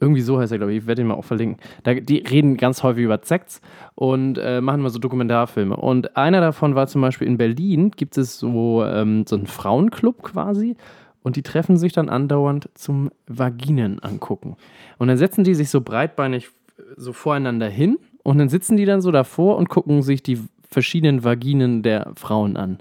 Irgendwie 0.00 0.20
so 0.20 0.38
heißt 0.38 0.52
er, 0.52 0.58
glaube 0.58 0.72
ich. 0.72 0.78
Ich 0.78 0.86
werde 0.86 1.02
ihn 1.02 1.08
mal 1.08 1.14
auch 1.14 1.24
verlinken. 1.24 1.60
Da, 1.82 1.94
die 1.94 2.18
reden 2.18 2.56
ganz 2.56 2.82
häufig 2.82 3.04
über 3.04 3.18
Sekts 3.22 3.60
und 3.94 4.38
äh, 4.38 4.60
machen 4.60 4.80
mal 4.80 4.90
so 4.90 4.98
Dokumentarfilme. 4.98 5.76
Und 5.76 6.16
einer 6.16 6.40
davon 6.40 6.74
war 6.74 6.86
zum 6.86 7.00
Beispiel 7.00 7.26
in 7.26 7.36
Berlin, 7.36 7.90
gibt 7.90 8.16
es 8.16 8.38
so, 8.38 8.84
ähm, 8.84 9.24
so 9.26 9.36
einen 9.36 9.46
Frauenclub 9.46 10.22
quasi. 10.22 10.76
Und 11.22 11.36
die 11.36 11.42
treffen 11.42 11.76
sich 11.76 11.92
dann 11.92 12.08
andauernd 12.08 12.70
zum 12.74 13.10
Vaginen 13.26 13.98
angucken. 14.00 14.56
Und 14.98 15.08
dann 15.08 15.16
setzen 15.16 15.44
die 15.44 15.54
sich 15.54 15.68
so 15.68 15.80
breitbeinig 15.80 16.48
so 16.96 17.12
voreinander 17.12 17.68
hin 17.68 17.98
und 18.22 18.38
dann 18.38 18.48
sitzen 18.48 18.76
die 18.76 18.84
dann 18.84 19.00
so 19.00 19.10
davor 19.10 19.56
und 19.56 19.68
gucken 19.68 20.02
sich 20.02 20.22
die 20.22 20.38
verschiedenen 20.70 21.24
Vaginen 21.24 21.82
der 21.82 22.12
Frauen 22.16 22.56
an, 22.56 22.78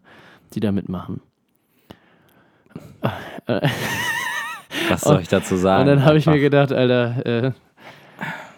die 0.54 0.60
da 0.60 0.72
mitmachen. 0.72 1.22
Was 4.90 5.02
soll 5.02 5.22
ich 5.22 5.28
dazu 5.28 5.56
sagen? 5.56 5.82
Und 5.82 5.88
dann 5.88 6.06
habe 6.06 6.18
ich 6.18 6.26
mir 6.26 6.40
gedacht, 6.40 6.72
Alter, 6.72 7.26
äh, 7.26 7.52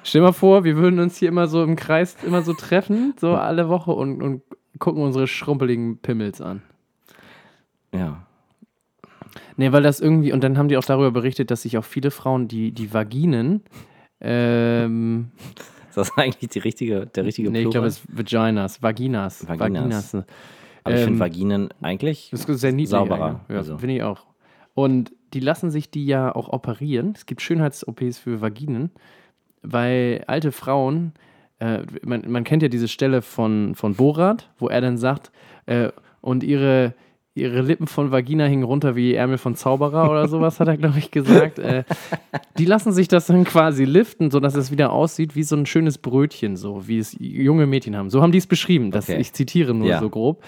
stell 0.04 0.22
mal 0.22 0.32
vor, 0.34 0.64
wir 0.64 0.78
würden 0.78 1.00
uns 1.00 1.18
hier 1.18 1.30
immer 1.30 1.48
so 1.48 1.64
im 1.64 1.76
Kreis 1.76 2.16
immer 2.26 2.42
so 2.42 2.54
treffen, 2.54 3.14
so 3.20 3.34
alle 3.36 3.70
Woche 3.70 3.92
und, 3.92 4.22
und 4.22 4.42
gucken 4.80 5.04
unsere 5.04 5.28
schrumpeligen 5.28 5.98
Pimmels 5.98 6.42
an. 6.42 6.62
Ja. 7.94 8.24
Nee, 9.58 9.72
weil 9.72 9.84
das 9.84 10.00
irgendwie, 10.00 10.32
und 10.32 10.44
dann 10.44 10.58
haben 10.58 10.70
die 10.70 10.78
auch 10.78 10.84
darüber 10.86 11.12
berichtet, 11.12 11.52
dass 11.52 11.64
sich 11.64 11.78
auch 11.78 11.84
viele 11.84 12.12
Frauen 12.12 12.48
die, 12.48 12.72
die 12.72 12.94
Vaginen 12.94 13.64
ähm, 14.22 15.32
Ist 15.90 15.98
das 15.98 16.18
eigentlich 16.18 16.50
die 16.50 16.60
richtige, 16.60 17.08
der 17.08 17.26
richtige 17.26 17.50
Nee, 17.50 17.64
ich 17.64 17.70
glaube, 17.72 17.88
es 17.88 17.98
ist 18.00 18.06
Vaginas, 18.16 18.82
Vaginas. 18.84 19.48
Vaginas. 19.48 19.84
Vaginas. 20.14 20.14
Aber 20.84 20.96
ich 20.96 21.02
finde 21.02 21.14
ähm, 21.16 21.20
Vaginen 21.20 21.70
eigentlich 21.82 22.30
Das 22.32 22.46
ist 22.46 22.60
sehr 22.62 22.72
niedlich. 22.72 22.90
sauberer. 22.90 23.26
eigentlich. 23.26 23.50
Ja, 23.50 23.58
Also. 23.58 23.78
finde 23.80 23.96
ich 23.96 24.04
auch. 24.04 24.26
Und 24.76 25.12
die 25.34 25.40
lassen 25.40 25.72
sich 25.72 25.90
die 25.90 26.06
ja 26.06 26.34
auch 26.36 26.50
operieren. 26.50 27.14
Es 27.16 27.26
gibt 27.26 27.42
Schönheits-OPs 27.42 28.18
für 28.20 28.42
Vaginen, 28.42 28.92
weil 29.62 30.24
alte 30.28 30.52
Frauen, 30.52 31.14
äh, 31.60 31.80
man, 32.04 32.24
man 32.30 32.44
kennt 32.44 32.64
ja 32.64 32.70
diese 32.70 32.88
Stelle 32.88 33.22
von, 33.22 33.76
von 33.76 33.96
Borat, 33.96 34.50
wo 34.58 34.68
er 34.68 34.82
dann 34.82 34.98
sagt, 34.98 35.32
äh, 35.66 35.90
und 36.22 36.44
ihre, 36.44 36.94
ihre 37.36 37.62
Lippen 37.62 37.88
von 37.88 38.12
Vagina 38.12 38.46
hingen 38.46 38.64
runter 38.64 38.96
wie 38.96 39.14
Ärmel 39.14 39.38
von 39.38 39.56
Zauberer 39.56 40.10
oder 40.10 40.28
sowas, 40.28 40.60
hat 40.60 40.68
er, 40.68 40.78
glaube 40.78 41.00
ich, 41.00 41.12
gesagt. 41.12 41.60
Äh, 41.60 41.84
die 42.58 42.66
lassen 42.66 42.92
sich 42.92 43.08
das 43.08 43.28
dann 43.28 43.44
quasi 43.44 43.86
liften, 43.86 44.32
sodass 44.32 44.56
es 44.56 44.72
wieder 44.72 44.92
aussieht 44.92 45.36
wie 45.36 45.44
so 45.44 45.56
ein 45.56 45.66
schönes 45.66 45.98
Brötchen, 45.98 46.56
so 46.58 46.88
wie 46.88 46.98
es 47.00 47.16
junge 47.20 47.66
Mädchen 47.68 47.96
haben. 47.96 48.10
So 48.10 48.22
haben 48.22 48.32
die 48.32 48.38
es 48.38 48.48
beschrieben. 48.48 48.92
Das, 48.92 49.10
Okay. 49.10 49.20
Ich 49.22 49.34
zitiere 49.34 49.74
nur 49.74 49.88
Ja. 49.88 50.00
so 50.00 50.10
grob. 50.10 50.44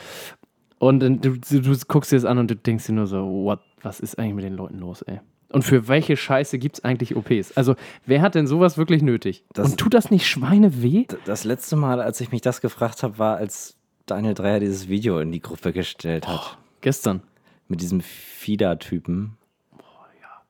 Und 0.79 0.99
du, 1.01 1.11
du, 1.17 1.37
du 1.61 1.77
guckst 1.87 2.11
dir 2.11 2.15
das 2.15 2.25
an 2.25 2.37
und 2.39 2.49
du 2.49 2.55
denkst 2.55 2.87
dir 2.87 2.93
nur 2.93 3.05
so, 3.07 3.17
what, 3.45 3.59
was 3.83 3.99
ist 3.99 4.17
eigentlich 4.17 4.35
mit 4.35 4.45
den 4.45 4.55
Leuten 4.55 4.79
los, 4.79 5.01
ey? 5.03 5.19
Und 5.49 5.63
für 5.63 5.87
welche 5.87 6.15
Scheiße 6.15 6.57
gibt 6.59 6.77
es 6.77 6.83
eigentlich 6.83 7.15
OPs? 7.15 7.57
Also, 7.57 7.75
wer 8.05 8.21
hat 8.21 8.35
denn 8.35 8.47
sowas 8.47 8.77
wirklich 8.77 9.01
nötig? 9.01 9.43
Das- 9.53 9.71
und 9.71 9.77
tut 9.77 9.93
das 9.93 10.09
nicht 10.09 10.27
Schweine 10.27 10.81
weh? 10.81 11.05
Das 11.25 11.43
letzte 11.43 11.75
Mal, 11.75 12.01
als 12.01 12.21
ich 12.21 12.31
mich 12.31 12.41
das 12.41 12.61
gefragt 12.61 13.03
habe, 13.03 13.19
war, 13.19 13.37
als 13.37 13.75
Daniel 14.05 14.33
Dreier 14.33 14.59
dieses 14.59 14.87
Video 14.87 15.19
in 15.19 15.31
die 15.31 15.41
Gruppe 15.41 15.73
gestellt 15.73 16.27
hat. 16.27 16.57
Gestern. 16.79 17.21
Mit 17.67 17.81
diesem 17.81 18.01
Fieder-Typen. 18.01 19.37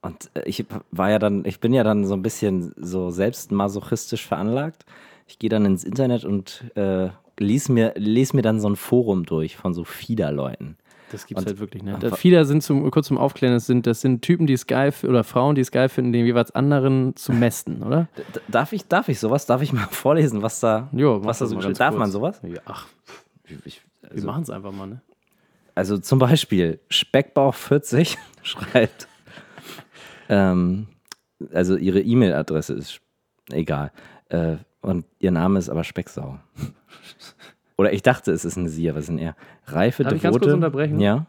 Und 0.02 0.32
äh, 0.34 0.44
ich 0.46 0.66
war 0.92 1.10
ja 1.10 1.20
dann, 1.20 1.46
ich 1.46 1.60
bin 1.60 1.74
ja 1.74 1.84
dann 1.84 2.06
so 2.06 2.14
ein 2.14 2.22
bisschen 2.22 2.74
so 2.76 3.12
selbst 3.12 3.52
masochistisch 3.52 4.26
veranlagt. 4.26 4.86
Ich 5.28 5.40
gehe 5.40 5.50
dann 5.50 5.66
ins 5.66 5.84
Internet 5.84 6.26
und 6.26 6.64
äh, 6.76 7.10
lies, 7.40 7.70
mir, 7.70 7.94
les 7.96 8.34
mir 8.34 8.42
dann 8.42 8.60
so 8.60 8.70
ein 8.70 8.76
Forum 8.76 9.26
durch 9.26 9.58
von 9.58 9.74
so 9.74 9.84
Fieder-Leuten. 9.84 10.78
Das 11.12 11.26
gibt's 11.26 11.44
Und- 11.44 11.48
halt 11.48 11.60
wirklich, 11.60 11.84
ne? 11.84 11.96
und- 11.96 12.04
Da, 12.04 12.16
viele 12.16 12.46
sind 12.46 12.64
zum, 12.64 12.90
kurz 12.92 13.08
zum 13.08 13.18
Aufklären, 13.18 13.54
das 13.54 13.66
sind, 13.66 13.86
das 13.88 14.02
sind 14.02 14.22
Typen, 14.22 14.48
die 14.48 14.54
es 14.54 14.66
geil 14.68 14.94
oder 15.04 15.24
Frauen, 15.24 15.56
die 15.56 15.62
es 15.62 15.72
geil 15.72 15.90
finden, 15.90 16.14
den 16.14 16.26
jeweils 16.26 16.52
anderen 16.52 17.16
zu 17.16 17.32
mästen, 17.34 17.84
oder? 17.84 18.08
Darf, 18.48 18.72
ich, 18.74 18.88
darf 18.88 19.10
ich 19.10 19.20
sowas? 19.20 19.46
Darf 19.46 19.62
ich 19.62 19.74
mal 19.74 19.88
vorlesen, 19.92 20.42
was 20.42 20.60
da, 20.60 20.90
Jo, 20.94 21.24
was 21.24 21.40
da 21.40 21.46
so 21.48 21.60
steht? 21.62 21.80
Darf 21.80 21.90
kurz. 21.90 22.00
man 22.00 22.12
sowas? 22.12 22.40
Ja, 22.44 22.62
ach, 22.66 22.88
Ich, 23.66 23.82
wir 24.02 24.12
also, 24.12 24.28
machen 24.28 24.44
es 24.44 24.50
einfach 24.50 24.72
mal, 24.72 24.88
ne? 24.88 25.02
also 25.76 25.98
zum 25.98 26.20
Beispiel 26.20 26.80
Speckbauch 26.90 27.54
40 27.56 28.18
schreibt, 28.44 29.08
ähm, 30.30 30.88
also 31.54 31.76
ihre 31.76 32.00
E-Mail-Adresse 32.02 32.74
ist 32.74 33.02
egal. 33.52 33.92
Äh, 34.30 34.58
und 34.82 35.06
ihr 35.20 35.32
Name 35.32 35.60
ist 35.60 35.70
aber 35.70 35.84
Specksau. 35.84 36.40
Oder 37.82 37.94
ich 37.94 38.04
dachte, 38.04 38.32
es 38.32 38.46
ist 38.46 38.60
eine 38.60 38.70
Sie, 38.70 38.88
aber 38.88 39.00
es 39.00 39.06
ist 39.06 39.10
ein 39.10 39.18
R. 39.18 39.36
Reife, 39.66 40.04
Darf 40.04 40.14
ich 40.14 40.22
ganz 40.22 40.36
devote. 40.36 40.46
kurz 40.46 40.54
unterbrechen? 40.54 41.00
Ja. 41.00 41.26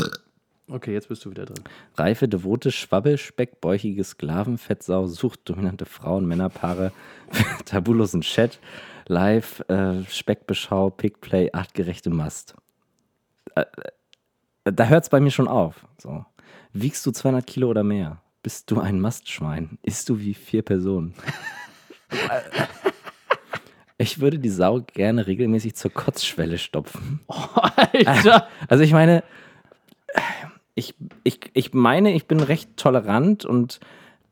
Okay, 0.69 0.93
jetzt 0.93 1.09
bist 1.09 1.25
du 1.25 1.31
wieder 1.31 1.47
drin. 1.47 1.65
Reife, 1.97 2.29
devote, 2.29 2.71
schwabbelspeckbäuchige 2.71 4.05
Sklavenfettsau 4.05 5.07
sucht 5.07 5.49
dominante 5.49 5.87
Frauen, 5.87 6.27
Männerpaare, 6.27 6.93
tabulosen 7.65 8.21
Chat, 8.21 8.59
Live, 9.07 9.61
äh, 9.71 10.05
Speckbeschau, 10.11 10.91
Pickplay, 10.91 11.49
artgerechte 11.55 12.11
Mast. 12.11 12.55
Äh, 13.55 13.65
äh, 14.65 14.73
da 14.75 14.89
hört 14.89 15.05
es 15.05 15.09
bei 15.09 15.21
mir 15.21 15.31
schon 15.31 15.49
auf. 15.49 15.87
So. 15.97 16.27
Wiegst 16.75 17.07
du 17.07 17.13
200 17.13 17.47
Kilo 17.47 17.71
oder 17.71 17.83
mehr? 17.83 18.21
Bist 18.43 18.71
du 18.71 18.79
ein 18.79 19.01
Mastschwein? 19.01 19.79
Isst 19.83 20.11
du 20.11 20.19
wie 20.19 20.35
vier 20.35 20.61
Personen? 20.61 21.15
Ich 24.03 24.21
würde 24.21 24.39
die 24.41 24.49
Sau 24.49 24.81
gerne 24.95 25.27
regelmäßig 25.29 25.77
zur 25.77 25.93
Kotzschwelle 25.93 26.59
stopfen. 26.59 27.21
Alter! 27.29 28.49
Also 28.69 28.83
ich 28.83 28.93
meine, 28.93 29.23
ich, 30.75 30.95
ich, 31.23 31.39
ich 31.55 31.73
meine, 31.73 32.13
ich 32.13 32.27
bin 32.27 32.41
recht 32.41 32.77
tolerant 32.77 33.45
und 33.45 33.79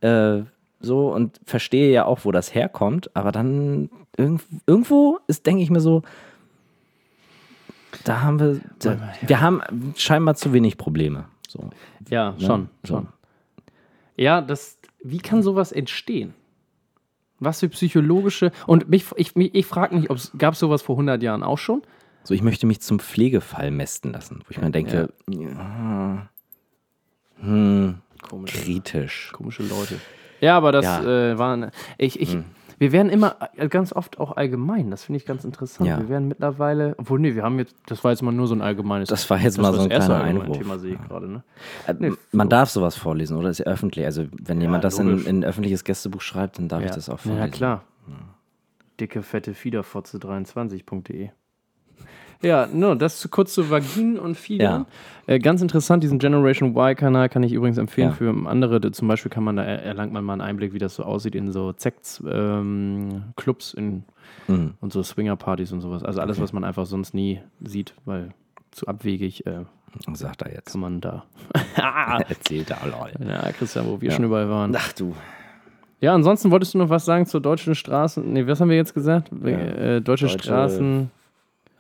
äh, 0.01 0.41
so 0.81 1.13
und 1.13 1.39
verstehe 1.45 1.93
ja 1.93 2.05
auch, 2.07 2.25
wo 2.25 2.33
das 2.33 2.55
herkommt, 2.55 3.15
aber 3.15 3.31
dann 3.33 3.91
irgend, 4.17 4.43
irgendwo 4.67 5.21
ist, 5.29 5.47
denke 5.47 5.63
ich 5.63 5.71
mir 5.71 5.81
so, 5.81 6.03
da 8.05 8.23
haben 8.23 8.41
wir, 8.41 8.61
da, 8.79 8.97
wir 9.21 9.41
haben 9.41 9.61
scheinbar 9.97 10.35
zu 10.35 10.53
wenig 10.53 10.79
Probleme. 10.79 11.27
So. 11.49 11.71
Ja, 12.09 12.33
Ne? 12.33 12.47
schon, 12.47 12.69
So. 12.85 12.95
schon. 12.95 13.09
Ja, 14.17 14.41
das, 14.41 14.79
wie 15.03 15.19
kann 15.19 15.43
sowas 15.43 15.71
entstehen? 15.73 16.35
Was 17.41 17.61
für 17.61 17.69
psychologische, 17.71 18.53
und 18.67 18.89
mich, 18.89 19.07
ich, 19.17 19.35
mich, 19.35 19.55
ich 19.55 19.67
frage 19.67 19.95
mich, 19.97 20.09
gab 20.39 20.55
es 20.55 20.61
sowas 20.61 20.83
vor 20.83 20.95
100 20.97 21.23
Jahren 21.23 21.43
auch 21.43 21.59
schon? 21.59 21.83
So, 22.23 22.35
ich 22.35 22.43
möchte 22.43 22.67
mich 22.67 22.81
zum 22.81 23.01
Pflegefall 23.01 23.71
mästen 23.71 24.13
lassen, 24.13 24.41
wo 24.45 24.51
ich 24.51 24.61
mir 24.61 24.71
denke, 24.71 25.09
ja. 25.31 26.29
hm, 27.41 27.95
Komisch. 28.29 28.53
kritisch. 28.53 29.31
Komische 29.33 29.63
Leute. 29.63 29.99
Ja, 30.41 30.57
aber 30.57 30.73
das 30.73 30.85
Ja. 30.85 31.01
Hm. 31.01 31.07
äh, 31.07 31.39
waren. 31.39 31.71
Ich, 31.99 32.21
ich, 32.21 32.37
Wir 32.81 32.93
werden 32.93 33.11
immer 33.11 33.37
äh, 33.57 33.69
ganz 33.69 33.93
oft 33.93 34.19
auch 34.19 34.39
allgemein. 34.39 34.91
Das 34.91 35.05
finde 35.05 35.19
ich 35.19 35.27
ganz 35.27 35.45
interessant. 35.45 35.87
Ja. 35.87 35.99
Wir 36.01 36.09
werden 36.09 36.29
mittlerweile. 36.29 36.95
Obwohl, 36.97 37.21
nee, 37.21 37.35
wir 37.35 37.43
haben 37.43 37.59
jetzt. 37.59 37.77
Das 37.85 38.03
war 38.05 38.11
jetzt 38.11 38.23
mal 38.23 38.33
nur 38.33 38.47
so 38.47 38.55
ein 38.55 38.63
allgemeines. 38.63 39.11
Das 39.11 39.29
war 39.29 39.39
jetzt 39.39 39.59
mal 39.59 39.75
so 39.75 39.83
ein 39.83 39.91
das 39.91 40.07
kleiner 40.07 40.25
Einwurf. 40.25 40.57
Thema, 40.57 40.79
sehe 40.79 40.95
ich 40.95 41.03
gerade. 41.07 41.29
Ne? 41.29 41.43
Äh, 41.87 41.95
Nee, 41.99 42.13
Man 42.33 42.49
darf 42.49 42.71
sowas 42.71 42.97
vorlesen, 42.97 43.37
oder? 43.37 43.51
Ist 43.51 43.59
ja 43.59 43.67
öffentlich. 43.67 44.07
Also, 44.07 44.25
wenn 44.33 44.63
jemand 44.63 44.83
das 44.83 44.99
in, 44.99 45.27
in 45.27 45.41
ein 45.41 45.45
öffentliches 45.45 45.85
Gästebuch 45.85 46.23
schreibt, 46.23 46.59
dann 46.59 46.69
darf 46.69 46.83
ich 46.83 46.91
das 46.91 47.11
auch 47.11 47.19
vorlesen. 47.21 47.43
Ja, 47.45 47.49
klar. 47.51 47.85
Dicke, 48.99 49.23
fette 49.23 49.53
Fiederfotze23.de. 49.53 51.31
Ja, 52.43 52.67
no, 52.73 52.95
das 52.95 53.19
zu, 53.21 53.29
kurz 53.29 53.53
zu 53.53 53.69
Vaginen 53.71 54.19
und 54.19 54.35
Federn. 54.35 54.87
Äh, 55.27 55.39
ganz 55.41 55.61
interessant, 55.61 56.03
diesen 56.03 56.19
Generation 56.19 56.71
Y-Kanal 56.75 57.29
kann 57.29 57.43
ich 57.43 57.53
übrigens 57.53 57.77
empfehlen 57.77 58.09
Ja. 58.09 58.15
für 58.15 58.35
andere. 58.49 58.81
Zum 58.93 59.09
Beispiel 59.09 59.31
kann 59.31 59.45
man 59.45 59.57
da 59.57 59.63
er- 59.65 59.83
erlangt 59.83 60.13
man 60.13 60.25
mal 60.25 60.33
einen 60.35 60.41
Einblick, 60.43 60.73
wie 60.73 60.79
das 60.79 60.95
so 60.95 61.03
aussieht 61.05 61.35
in 61.35 61.53
so 61.53 61.73
Sex-Clubs 61.77 63.75
in 63.75 64.05
Mhm. 64.49 64.75
und 64.81 64.93
so 64.93 65.03
Swinger-Partys 65.03 65.73
und 65.73 65.81
sowas. 65.81 66.03
Also 66.03 66.21
alles, 66.21 66.41
was 66.41 66.53
man 66.53 66.65
einfach 66.65 66.87
sonst 66.87 67.15
nie 67.15 67.41
sieht, 67.63 67.95
weil 68.05 68.31
zu 68.71 68.87
abwegig 68.89 69.45
äh, 69.47 69.65
Sagt 70.15 70.43
er 70.43 70.53
jetzt. 70.53 70.73
kann 70.73 70.81
man 70.81 71.01
da. 71.01 71.25
Erzählt 72.29 72.71
er, 72.71 72.79
lol. 72.87 73.11
Ja, 73.29 73.51
Christian, 73.53 73.87
wo 73.87 74.01
wir 74.01 74.09
Ja. 74.11 74.15
schon 74.17 74.25
überall 74.25 74.49
waren. 74.49 74.75
Ach 74.77 74.93
du. 74.93 75.15
Ja, 76.01 76.15
ansonsten 76.15 76.51
wolltest 76.51 76.73
du 76.75 76.79
noch 76.79 76.89
was 76.89 77.05
sagen 77.05 77.27
zur 77.27 77.41
deutschen 77.43 77.75
Straßen? 77.75 78.33
Nee, 78.33 78.47
was 78.47 78.61
haben 78.61 78.71
wir 78.71 78.77
jetzt 78.77 78.95
gesagt? 78.95 79.31
Ja. 79.45 79.49
Äh, 79.51 80.01
deutsche, 80.01 80.27
Deutsche- 80.27 80.39
Straßen, 80.39 81.11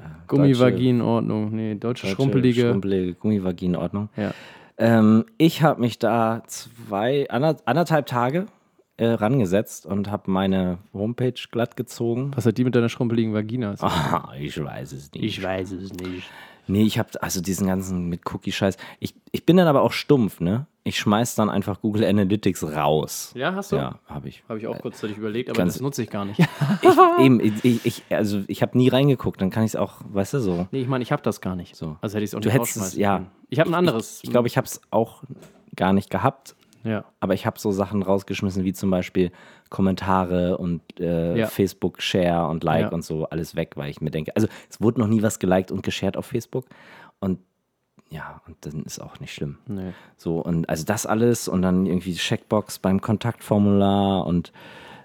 deutsche- 0.00 0.26
Gummivaginordnung. 0.26 1.54
Nee, 1.54 1.74
deutsche, 1.76 2.06
schrumpelige. 2.08 2.68
Schrumpelige 2.68 3.14
Gummivaginordnung. 3.14 4.08
ja. 4.16 4.32
Ähm, 4.82 5.26
ich 5.36 5.62
habe 5.62 5.78
mich 5.80 5.98
da 5.98 6.42
zwei, 6.46 7.28
ander, 7.28 7.56
anderthalb 7.66 8.06
Tage 8.06 8.46
äh, 8.96 9.08
rangesetzt 9.08 9.84
und 9.84 10.10
habe 10.10 10.30
meine 10.30 10.78
Homepage 10.94 11.34
glatt 11.50 11.76
gezogen. 11.76 12.30
Was 12.34 12.46
hat 12.46 12.56
die 12.56 12.64
mit 12.64 12.74
deiner 12.74 12.88
schrumpeligen 12.88 13.34
Vagina? 13.34 13.74
Ah, 13.80 14.32
ich 14.40 14.62
weiß 14.62 14.92
es 14.92 15.12
nicht. 15.12 15.42
weiß 15.42 15.72
es 15.72 15.92
nicht. 15.92 16.30
Nee, 16.70 16.84
ich 16.84 16.98
habe 16.98 17.10
also 17.22 17.40
diesen 17.40 17.66
ganzen 17.66 18.08
mit 18.08 18.22
Cookie-Scheiß. 18.32 18.76
Ich, 19.00 19.14
ich 19.32 19.44
bin 19.46 19.56
dann 19.56 19.66
aber 19.68 19.82
auch 19.82 19.92
stumpf, 19.92 20.40
ne? 20.40 20.66
Ich 20.82 20.98
schmeiß 20.98 21.34
dann 21.34 21.50
einfach 21.50 21.80
Google 21.82 22.04
Analytics 22.04 22.64
raus. 22.64 23.32
Ja, 23.34 23.54
hast 23.54 23.72
du? 23.72 23.76
Ja, 23.76 23.98
habe 24.06 24.28
ich. 24.28 24.42
Habe 24.48 24.58
ich 24.58 24.66
auch 24.66 24.78
kurzzeitig 24.80 25.18
überlegt, 25.18 25.50
aber 25.50 25.58
ganz- 25.58 25.74
das 25.74 25.82
nutze 25.82 26.02
ich 26.02 26.10
gar 26.10 26.24
nicht. 26.24 26.40
Ich, 26.82 27.24
eben, 27.24 27.40
ich, 27.40 27.84
ich, 27.84 28.02
also 28.10 28.42
ich 28.46 28.62
habe 28.62 28.76
nie 28.78 28.88
reingeguckt, 28.88 29.40
dann 29.42 29.50
kann 29.50 29.64
ich 29.64 29.72
es 29.72 29.76
auch, 29.76 29.96
weißt 30.04 30.34
du, 30.34 30.40
so. 30.40 30.66
nee, 30.70 30.80
ich 30.80 30.88
meine, 30.88 31.02
ich 31.02 31.12
habe 31.12 31.22
das 31.22 31.40
gar 31.42 31.54
nicht. 31.56 31.76
So. 31.76 31.96
Also 32.00 32.14
hätte 32.14 32.24
ich 32.24 32.30
es 32.30 32.34
auch 32.34 32.40
Du 32.40 32.48
nicht 32.48 32.54
hättest 32.58 32.76
es- 32.76 32.96
ja. 32.96 33.26
Ich 33.50 33.60
habe 33.60 33.68
ein 33.70 33.74
anderes. 33.74 34.20
Ich 34.22 34.30
glaube, 34.30 34.48
ich 34.48 34.56
habe 34.56 34.66
es 34.66 34.80
auch 34.90 35.22
gar 35.76 35.92
nicht 35.92 36.08
gehabt, 36.10 36.56
ja. 36.82 37.04
aber 37.20 37.34
ich 37.34 37.44
habe 37.46 37.58
so 37.58 37.70
Sachen 37.72 38.02
rausgeschmissen, 38.02 38.64
wie 38.64 38.72
zum 38.72 38.90
Beispiel 38.90 39.32
Kommentare 39.70 40.58
und 40.58 40.82
äh, 41.00 41.38
Ja. 41.38 41.46
Facebook 41.46 42.02
Share 42.02 42.48
und 42.48 42.62
Like 42.64 42.82
Ja. 42.82 42.88
und 42.88 43.04
so 43.04 43.24
alles 43.26 43.56
weg, 43.56 43.72
weil 43.76 43.88
ich 43.90 44.00
mir 44.00 44.10
denke, 44.10 44.34
also 44.36 44.48
es 44.68 44.80
wurde 44.80 45.00
noch 45.00 45.06
nie 45.06 45.22
was 45.22 45.38
geliked 45.38 45.70
und 45.72 45.82
geshared 45.82 46.16
auf 46.16 46.26
Facebook 46.26 46.66
und 47.20 47.38
ja, 48.10 48.42
und 48.48 48.56
dann 48.62 48.82
ist 48.82 48.98
auch 49.00 49.20
nicht 49.20 49.32
schlimm. 49.32 49.58
Nee. 49.68 49.92
So, 50.16 50.40
und 50.40 50.68
also 50.68 50.84
das 50.84 51.06
alles 51.06 51.46
und 51.46 51.62
dann 51.62 51.86
irgendwie 51.86 52.14
Checkbox 52.14 52.80
beim 52.80 53.00
Kontaktformular 53.00 54.26
und 54.26 54.52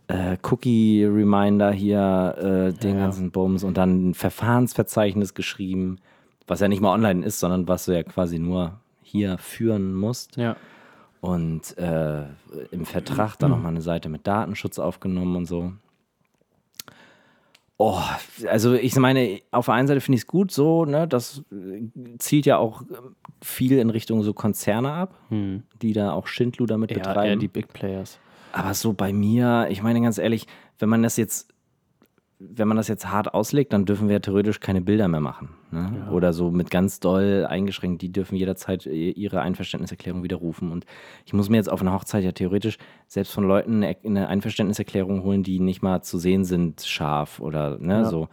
äh, 0.07 0.38
Cookie-Reminder 0.41 1.72
hier, 1.72 2.36
äh, 2.38 2.74
den 2.80 2.95
Ja. 2.97 3.01
ganzen 3.03 3.32
Bums 3.32 3.63
und 3.63 3.78
dann 3.78 4.09
ein 4.09 4.13
Verfahrensverzeichnis 4.16 5.34
geschrieben, 5.36 5.97
was 6.47 6.59
ja 6.59 6.68
nicht 6.68 6.82
mal 6.82 6.93
online 6.93 7.24
ist, 7.26 7.39
sondern 7.39 7.68
was 7.68 7.86
du 7.86 7.91
ja 7.93 8.03
quasi 8.03 8.39
nur 8.39 8.80
hier 9.03 9.38
führen 9.38 9.93
musst. 9.95 10.38
Ja. 10.38 10.55
Und 11.28 11.78
äh, 11.78 12.23
im 12.71 12.86
Vertrag 12.86 13.38
dann 13.38 13.51
nochmal 13.51 13.71
eine 13.71 13.82
Seite 13.82 14.09
mit 14.09 14.26
Datenschutz 14.28 14.80
aufgenommen 14.80 15.36
und 15.36 15.45
so. 15.45 15.73
Oh, 17.78 17.99
also 18.47 18.73
ich 18.73 18.95
meine, 18.95 19.41
auf 19.51 19.65
der 19.65 19.73
einen 19.73 19.88
Seite 19.89 19.99
finde 19.99 20.15
ich 20.15 20.21
es 20.21 20.28
gut 20.28 20.49
so, 20.51 20.86
ne, 20.86 21.07
das 21.09 21.43
äh, 21.51 21.89
zielt 22.19 22.45
ja 22.45 22.57
auch 22.57 22.84
äh, 22.84 22.86
viel 23.41 23.78
in 23.80 23.89
Richtung 23.89 24.23
so 24.23 24.34
Konzerne 24.34 24.91
ab, 24.93 25.19
die 25.82 25.91
da 25.91 26.13
auch 26.13 26.28
Schindluder 26.28 26.78
mit 26.78 26.91
Ja, 26.91 26.97
betreiben. 26.99 27.39
die 27.41 27.49
Big 27.49 27.73
Players. 27.73 28.17
Aber 28.53 28.73
so 28.73 28.93
bei 28.93 29.11
mir, 29.11 29.67
ich 29.69 29.84
meine 29.84 29.99
ganz 30.01 30.17
ehrlich, 30.17 30.47
wenn 30.80 30.88
man 30.88 31.03
das 31.03 31.17
jetzt 31.17 31.49
wenn 32.39 32.67
man 32.67 32.75
das 32.77 32.88
jetzt 32.88 33.09
hart 33.09 33.33
auslegt, 33.33 33.71
dann 33.71 33.86
dürfen 33.86 34.09
wir 34.09 34.21
theoretisch 34.21 34.59
keine 34.59 34.81
Bilder 34.81 35.07
mehr 35.07 35.21
machen. 35.21 35.49
Ne? 35.71 36.05
Ja. 36.05 36.11
Oder 36.11 36.33
so 36.33 36.51
mit 36.51 36.69
ganz 36.69 36.99
doll 36.99 37.45
eingeschränkt, 37.49 38.01
die 38.01 38.11
dürfen 38.11 38.36
jederzeit 38.36 38.86
ihre 38.86 39.41
Einverständniserklärung 39.41 40.23
widerrufen. 40.23 40.71
Und 40.71 40.86
ich 41.25 41.33
muss 41.33 41.49
mir 41.49 41.57
jetzt 41.57 41.71
auf 41.71 41.81
einer 41.81 41.93
Hochzeit 41.93 42.23
ja 42.23 42.33
theoretisch 42.33 42.77
selbst 43.07 43.31
von 43.31 43.45
Leuten 43.45 43.83
eine 43.83 44.27
Einverständniserklärung 44.27 45.23
holen, 45.23 45.43
die 45.43 45.59
nicht 45.59 45.81
mal 45.81 46.01
zu 46.01 46.17
sehen 46.17 46.43
sind, 46.43 46.81
scharf 46.81 47.39
oder 47.39 47.77
ne, 47.79 48.01
ja. 48.01 48.05
so. 48.05 48.27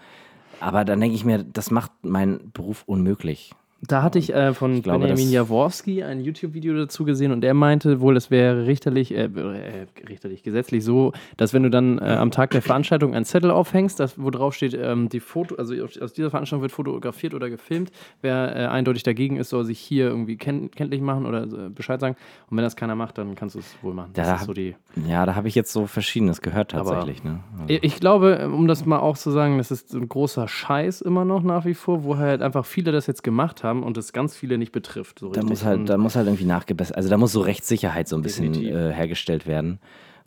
Aber 0.59 0.85
dann 0.85 1.01
denke 1.01 1.15
ich 1.15 1.25
mir, 1.25 1.43
das 1.45 1.71
macht 1.71 1.93
meinen 2.03 2.51
Beruf 2.53 2.83
unmöglich. 2.87 3.53
Da 3.85 4.03
hatte 4.05 4.21
ich 4.21 4.33
äh, 4.33 4.55
von 4.55 4.77
ich 4.77 4.83
glaube, 4.85 5.01
Benjamin 5.01 5.29
Jaworski 5.29 6.05
ein 6.05 6.21
YouTube-Video 6.21 6.73
dazu 6.75 7.05
gesehen 7.05 7.33
und 7.33 7.41
der 7.41 7.53
meinte 7.53 8.01
wohl, 8.01 8.17
es 8.17 8.31
wäre 8.31 8.65
richterlich, 8.65 9.13
äh, 9.13 9.25
äh, 9.25 9.87
richterlich, 10.09 10.45
gesetzlich 10.45 10.85
so, 10.85 11.13
dass 11.37 11.53
wenn 11.53 11.65
du 11.65 11.71
dann 11.71 11.99
äh, 11.99 12.03
am 12.03 12.31
Tag 12.31 12.51
der 12.51 12.63
Veranstaltung 12.63 13.13
einen 13.13 13.25
Zettel 13.25 13.51
aufhängst, 13.51 13.99
das, 13.99 14.23
wo 14.23 14.31
drauf 14.31 14.55
steht, 14.55 14.75
ähm, 14.75 15.09
die 15.09 15.19
Foto, 15.19 15.57
also 15.57 15.75
aus 15.83 16.13
dieser 16.13 16.31
Veranstaltung 16.31 16.63
wird 16.63 16.71
fotografiert 16.71 17.35
oder 17.35 17.51
gefilmt, 17.51 17.91
wer 18.21 18.55
äh, 18.55 18.67
eindeutig 18.67 19.03
dagegen 19.03 19.37
ist, 19.37 19.49
soll 19.49 19.65
sich 19.65 19.81
hier 19.81 20.07
irgendwie 20.07 20.37
kenn 20.37 20.71
kenntlich 20.71 21.01
machen 21.01 21.27
oder 21.27 21.43
äh, 21.43 21.69
Bescheid 21.69 21.99
sagen. 21.99 22.15
Und 22.51 22.57
wenn 22.57 22.65
das 22.65 22.77
keiner 22.77 22.95
macht, 22.95 23.19
dann 23.19 23.35
kannst 23.35 23.57
du 23.57 23.59
es 23.59 23.75
wohl 23.83 23.95
machen. 23.95 24.11
Das 24.15 24.29
da 24.29 24.35
ist 24.37 24.45
so 24.45 24.53
die. 24.53 24.77
Ja, 25.09 25.27
da 25.27 25.35
habe 25.35 25.49
ich 25.49 25.57
jetzt 25.57 25.73
so 25.73 25.89
Verschiedenes 25.89 26.41
gehört 26.41 26.71
tatsächlich. 26.71 27.25
Ne? 27.25 27.41
also. 27.59 27.65
Ich 27.83 27.99
glaube, 27.99 28.49
um 28.49 28.69
das 28.69 28.87
mal 28.87 29.01
auch 29.01 29.19
zu 29.19 29.33
sagen, 29.33 29.59
das 29.59 29.73
ist 29.73 29.93
ein 29.93 30.09
großer 30.09 30.47
Scheiß 30.47 31.01
immer 31.01 31.25
noch 31.25 31.43
nach 31.43 31.65
wie 31.65 31.75
vor, 31.75 32.05
wo 32.05 32.17
halt 32.17 32.43
einfach 32.43 32.65
viele 32.65 32.93
das 32.93 33.09
jetzt 33.09 33.25
gemacht 33.25 33.65
haben 33.73 33.83
und 33.83 33.97
es 33.97 34.13
ganz 34.13 34.37
viele 34.37 34.59
nicht 34.59 34.73
betrifft. 34.73 35.19
So 35.19 35.31
da, 35.31 35.43
muss 35.43 35.65
halt, 35.65 35.89
da 35.89 35.97
muss 35.97 36.15
halt 36.15 36.27
irgendwie 36.27 36.45
nachgebessert, 36.45 36.97
also 36.97 37.09
da 37.09 37.17
muss 37.17 37.33
so 37.33 37.41
Rechtssicherheit 37.41 38.07
so 38.07 38.17
ein 38.17 38.23
bisschen 38.23 38.55
äh, 38.55 38.93
hergestellt 38.93 39.47
werden. 39.47 39.81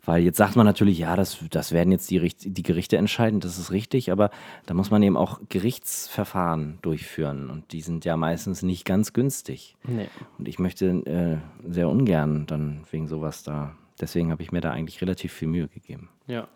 Weil 0.04 0.22
jetzt 0.22 0.36
sagt 0.36 0.54
man 0.54 0.66
natürlich, 0.66 0.98
ja, 0.98 1.16
das, 1.16 1.38
das 1.50 1.72
werden 1.72 1.90
jetzt 1.90 2.08
die, 2.10 2.20
die 2.20 2.62
Gerichte 2.62 2.96
entscheiden, 2.96 3.40
das 3.40 3.58
ist 3.58 3.72
richtig, 3.72 4.12
aber 4.12 4.30
da 4.64 4.74
muss 4.74 4.90
man 4.90 5.02
eben 5.02 5.16
auch 5.16 5.40
Gerichtsverfahren 5.48 6.78
durchführen 6.82 7.50
und 7.50 7.72
die 7.72 7.80
sind 7.80 8.04
ja 8.04 8.16
meistens 8.16 8.62
nicht 8.62 8.84
ganz 8.84 9.12
günstig. 9.12 9.76
Nee. 9.82 10.06
Und 10.38 10.46
ich 10.46 10.60
möchte 10.60 10.86
äh, 10.86 11.38
sehr 11.68 11.88
ungern 11.88 12.46
dann 12.46 12.82
wegen 12.92 13.08
sowas 13.08 13.42
da, 13.42 13.74
deswegen 14.00 14.30
habe 14.30 14.42
ich 14.42 14.52
mir 14.52 14.60
da 14.60 14.70
eigentlich 14.70 15.00
relativ 15.00 15.32
viel 15.32 15.48
Mühe 15.48 15.66
gegeben. 15.66 16.08
Ja. 16.28 16.46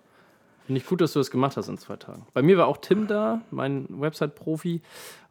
Finde 0.70 0.82
ich 0.82 0.86
gut, 0.86 1.00
dass 1.00 1.14
du 1.14 1.18
das 1.18 1.32
gemacht 1.32 1.56
hast 1.56 1.66
in 1.66 1.78
zwei 1.78 1.96
Tagen. 1.96 2.26
Bei 2.32 2.42
mir 2.42 2.56
war 2.56 2.68
auch 2.68 2.76
Tim 2.76 3.08
da, 3.08 3.40
mein 3.50 3.86
Website-Profi, 3.88 4.82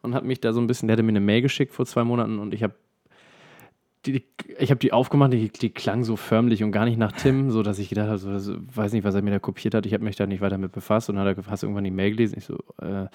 und 0.02 0.14
hat 0.14 0.22
mich 0.22 0.42
da 0.42 0.52
so 0.52 0.60
ein 0.60 0.66
bisschen, 0.66 0.86
der 0.86 0.98
hatte 0.98 1.02
mir 1.02 1.12
eine 1.12 1.20
Mail 1.20 1.40
geschickt 1.40 1.72
vor 1.72 1.86
zwei 1.86 2.04
Monaten 2.04 2.38
und 2.38 2.52
ich 2.52 2.62
habe 2.62 2.74
die, 4.04 4.22
ich 4.58 4.70
habe 4.70 4.78
die 4.78 4.92
aufgemacht, 4.92 5.32
die, 5.32 5.48
die, 5.48 5.70
klang 5.70 6.04
so 6.04 6.16
förmlich 6.16 6.62
und 6.62 6.72
gar 6.72 6.84
nicht 6.84 6.98
nach 6.98 7.12
Tim, 7.12 7.50
so 7.50 7.62
dass 7.62 7.78
ich 7.78 7.88
gedacht 7.88 8.08
habe, 8.08 8.18
so, 8.18 8.54
weiß 8.74 8.92
nicht, 8.92 9.02
was 9.02 9.14
er 9.14 9.22
mir 9.22 9.30
da 9.30 9.38
kopiert 9.38 9.74
hat. 9.74 9.86
Ich 9.86 9.94
habe 9.94 10.04
mich 10.04 10.16
da 10.16 10.26
nicht 10.26 10.42
weiter 10.42 10.58
mit 10.58 10.72
befasst 10.72 11.08
und 11.08 11.16
dann 11.16 11.26
hat 11.26 11.38
er 11.38 11.46
hast 11.50 11.62
irgendwann 11.62 11.84
die 11.84 11.90
Mail 11.90 12.10
gelesen. 12.10 12.34
Ich 12.36 12.44
so, 12.44 12.58
äh, 12.82 13.06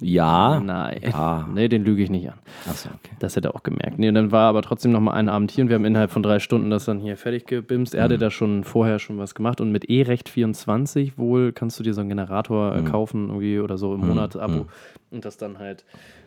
ja. 0.00 0.60
Nein. 0.60 1.00
Ja. 1.02 1.48
Nee, 1.52 1.68
den 1.68 1.84
lüge 1.84 2.02
ich 2.02 2.10
nicht 2.10 2.28
an. 2.28 2.38
Achso, 2.68 2.88
okay. 2.88 3.14
Das 3.18 3.36
hätte 3.36 3.48
er 3.48 3.56
auch 3.56 3.62
gemerkt. 3.62 3.98
Nee, 3.98 4.08
und 4.08 4.14
dann 4.14 4.32
war 4.32 4.48
aber 4.48 4.62
trotzdem 4.62 4.92
noch 4.92 5.00
mal 5.00 5.12
ein 5.12 5.28
Abend 5.28 5.50
hier 5.50 5.64
und 5.64 5.68
wir 5.68 5.74
haben 5.74 5.84
innerhalb 5.84 6.10
von 6.10 6.22
drei 6.22 6.38
Stunden 6.38 6.70
das 6.70 6.84
dann 6.84 7.00
hier 7.00 7.16
fertig 7.16 7.46
gebimst. 7.46 7.94
Er 7.94 8.00
mhm. 8.00 8.04
hatte 8.04 8.18
da 8.18 8.30
schon 8.30 8.64
vorher 8.64 8.98
schon 8.98 9.18
was 9.18 9.34
gemacht 9.34 9.60
und 9.60 9.72
mit 9.72 9.90
E-Recht 9.90 10.28
24 10.28 11.18
wohl 11.18 11.52
kannst 11.52 11.78
du 11.78 11.82
dir 11.82 11.94
so 11.94 12.00
einen 12.00 12.10
Generator 12.10 12.74
äh, 12.74 12.80
mhm. 12.80 12.84
kaufen 12.86 13.28
irgendwie 13.28 13.60
oder 13.60 13.78
so 13.78 13.94
im 13.94 14.00
mhm. 14.00 14.08
Monat 14.08 14.36
Abo 14.36 14.64
mhm. 14.64 14.68
und 15.10 15.24
das 15.24 15.36
dann 15.36 15.58
halt 15.58 15.84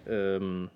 ähm, 0.08 0.70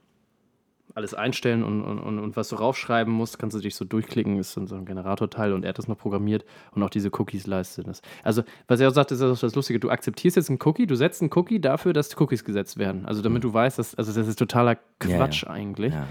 alles 0.95 1.13
einstellen 1.13 1.63
und, 1.63 1.83
und, 1.83 2.19
und, 2.19 2.37
was 2.37 2.49
du 2.49 2.55
raufschreiben 2.55 3.13
musst, 3.13 3.37
kannst 3.37 3.55
du 3.55 3.59
dich 3.59 3.75
so 3.75 3.83
durchklicken, 3.83 4.39
ist 4.39 4.53
so 4.53 4.61
ein 4.61 4.85
Generatorteil 4.85 5.51
und 5.51 5.63
er 5.63 5.69
hat 5.69 5.77
das 5.77 5.89
noch 5.89 5.97
programmiert 5.97 6.45
und 6.71 6.81
auch 6.83 6.89
diese 6.89 7.09
Cookies 7.09 7.47
leistet 7.47 7.87
das. 7.87 8.01
Also, 8.23 8.43
was 8.67 8.79
er 8.79 8.87
auch 8.87 8.93
sagt, 8.93 9.11
ist 9.11 9.21
auch 9.21 9.37
das 9.37 9.55
Lustige, 9.55 9.79
du 9.79 9.89
akzeptierst 9.89 10.37
jetzt 10.37 10.49
einen 10.49 10.59
Cookie, 10.63 10.87
du 10.87 10.95
setzt 10.95 11.21
einen 11.21 11.31
Cookie 11.35 11.59
dafür, 11.59 11.91
dass 11.91 12.19
Cookies 12.19 12.45
gesetzt 12.45 12.77
werden. 12.77 13.05
Also 13.05 13.21
damit 13.21 13.43
mhm. 13.43 13.49
du 13.49 13.53
weißt, 13.53 13.77
dass, 13.77 13.93
also 13.95 14.13
das 14.13 14.27
ist 14.27 14.39
totaler 14.39 14.77
Quatsch 14.99 15.43
ja, 15.43 15.49
ja. 15.49 15.53
eigentlich. 15.53 15.93
Ja. 15.93 16.07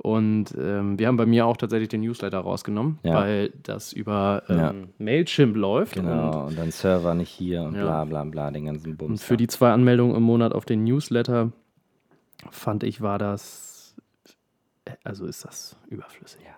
Und 0.00 0.54
ähm, 0.56 0.96
wir 1.00 1.08
haben 1.08 1.16
bei 1.16 1.26
mir 1.26 1.44
auch 1.44 1.56
tatsächlich 1.56 1.88
den 1.88 2.02
Newsletter 2.02 2.38
rausgenommen, 2.38 3.00
ja. 3.02 3.14
weil 3.14 3.52
das 3.64 3.92
über 3.92 4.44
ähm, 4.48 4.56
ja. 4.56 4.74
Mailchimp 4.98 5.56
läuft. 5.56 5.94
Genau, 5.94 6.42
und, 6.42 6.48
und 6.50 6.58
dann 6.58 6.70
Server 6.70 7.14
nicht 7.14 7.30
hier 7.30 7.62
und 7.62 7.74
ja. 7.74 7.82
bla 7.82 8.04
bla 8.04 8.22
bla, 8.22 8.50
den 8.52 8.66
ganzen 8.66 8.96
Bums. 8.96 9.10
Und 9.10 9.20
für 9.20 9.36
die 9.36 9.48
zwei 9.48 9.72
Anmeldungen 9.72 10.14
im 10.14 10.22
Monat 10.22 10.52
auf 10.52 10.64
den 10.64 10.84
Newsletter 10.84 11.50
fand 12.52 12.84
ich, 12.84 13.00
war 13.00 13.18
das 13.18 13.67
also 15.04 15.26
ist 15.26 15.44
das 15.44 15.76
überflüssig. 15.88 16.40
Ja. 16.44 16.54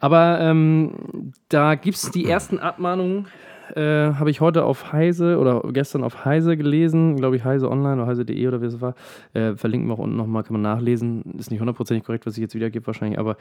Aber 0.00 0.38
ähm, 0.40 1.32
da 1.48 1.74
gibt 1.76 1.96
es 1.96 2.10
die 2.10 2.26
ersten 2.26 2.58
Abmahnungen, 2.58 3.26
äh, 3.74 4.12
habe 4.14 4.30
ich 4.30 4.40
heute 4.40 4.64
auf 4.64 4.92
Heise 4.92 5.38
oder 5.38 5.62
gestern 5.72 6.04
auf 6.04 6.24
Heise 6.24 6.56
gelesen, 6.56 7.16
glaube 7.16 7.36
ich, 7.36 7.44
Heise 7.44 7.70
Online 7.70 8.02
oder 8.02 8.06
Heise.de 8.06 8.46
oder 8.46 8.60
wie 8.60 8.66
es 8.66 8.80
war. 8.80 8.94
Äh, 9.32 9.54
verlinken 9.54 9.88
wir 9.88 9.94
auch 9.94 9.98
unten 9.98 10.16
nochmal, 10.16 10.42
kann 10.42 10.52
man 10.52 10.62
nachlesen. 10.62 11.22
Ist 11.38 11.50
nicht 11.50 11.60
hundertprozentig 11.60 12.04
korrekt, 12.04 12.26
was 12.26 12.34
ich 12.34 12.42
jetzt 12.42 12.54
wiedergebe, 12.54 12.86
wahrscheinlich, 12.86 13.18
aber 13.18 13.36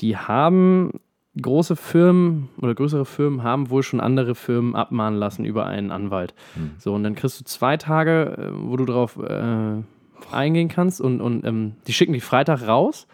die 0.00 0.16
haben 0.16 0.92
große 1.40 1.76
Firmen 1.76 2.48
oder 2.62 2.74
größere 2.74 3.04
Firmen 3.04 3.42
haben 3.42 3.68
wohl 3.68 3.82
schon 3.82 4.00
andere 4.00 4.34
Firmen 4.34 4.74
abmahnen 4.74 5.18
lassen 5.18 5.44
über 5.44 5.66
einen 5.66 5.90
Anwalt. 5.90 6.34
Hm. 6.54 6.70
So, 6.78 6.94
und 6.94 7.02
dann 7.02 7.14
kriegst 7.14 7.40
du 7.40 7.44
zwei 7.44 7.76
Tage, 7.76 8.36
äh, 8.38 8.50
wo 8.54 8.76
du 8.76 8.86
drauf 8.86 9.18
äh, 9.18 9.82
eingehen 10.30 10.68
kannst 10.68 11.00
und, 11.00 11.20
und 11.20 11.44
ähm, 11.44 11.74
die 11.86 11.92
schicken 11.92 12.12
dich 12.12 12.24
Freitag 12.24 12.66
raus. 12.66 13.06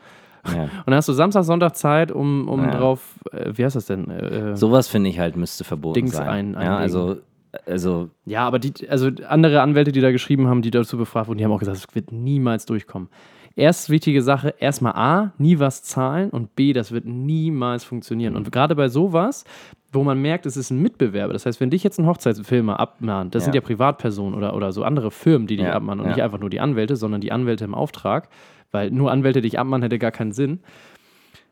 Ja. 0.47 0.63
Und 0.63 0.87
dann 0.87 0.97
hast 0.97 1.09
du 1.09 1.13
Samstag, 1.13 1.45
Sonntag 1.45 1.77
Zeit, 1.77 2.11
um, 2.11 2.49
um 2.49 2.65
ja. 2.65 2.73
drauf, 2.73 3.15
äh, 3.31 3.53
wie 3.55 3.65
heißt 3.65 3.77
das 3.77 3.87
denn? 3.87 4.11
Äh, 4.11 4.57
Sowas 4.57 4.89
finde 4.89 5.09
ich 5.09 5.21
halt 5.21 5.37
müsste 5.37 5.63
verboten 5.63 5.95
Dings 5.95 6.17
sein. 6.17 6.29
Ein, 6.29 6.55
ein 6.57 6.67
ja, 6.67 6.77
also, 6.77 7.19
also. 7.65 8.11
Ja, 8.27 8.45
aber 8.45 8.59
die, 8.59 8.89
also 8.89 9.09
andere 9.29 9.63
Anwälte, 9.63 9.93
die 9.93 10.01
da 10.01 10.11
geschrieben 10.11 10.49
haben, 10.49 10.63
die 10.63 10.73
dazu 10.73 10.97
befragt 10.97 11.29
wurden, 11.29 11.39
die 11.39 11.45
haben 11.45 11.53
auch 11.53 11.61
gesagt, 11.61 11.77
es 11.77 11.95
wird 11.95 12.11
niemals 12.11 12.67
durchkommen. 12.67 13.09
Erst 13.55 13.91
wichtige 13.91 14.23
Sache, 14.23 14.55
erstmal 14.59 14.95
A, 14.95 15.33
nie 15.39 15.59
was 15.59 15.83
zahlen 15.83 16.31
und 16.31 16.57
B, 16.57 16.73
das 16.73 16.91
wird 16.91 17.05
niemals 17.05 17.85
funktionieren. 17.85 18.35
Und 18.35 18.51
gerade 18.51 18.75
bei 18.75 18.89
sowas, 18.89 19.45
wo 19.93 20.03
man 20.03 20.21
merkt, 20.21 20.47
es 20.47 20.57
ist 20.57 20.71
ein 20.71 20.81
Mitbewerber. 20.81 21.35
Das 21.35 21.45
heißt, 21.45 21.61
wenn 21.61 21.71
dich 21.71 21.85
jetzt 21.85 21.99
ein 21.99 22.07
Hochzeitsfilmer 22.07 22.81
abmahnt, 22.81 23.35
das 23.35 23.43
ja. 23.43 23.45
sind 23.45 23.55
ja 23.55 23.61
Privatpersonen 23.61 24.35
oder, 24.35 24.57
oder 24.57 24.73
so 24.73 24.85
andere 24.85 25.11
Firmen, 25.11 25.47
die 25.47 25.57
dich 25.57 25.67
ja. 25.67 25.75
abmahnen 25.75 26.01
und 26.01 26.07
ja. 26.07 26.15
nicht 26.15 26.25
einfach 26.25 26.41
nur 26.41 26.51
die 26.51 26.61
Anwälte, 26.61 26.97
sondern 26.97 27.21
die 27.21 27.31
Anwälte 27.31 27.65
im 27.65 27.75
Auftrag, 27.75 28.29
weil 28.71 28.91
nur 28.91 29.13
Anwälte 29.13 29.43
dich 29.43 29.59
abmahnen 29.59 29.83
hätte 29.83 29.99
gar 29.99 30.11
keinen 30.11 30.33
Sinn. 30.33 30.61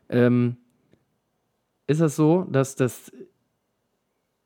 Ähm, 0.09 0.57
ist 1.85 2.01
das 2.01 2.15
so, 2.15 2.47
dass 2.49 2.75
das 2.75 3.11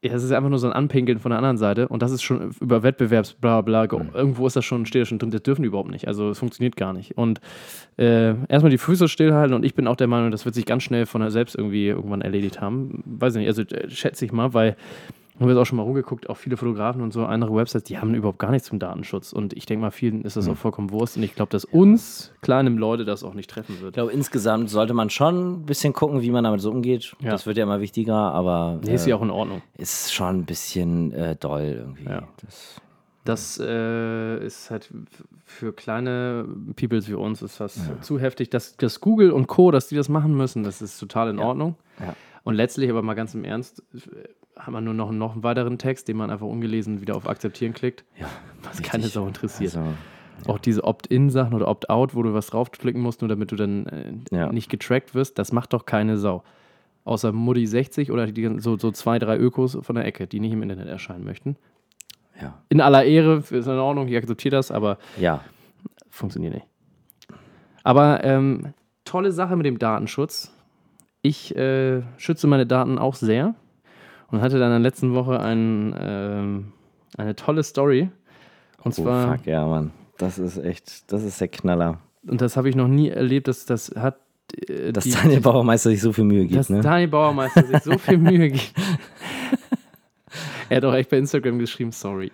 ja, 0.05 0.13
es 0.13 0.23
ist 0.23 0.31
einfach 0.31 0.49
nur 0.49 0.59
so 0.59 0.67
ein 0.67 0.73
Anpinkeln 0.73 1.19
von 1.19 1.31
der 1.31 1.39
anderen 1.39 1.57
Seite 1.57 1.87
und 1.87 2.01
das 2.01 2.11
ist 2.11 2.21
schon 2.21 2.51
über 2.59 2.83
Wettbewerbs 2.83 3.33
bla 3.33 3.61
bla. 3.61 3.83
Mhm. 3.85 4.11
Irgendwo 4.13 4.45
ist 4.45 4.55
das 4.55 4.63
schon, 4.63 4.85
steht 4.85 5.01
das 5.01 5.09
schon 5.09 5.19
drin, 5.19 5.31
das 5.31 5.43
dürfen 5.43 5.63
die 5.63 5.67
überhaupt 5.67 5.89
nicht. 5.89 6.07
Also 6.07 6.29
es 6.29 6.39
funktioniert 6.39 6.75
gar 6.75 6.93
nicht. 6.93 7.17
Und 7.17 7.41
äh, 7.97 8.35
erstmal 8.47 8.69
die 8.69 8.77
Füße 8.77 9.07
stillhalten 9.07 9.55
und 9.55 9.65
ich 9.65 9.73
bin 9.73 9.87
auch 9.87 9.95
der 9.95 10.07
Meinung, 10.07 10.31
das 10.31 10.45
wird 10.45 10.53
sich 10.55 10.65
ganz 10.65 10.83
schnell 10.83 11.05
von 11.05 11.27
selbst 11.31 11.55
irgendwie 11.55 11.87
irgendwann 11.87 12.21
erledigt 12.21 12.61
haben. 12.61 13.03
Weiß 13.05 13.35
ich 13.35 13.39
nicht, 13.39 13.47
also 13.47 13.63
äh, 13.63 13.89
schätze 13.89 14.25
ich 14.25 14.31
mal, 14.31 14.53
weil 14.53 14.75
haben 15.35 15.47
wir 15.47 15.53
jetzt 15.53 15.61
auch 15.61 15.65
schon 15.65 15.77
mal 15.77 15.83
rumgeguckt, 15.83 16.29
auch 16.29 16.37
viele 16.37 16.55
Fotografen 16.55 17.01
und 17.01 17.11
so, 17.11 17.25
andere 17.25 17.53
Websites, 17.53 17.83
die 17.83 17.97
haben 17.97 18.15
überhaupt 18.15 18.39
gar 18.39 18.51
nichts 18.51 18.69
zum 18.69 18.79
Datenschutz. 18.79 19.33
Und 19.33 19.51
ich 19.53 19.65
denke 19.65 19.81
mal, 19.81 19.91
vielen 19.91 20.23
ist 20.23 20.37
das 20.37 20.45
mhm. 20.45 20.53
auch 20.53 20.57
vollkommen 20.57 20.91
Wurst. 20.91 21.17
Und 21.17 21.23
ich 21.23 21.35
glaube, 21.35 21.51
dass 21.51 21.65
uns 21.65 22.31
kleinen 22.41 22.77
Leute 22.77 23.03
das 23.03 23.23
auch 23.23 23.33
nicht 23.33 23.49
treffen 23.49 23.81
wird. 23.81 23.89
Ich 23.89 23.93
glaube, 23.95 24.13
insgesamt 24.13 24.69
sollte 24.69 24.93
man 24.93 25.09
schon 25.09 25.55
ein 25.55 25.65
bisschen 25.65 25.91
gucken, 25.91 26.21
wie 26.21 26.31
man 26.31 26.45
damit 26.45 26.61
so 26.61 26.71
umgeht. 26.71 27.15
Ja. 27.19 27.31
Das 27.31 27.45
wird 27.45 27.57
ja 27.57 27.63
immer 27.63 27.81
wichtiger, 27.81 28.15
aber. 28.15 28.79
Nee, 28.81 28.93
ist 28.93 29.05
ja 29.07 29.15
äh, 29.15 29.17
auch 29.17 29.23
in 29.23 29.29
Ordnung. 29.29 29.61
Ist 29.77 30.13
schon 30.13 30.39
ein 30.39 30.45
bisschen 30.45 31.11
äh, 31.11 31.35
doll 31.35 31.75
irgendwie. 31.79 32.05
Ja. 32.05 32.23
Das, 32.37 32.81
das 33.25 33.59
äh, 33.59 34.45
ist 34.45 34.71
halt 34.71 34.89
für 35.43 35.73
kleine 35.73 36.47
Peoples 36.77 37.09
wie 37.09 37.13
uns 37.15 37.41
ist 37.41 37.59
das 37.59 37.75
ja. 37.75 37.99
zu 37.99 38.19
heftig. 38.19 38.51
Dass, 38.51 38.77
dass 38.77 39.01
Google 39.01 39.31
und 39.31 39.47
Co., 39.47 39.71
dass 39.71 39.89
die 39.89 39.95
das 39.95 40.07
machen 40.07 40.37
müssen, 40.37 40.63
das 40.63 40.81
ist 40.81 40.97
total 40.97 41.29
in 41.29 41.39
Ordnung. 41.39 41.75
Ja. 41.99 42.15
Und 42.43 42.53
letztlich 42.53 42.89
aber 42.89 43.01
mal 43.01 43.15
ganz 43.15 43.33
im 43.33 43.43
Ernst, 43.43 43.83
haben 44.57 44.73
wir 44.73 44.81
nur 44.81 44.93
noch, 44.93 45.11
noch 45.11 45.33
einen 45.33 45.43
weiteren 45.43 45.77
Text, 45.77 46.07
den 46.07 46.17
man 46.17 46.29
einfach 46.29 46.47
ungelesen 46.47 47.01
wieder 47.01 47.15
auf 47.15 47.27
Akzeptieren 47.27 47.73
klickt. 47.73 48.05
Ja, 48.19 48.27
was 48.63 48.73
richtig. 48.73 48.87
keine 48.87 49.07
Sau 49.07 49.27
interessiert. 49.27 49.75
Also, 49.75 49.89
ja. 49.89 49.93
Auch 50.47 50.59
diese 50.59 50.83
Opt-in-Sachen 50.83 51.53
oder 51.53 51.67
Opt-out, 51.67 52.15
wo 52.15 52.23
du 52.23 52.33
was 52.33 52.47
draufklicken 52.47 53.01
musst, 53.01 53.21
nur 53.21 53.29
damit 53.29 53.51
du 53.51 53.55
dann 53.55 53.85
äh, 53.87 54.13
ja. 54.35 54.51
nicht 54.51 54.69
getrackt 54.69 55.15
wirst, 55.15 55.39
das 55.39 55.51
macht 55.51 55.73
doch 55.73 55.85
keine 55.85 56.17
Sau. 56.17 56.43
Außer 57.03 57.31
Mutti 57.31 57.65
60 57.67 58.11
oder 58.11 58.27
die, 58.27 58.59
so, 58.59 58.77
so 58.77 58.91
zwei, 58.91 59.19
drei 59.19 59.37
Ökos 59.37 59.77
von 59.81 59.95
der 59.95 60.05
Ecke, 60.05 60.27
die 60.27 60.39
nicht 60.39 60.51
im 60.51 60.61
Internet 60.61 60.87
erscheinen 60.87 61.23
möchten. 61.23 61.55
Ja. 62.41 62.61
In 62.69 62.81
aller 62.81 63.05
Ehre, 63.05 63.37
ist 63.37 63.51
in 63.51 63.69
Ordnung, 63.69 64.07
ich 64.07 64.17
akzeptiere 64.17 64.55
das, 64.55 64.71
aber 64.71 64.97
ja. 65.19 65.41
funktioniert 66.09 66.53
nicht. 66.53 66.67
Aber 67.83 68.23
ähm, 68.23 68.73
tolle 69.05 69.31
Sache 69.31 69.55
mit 69.55 69.65
dem 69.65 69.79
Datenschutz. 69.79 70.51
Ich 71.21 71.55
äh, 71.55 72.01
schütze 72.17 72.47
meine 72.47 72.65
Daten 72.65 72.97
auch 72.97 73.15
sehr 73.15 73.55
und 74.31 74.41
hatte 74.41 74.59
dann 74.59 74.67
in 74.67 74.81
der 74.81 74.91
letzten 74.91 75.13
Woche 75.13 75.39
ein, 75.39 75.95
ähm, 75.99 76.73
eine 77.17 77.35
tolle 77.35 77.63
Story. 77.63 78.09
Und 78.83 78.99
oh, 78.99 79.03
zwar. 79.03 79.37
Fuck, 79.37 79.47
ja, 79.47 79.65
Mann. 79.65 79.91
Das 80.17 80.39
ist 80.39 80.57
echt, 80.57 81.11
das 81.11 81.23
ist 81.23 81.41
der 81.41 81.47
Knaller. 81.47 81.99
Und 82.27 82.41
das 82.41 82.57
habe 82.57 82.69
ich 82.69 82.75
noch 82.75 82.87
nie 82.87 83.09
erlebt, 83.09 83.47
dass 83.47 83.65
das 83.65 83.91
hat. 83.95 84.17
Äh, 84.67 84.91
dass 84.93 85.03
die, 85.03 85.11
Daniel 85.11 85.41
Bauermeister 85.41 85.89
sich 85.89 86.01
so 86.01 86.13
viel 86.13 86.23
Mühe 86.23 86.45
gibt. 86.45 86.59
Dass 86.59 86.69
ne? 86.69 86.81
Daniel 86.81 87.09
Bauermeister 87.09 87.63
sich 87.63 87.79
so 87.83 87.97
viel 87.97 88.17
Mühe 88.19 88.49
gibt. 88.49 88.73
Er 90.67 90.77
hat 90.77 90.85
auch 90.85 90.95
echt 90.95 91.11
bei 91.11 91.17
Instagram 91.19 91.59
geschrieben, 91.59 91.91
sorry. 91.91 92.31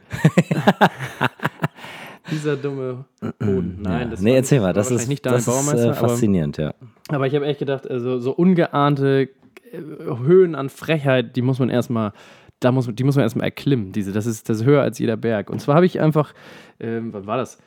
Dieser 2.31 2.55
dumme 2.55 3.03
Boden. 3.39 3.79
Nein, 3.81 4.09
das 4.09 4.21
nee, 4.21 4.29
war 4.29 4.37
erzähl 4.37 4.61
mal, 4.61 4.73
das 4.73 4.89
ist, 4.89 5.09
nicht 5.09 5.25
Daniel 5.25 5.43
das 5.43 5.67
ist 5.67 5.73
äh, 5.73 5.87
aber- 5.87 5.95
faszinierend, 5.95 6.57
ja. 6.57 6.73
Aber 7.09 7.27
ich 7.27 7.35
habe 7.35 7.45
echt 7.45 7.59
gedacht, 7.59 7.89
also 7.89 8.19
so 8.19 8.31
ungeahnte 8.31 9.29
Höhen 9.71 10.55
an 10.55 10.69
Frechheit, 10.69 11.35
die 11.35 11.41
muss 11.41 11.59
man 11.59 11.69
erstmal, 11.69 12.13
da 12.59 12.71
muss, 12.71 12.89
die 12.91 13.03
muss 13.03 13.15
man 13.15 13.23
erstmal 13.23 13.45
erklimmen. 13.45 13.91
Diese, 13.91 14.11
das, 14.11 14.25
ist, 14.25 14.49
das 14.49 14.59
ist 14.59 14.65
höher 14.65 14.81
als 14.81 14.99
jeder 14.99 15.17
Berg. 15.17 15.49
Und 15.49 15.59
zwar 15.61 15.75
habe 15.75 15.85
ich 15.85 15.99
einfach, 15.99 16.33
ähm, 16.79 17.13
wann 17.13 17.25
war 17.25 17.37
das? 17.37 17.57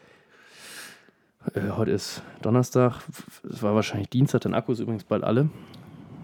Äh, 1.55 1.70
heute 1.76 1.91
ist 1.91 2.22
Donnerstag, 2.43 3.01
es 3.49 3.62
war 3.62 3.74
wahrscheinlich 3.74 4.09
Dienstag, 4.09 4.43
dann 4.43 4.55
Akku 4.55 4.72
ist 4.72 4.80
übrigens 4.80 5.05
bald 5.05 5.24
alle. 5.24 5.49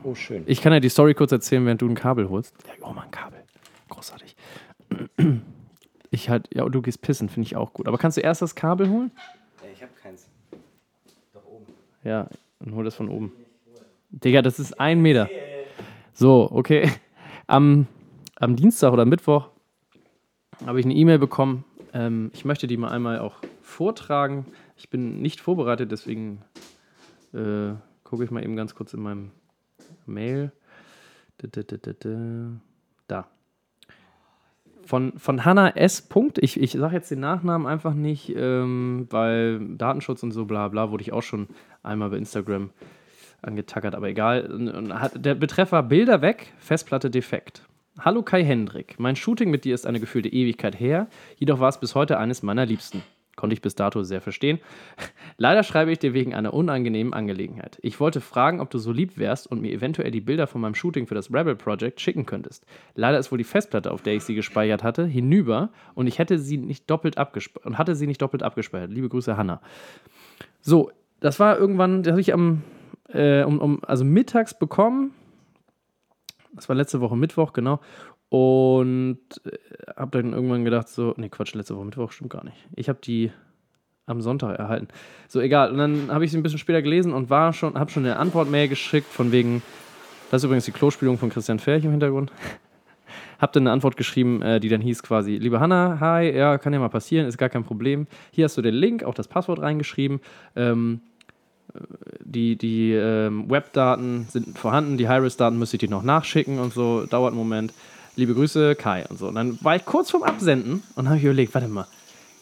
Oh, 0.03 0.15
schön. 0.15 0.45
Ich 0.47 0.63
kann 0.63 0.73
ja 0.73 0.81
die 0.81 0.89
Story 0.89 1.15
kurz 1.15 1.33
erzählen, 1.33 1.65
während 1.67 1.83
du 1.83 1.89
ein 1.89 1.95
Kabel 1.95 2.29
holst. 2.31 2.55
Ja, 2.67 2.87
oh 2.89 2.93
Mann, 2.93 3.11
Kabel. 3.11 3.41
Großartig. 3.89 4.37
Ich 6.13 6.29
halt, 6.29 6.49
ja, 6.53 6.69
du 6.69 6.83
gehst 6.83 7.03
pissen, 7.03 7.29
finde 7.29 7.47
ich 7.47 7.55
auch 7.55 7.73
gut. 7.73 7.87
Aber 7.87 7.97
kannst 7.97 8.17
du 8.17 8.21
erst 8.21 8.43
das 8.43 8.57
Kabel 8.57 8.89
holen? 8.89 9.13
Ich 9.73 9.81
habe 9.81 9.93
keins. 10.03 10.29
Doch 11.33 11.47
oben. 11.47 11.67
Ja, 12.03 12.29
dann 12.59 12.75
hol 12.75 12.83
das 12.83 12.97
von 12.97 13.09
oben. 13.09 13.33
Digga, 14.11 14.43
das 14.43 14.59
ist 14.59 14.81
ein 14.81 15.01
Meter. 15.01 15.31
So, 16.13 16.49
okay. 16.51 16.91
Am, 17.47 17.89
am 18.37 18.55
Dienstag 18.55 18.93
oder 18.93 19.05
Mittwoch 19.05 19.49
habe 20.65 20.79
ich 20.79 20.87
eine 20.87 20.95
E-Mail 20.95 21.19
bekommen. 21.19 21.65
Ähm, 21.93 22.31
ich 22.33 22.45
möchte 22.45 22.69
die 22.69 22.77
mal 22.77 22.91
einmal 22.91 23.19
auch 23.19 23.41
vortragen. 23.61 24.47
Ich 24.77 24.89
bin 24.89 25.21
nicht 25.21 25.41
vorbereitet, 25.41 25.91
deswegen 25.91 26.43
äh, 27.35 27.73
gucke 28.05 28.23
ich 28.23 28.31
mal 28.31 28.45
eben 28.45 28.55
ganz 28.55 28.77
kurz 28.77 28.95
in 28.95 29.03
meinem 29.03 29.31
Mail. 30.07 30.53
Da. 33.09 33.27
Von, 34.85 35.19
von 35.19 35.45
Hannah 35.45 35.77
S. 35.77 36.09
Ich, 36.39 36.61
ich 36.61 36.73
sage 36.73 36.95
jetzt 36.95 37.11
den 37.11 37.21
Nachnamen 37.21 37.67
einfach 37.67 37.95
nicht, 37.95 38.33
ähm, 38.37 39.07
weil 39.11 39.77
Datenschutz 39.77 40.23
und 40.23 40.33
so 40.33 40.45
bla 40.45 40.69
bla 40.69 40.91
wurde 40.91 41.03
ich 41.03 41.13
auch 41.13 41.23
schon 41.23 41.49
einmal 41.83 42.11
bei 42.11 42.17
Instagram 42.17 42.71
angetackert, 43.43 43.95
aber 43.95 44.09
egal. 44.09 44.49
Der 45.15 45.35
Betreffer 45.35 45.83
Bilder 45.83 46.23
weg, 46.23 46.53
Festplatte 46.59 47.11
defekt. 47.11 47.63
Hallo 47.99 48.23
Kai 48.23 48.45
Hendrik, 48.45 48.99
mein 48.99 49.17
Shooting 49.17 49.51
mit 49.51 49.65
dir 49.65 49.75
ist 49.75 49.87
eine 49.87 50.01
gefühlte 50.01 50.29
Ewigkeit 50.29 50.79
her, 50.79 51.09
jedoch 51.37 51.61
war 51.61 51.69
es 51.69 51.81
bis 51.81 51.95
heute 51.95 52.19
eines 52.19 52.43
meiner 52.43 52.65
Liebsten. 52.65 53.03
Konnte 53.37 53.55
ich 53.55 53.63
bis 53.63 53.75
dato 53.75 54.03
sehr 54.03 54.21
verstehen. 54.21 54.59
Leider 55.39 55.63
schreibe 55.63 55.91
ich 55.91 55.99
dir 55.99 56.13
wegen 56.13 56.35
einer 56.35 56.53
unangenehmen 56.53 57.15
Angelegenheit. 57.15 57.79
Ich 57.81 57.99
wollte 57.99 58.21
fragen, 58.21 58.61
ob 58.61 58.69
du 58.69 58.79
so 58.79 58.93
lieb 58.93 59.17
wärst 59.17 59.51
und 59.51 59.63
mir 59.63 59.73
eventuell 59.73 60.11
die 60.11 60.21
Bilder 60.21 60.47
von 60.47 60.61
meinem 60.61 60.75
Shooting 60.75 61.07
für 61.07 61.15
das 61.15 61.33
Rebel 61.33 61.57
Project 61.57 62.01
schicken 62.01 62.27
könntest. 62.27 62.67
Leider 62.95 63.19
ist 63.19 63.33
wohl 63.33 63.39
die 63.39 63.45
Festplatte, 63.45 63.93
auf 63.93 64.03
der 64.03 64.15
ich 64.15 64.25
sie 64.25 64.35
gespeichert 64.35 64.83
hatte, 64.83 65.07
hinüber 65.07 65.71
und 65.95 66.07
ich 66.07 66.19
hätte 66.19 66.39
sie 66.39 66.59
nicht 66.59 66.91
doppelt 66.91 67.17
abgespeichert 67.17 67.67
und 67.67 67.79
hatte 67.79 67.95
sie 67.95 68.07
nicht 68.07 68.21
doppelt 68.21 68.43
abgespeichert. 68.43 68.91
Liebe 68.91 69.09
Grüße, 69.09 69.37
Hanna. 69.37 69.63
So, 70.61 70.91
das 71.21 71.41
war 71.41 71.59
irgendwann, 71.59 72.03
das 72.03 72.13
habe 72.13 72.21
ich 72.21 72.35
am, 72.35 72.63
äh, 73.13 73.43
um, 73.43 73.59
um, 73.59 73.85
also 73.85 74.05
mittags 74.05 74.59
bekommen. 74.59 75.13
Das 76.53 76.69
war 76.69 76.77
letzte 76.77 77.01
Woche 77.01 77.17
Mittwoch, 77.17 77.53
genau. 77.53 77.81
Und 78.29 79.19
äh, 79.45 79.57
habe 79.97 80.23
dann 80.23 80.33
irgendwann 80.33 80.65
gedacht, 80.65 80.89
so, 80.89 81.15
nee, 81.17 81.29
Quatsch, 81.29 81.55
letzte 81.55 81.77
Woche 81.77 81.85
Mittwoch 81.85 82.13
stimmt 82.13 82.31
gar 82.31 82.45
nicht. 82.45 82.57
Ich 82.77 82.89
habe 82.89 83.01
die 83.03 83.33
am 84.07 84.21
Sonntag 84.21 84.59
erhalten. 84.59 84.89
So, 85.29 85.41
egal. 85.41 85.71
Und 85.71 85.79
dann 85.79 86.11
habe 86.11 86.25
ich 86.25 86.31
sie 86.31 86.37
ein 86.39 86.43
bisschen 86.43 86.59
später 86.59 86.83
gelesen 86.83 87.13
und 87.13 87.31
war 87.31 87.53
schon, 87.53 87.79
habe 87.79 87.91
schon 87.91 88.05
eine 88.05 88.17
Antwortmail 88.17 88.69
geschickt, 88.69 89.07
von 89.07 89.33
wegen, 89.33 89.63
das 90.31 90.41
ist 90.41 90.45
übrigens 90.45 90.65
die 90.65 90.73
Klospülung 90.73 91.19
von 91.19 91.31
Christian 91.31 91.59
Ferch 91.59 91.85
im 91.85 91.93
Hintergrund. 91.93 92.33
Hab 93.41 93.53
dann 93.53 93.63
eine 93.63 93.73
Antwort 93.73 93.97
geschrieben, 93.97 94.43
äh, 94.43 94.61
die 94.61 94.69
dann 94.69 94.81
hieß 94.81 95.03
quasi, 95.03 95.37
liebe 95.37 95.61
Hanna, 95.61 95.99
hi, 96.01 96.31
ja, 96.31 96.59
kann 96.59 96.73
ja 96.73 96.79
mal 96.79 96.89
passieren, 96.89 97.27
ist 97.27 97.39
gar 97.39 97.49
kein 97.49 97.65
Problem. 97.65 98.07
Hier 98.33 98.45
hast 98.45 98.57
du 98.57 98.63
den 98.63 98.75
Link, 98.75 99.03
auch 99.03 99.15
das 99.15 99.29
Passwort 99.29 99.61
reingeschrieben. 99.61 100.21
Ähm, 100.57 101.01
die 102.21 102.57
die 102.57 102.93
ähm, 102.93 103.51
Webdaten 103.51 104.27
sind 104.31 104.59
vorhanden, 104.59 104.97
die 104.97 105.09
High-Risk-Daten 105.09 105.59
müsste 105.59 105.77
ich 105.77 105.81
dir 105.81 105.91
noch 105.91 106.03
nachschicken 106.03 106.59
und 106.59 106.73
so, 106.73 107.07
dauert 107.07 107.33
einen 107.33 107.39
Moment. 107.39 107.73
Liebe 108.17 108.35
Grüße, 108.35 108.75
Kai 108.75 109.07
und 109.09 109.19
so. 109.19 109.29
Und 109.29 109.37
dann 109.37 109.59
war 109.63 109.77
ich 109.77 109.85
kurz 109.85 110.11
vorm 110.11 110.23
Absenden 110.23 110.83
und 110.97 111.09
habe 111.09 111.19
ich 111.19 111.25
überlegt, 111.25 111.55
warte 111.55 111.69
mal, 111.69 111.87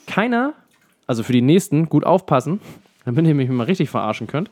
keiner, 0.07 0.55
also 1.07 1.23
für 1.23 1.33
die 1.33 1.43
nächsten, 1.43 1.89
gut 1.89 2.05
aufpassen, 2.05 2.61
damit 3.05 3.27
ihr 3.27 3.35
mich 3.35 3.49
mal 3.49 3.65
richtig 3.65 3.91
verarschen 3.91 4.27
könnt. 4.27 4.51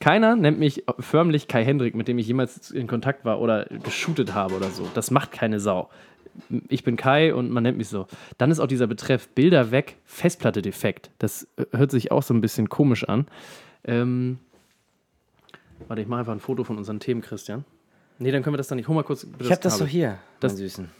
Keiner 0.00 0.36
nennt 0.36 0.60
mich 0.60 0.84
förmlich 1.00 1.48
Kai 1.48 1.64
Hendrik, 1.64 1.96
mit 1.96 2.06
dem 2.06 2.18
ich 2.18 2.28
jemals 2.28 2.70
in 2.70 2.86
Kontakt 2.86 3.24
war 3.24 3.40
oder 3.40 3.66
geshootet 3.82 4.32
habe 4.32 4.54
oder 4.54 4.70
so. 4.70 4.86
Das 4.94 5.10
macht 5.10 5.32
keine 5.32 5.58
Sau. 5.58 5.88
Ich 6.68 6.84
bin 6.84 6.96
Kai 6.96 7.34
und 7.34 7.50
man 7.50 7.64
nennt 7.64 7.78
mich 7.78 7.88
so. 7.88 8.06
Dann 8.36 8.52
ist 8.52 8.60
auch 8.60 8.68
dieser 8.68 8.86
Betreff 8.86 9.28
Bilder 9.30 9.72
weg, 9.72 9.96
Festplatte 10.04 10.62
defekt. 10.62 11.10
Das 11.18 11.48
hört 11.72 11.90
sich 11.90 12.12
auch 12.12 12.22
so 12.22 12.32
ein 12.32 12.40
bisschen 12.40 12.68
komisch 12.68 13.08
an. 13.08 13.26
Ähm, 13.88 14.38
warte, 15.88 16.02
ich 16.02 16.08
mache 16.08 16.20
einfach 16.20 16.32
ein 16.32 16.40
Foto 16.40 16.64
von 16.64 16.76
unseren 16.78 17.00
Themen, 17.00 17.20
Christian. 17.20 17.64
Nee, 18.18 18.30
dann 18.32 18.42
können 18.42 18.54
wir 18.54 18.58
das 18.58 18.68
dann 18.68 18.76
nicht. 18.76 18.88
Hol 18.88 18.94
mal 18.94 19.02
kurz. 19.04 19.26
Ich 19.38 19.50
habe 19.50 19.60
das 19.60 19.78
doch 19.78 19.86
hier, 19.86 20.18
Das- 20.40 20.52
mein 20.52 20.56
Süßen. 20.58 20.90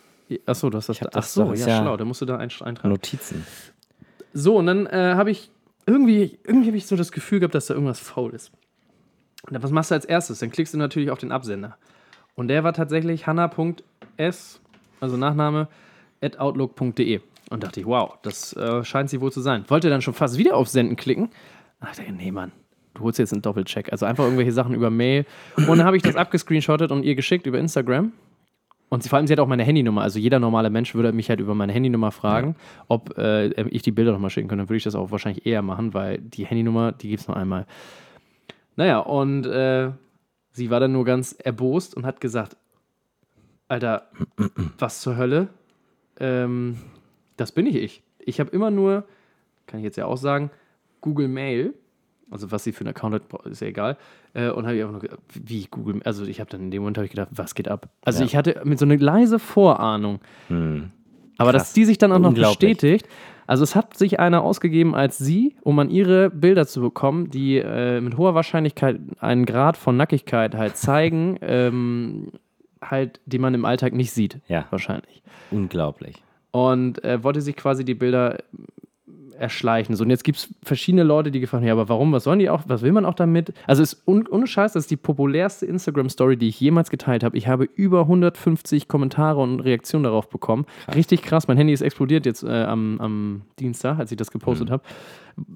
Achso, 0.46 0.68
du 0.70 0.76
hast 0.76 0.88
das. 0.88 1.00
Hab 1.00 1.16
Ach 1.16 1.22
so, 1.22 1.52
ja, 1.54 1.66
ja- 1.66 1.80
schlau. 1.82 1.96
Da 1.96 2.04
musst 2.04 2.20
du 2.20 2.26
da 2.26 2.36
ein- 2.36 2.50
eintragen. 2.60 2.88
Notizen. 2.88 3.46
So, 4.34 4.56
und 4.56 4.66
dann 4.66 4.86
äh, 4.86 5.14
habe 5.14 5.30
ich 5.30 5.50
irgendwie, 5.86 6.38
irgendwie 6.44 6.68
habe 6.68 6.76
ich 6.76 6.86
so 6.86 6.96
das 6.96 7.12
Gefühl 7.12 7.40
gehabt, 7.40 7.54
dass 7.54 7.66
da 7.66 7.74
irgendwas 7.74 7.98
faul 7.98 8.34
ist. 8.34 8.52
Und 9.46 9.54
dann, 9.54 9.62
was 9.62 9.70
machst 9.70 9.90
du 9.90 9.94
als 9.94 10.04
erstes? 10.04 10.40
Dann 10.40 10.50
klickst 10.50 10.74
du 10.74 10.78
natürlich 10.78 11.10
auf 11.10 11.18
den 11.18 11.32
Absender. 11.32 11.78
Und 12.34 12.48
der 12.48 12.62
war 12.62 12.72
tatsächlich 12.74 13.26
hanna.s, 13.26 14.60
also 15.00 15.16
Nachname, 15.16 15.68
at 16.20 16.38
outlook.de. 16.38 17.20
Und 17.50 17.62
dachte 17.62 17.80
ich, 17.80 17.86
wow, 17.86 18.18
das 18.22 18.52
äh, 18.54 18.84
scheint 18.84 19.08
sie 19.08 19.20
wohl 19.22 19.32
zu 19.32 19.40
sein. 19.40 19.64
Wollte 19.68 19.88
dann 19.88 20.02
schon 20.02 20.12
fast 20.14 20.36
wieder 20.36 20.56
auf 20.56 20.68
Senden 20.68 20.96
klicken. 20.96 21.30
Ach, 21.80 21.94
nee, 22.12 22.30
Mann, 22.30 22.52
du 22.98 23.04
holst 23.04 23.18
jetzt 23.18 23.32
einen 23.32 23.42
Doppelcheck. 23.42 23.90
Also 23.92 24.06
einfach 24.06 24.24
irgendwelche 24.24 24.52
Sachen 24.52 24.74
über 24.74 24.90
Mail. 24.90 25.24
Und 25.56 25.68
dann 25.68 25.84
habe 25.84 25.96
ich 25.96 26.02
das 26.02 26.16
abgescreenshottet 26.16 26.90
und 26.90 27.04
ihr 27.04 27.14
geschickt 27.14 27.46
über 27.46 27.58
Instagram. 27.58 28.12
Und 28.90 29.02
sie, 29.02 29.08
vor 29.08 29.18
allem, 29.18 29.26
sie 29.26 29.32
hat 29.32 29.40
auch 29.40 29.46
meine 29.46 29.64
Handynummer. 29.64 30.02
Also 30.02 30.18
jeder 30.18 30.38
normale 30.38 30.70
Mensch 30.70 30.94
würde 30.94 31.12
mich 31.12 31.28
halt 31.28 31.40
über 31.40 31.54
meine 31.54 31.72
Handynummer 31.72 32.10
fragen, 32.10 32.56
ob 32.88 33.18
äh, 33.18 33.48
ich 33.68 33.82
die 33.82 33.92
Bilder 33.92 34.12
nochmal 34.12 34.30
schicken 34.30 34.48
könnte. 34.48 34.62
Dann 34.62 34.68
würde 34.70 34.78
ich 34.78 34.84
das 34.84 34.94
auch 34.94 35.10
wahrscheinlich 35.10 35.44
eher 35.46 35.62
machen, 35.62 35.92
weil 35.94 36.18
die 36.18 36.46
Handynummer, 36.46 36.92
die 36.92 37.10
gibt 37.10 37.20
es 37.20 37.28
nur 37.28 37.36
einmal. 37.36 37.66
Naja, 38.76 39.00
und 39.00 39.44
äh, 39.44 39.90
sie 40.52 40.70
war 40.70 40.80
dann 40.80 40.92
nur 40.92 41.04
ganz 41.04 41.32
erbost 41.32 41.94
und 41.96 42.06
hat 42.06 42.20
gesagt, 42.20 42.56
Alter, 43.68 44.08
was 44.78 45.02
zur 45.02 45.18
Hölle? 45.18 45.48
Ähm, 46.18 46.78
das 47.36 47.52
bin 47.52 47.66
ich. 47.66 48.02
Ich 48.18 48.40
habe 48.40 48.50
immer 48.50 48.70
nur, 48.70 49.04
kann 49.66 49.80
ich 49.80 49.84
jetzt 49.84 49.96
ja 49.96 50.06
auch 50.06 50.16
sagen, 50.16 50.50
Google 51.00 51.28
Mail. 51.28 51.74
Also 52.30 52.50
was 52.50 52.64
sie 52.64 52.72
für 52.72 52.80
einen 52.80 52.90
Account 52.90 53.14
hat, 53.14 53.46
ist 53.46 53.60
ja 53.60 53.68
egal. 53.68 53.96
Äh, 54.34 54.50
und 54.50 54.66
habe 54.66 54.76
ich 54.76 54.82
einfach 54.82 54.92
nur 54.92 55.00
gedacht, 55.00 55.20
wie 55.32 55.66
Google, 55.70 56.00
also 56.04 56.24
ich 56.24 56.40
habe 56.40 56.50
dann 56.50 56.60
in 56.62 56.70
dem 56.70 56.82
Moment 56.82 56.98
ich 56.98 57.10
gedacht, 57.10 57.28
was 57.32 57.54
geht 57.54 57.68
ab? 57.68 57.88
Also 58.04 58.20
Ja. 58.20 58.26
ich 58.26 58.36
hatte 58.36 58.60
mit 58.64 58.78
so 58.78 58.84
eine 58.84 58.96
leise 58.96 59.38
Vorahnung. 59.38 60.20
Hm. 60.48 60.90
Aber 61.38 61.52
Krass. 61.52 61.62
dass 61.62 61.72
die 61.72 61.84
sich 61.84 61.98
dann 61.98 62.12
auch 62.12 62.18
noch 62.18 62.34
bestätigt. 62.34 63.08
Also 63.46 63.64
es 63.64 63.74
hat 63.74 63.96
sich 63.96 64.20
einer 64.20 64.42
ausgegeben 64.42 64.94
als 64.94 65.16
sie, 65.16 65.56
um 65.62 65.78
an 65.78 65.88
ihre 65.88 66.28
Bilder 66.28 66.66
zu 66.66 66.82
bekommen, 66.82 67.30
die 67.30 67.56
äh, 67.58 68.00
mit 68.02 68.18
hoher 68.18 68.34
Wahrscheinlichkeit 68.34 69.00
einen 69.20 69.46
Grad 69.46 69.78
von 69.78 69.96
Nackigkeit 69.96 70.54
halt 70.54 70.76
zeigen, 70.76 71.38
ähm, 71.42 72.32
halt, 72.82 73.20
den 73.24 73.40
man 73.40 73.54
im 73.54 73.64
Alltag 73.64 73.94
nicht 73.94 74.10
sieht. 74.12 74.38
Ja. 74.48 74.66
Wahrscheinlich. 74.70 75.22
Unglaublich. 75.50 76.22
Und 76.50 77.02
äh, 77.04 77.22
wollte 77.24 77.40
sich 77.40 77.56
quasi 77.56 77.84
die 77.84 77.94
Bilder 77.94 78.38
erschleichen. 79.38 79.94
So, 79.94 80.04
und 80.04 80.10
jetzt 80.10 80.24
gibt 80.24 80.38
es 80.38 80.54
verschiedene 80.62 81.02
Leute, 81.02 81.30
die 81.30 81.40
gefragt 81.40 81.62
haben, 81.62 81.66
ja, 81.68 81.72
aber 81.72 81.88
warum, 81.88 82.12
was 82.12 82.24
sollen 82.24 82.38
die 82.38 82.50
auch, 82.50 82.62
was 82.66 82.82
will 82.82 82.92
man 82.92 83.04
auch 83.04 83.14
damit? 83.14 83.52
Also 83.66 83.82
es 83.82 83.94
ist 83.94 84.08
un 84.08 84.26
ohne 84.26 84.46
Scheiß, 84.46 84.72
das 84.72 84.84
ist 84.84 84.90
die 84.90 84.96
populärste 84.96 85.66
Instagram-Story, 85.66 86.36
die 86.36 86.48
ich 86.48 86.60
jemals 86.60 86.90
geteilt 86.90 87.24
habe. 87.24 87.36
Ich 87.36 87.48
habe 87.48 87.64
über 87.64 88.00
150 88.00 88.88
Kommentare 88.88 89.40
und 89.40 89.60
Reaktionen 89.60 90.04
darauf 90.04 90.28
bekommen. 90.28 90.66
Richtig 90.94 91.22
krass, 91.22 91.48
mein 91.48 91.56
Handy 91.56 91.72
ist 91.72 91.80
explodiert 91.80 92.26
jetzt 92.26 92.42
äh, 92.42 92.64
am, 92.64 93.00
am 93.00 93.42
Dienstag, 93.58 93.98
als 93.98 94.10
ich 94.10 94.16
das 94.16 94.30
gepostet 94.30 94.70
habe. 94.70 94.82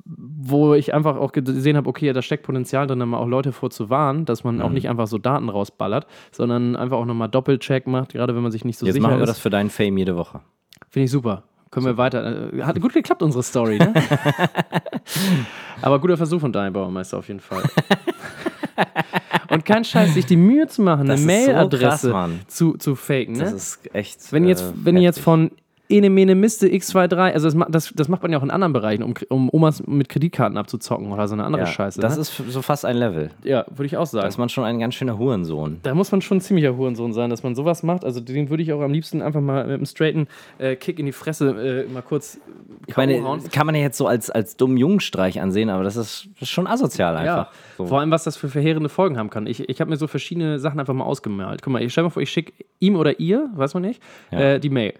Wo 0.04 0.74
ich 0.74 0.94
einfach 0.94 1.16
auch 1.16 1.32
gesehen 1.32 1.76
habe, 1.76 1.88
okay, 1.88 2.12
da 2.12 2.22
steckt 2.22 2.44
Potenzial 2.44 2.86
drin, 2.86 3.00
mal 3.00 3.18
auch 3.18 3.26
Leute 3.26 3.52
vorzuwarnen, 3.52 4.24
dass 4.24 4.44
man 4.44 4.62
auch 4.62 4.70
nicht 4.70 4.88
einfach 4.88 5.08
so 5.08 5.18
Daten 5.18 5.48
rausballert, 5.48 6.06
sondern 6.30 6.76
einfach 6.76 6.98
auch 6.98 7.04
nochmal 7.04 7.28
Doppelcheck 7.28 7.88
macht, 7.88 8.12
gerade 8.12 8.34
wenn 8.36 8.42
man 8.42 8.52
sich 8.52 8.64
nicht 8.64 8.78
so 8.78 8.86
Jetzt 8.86 8.94
sicher 8.94 9.06
machen 9.06 9.18
wir 9.18 9.24
ist. 9.24 9.30
das 9.30 9.38
für 9.40 9.50
deinen 9.50 9.70
Fame 9.70 9.98
jede 9.98 10.14
Woche. 10.16 10.40
Finde 10.88 11.06
ich 11.06 11.10
super. 11.10 11.42
Können 11.72 11.86
wir 11.86 11.96
weiter. 11.96 12.52
äh, 12.52 12.62
Hat 12.62 12.80
gut 12.80 12.92
geklappt, 12.92 13.22
unsere 13.22 13.42
Story, 13.42 13.78
ne? 13.78 13.92
Aber 15.82 15.98
guter 15.98 16.16
Versuch 16.16 16.40
von 16.40 16.52
Daniel 16.52 16.70
Bauermeister 16.72 17.18
auf 17.18 17.26
jeden 17.28 17.40
Fall. 17.40 17.62
Und 19.50 19.64
kein 19.64 19.84
Scheiß, 19.84 20.14
sich 20.14 20.24
die 20.26 20.36
Mühe 20.36 20.66
zu 20.68 20.80
machen, 20.82 21.06
Das 21.08 21.20
eine 21.22 21.44
so 21.44 21.46
Mailadresse 21.52 22.10
Mann. 22.10 22.40
zu, 22.46 22.74
zu 22.78 22.94
faken, 22.94 23.38
Das 23.38 23.50
ne? 23.50 23.56
ist 23.56 23.94
echt. 23.94 24.32
Wenn, 24.32 24.46
jetzt, 24.46 24.62
äh, 24.62 24.72
wenn 24.84 24.96
ihr 24.96 25.02
jetzt 25.02 25.18
von 25.20 25.50
ene, 25.92 26.10
mene, 26.10 26.34
miste, 26.34 26.66
x23. 26.66 27.16
Also 27.32 27.50
das, 27.50 27.66
das, 27.70 27.92
das 27.94 28.08
macht 28.08 28.22
man 28.22 28.32
ja 28.32 28.38
auch 28.38 28.42
in 28.42 28.50
anderen 28.50 28.72
Bereichen, 28.72 29.02
um, 29.02 29.14
um 29.28 29.48
Omas 29.52 29.86
mit 29.86 30.08
Kreditkarten 30.08 30.56
abzuzocken 30.58 31.12
oder 31.12 31.28
so 31.28 31.34
eine 31.34 31.44
andere 31.44 31.62
Ja, 31.62 31.66
Scheiße. 31.66 32.00
das 32.00 32.16
ne? 32.16 32.22
ist 32.22 32.36
so 32.48 32.62
fast 32.62 32.84
ein 32.84 32.96
Level. 32.96 33.30
ja, 33.44 33.64
würde 33.70 33.86
ich 33.86 33.96
auch 33.96 34.06
sagen. 34.06 34.22
Da 34.22 34.28
ist 34.28 34.38
man 34.38 34.48
schon 34.48 34.64
ein 34.64 34.78
ganz 34.80 34.94
schöner 34.94 35.18
Hurensohn. 35.18 35.78
Da 35.82 35.94
muss 35.94 36.10
man 36.10 36.20
schon 36.22 36.38
ein 36.38 36.40
ziemlicher 36.40 36.76
Hurensohn 36.76 37.12
sein, 37.12 37.30
dass 37.30 37.42
man 37.42 37.54
sowas 37.54 37.82
macht. 37.82 38.04
Also 38.04 38.20
den 38.20 38.50
würde 38.50 38.62
ich 38.62 38.72
auch 38.72 38.80
am 38.80 38.92
liebsten 38.92 39.22
einfach 39.22 39.40
mal 39.40 39.64
mit 39.66 39.74
einem 39.74 39.86
straighten 39.86 40.26
äh, 40.58 40.76
Kick 40.76 40.98
in 40.98 41.06
die 41.06 41.12
Fresse 41.12 41.86
äh, 41.88 41.92
mal 41.92 42.02
kurz 42.02 42.40
Ich 42.86 42.96
meine, 42.96 43.22
hauen. 43.22 43.42
kann 43.50 43.66
man 43.66 43.74
ja 43.74 43.82
jetzt 43.82 43.98
so 43.98 44.06
als, 44.06 44.30
als 44.30 44.56
dummen 44.56 44.76
Jungenstreich 44.76 45.40
ansehen, 45.40 45.68
aber 45.70 45.84
das 45.84 45.96
ist, 45.96 46.28
das 46.34 46.42
ist 46.42 46.50
schon 46.50 46.66
asozial 46.66 47.14
Ja, 47.14 47.20
einfach. 47.20 47.52
So. 47.78 47.86
vor 47.86 48.00
allem, 48.00 48.10
was 48.10 48.24
das 48.24 48.36
für 48.36 48.48
verheerende 48.48 48.88
Folgen 48.88 49.18
haben 49.18 49.30
kann. 49.30 49.46
Ich, 49.46 49.68
ich 49.68 49.80
habe 49.80 49.90
mir 49.90 49.96
so 49.96 50.06
verschiedene 50.06 50.58
Sachen 50.58 50.80
einfach 50.80 50.94
mal 50.94 51.04
ausgemalt. 51.04 51.62
Guck 51.62 51.72
mal, 51.72 51.82
ich 51.82 51.92
stell 51.92 52.04
mal 52.04 52.10
vor, 52.10 52.22
ich 52.22 52.30
schicke 52.30 52.52
ihm 52.78 52.96
oder 52.96 53.20
ihr, 53.20 53.48
weiß 53.54 53.74
man 53.74 53.82
nicht, 53.82 54.02
Ja. 54.30 54.40
äh, 54.40 54.60
die 54.60 54.70
Mail. 54.70 54.94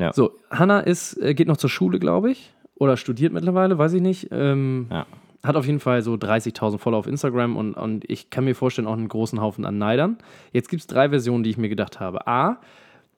Ja. 0.00 0.12
So, 0.12 0.32
Hanna 0.50 0.80
ist, 0.80 1.20
äh, 1.22 1.34
geht 1.34 1.48
noch 1.48 1.56
zur 1.56 1.70
Schule, 1.70 1.98
glaube 1.98 2.30
ich. 2.30 2.52
Oder 2.76 2.96
studiert 2.96 3.32
mittlerweile, 3.32 3.76
weiß 3.78 3.92
ich 3.94 4.02
nicht. 4.02 4.28
Ähm, 4.30 4.86
Ja. 4.90 5.06
Hat 5.42 5.56
auf 5.56 5.66
jeden 5.66 5.80
Fall 5.80 6.02
so 6.02 6.14
30.000 6.14 6.76
Follower 6.78 6.98
auf 6.98 7.06
Instagram 7.06 7.56
und, 7.56 7.72
und 7.72 8.04
ich 8.10 8.28
kann 8.28 8.44
mir 8.44 8.54
vorstellen, 8.54 8.86
auch 8.86 8.92
einen 8.92 9.08
großen 9.08 9.40
Haufen 9.40 9.64
an 9.64 9.78
Neidern. 9.78 10.18
Jetzt 10.52 10.68
gibt 10.68 10.80
es 10.80 10.86
drei 10.86 11.08
Versionen, 11.08 11.44
die 11.44 11.48
ich 11.50 11.56
mir 11.56 11.70
gedacht 11.70 11.98
habe. 11.98 12.26
A, 12.26 12.58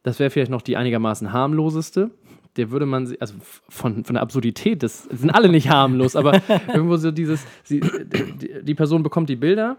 das 0.04 0.20
wäre 0.20 0.30
vielleicht 0.30 0.50
noch 0.50 0.62
die 0.62 0.76
einigermaßen 0.76 1.32
harmloseste. 1.32 2.10
Der 2.56 2.70
würde 2.70 2.86
man, 2.86 3.12
also 3.18 3.34
von, 3.68 4.04
von 4.04 4.14
der 4.14 4.22
Absurdität, 4.22 4.82
das 4.84 5.04
sind 5.04 5.30
alle 5.30 5.48
nicht 5.48 5.68
harmlos, 5.70 6.14
aber 6.14 6.40
irgendwo 6.68 6.96
so 6.96 7.10
dieses, 7.10 7.44
sie, 7.64 7.80
die, 7.80 8.62
die 8.62 8.74
Person 8.74 9.02
bekommt 9.02 9.28
die 9.28 9.36
Bilder, 9.36 9.78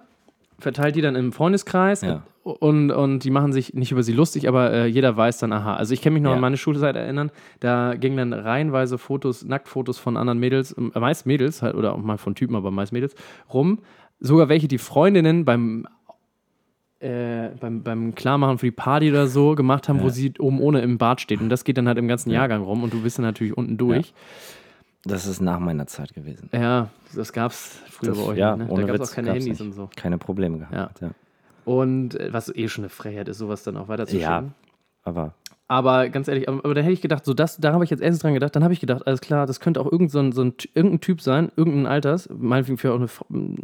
verteilt 0.64 0.96
die 0.96 1.02
dann 1.02 1.16
im 1.16 1.32
Freundeskreis 1.32 2.02
Ja. 2.02 2.24
und, 2.44 2.90
und 2.92 3.20
die 3.24 3.30
machen 3.30 3.54
sich 3.54 3.74
nicht 3.76 3.92
über 3.92 4.02
sie 4.02 4.14
lustig, 4.14 4.48
aber 4.48 4.72
äh, 4.74 4.86
jeder 4.88 5.16
weiß 5.16 5.38
dann, 5.38 5.54
aha. 5.54 5.76
Also 5.76 5.94
ich 5.94 6.02
kann 6.02 6.14
mich 6.14 6.24
noch 6.24 6.32
Ja. 6.32 6.36
an 6.36 6.42
meine 6.42 6.58
Schulzeit 6.58 6.96
erinnern, 6.96 7.30
da 7.60 7.94
gingen 7.96 8.18
dann 8.18 8.34
reihenweise 8.34 8.98
Fotos, 8.98 9.46
Nacktfotos 9.46 10.00
von 10.00 10.18
anderen 10.18 10.40
Mädels, 10.40 10.72
äh, 10.74 11.00
meist 11.00 11.26
Mädels 11.28 11.62
halt, 11.62 11.76
oder 11.76 11.94
auch 11.94 11.98
mal 12.00 12.18
von 12.18 12.34
Typen, 12.36 12.56
aber 12.56 12.72
meist 12.72 12.92
Mädels, 12.94 13.14
rum. 13.54 13.80
Sogar 14.20 14.50
welche, 14.50 14.68
die 14.68 14.78
Freundinnen 14.80 15.46
beim 15.46 15.86
äh, 17.00 17.50
beim, 17.60 17.84
beim 17.84 18.16
Klarmachen 18.16 18.58
für 18.60 18.68
die 18.68 18.72
Party 18.72 19.10
oder 19.10 19.28
so 19.28 19.56
gemacht 19.56 19.90
haben, 19.90 20.02
wo 20.02 20.08
sie 20.10 20.32
oben 20.40 20.62
ohne 20.62 20.80
im 20.82 20.98
Bad 20.98 21.20
steht. 21.20 21.42
Und 21.42 21.50
das 21.50 21.66
geht 21.66 21.78
dann 21.78 21.88
halt 21.90 21.98
im 21.98 22.08
ganzen 22.08 22.30
Jahrgang 22.32 22.64
rum 22.64 22.82
und 22.84 22.94
du 22.94 23.02
bist 23.02 23.18
dann 23.18 23.26
natürlich 23.26 23.58
unten 23.58 23.76
durch. 23.78 24.14
Das 25.06 25.26
ist 25.28 25.42
nach 25.42 25.60
meiner 25.60 25.86
Zeit 25.88 26.14
gewesen. 26.14 26.50
Ja, 26.54 26.90
das 27.16 27.34
gab's 27.34 27.80
früher 27.90 28.10
Das- 28.12 28.18
bei 28.20 28.24
euch. 28.26 28.38
ja, 28.38 28.56
ne? 28.56 28.68
ohne 28.70 28.82
Da 28.86 28.88
gab's 28.88 29.00
Witz 29.02 29.12
auch 29.12 29.16
keine 29.16 29.30
Handys 29.32 29.48
nicht. 29.48 29.62
und 29.62 29.74
so. 29.74 29.90
Keine 29.96 30.18
Probleme 30.18 30.60
gehabt. 30.60 31.02
Ja. 31.02 31.12
Und 31.66 32.16
äh, 32.20 32.32
was 32.34 32.54
eh 32.56 32.68
schon 32.68 32.84
eine 32.86 32.90
Frechheit 32.90 33.28
ist, 33.28 33.38
sowas 33.38 33.64
dann 33.64 33.78
auch 33.78 33.88
weiterzuschicken. 33.88 34.28
Ja. 34.30 34.44
Aber 35.04 35.34
Aber 35.68 36.08
ganz 36.10 36.28
ehrlich, 36.28 36.48
aber, 36.48 36.60
aber 36.64 36.74
da 36.74 36.82
hätte 36.82 36.94
ich 36.94 37.02
gedacht, 37.02 37.26
so 37.26 37.34
das, 37.34 37.58
da 37.58 37.74
habe 37.74 37.84
ich 37.84 37.90
jetzt 37.90 38.02
erst 38.02 38.24
dran 38.24 38.34
gedacht, 38.34 38.56
dann 38.56 38.64
habe 38.64 38.74
ich 38.74 38.80
gedacht, 38.80 39.06
alles 39.08 39.22
klar, 39.22 39.46
das 39.48 39.60
könnte 39.60 39.80
auch 39.82 39.92
irgend 39.92 40.12
so 40.12 40.20
ein, 40.20 40.32
so 40.34 40.44
ein, 40.44 40.54
irgendein 40.74 41.02
Typ 41.02 41.20
sein, 41.22 41.52
irgendein 41.56 41.86
Alters, 41.88 42.30
meinetwegen 42.32 42.78
für 42.78 42.94
auch 42.94 42.98
eine, 43.00 43.08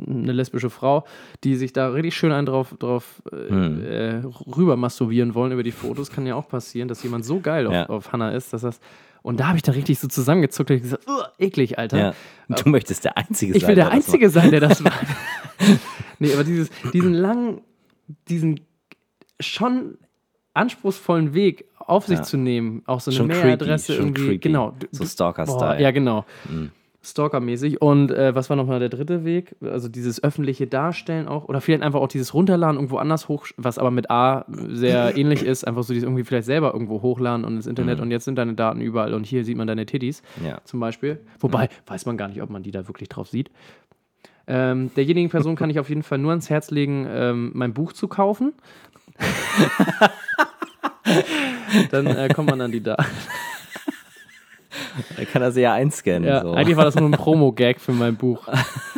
eine 0.07 0.31
lesbische 0.31 0.69
Frau, 0.69 1.05
die 1.43 1.55
sich 1.55 1.71
da 1.71 1.89
richtig 1.89 2.15
schön 2.17 2.31
einen 2.31 2.45
drauf, 2.47 2.75
drauf 2.79 3.21
äh, 3.31 3.49
Hm. 3.49 3.83
äh, 3.83 4.21
rüber 4.57 4.75
masturbieren 4.75 5.35
wollen 5.35 5.51
über 5.51 5.63
die 5.63 5.71
Fotos. 5.71 6.09
Kann 6.09 6.25
ja 6.25 6.35
auch 6.35 6.47
passieren, 6.47 6.87
dass 6.87 7.03
jemand 7.03 7.25
so 7.25 7.39
geil 7.41 7.67
auf, 7.67 7.73
Ja. 7.73 7.85
auf 7.87 8.11
Hannah 8.11 8.31
ist, 8.31 8.51
dass 8.53 8.61
das. 8.61 8.79
Und 9.21 9.39
da 9.39 9.47
habe 9.47 9.57
ich 9.57 9.63
da 9.63 9.71
richtig 9.73 9.99
so 9.99 10.07
zusammengezuckt 10.07 10.71
und 10.71 10.81
gesagt, 10.81 11.07
"Uah, 11.07 11.31
eklig, 11.37 11.77
Alter. 11.77 11.97
ja. 11.97 12.13
du 12.55 12.69
möchtest 12.69 13.03
der 13.05 13.17
Einzige 13.17 13.53
Ich 13.53 13.61
sein. 13.61 13.67
will 13.69 13.75
der 13.75 13.85
das 13.85 13.93
macht. 13.93 14.05
Einzige 14.05 14.29
sein, 14.29 14.51
der 14.51 14.59
das 14.61 14.79
macht. 14.81 15.05
nee, 16.19 16.33
aber 16.33 16.43
dieses, 16.43 16.69
diesen 16.93 17.13
langen, 17.13 17.61
diesen 18.27 18.61
schon 19.39 19.97
anspruchsvollen 20.53 21.33
Weg 21.33 21.65
auf 21.77 22.05
sich 22.07 22.17
Ja. 22.19 22.23
zu 22.23 22.37
nehmen, 22.37 22.81
auch 22.85 22.99
so 23.01 23.11
eine 23.11 23.17
Schon 23.17 23.27
Mailadresse 23.27 23.93
creepy, 23.93 24.01
irgendwie, 24.01 24.21
creepy. 24.23 24.37
genau. 24.39 24.75
So 24.91 25.05
Stalker-Style. 25.05 25.81
Ja, 25.81 25.91
genau. 25.91 26.25
Mhm. 26.49 26.71
Stalker-mäßig. 27.01 27.81
Und 27.81 28.11
äh, 28.11 28.35
was 28.35 28.49
war 28.49 28.57
nochmal 28.57 28.79
der 28.79 28.89
dritte 28.89 29.23
Weg? 29.23 29.55
Also 29.61 29.87
dieses 29.87 30.21
öffentliche 30.23 30.67
Darstellen 30.67 31.27
auch. 31.27 31.45
Oder 31.45 31.61
vielleicht 31.61 31.81
einfach 31.83 32.01
auch 32.01 32.07
dieses 32.09 32.33
Runterladen 32.33 32.75
irgendwo 32.75 32.97
anders 32.97 33.27
hoch, 33.29 33.47
was 33.57 33.77
aber 33.77 33.91
mit 33.91 34.11
A 34.11 34.45
sehr 34.67 35.13
ähnlich 35.17 35.43
ist. 35.43 35.65
Einfach 35.65 35.83
so 35.83 35.93
dieses 35.93 36.05
irgendwie 36.07 36.23
vielleicht 36.23 36.45
selber 36.45 36.73
irgendwo 36.73 37.01
hochladen 37.01 37.45
und 37.45 37.55
ins 37.55 37.67
Internet 37.67 37.97
Mhm. 37.99 38.03
und 38.03 38.11
jetzt 38.11 38.25
sind 38.25 38.35
deine 38.35 38.53
Daten 38.53 38.81
überall 38.81 39.13
und 39.13 39.25
hier 39.25 39.43
sieht 39.45 39.57
man 39.57 39.67
deine 39.67 39.85
Titties 39.85 40.21
Ja. 40.45 40.59
zum 40.65 40.79
Beispiel. 40.79 41.19
Wobei, 41.39 41.69
weiß 41.87 42.05
man 42.05 42.17
gar 42.17 42.27
nicht, 42.27 42.41
ob 42.41 42.49
man 42.49 42.63
die 42.63 42.71
da 42.71 42.87
wirklich 42.87 43.09
drauf 43.09 43.27
sieht. 43.29 43.49
Ähm, 44.47 44.91
derjenigen 44.95 45.29
Person 45.29 45.55
kann 45.55 45.69
ich 45.69 45.79
auf 45.79 45.89
jeden 45.89 46.03
Fall 46.03 46.17
nur 46.17 46.31
ans 46.31 46.49
Herz 46.49 46.71
legen, 46.71 47.07
ähm, 47.09 47.51
mein 47.53 47.73
Buch 47.73 47.93
zu 47.93 48.07
kaufen. 48.07 48.53
Dann 51.91 52.07
äh, 52.07 52.29
kommt 52.33 52.49
man 52.49 52.61
an 52.61 52.71
die 52.71 52.81
Daten. 52.81 53.03
Da 55.17 55.25
kann 55.25 55.41
er 55.41 55.51
sie 55.51 55.61
ja 55.61 55.73
einscannen. 55.73 56.27
Ja, 56.27 56.41
so. 56.41 56.53
Eigentlich 56.53 56.77
war 56.77 56.85
das 56.85 56.95
nur 56.95 57.09
ein 57.09 57.11
Promo-Gag 57.17 57.79
für 57.79 57.91
mein 57.91 58.15
Buch. 58.15 58.47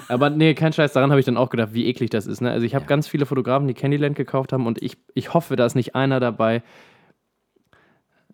Aber 0.07 0.29
nee, 0.29 0.53
kein 0.53 0.73
Scheiß, 0.73 0.93
daran 0.93 1.11
habe 1.11 1.19
ich 1.19 1.25
dann 1.25 1.37
auch 1.37 1.49
gedacht, 1.49 1.69
wie 1.73 1.87
eklig 1.87 2.09
das 2.09 2.27
ist. 2.27 2.41
Ne? 2.41 2.51
Also 2.51 2.65
ich 2.65 2.75
habe 2.75 2.85
ganz 2.85 3.07
viele 3.07 3.25
Fotografen, 3.25 3.67
die 3.67 3.73
Candyland 3.73 4.15
gekauft 4.15 4.53
haben 4.53 4.67
und 4.67 4.81
ich, 4.81 4.97
ich 5.13 5.33
hoffe, 5.33 5.55
da 5.55 5.65
ist 5.65 5.75
nicht 5.75 5.95
einer 5.95 6.19
dabei, 6.19 6.63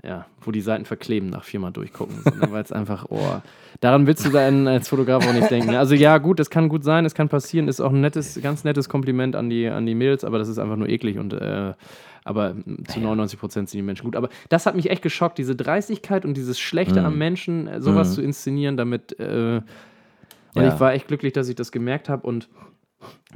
ja, 0.08 0.26
wo 0.42 0.52
die 0.52 0.62
Seiten 0.62 0.86
verkleben 0.86 1.30
nach 1.30 1.44
viermal 1.44 1.72
durchgucken. 1.72 2.16
Ne? 2.26 2.48
Weil 2.52 2.64
es 2.64 2.72
einfach, 2.72 3.06
oh, 3.10 3.42
daran 3.82 4.08
willst 4.08 4.26
du 4.26 4.30
dann 4.30 4.68
als 4.68 4.88
Fotograf 4.88 5.28
auch 5.28 5.34
nicht 5.34 5.52
denken. 5.52 5.76
Also 5.76 5.96
ja, 5.96 6.18
gut, 6.18 6.40
das 6.40 6.50
kann 6.50 6.70
gut 6.70 6.84
sein, 6.86 7.04
es 7.06 7.14
kann 7.14 7.28
passieren, 7.30 7.68
ist 7.68 7.82
auch 7.82 7.92
ein 7.92 8.00
nettes, 8.02 8.40
ganz 8.42 8.64
nettes 8.64 8.88
Kompliment 8.88 9.36
an 9.36 9.50
die, 9.50 9.68
an 9.68 9.86
die 9.86 9.96
Mädels, 9.96 10.24
aber 10.24 10.38
das 10.40 10.48
ist 10.48 10.60
einfach 10.60 10.78
nur 10.78 10.88
eklig 10.90 11.18
und 11.20 11.34
äh, 11.34 11.74
aber 12.24 12.56
zu 12.90 13.00
99 13.00 13.40
Prozent 13.40 13.70
sind 13.70 13.78
die 13.78 13.84
Menschen 13.84 14.04
gut. 14.04 14.18
Aber 14.18 14.28
das 14.50 14.66
hat 14.66 14.76
mich 14.76 14.90
echt 14.90 15.02
geschockt, 15.02 15.38
diese 15.38 15.56
Dreistigkeit 15.56 16.26
und 16.26 16.36
dieses 16.36 16.60
Schlechte 16.60 17.02
am 17.04 17.18
Menschen, 17.18 17.68
äh, 17.68 17.82
sowas 17.82 18.10
Mhm. 18.10 18.14
zu 18.16 18.22
inszenieren, 18.22 18.76
damit. 18.78 19.18
Äh, 19.20 19.62
und 20.54 20.62
Ja. 20.64 20.74
ich 20.74 20.80
war 20.82 20.94
echt 20.94 21.08
glücklich, 21.08 21.32
dass 21.34 21.48
ich 21.48 21.56
das 21.56 21.72
gemerkt 21.72 22.10
habe. 22.10 22.28
Und 22.28 22.50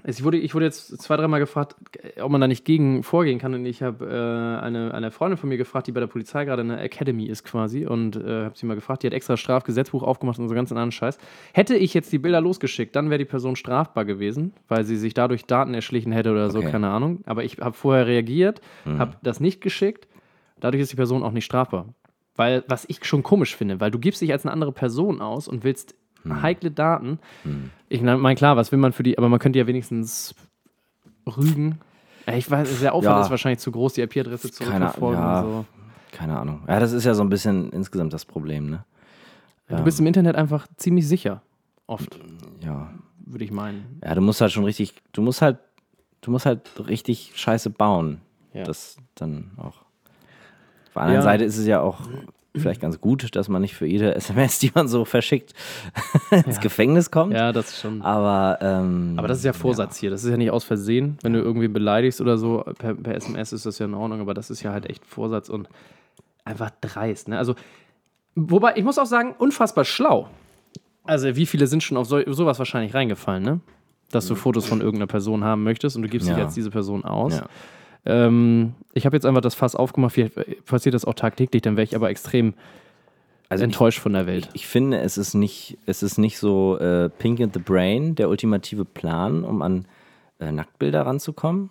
es 0.04 0.24
wurde, 0.24 0.38
ich 0.38 0.56
wurde 0.56 0.66
jetzt 0.66 1.00
zwei, 1.02 1.18
dreimal 1.18 1.40
gefragt, 1.40 1.76
ob 2.22 2.32
man 2.32 2.42
da 2.42 2.48
nicht 2.48 2.66
gegen 2.66 3.04
vorgehen 3.04 3.38
kann. 3.38 3.54
Und 3.54 3.66
ich 3.66 3.84
habe 3.84 4.06
äh, 4.06 4.66
eine, 4.66 4.94
eine 4.94 5.12
Freundin 5.12 5.38
von 5.38 5.50
mir 5.50 5.58
gefragt, 5.58 5.86
die 5.88 5.92
bei 5.92 6.00
der 6.00 6.08
Polizei 6.08 6.46
gerade 6.46 6.62
in 6.64 6.70
der 6.70 6.82
Academy 6.82 7.26
ist 7.26 7.44
quasi. 7.44 7.86
Und 7.86 8.16
äh, 8.16 8.46
habe 8.46 8.58
sie 8.58 8.66
mal 8.66 8.74
gefragt, 8.76 9.04
die 9.04 9.08
hat 9.08 9.14
extra 9.14 9.38
Strafgesetzbuch 9.38 10.02
aufgemacht 10.02 10.40
und 10.40 10.50
so 10.50 10.56
ganz 10.56 10.72
anderen 10.72 10.92
Scheiß. 10.92 11.20
Hätte 11.54 11.76
ich 11.76 11.94
jetzt 11.94 12.12
die 12.12 12.18
Bilder 12.18 12.42
losgeschickt, 12.42 12.96
dann 12.96 13.10
wäre 13.10 13.20
die 13.20 13.26
Person 13.26 13.56
strafbar 13.56 14.06
gewesen, 14.06 14.54
weil 14.68 14.84
sie 14.84 14.98
sich 14.98 15.14
dadurch 15.14 15.46
Daten 15.46 15.74
erschlichen 15.76 16.12
hätte 16.12 16.32
oder 16.32 16.50
so, 16.50 16.60
Okay. 16.60 16.72
keine 16.72 16.90
Ahnung. 16.90 17.22
Aber 17.26 17.44
ich 17.44 17.60
habe 17.60 17.76
vorher 17.76 18.08
reagiert, 18.08 18.62
Mhm. 18.86 18.98
habe 19.00 19.18
das 19.22 19.40
nicht 19.40 19.62
geschickt. 19.62 20.08
Dadurch 20.60 20.82
ist 20.82 20.92
die 20.92 20.96
Person 20.98 21.22
auch 21.24 21.32
nicht 21.32 21.46
strafbar. 21.46 21.94
Weil, 22.36 22.64
was 22.68 22.86
ich 22.88 23.04
schon 23.06 23.24
komisch 23.24 23.56
finde, 23.56 23.80
weil 23.82 23.92
du 23.92 24.00
gibst 24.00 24.22
dich 24.22 24.32
als 24.32 24.46
eine 24.46 24.54
andere 24.54 24.72
Person 24.72 25.22
aus 25.22 25.48
und 25.48 25.64
willst 25.64 25.96
Mhm. 26.24 26.42
heikle 26.42 26.72
Daten. 26.72 27.20
Ich 27.90 28.02
meine, 28.02 28.36
klar, 28.36 28.56
was 28.58 28.72
will 28.72 28.80
man 28.80 28.94
für 28.94 29.04
die, 29.04 29.18
aber 29.18 29.30
man 29.30 29.40
könnte 29.40 29.60
ja 29.60 29.68
wenigstens 29.68 30.36
rügen. 31.26 31.80
Ich 32.28 32.50
weiß, 32.50 32.80
der 32.82 32.94
Aufwand 32.94 33.16
Ja. 33.18 33.22
ist 33.24 33.30
wahrscheinlich 33.32 33.60
zu 33.60 33.72
groß, 33.72 33.94
die 33.94 34.02
IP-Adresse 34.02 34.50
Keine- 34.50 34.72
zurückverfolgen 34.92 35.20
ja. 35.22 35.42
so. 35.44 35.66
Keine 36.12 36.38
Ahnung. 36.40 36.62
Ja, 36.68 36.80
das 36.80 36.92
ist 36.92 37.04
ja 37.06 37.14
so 37.14 37.24
ein 37.24 37.30
bisschen 37.30 37.72
insgesamt 37.72 38.14
das 38.14 38.26
Problem, 38.26 38.70
ne? 38.70 38.86
Du 39.70 39.82
bist 39.84 40.00
im 40.02 40.06
Internet 40.08 40.36
einfach 40.36 40.68
ziemlich 40.76 41.08
sicher. 41.08 41.42
Oft, 41.88 42.20
Ja. 42.60 42.92
würde 43.26 43.46
ich 43.46 43.52
meinen. 43.52 44.00
Ja, 44.04 44.14
du 44.16 44.22
musst 44.22 44.42
halt 44.42 44.52
schon 44.52 44.66
richtig, 44.66 44.94
du 45.14 45.22
musst 45.22 45.42
halt, 45.42 45.60
du 46.20 46.30
musst 46.32 46.46
halt 46.46 46.70
richtig 46.90 47.32
Scheiße 47.36 47.70
bauen. 47.70 48.20
Ja. 48.54 48.64
Das 48.66 48.98
dann 49.16 49.52
auch. 49.58 49.66
Auf 49.68 50.94
der 50.96 51.02
anderen. 51.04 51.22
Seite 51.24 51.46
ist 51.46 51.58
es 51.58 51.66
ja 51.66 51.80
auch 51.80 52.02
vielleicht 52.56 52.82
ganz 52.82 53.00
gut, 53.00 53.36
dass 53.36 53.48
man 53.50 53.62
nicht 53.62 53.76
für 53.76 53.86
jede 53.86 54.14
SMS, 54.16 54.60
die 54.60 54.72
man 54.74 54.88
so 54.88 55.06
verschickt, 55.06 55.54
ins 56.46 56.60
Gefängnis 56.60 57.12
kommt. 57.12 57.34
Ja, 57.34 57.52
das 57.52 57.80
schon. 57.80 58.02
Aber, 58.02 58.58
ähm, 58.62 59.14
Aber 59.18 59.28
das 59.28 59.38
ist 59.40 59.46
ja 59.46 59.54
Vorsatz 59.54 59.98
hier. 59.98 60.10
Das 60.10 60.24
ist 60.24 60.30
ja 60.30 60.38
nicht 60.38 60.52
aus 60.52 60.64
Versehen. 60.64 61.18
Wenn 61.22 61.34
du 61.34 61.40
irgendwie 61.40 61.68
beleidigst 61.68 62.20
oder 62.22 62.38
so, 62.38 62.64
per, 62.78 62.96
per 62.96 63.16
SMS 63.16 63.54
ist 63.54 63.66
das 63.66 63.80
ja 63.80 63.86
in 63.86 63.94
Ordnung, 63.94 64.22
aber 64.22 64.34
das 64.34 64.50
ist 64.50 64.62
ja 64.64 64.72
halt 64.72 64.90
echt 64.90 65.06
Vorsatz 65.06 65.50
und 65.50 65.70
einfach 66.44 66.72
dreist. 66.82 67.28
Ne? 67.28 67.38
Also, 67.38 67.56
wobei, 68.36 68.74
ich 68.76 68.84
muss 68.84 68.98
auch 69.00 69.06
sagen, 69.06 69.36
unfassbar 69.38 69.86
schlau. 69.86 70.28
Also, 71.04 71.36
wie 71.36 71.46
viele 71.46 71.68
sind 71.68 71.84
schon 71.84 71.98
auf 71.98 72.08
so, 72.08 72.22
sowas 72.32 72.60
wahrscheinlich 72.60 72.94
reingefallen, 72.94 73.44
ne? 73.44 73.60
Dass 74.12 74.28
du 74.28 74.36
Fotos 74.36 74.66
von 74.66 74.82
irgendeiner 74.82 75.08
Person 75.08 75.44
haben 75.46 75.64
möchtest 75.64 75.96
und 75.96 76.02
du 76.02 76.10
gibst 76.10 76.28
dich 76.28 76.36
Ja. 76.38 76.44
als 76.44 76.54
diese 76.54 76.70
Person 76.70 77.06
aus. 77.06 77.36
Ja. 77.38 77.46
Ähm, 78.06 78.74
ich 78.94 79.06
habe 79.06 79.16
jetzt 79.16 79.26
einfach 79.26 79.42
das 79.42 79.56
Fass 79.56 79.76
aufgemacht. 79.76 80.14
Vielleicht 80.14 80.66
passiert 80.66 80.96
das 80.96 81.06
auch 81.06 81.14
tagtäglich, 81.14 81.62
dann 81.62 81.78
wäre 81.78 81.84
ich 81.84 81.96
aber 81.96 82.10
extrem 82.10 82.54
Also 83.50 83.64
ich, 83.64 83.70
enttäuscht 83.72 84.00
von 84.00 84.14
der 84.14 84.26
Welt. 84.26 84.50
ich 84.54 84.68
finde, 84.68 85.00
es 85.00 85.18
ist 85.18 85.34
nicht, 85.34 85.78
es 85.86 86.02
ist 86.04 86.18
nicht 86.18 86.38
so 86.40 86.78
äh, 86.80 87.10
Pink 87.10 87.40
in 87.40 87.52
the 87.54 87.60
Brain, 87.60 88.16
der 88.16 88.30
ultimative 88.30 88.86
Plan, 88.86 89.44
um 89.44 89.62
an 89.62 89.86
äh, 90.40 90.52
Nacktbilder 90.52 91.06
ranzukommen. 91.06 91.70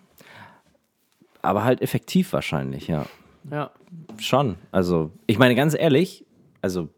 Aber 1.42 1.64
halt 1.64 1.80
effektiv 1.80 2.32
wahrscheinlich, 2.32 2.86
ja. 2.86 3.06
Ja. 3.50 3.70
Schon. 4.18 4.56
Also, 4.70 5.10
ich 5.26 5.38
meine, 5.38 5.54
ganz 5.54 5.74
ehrlich, 5.74 6.26
also, 6.60 6.88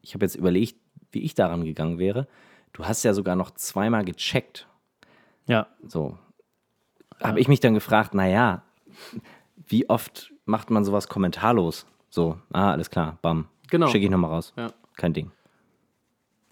ich 0.00 0.14
habe 0.14 0.24
jetzt 0.24 0.34
überlegt, 0.34 0.76
wie 1.12 1.20
ich 1.20 1.34
daran 1.34 1.64
gegangen 1.64 1.98
wäre. 1.98 2.26
Du 2.72 2.86
hast 2.86 3.02
ja 3.02 3.12
sogar 3.12 3.36
noch 3.36 3.50
zweimal 3.50 4.04
gecheckt. 4.04 4.66
Ja. 5.46 5.66
So. 5.86 6.16
Habe 7.22 7.40
ich 7.40 7.48
mich 7.48 7.60
dann 7.60 7.74
gefragt, 7.74 8.14
naja, 8.14 8.62
wie 9.66 9.88
oft 9.88 10.32
macht 10.44 10.70
man 10.70 10.84
sowas 10.84 11.08
kommentarlos? 11.08 11.86
So, 12.10 12.38
ah, 12.52 12.72
alles 12.72 12.90
klar, 12.90 13.18
bam. 13.22 13.46
Genau. 13.70 13.86
Schicke 13.88 14.04
ich 14.04 14.10
nochmal 14.10 14.30
raus. 14.30 14.52
Ja. 14.56 14.68
Kein 14.96 15.12
Ding. 15.14 15.30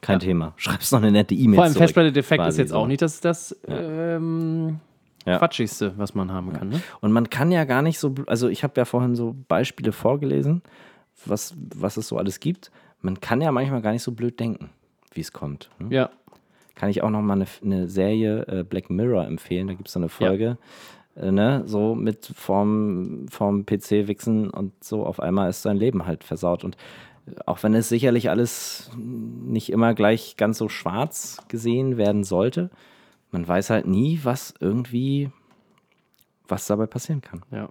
Kein 0.01 0.19
Thema. 0.19 0.55
Schreibst 0.57 0.93
noch 0.93 1.01
eine 1.01 1.13
nette 1.13 1.35
E-Mail 1.35 1.57
Vor 1.57 1.65
allem 1.65 1.75
Festplatte-Defekt 1.75 2.47
ist 2.47 2.57
jetzt 2.57 2.71
so. 2.71 2.77
auch 2.77 2.87
nicht 2.87 3.03
das, 3.03 3.21
das 3.21 3.55
ähm, 3.69 4.81
Ja. 5.27 5.37
Quatschigste, 5.39 5.93
was 5.99 6.15
man 6.15 6.33
haben 6.33 6.55
kann. 6.55 6.71
Ne? 6.71 6.83
Und 7.03 7.13
man 7.13 7.29
kann 7.29 7.53
ja 7.53 7.65
gar 7.65 7.83
nicht 7.83 7.99
so, 7.99 8.15
also 8.27 8.49
ich 8.49 8.65
habe 8.65 8.73
ja 8.77 8.87
vorhin 8.87 9.15
so 9.15 9.37
Beispiele 9.49 9.93
vorgelesen, 9.93 10.63
was, 11.27 11.55
was 11.75 11.99
es 11.99 12.09
so 12.09 12.17
alles 12.17 12.41
gibt. 12.41 12.71
Man 13.03 13.21
kann 13.21 13.43
ja 13.43 13.53
manchmal 13.53 13.83
gar 13.83 13.93
nicht 13.93 14.03
so 14.03 14.13
blöd 14.13 14.41
denken, 14.41 14.71
wie 15.13 15.21
es 15.21 15.33
kommt. 15.33 15.69
Ne? 15.79 15.95
Ja. 15.95 16.11
Kann 16.75 16.91
ich 16.91 17.03
auch 17.03 17.11
noch 17.11 17.23
mal 17.23 17.35
eine, 17.35 17.47
eine 17.63 17.89
Serie 17.89 18.47
äh, 18.47 18.65
Black 18.65 18.91
Mirror 18.91 19.27
empfehlen. 19.27 19.67
Da 19.67 19.75
gibt 19.75 19.89
es 19.89 19.95
so 19.95 20.01
eine 20.01 20.09
Folge, 20.09 20.59
äh, 21.17 21.31
ne, 21.31 21.63
so 21.67 21.95
mit 21.95 22.33
vorm, 22.35 23.27
vorm 23.29 23.67
PC 23.67 24.09
wichsen 24.09 24.51
und 24.51 24.73
so 24.83 25.05
auf 25.05 25.21
einmal 25.21 25.51
ist 25.51 25.63
sein 25.63 25.77
Leben 25.77 26.07
halt 26.07 26.25
versaut. 26.25 26.65
Und 26.65 26.77
äh, 27.27 27.33
auch 27.47 27.63
wenn 27.63 27.75
es 27.75 27.89
sicherlich 27.89 28.31
alles 28.31 28.91
nicht 28.97 29.71
immer 29.71 29.95
gleich 29.95 30.37
ganz 30.37 30.59
so 30.59 30.69
schwarz 30.69 31.43
gesehen 31.49 31.97
werden 31.97 32.25
sollte, 32.25 32.71
man 33.31 33.47
weiß 33.47 33.71
halt 33.71 33.87
nie, 33.87 34.21
was 34.23 34.55
irgendwie, 34.59 35.31
was 36.49 36.67
dabei 36.67 36.87
passieren 36.87 37.21
kann. 37.21 37.43
Ja, 37.53 37.69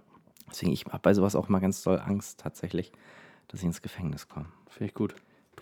Deswegen, 0.50 0.72
ich 0.72 0.84
habe 0.86 0.98
bei 0.98 1.14
sowas 1.14 1.36
auch 1.36 1.48
mal 1.48 1.60
ganz 1.60 1.82
doll 1.82 2.00
Angst 2.00 2.40
tatsächlich, 2.40 2.92
dass 3.48 3.60
ich 3.60 3.66
ins 3.66 3.82
Gefängnis 3.82 4.28
komme. 4.28 4.46
finde 4.68 4.86
ich 4.86 4.94
gut. 4.94 5.14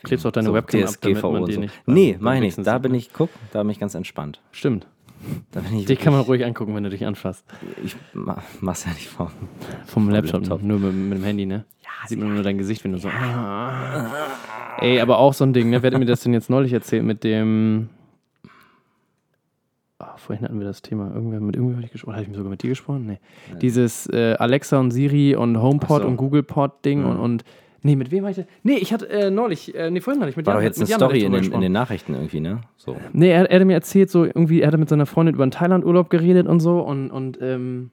Du 0.02 0.08
klebst 0.08 0.24
auch 0.26 0.30
deine 0.32 0.46
So, 0.46 0.54
Webcam 0.54 0.84
ab, 0.84 0.94
damit 1.00 1.22
man 1.22 1.44
die 1.46 1.52
so. 1.54 1.60
nicht. 1.60 1.74
Nee, 1.86 2.16
meine 2.20 2.46
ich. 2.46 2.54
Da 2.56 2.78
bin 2.78 2.92
ne? 2.92 2.98
ich, 2.98 3.12
guck, 3.12 3.30
da 3.52 3.62
bin 3.62 3.70
ich 3.70 3.78
ganz 3.80 3.94
entspannt. 3.94 4.40
Stimmt. 4.52 4.86
Da 5.50 5.60
bin 5.60 5.78
ich 5.80 5.86
Dich 5.86 5.98
kann 5.98 6.12
man 6.12 6.22
ruhig 6.22 6.44
angucken, 6.44 6.74
wenn 6.76 6.84
du 6.84 6.90
dich 6.90 7.04
anfasst. 7.04 7.44
Ich 7.84 7.96
ma- 8.14 8.40
mach's 8.60 8.84
ja 8.84 8.92
nicht 8.92 9.08
vor. 9.08 9.32
Vom 9.86 10.08
Laptop, 10.08 10.42
Laptop. 10.42 10.62
nur 10.62 10.78
mit, 10.78 10.94
mit 10.94 11.18
dem 11.18 11.24
Handy, 11.24 11.44
ne? 11.46 11.64
Ja, 11.82 12.06
sieht 12.06 12.20
man 12.20 12.32
nur 12.34 12.44
dein 12.44 12.56
Gesicht, 12.58 12.84
wenn 12.84 12.92
du 12.92 12.98
so. 12.98 13.08
Ey, 14.78 15.00
aber 15.00 15.18
auch 15.18 15.34
so 15.34 15.44
ein 15.44 15.52
Ding, 15.52 15.70
ne? 15.70 15.82
Wer 15.82 15.90
hat 15.90 15.98
mir 15.98 16.06
das 16.06 16.20
denn 16.20 16.32
jetzt 16.32 16.48
neulich 16.50 16.72
erzählt 16.72 17.02
mit 17.04 17.24
dem. 17.24 17.88
Ah, 19.98 20.16
vorhin 20.16 20.44
hatten 20.44 20.60
wir 20.60 20.66
das 20.66 20.82
Thema. 20.82 21.12
Irgendwer 21.12 21.40
mit 21.40 21.56
irgendwer 21.56 21.82
ich 21.82 21.90
gesprochen. 21.90 22.14
Habe 22.14 22.24
ich 22.24 22.36
sogar 22.36 22.50
mit 22.50 22.62
dir 22.62 22.68
gesprochen? 22.68 23.06
Nee. 23.06 23.18
Dieses 23.60 24.06
äh, 24.10 24.36
Alexa 24.38 24.78
und 24.78 24.92
Siri 24.92 25.34
und 25.34 25.60
HomePod 25.60 26.02
so. 26.02 26.06
und 26.08 26.16
Google 26.16 26.44
Pod 26.44 26.84
Ding 26.84 27.00
Mhm. 27.00 27.06
und, 27.10 27.16
und. 27.18 27.44
Nee, 27.82 27.94
mit 27.96 28.10
wem 28.10 28.24
habe 28.24 28.30
ich 28.32 28.36
das? 28.38 28.46
Nee, 28.64 28.74
ich 28.76 28.92
hatte 28.92 29.08
äh, 29.08 29.30
neulich, 29.30 29.74
äh, 29.74 29.90
nee, 29.90 30.00
vorhin 30.00 30.20
hatte 30.20 30.30
ich 30.30 30.36
mit 30.36 30.46
War 30.46 30.54
Jan- 30.54 30.60
doch 30.60 30.64
jetzt 30.64 30.78
eine 30.80 30.88
Jan 30.88 31.00
hatte 31.00 31.04
Story 31.16 31.24
in 31.24 31.32
den, 31.32 31.52
in 31.52 31.60
den 31.60 31.72
Nachrichten 31.72 32.14
irgendwie, 32.14 32.40
ne? 32.40 32.60
So. 32.76 32.96
Nee, 33.12 33.30
er, 33.30 33.48
er 33.48 33.54
hatte 33.56 33.64
mir 33.64 33.74
erzählt, 33.74 34.10
so 34.10 34.24
irgendwie, 34.24 34.60
er 34.62 34.66
hatte 34.68 34.78
mit 34.78 34.88
seiner 34.88 35.06
Freundin 35.06 35.34
über 35.36 35.44
einen 35.44 35.52
Thailand-Urlaub 35.52 36.10
geredet 36.10 36.48
und 36.48 36.58
so 36.60 36.80
und, 36.80 37.10
und 37.10 37.38
ähm, 37.40 37.90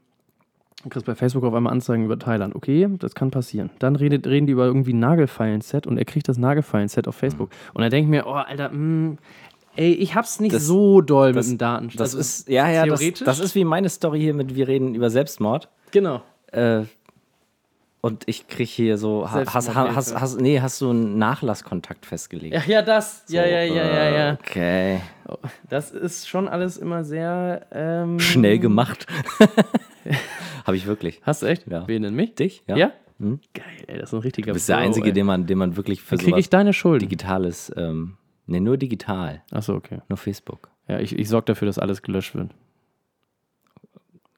kriegst 0.90 1.06
bei 1.06 1.14
Facebook 1.16 1.44
auf 1.44 1.54
einmal 1.54 1.72
Anzeigen 1.74 2.06
über 2.06 2.18
Thailand. 2.18 2.56
Okay, 2.56 2.88
das 3.00 3.14
kann 3.16 3.30
passieren. 3.32 3.70
Dann 3.80 3.96
redet, 3.96 4.26
reden 4.28 4.48
die 4.48 4.54
über 4.54 4.66
irgendwie 4.66 4.94
ein 4.94 5.00
Nagelfeilen-Set 5.00 5.86
und 5.88 5.98
er 6.00 6.06
kriegt 6.06 6.28
das 6.30 6.38
Nagelfeilen-Set 6.40 7.08
auf 7.08 7.16
Facebook. 7.16 7.50
Und 7.74 7.84
er 7.84 7.90
denkt 7.90 8.10
mir, 8.10 8.26
oh, 8.28 8.32
Alter, 8.34 8.70
mh, 8.72 9.18
ey, 9.76 9.92
ich 9.94 10.16
hab's 10.16 10.40
nicht 10.40 10.56
Das- 10.56 10.66
so 10.66 11.02
doll 11.02 11.32
das- 11.34 11.46
mit 11.48 11.56
dem 11.56 11.58
Daten. 11.60 11.88
Das 11.90 12.02
also, 12.02 12.18
ist, 12.20 12.50
ja, 12.50 12.70
ja, 12.72 12.86
das, 12.88 13.00
theoretisch? 13.02 13.26
das 13.26 13.40
ist 13.40 13.54
wie 13.56 13.64
meine 13.66 13.90
Story 13.90 14.20
hier 14.20 14.34
mit 14.34 14.56
Wir 14.56 14.68
reden 14.68 14.96
über 14.96 15.10
Selbstmord. 15.12 15.70
Genau. 15.92 16.22
Äh, 16.52 16.84
und 18.06 18.24
ich 18.28 18.48
krieg 18.48 18.70
hier 18.70 18.98
so, 19.00 19.32
ha- 19.32 19.46
hast, 19.52 19.74
hast, 19.76 20.40
nee, 20.40 20.60
hast 20.62 20.80
du 20.80 20.92
einen 20.92 21.18
Nachlasskontakt 21.18 22.06
festgelegt? 22.06 22.54
Ja, 22.54 22.62
ja, 22.68 22.82
das. 22.84 23.24
Ja, 23.30 23.42
So, 23.44 23.50
ja, 23.50 23.64
ja, 23.64 23.74
ja, 23.74 23.84
äh, 23.84 24.18
ja. 24.18 24.34
Okay. 24.34 25.02
Das 25.70 25.90
ist 25.92 26.30
schon 26.30 26.48
alles 26.48 26.78
immer 26.78 27.04
sehr. 27.04 27.66
Ähm, 27.72 28.20
Schnell 28.20 28.60
gemacht. 28.60 29.08
Habe 30.66 30.78
ich 30.78 30.86
wirklich. 30.86 31.20
Hast 31.24 31.42
du 31.42 31.48
echt? 31.48 31.66
Ja. 31.68 31.88
Wen 31.88 32.04
denn 32.04 32.14
mich? 32.16 32.36
Dich? 32.36 32.64
Ja? 32.68 32.92
Hm? 33.20 33.40
Geil, 33.54 33.64
ey, 33.88 33.98
das 34.00 34.10
ist 34.10 34.14
ein 34.14 34.20
richtiger 34.20 34.48
Du 34.48 34.54
bist 34.54 34.70
der 34.70 34.76
Bro, 34.76 34.84
Einzige, 34.84 35.08
ey. 35.08 35.14
den 35.14 35.26
man, 35.26 35.48
den 35.48 35.58
man 35.58 35.76
wirklich 35.78 36.02
für 36.02 36.18
kriege 36.18 36.38
ich 36.40 36.50
deine 36.50 36.74
Schuld. 36.74 37.02
Digitales, 37.02 37.72
ähm, 37.78 38.18
ne, 38.46 38.60
nur 38.60 38.78
digital, 38.78 39.42
Achso, 39.52 39.74
okay. 39.74 40.00
nur 40.10 40.18
Facebook. 40.18 40.70
Ja, 40.88 41.00
ich, 41.00 41.18
ich 41.18 41.28
sorge 41.30 41.46
dafür, 41.46 41.66
dass 41.66 41.80
alles 41.80 42.02
gelöscht 42.02 42.36
wird. 42.36 42.52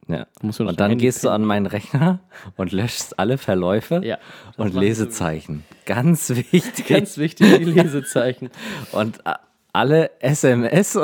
Ja. 0.07 0.25
Du 0.41 0.47
noch 0.47 0.59
Und 0.59 0.79
dann 0.79 0.97
gehst 0.97 1.23
du 1.23 1.29
an 1.29 1.43
meinen 1.43 1.65
Rechner 1.65 2.19
und 2.55 2.71
löschst 2.71 3.19
alle 3.19 3.37
Verläufe 3.37 4.01
Ja. 4.03 4.17
und. 4.55 4.73
Lesezeichen. 4.73 5.63
Ganz 5.85 6.29
wichtig. 6.51 6.87
Ganz 6.87 7.17
wichtig, 7.17 7.57
die 7.57 7.63
Lesezeichen. 7.65 8.49
und 8.91 9.19
alle 9.73 10.09
SMS. 10.21 10.97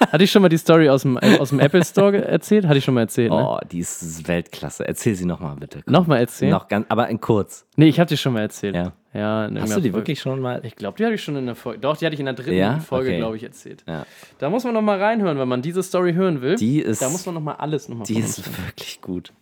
Hatte 0.00 0.24
ich 0.24 0.30
schon 0.30 0.42
mal 0.42 0.48
die 0.48 0.58
Story 0.58 0.88
aus 0.88 1.02
dem, 1.02 1.16
äh, 1.20 1.38
aus 1.38 1.50
dem 1.50 1.60
Apple 1.60 1.84
Store 1.84 2.16
erzählt? 2.24 2.66
Hatte 2.66 2.78
ich 2.78 2.84
schon 2.84 2.94
mal 2.94 3.02
erzählt, 3.02 3.30
ne? 3.30 3.36
Oh, 3.36 3.58
die 3.70 3.78
ist 3.80 4.26
Weltklasse. 4.28 4.86
Erzähl 4.86 5.14
sie 5.14 5.24
nochmal 5.24 5.56
bitte. 5.56 5.82
Nochmal 5.86 6.20
erzählen? 6.20 6.50
Noch 6.52 6.68
ganz, 6.68 6.86
aber 6.88 7.08
in 7.08 7.20
kurz. 7.20 7.66
Nee, 7.76 7.88
ich 7.88 7.98
habe 8.00 8.08
die 8.08 8.16
schon 8.16 8.32
mal 8.34 8.40
erzählt. 8.40 8.74
Ja. 8.74 8.92
ja 9.14 9.48
Hast 9.60 9.76
du 9.76 9.80
die 9.80 9.90
Folge. 9.90 9.94
wirklich 9.94 10.20
schon 10.20 10.40
mal? 10.40 10.60
Ich 10.64 10.76
glaube, 10.76 10.96
die 10.98 11.04
hatte 11.04 11.14
ich 11.14 11.22
schon 11.22 11.36
in 11.36 11.46
der 11.46 11.54
Folge. 11.54 11.80
Doch, 11.80 11.96
die 11.96 12.04
hatte 12.06 12.14
ich 12.14 12.20
in 12.20 12.26
der 12.26 12.34
dritten 12.34 12.52
Ja? 12.56 12.78
Folge, 12.78 13.08
Okay. 13.10 13.18
glaube 13.18 13.36
ich, 13.36 13.42
erzählt. 13.42 13.84
Ja. 13.88 14.04
Da 14.38 14.50
muss 14.50 14.64
man 14.64 14.74
noch 14.74 14.82
mal 14.82 14.98
reinhören, 15.02 15.38
wenn 15.38 15.48
man 15.48 15.62
diese 15.62 15.82
Story 15.82 16.12
hören 16.14 16.42
will. 16.42 16.56
Die 16.56 16.80
ist, 16.80 17.00
da 17.02 17.08
muss 17.08 17.24
man 17.26 17.34
noch 17.34 17.42
mal 17.42 17.54
alles 17.54 17.88
noch 17.88 17.96
mal 17.98 18.04
die 18.04 18.18
ist 18.18 18.44
wirklich 18.66 19.00
gut. 19.00 19.32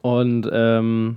Und 0.00 0.48
ähm, 0.52 1.16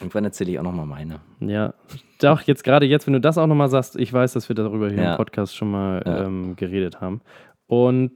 Irgendwann 0.00 0.24
erzähle 0.24 0.52
ich 0.52 0.58
auch 0.58 0.62
nochmal 0.64 0.86
meine. 0.86 1.20
ja, 1.40 1.74
doch, 2.22 2.42
jetzt 2.42 2.64
gerade 2.64 2.86
jetzt, 2.86 3.06
wenn 3.06 3.14
du 3.14 3.20
das 3.20 3.38
auch 3.38 3.46
noch 3.46 3.54
mal 3.54 3.68
sagst, 3.68 3.96
ich 3.96 4.12
weiß, 4.12 4.32
dass 4.34 4.48
wir 4.48 4.54
darüber 4.56 4.88
hier 4.88 5.02
Ja. 5.02 5.10
im 5.12 5.16
Podcast 5.16 5.56
schon 5.56 5.70
mal 5.70 6.02
Ja. 6.06 6.24
ähm, 6.24 6.54
geredet 6.56 7.00
haben. 7.00 7.20
Und 7.66 8.12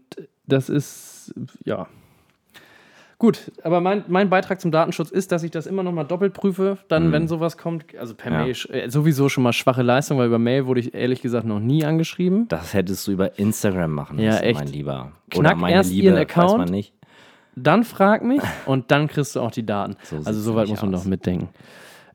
das 0.47 0.68
ist, 0.68 1.32
ja. 1.64 1.86
Gut, 3.18 3.52
aber 3.62 3.81
mein, 3.81 4.05
mein 4.09 4.28
Beitrag 4.28 4.60
zum 4.60 4.72
Datenschutz 4.72 5.10
ist, 5.10 5.31
dass 5.32 5.44
ich 5.44 5.51
das 5.52 5.66
immer 5.66 5.82
noch 5.85 5.93
mal 5.93 6.02
doppelt 6.05 6.35
prüfe, 6.35 6.78
dann, 6.89 7.12
wenn 7.12 7.28
sowas 7.28 7.56
kommt. 7.56 7.97
Also 7.97 8.14
per 8.14 8.31
Mhm. 8.31 8.36
Ja. 8.39 8.43
Mail 8.44 8.56
äh, 8.70 8.90
sowieso 8.90 9.28
schon 9.28 9.44
mal 9.44 9.52
schwache 9.52 9.82
Leistung, 9.82 10.18
weil 10.18 10.26
über 10.26 10.40
Mail 10.40 10.66
wurde 10.66 10.81
ich 10.81 10.94
ehrlich 10.94 11.22
gesagt 11.22 11.47
noch 11.47 11.60
nie 11.60 11.85
angeschrieben. 11.85 12.48
Das 12.48 12.74
hättest 12.74 13.06
du 13.06 13.12
über 13.12 13.39
Instagram 13.39 13.93
machen 13.93 14.18
Ja, 14.18 14.32
müssen, 14.32 14.43
echt. 14.43 14.59
mein 14.59 14.68
Lieber. 14.68 15.12
Knack 15.31 15.56
meine 15.59 15.74
erst 15.76 15.90
Liebe, 15.90 16.06
ihren 16.06 16.14
weiß 16.16 16.22
Account. 16.22 16.59
man 16.59 16.68
nicht. 16.70 16.93
Dann 17.56 17.85
frag 17.85 18.24
mich 18.24 18.43
und 18.66 18.90
dann 18.90 19.06
kriegst 19.06 19.36
du 19.36 19.40
auch 19.40 19.52
die 19.52 19.64
Daten. 19.64 19.97
So 20.02 20.16
also 20.16 20.32
soweit 20.40 20.68
muss 20.68 20.82
man 20.82 20.93
aus. 20.94 21.02
doch 21.05 21.09
mitdenken. 21.09 21.48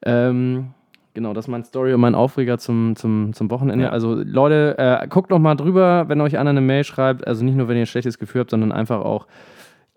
Ähm, 0.06 0.72
genau, 1.14 1.34
das 1.34 1.45
ist 1.45 1.49
mein 1.49 1.64
Story 1.64 1.94
und 1.94 2.02
mein 2.02 2.15
Aufreger 2.15 2.57
zum, 2.57 2.95
zum, 2.95 3.34
zum 3.34 3.49
Wochenende. 3.52 3.86
Ja. 3.86 3.91
Also 3.91 4.15
Leute, 4.15 4.76
äh, 4.77 5.07
guckt 5.07 5.30
noch 5.30 5.40
mal 5.40 5.56
drüber, 5.56 6.06
wenn 6.07 6.22
euch 6.22 6.38
einer 6.38 6.52
eine 6.52 6.61
Mail 6.61 6.84
schreibt. 6.84 7.27
Also 7.27 7.44
nicht 7.44 7.56
nur, 7.56 7.68
wenn 7.68 7.76
ihr 7.77 7.84
ein 7.84 7.88
schlechtes 7.88 8.19
Gefühl 8.19 8.41
habt, 8.41 8.52
sondern 8.52 8.72
einfach 8.72 9.02
auch 9.02 9.27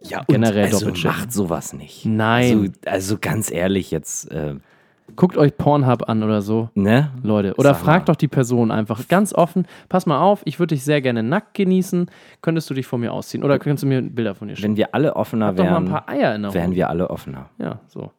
Ja, 0.01 0.23
generell 0.27 0.65
also 0.65 0.87
doppelt 0.87 1.05
macht 1.05 1.33
sowas 1.33 1.73
nicht. 1.73 2.05
Nein. 2.07 2.73
Also, 2.85 2.91
also 2.91 3.19
ganz 3.21 3.51
ehrlich 3.51 3.91
jetzt, 3.91 4.31
äh, 4.33 4.57
Guckt 5.17 5.37
euch 5.37 5.57
Pornhub 5.59 6.09
an 6.09 6.23
oder 6.23 6.41
so. 6.41 6.71
ne? 6.75 7.11
Leute, 7.23 7.55
oder 7.57 7.75
Sag 7.75 7.81
mal. 7.81 7.85
fragt 7.85 8.09
doch 8.09 8.17
die 8.17 8.29
Person 8.29 8.71
einfach 8.71 9.09
ganz 9.09 9.35
offen, 9.35 9.67
pass 9.91 10.07
mal 10.07 10.21
auf, 10.21 10.41
ich 10.47 10.59
würde 10.59 10.75
dich 10.75 10.85
sehr 10.85 11.03
gerne 11.03 11.23
nackt 11.23 11.55
genießen, 11.55 12.11
könntest 12.41 12.71
du 12.71 12.75
dich 12.75 12.87
vor 12.87 12.99
mir 12.99 13.13
ausziehen 13.13 13.45
oder 13.45 13.59
könntest 13.59 13.83
du 13.83 13.89
mir 13.89 14.01
Bilder 14.01 14.35
von 14.35 14.49
dir 14.49 14.57
schicken? 14.57 14.71
Wenn 14.71 14.77
wir 14.79 14.95
alle 14.95 15.15
offener 15.17 15.47
Hab 15.49 15.57
doch 15.57 15.65
mal 15.65 15.77
ein 15.77 15.83
wären, 15.85 15.93
paar 15.93 16.09
Eier 16.09 16.35
in 16.35 16.43
der 16.43 16.55
wären 16.55 16.75
wir 16.75 16.89
alle 16.89 17.11
offener. 17.11 17.51
Ja, 17.59 17.81
so. 17.89 18.11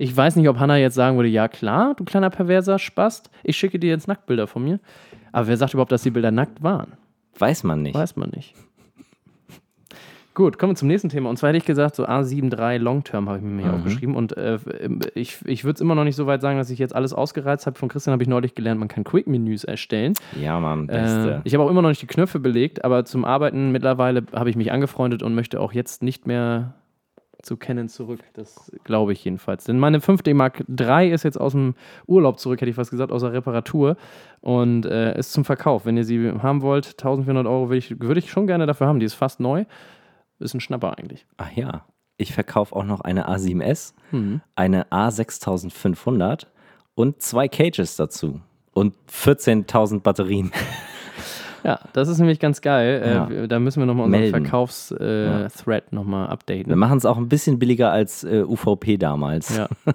Ich 0.00 0.16
weiß 0.16 0.36
nicht, 0.36 0.48
ob 0.48 0.58
Hannah 0.58 0.78
jetzt 0.78 0.94
sagen 0.94 1.16
würde, 1.16 1.28
ja 1.28 1.46
klar, 1.46 1.94
du 1.94 2.04
kleiner 2.04 2.30
perverser 2.30 2.78
Spast, 2.78 3.28
ich 3.44 3.56
schicke 3.58 3.78
dir 3.78 3.90
jetzt 3.90 4.08
Nacktbilder 4.08 4.46
von 4.46 4.64
mir. 4.64 4.80
Aber 5.30 5.46
wer 5.46 5.58
sagt 5.58 5.74
überhaupt, 5.74 5.92
dass 5.92 6.02
die 6.02 6.10
Bilder 6.10 6.30
nackt 6.30 6.62
waren? 6.62 6.92
Weiß 7.38 7.64
man 7.64 7.82
nicht. 7.82 7.94
Weiß 7.94 8.16
man 8.16 8.30
nicht. 8.30 8.54
Gut, 10.32 10.58
kommen 10.58 10.72
wir 10.72 10.76
zum 10.76 10.88
nächsten 10.88 11.10
Thema. 11.10 11.28
Und 11.28 11.36
zwar 11.36 11.48
hätte 11.48 11.58
ich 11.58 11.64
gesagt, 11.66 11.96
so 11.96 12.06
A73 12.06 12.78
Long 12.78 13.04
Term 13.04 13.28
habe 13.28 13.38
ich 13.38 13.44
mir 13.44 13.62
hier 13.62 13.72
Mhm. 13.72 13.76
aufgeschrieben. 13.78 14.14
Und 14.16 14.34
äh, 14.38 14.58
ich, 15.14 15.36
ich 15.44 15.64
würde 15.64 15.74
es 15.74 15.80
immer 15.82 15.94
noch 15.94 16.04
nicht 16.04 16.16
so 16.16 16.26
weit 16.26 16.40
sagen, 16.40 16.56
dass 16.56 16.70
ich 16.70 16.78
jetzt 16.78 16.94
alles 16.94 17.12
ausgereizt 17.12 17.66
habe. 17.66 17.78
Von 17.78 17.90
Christian 17.90 18.12
habe 18.12 18.22
ich 18.22 18.28
neulich 18.28 18.54
gelernt, 18.54 18.78
man 18.80 18.88
kann 18.88 19.04
Quick-Menüs 19.04 19.64
erstellen. 19.64 20.14
Ja, 20.40 20.58
Mann, 20.60 20.84
Äh, 20.88 20.92
Beste. 20.92 21.40
ich 21.44 21.52
habe 21.52 21.64
auch 21.64 21.68
immer 21.68 21.82
noch 21.82 21.90
nicht 21.90 22.00
die 22.00 22.06
Knöpfe 22.06 22.38
belegt, 22.40 22.84
aber 22.86 23.04
zum 23.04 23.26
Arbeiten 23.26 23.70
mittlerweile 23.70 24.22
habe 24.32 24.48
ich 24.48 24.56
mich 24.56 24.72
angefreundet 24.72 25.22
und 25.22 25.34
möchte 25.34 25.60
auch 25.60 25.74
jetzt 25.74 26.02
nicht 26.02 26.26
mehr 26.26 26.72
zu 27.42 27.56
Canon 27.56 27.88
zurück. 27.88 28.20
Das 28.34 28.70
glaube 28.84 29.12
ich 29.12 29.24
jedenfalls. 29.24 29.64
Denn 29.64 29.78
meine 29.78 29.98
5D 29.98 30.34
Mark 30.34 30.64
III 30.68 31.10
ist 31.10 31.22
jetzt 31.22 31.40
aus 31.40 31.52
dem 31.52 31.74
Urlaub 32.06 32.38
zurück, 32.38 32.60
hätte 32.60 32.70
ich 32.70 32.76
fast 32.76 32.90
gesagt, 32.90 33.12
aus 33.12 33.22
der 33.22 33.32
Reparatur 33.32 33.96
und 34.40 34.84
äh, 34.86 35.18
ist 35.18 35.32
zum 35.32 35.44
Verkauf. 35.44 35.86
Wenn 35.86 35.96
ihr 35.96 36.04
sie 36.04 36.30
haben 36.42 36.62
wollt, 36.62 36.86
1400 36.98 37.46
Euro 37.46 37.68
würde 37.68 37.78
ich, 37.78 38.00
würde 38.00 38.18
ich 38.20 38.30
schon 38.30 38.46
gerne 38.46 38.66
dafür 38.66 38.86
haben. 38.86 39.00
Die 39.00 39.06
ist 39.06 39.14
fast 39.14 39.40
neu. 39.40 39.64
Ist 40.38 40.54
ein 40.54 40.60
Schnapper 40.60 40.96
eigentlich. 40.98 41.26
Ach 41.36 41.50
ja, 41.52 41.84
ich 42.16 42.32
verkaufe 42.32 42.74
auch 42.76 42.84
noch 42.84 43.00
eine 43.02 43.28
A7S, 43.28 43.94
Mhm. 44.10 44.40
eine 44.54 44.84
A6500 44.90 46.46
und 46.94 47.20
zwei 47.22 47.48
Cages 47.48 47.96
dazu. 47.96 48.40
Und 48.72 48.94
14.000 49.10 50.00
Batterien. 50.00 50.52
Ja, 51.64 51.80
das 51.92 52.08
ist 52.08 52.18
nämlich 52.18 52.38
ganz 52.40 52.60
geil. 52.60 53.02
Ja. 53.04 53.26
Äh, 53.26 53.30
wir- 53.30 53.48
da 53.48 53.58
müssen 53.58 53.80
wir 53.80 53.86
nochmal 53.86 54.06
unseren. 54.06 54.30
Verkaufs-Thread 54.30 55.46
äh, 55.46 55.48
Thread 55.62 55.92
nochmal 55.92 56.28
updaten. 56.28 56.68
Wir 56.68 56.76
machen 56.76 56.98
es 56.98 57.04
auch 57.04 57.16
ein 57.16 57.28
bisschen 57.28 57.58
billiger 57.58 57.90
als 57.92 58.24
äh, 58.24 58.42
UVP 58.46 58.96
damals. 58.96 59.56
Ja. 59.56 59.68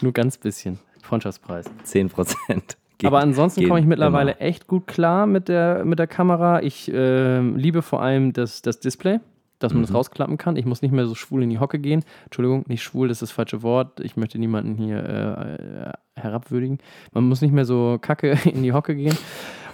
Nur 0.00 0.12
ganz 0.12 0.38
bisschen. 0.38 0.78
Freundschaftspreis. 1.02 1.66
10 1.84 2.08
Prozent. 2.10 2.76
Aber 3.04 3.20
ansonsten 3.20 3.66
komme 3.68 3.78
ich 3.80 3.86
mittlerweile 3.86 4.36
echt 4.38 4.66
gut 4.66 4.86
klar 4.86 5.26
mit 5.26 5.48
der, 5.48 5.84
mit 5.84 5.98
der 5.98 6.06
Kamera. 6.06 6.62
Ich 6.62 6.90
ähm, 6.92 7.56
liebe 7.56 7.82
vor 7.82 8.00
allem 8.02 8.32
das, 8.32 8.62
das 8.62 8.80
Display. 8.80 9.20
dass 9.58 9.72
man 9.74 9.82
das 9.82 9.92
rausklappen 9.92 10.38
kann. 10.38 10.56
Ich 10.56 10.64
muss 10.64 10.80
nicht 10.82 10.92
mehr 10.92 11.06
so 11.06 11.14
schwul 11.14 11.42
in 11.42 11.50
die 11.50 11.58
Hocke 11.58 11.78
gehen. 11.78 12.04
Entschuldigung, 12.24 12.64
nicht 12.68 12.82
schwul, 12.82 13.08
das 13.08 13.16
ist 13.18 13.22
das 13.22 13.30
falsche 13.32 13.62
Wort. 13.62 14.00
Ich 14.00 14.16
möchte 14.16 14.38
niemanden 14.38 14.76
hier 14.76 15.94
äh, 16.16 16.20
herabwürdigen. 16.20 16.78
Man 17.12 17.24
muss 17.28 17.42
nicht 17.42 17.52
mehr 17.52 17.66
so 17.66 17.98
kacke 18.00 18.38
in 18.44 18.62
die 18.62 18.72
Hocke 18.72 18.94
gehen. 18.96 19.16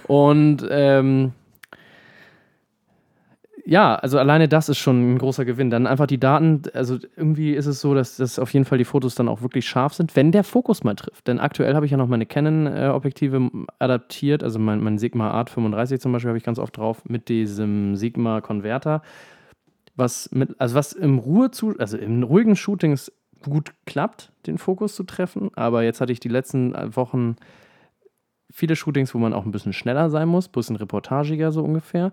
Und 0.07 0.65
ähm, 0.69 1.33
ja, 3.65 3.95
also 3.95 4.19
alleine 4.19 4.49
das 4.49 4.67
ist 4.67 4.77
schon 4.77 5.13
ein 5.13 5.17
großer 5.17 5.45
Gewinn. 5.45 5.69
Dann 5.69 5.87
einfach 5.87 6.05
die 6.05 6.19
Daten, 6.19 6.63
also 6.73 6.97
irgendwie 7.15 7.53
ist 7.53 7.65
es 7.65 7.79
so, 7.79 7.93
dass, 7.93 8.17
dass 8.17 8.37
auf 8.37 8.53
jeden 8.53 8.65
Fall 8.65 8.77
die 8.77 8.83
Fotos 8.83 9.15
dann 9.15 9.29
auch 9.29 9.41
wirklich 9.41 9.65
scharf 9.65 9.93
sind, 9.93 10.15
wenn 10.17 10.33
der 10.33 10.43
Fokus 10.43 10.83
mal 10.83 10.95
trifft. 10.95 11.27
Denn 11.27 11.39
aktuell 11.39 11.73
habe 11.73 11.85
ich 11.85 11.91
ja 11.91 11.97
noch 11.97 12.07
meine 12.07 12.25
Canon-Objektive 12.25 13.49
adaptiert, 13.79 14.43
also 14.43 14.59
mein, 14.59 14.81
mein 14.81 14.97
Sigma 14.97 15.31
Art 15.31 15.49
35 15.49 16.01
zum 16.01 16.11
Beispiel 16.11 16.29
habe 16.29 16.37
ich 16.37 16.43
ganz 16.43 16.59
oft 16.59 16.75
drauf 16.75 17.05
mit 17.05 17.29
diesem 17.29 17.95
Sigma 17.95 18.41
Converter, 18.41 19.01
was 19.95 20.29
mit, 20.33 20.59
also 20.59 20.75
was 20.75 20.91
im 20.91 21.19
Ruhe 21.19 21.49
also 21.77 21.97
im 21.97 22.23
ruhigen 22.23 22.57
Shootings 22.57 23.13
gut 23.43 23.71
klappt, 23.85 24.31
den 24.45 24.57
Fokus 24.57 24.95
zu 24.95 25.03
treffen. 25.03 25.51
Aber 25.55 25.83
jetzt 25.83 26.01
hatte 26.01 26.11
ich 26.11 26.19
die 26.19 26.29
letzten 26.29 26.73
Wochen 26.95 27.37
viele 28.55 28.75
Shootings, 28.77 29.13
wo 29.13 29.17
man 29.17 29.33
auch 29.33 29.45
ein 29.45 29.51
bisschen 29.51 29.73
schneller 29.73 30.09
sein 30.09 30.27
muss, 30.29 30.47
bisschen 30.47 30.75
reportagiger 30.77 31.51
so 31.51 31.63
ungefähr. 31.63 32.11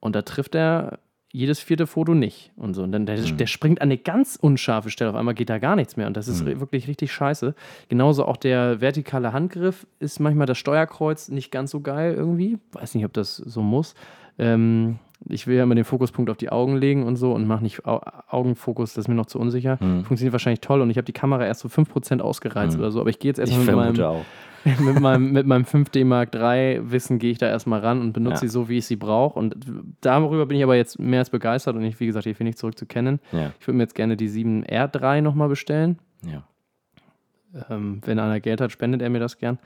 Und 0.00 0.14
da 0.14 0.22
trifft 0.22 0.54
er 0.54 0.98
jedes 1.32 1.60
vierte 1.60 1.86
Foto 1.86 2.12
nicht. 2.12 2.52
Und 2.56 2.74
so. 2.74 2.82
Und 2.82 2.92
dann 2.92 3.06
der, 3.06 3.16
Mhm. 3.18 3.38
der 3.38 3.46
springt 3.46 3.80
an 3.80 3.86
eine 3.88 3.96
ganz 3.96 4.36
unscharfe 4.40 4.90
Stelle. 4.90 5.10
Auf 5.10 5.16
einmal 5.16 5.32
geht 5.34 5.48
da 5.48 5.56
gar 5.58 5.76
nichts 5.76 5.96
mehr. 5.96 6.06
Und 6.06 6.16
das 6.16 6.28
ist 6.28 6.44
Mhm. 6.44 6.60
wirklich 6.60 6.88
richtig 6.88 7.10
scheiße. 7.10 7.54
Genauso 7.88 8.26
auch 8.26 8.36
der 8.36 8.82
vertikale 8.82 9.32
Handgriff 9.32 9.86
ist 9.98 10.20
manchmal 10.20 10.46
das 10.46 10.58
Steuerkreuz 10.58 11.30
nicht 11.30 11.50
ganz 11.50 11.70
so 11.70 11.80
geil 11.80 12.12
irgendwie. 12.14 12.58
Weiß 12.72 12.94
nicht, 12.94 13.06
ob 13.06 13.14
das 13.14 13.36
so 13.36 13.62
muss. 13.62 13.94
Ähm, 14.38 14.98
ich 15.28 15.46
will 15.46 15.56
ja 15.56 15.62
immer 15.62 15.74
den 15.76 15.84
Fokuspunkt 15.84 16.30
auf 16.30 16.36
die 16.36 16.50
Augen 16.50 16.76
legen 16.76 17.04
und 17.04 17.16
so 17.16 17.32
und 17.32 17.46
mache 17.46 17.62
nicht 17.62 17.86
Au 17.86 18.00
Augenfokus, 18.28 18.92
das 18.94 19.04
ist 19.04 19.08
mir 19.08 19.14
noch 19.14 19.26
zu 19.26 19.38
unsicher. 19.38 19.78
Mhm. 19.80 20.04
Funktioniert 20.04 20.32
wahrscheinlich 20.32 20.60
toll 20.60 20.80
und 20.82 20.90
ich 20.90 20.96
habe 20.98 21.04
die 21.04 21.12
Kamera 21.12 21.46
erst 21.46 21.60
so 21.60 21.68
5% 21.68 22.20
ausgereizt 22.20 22.74
Mhm. 22.76 22.82
oder 22.82 22.90
so, 22.90 23.00
aber 23.00 23.08
ich 23.10 23.18
gehe 23.20 23.28
jetzt 23.30 23.38
erstmal 23.38 23.64
mit 23.64 23.74
meinem, 23.76 24.00
auch. 24.04 24.24
mit 24.80 25.00
meinem, 25.00 25.32
mit 25.32 25.46
meinem 25.46 25.64
5D 25.64 26.04
Mark 26.04 26.34
III 26.34 26.90
Wissen 26.90 27.18
gehe 27.18 27.30
ich 27.32 27.38
da 27.38 27.48
erstmal 27.48 27.80
ran 27.80 28.00
und 28.00 28.12
benutze 28.12 28.34
Ja. 28.34 28.40
sie 28.40 28.48
so, 28.48 28.68
wie 28.68 28.78
ich 28.78 28.86
sie 28.86 28.96
brauche. 28.96 29.38
Und 29.38 29.56
darüber 30.00 30.46
bin 30.46 30.56
ich 30.58 30.62
aber 30.64 30.76
jetzt 30.76 30.98
mehr 30.98 31.20
als 31.20 31.30
begeistert 31.30 31.74
und 31.76 31.82
ich, 31.84 31.98
wie 32.00 32.06
gesagt, 32.06 32.26
ich 32.26 32.38
will 32.38 32.44
nicht 32.46 32.58
zurück 32.58 32.78
zu 32.78 32.86
kennen. 32.86 33.20
Ja, 33.32 33.52
Ich 33.60 33.66
würde 33.66 33.76
mir 33.78 33.82
jetzt 33.84 33.94
gerne 33.94 34.16
die 34.16 34.28
7R3 34.28 35.20
nochmal 35.20 35.48
bestellen. 35.48 35.98
ja. 36.22 36.44
Ähm, 37.68 38.00
wenn 38.06 38.18
einer 38.18 38.40
Geld 38.40 38.62
hat, 38.62 38.72
spendet 38.72 39.02
er 39.02 39.10
mir 39.10 39.18
das 39.20 39.36
gern. 39.36 39.58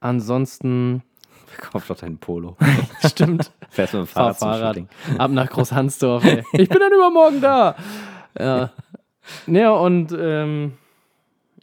Ansonsten, 0.00 1.02
Kauf 1.58 1.86
doch 1.86 1.96
dein 1.98 2.16
Polo. 2.18 2.56
stimmt, 3.06 3.50
Fährst 3.68 3.92
mit 3.94 4.02
dem 4.04 4.06
fahr 4.06 4.32
Fahrrad 4.34 4.76
Fahrrad. 4.76 5.20
Ab 5.20 5.30
nach 5.32 5.50
Großhansdorf. 5.50 6.24
Ey. 6.24 6.42
Ich 6.52 6.68
bin 6.70 6.78
dann 6.78 6.92
übermorgen 6.92 7.40
da. 7.42 7.74
Ja, 8.38 8.70
ja 9.46 9.70
und 9.72 10.16
ähm, 10.18 10.72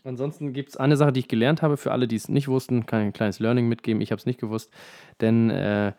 ansonsten 0.06 0.54
gibt 0.54 0.70
es 0.70 0.78
eine 0.78 0.98
Sache, 0.98 1.12
die 1.12 1.22
ich 1.22 1.28
gelernt 1.28 1.62
habe. 1.62 1.78
Für 1.78 1.92
alle, 1.92 2.08
die 2.08 2.16
es 2.16 2.30
nicht 2.30 2.48
wussten, 2.48 2.86
kann 2.86 3.02
ich 3.02 3.06
ein 3.08 3.14
kleines 3.14 3.40
Learning 3.40 3.68
mitgeben. 3.68 4.02
Ich 4.02 4.12
habe 4.12 4.20
es 4.20 4.26
nicht 4.26 4.40
gewusst. 4.40 4.72
Denn 5.22 5.50
äh, 5.50 5.94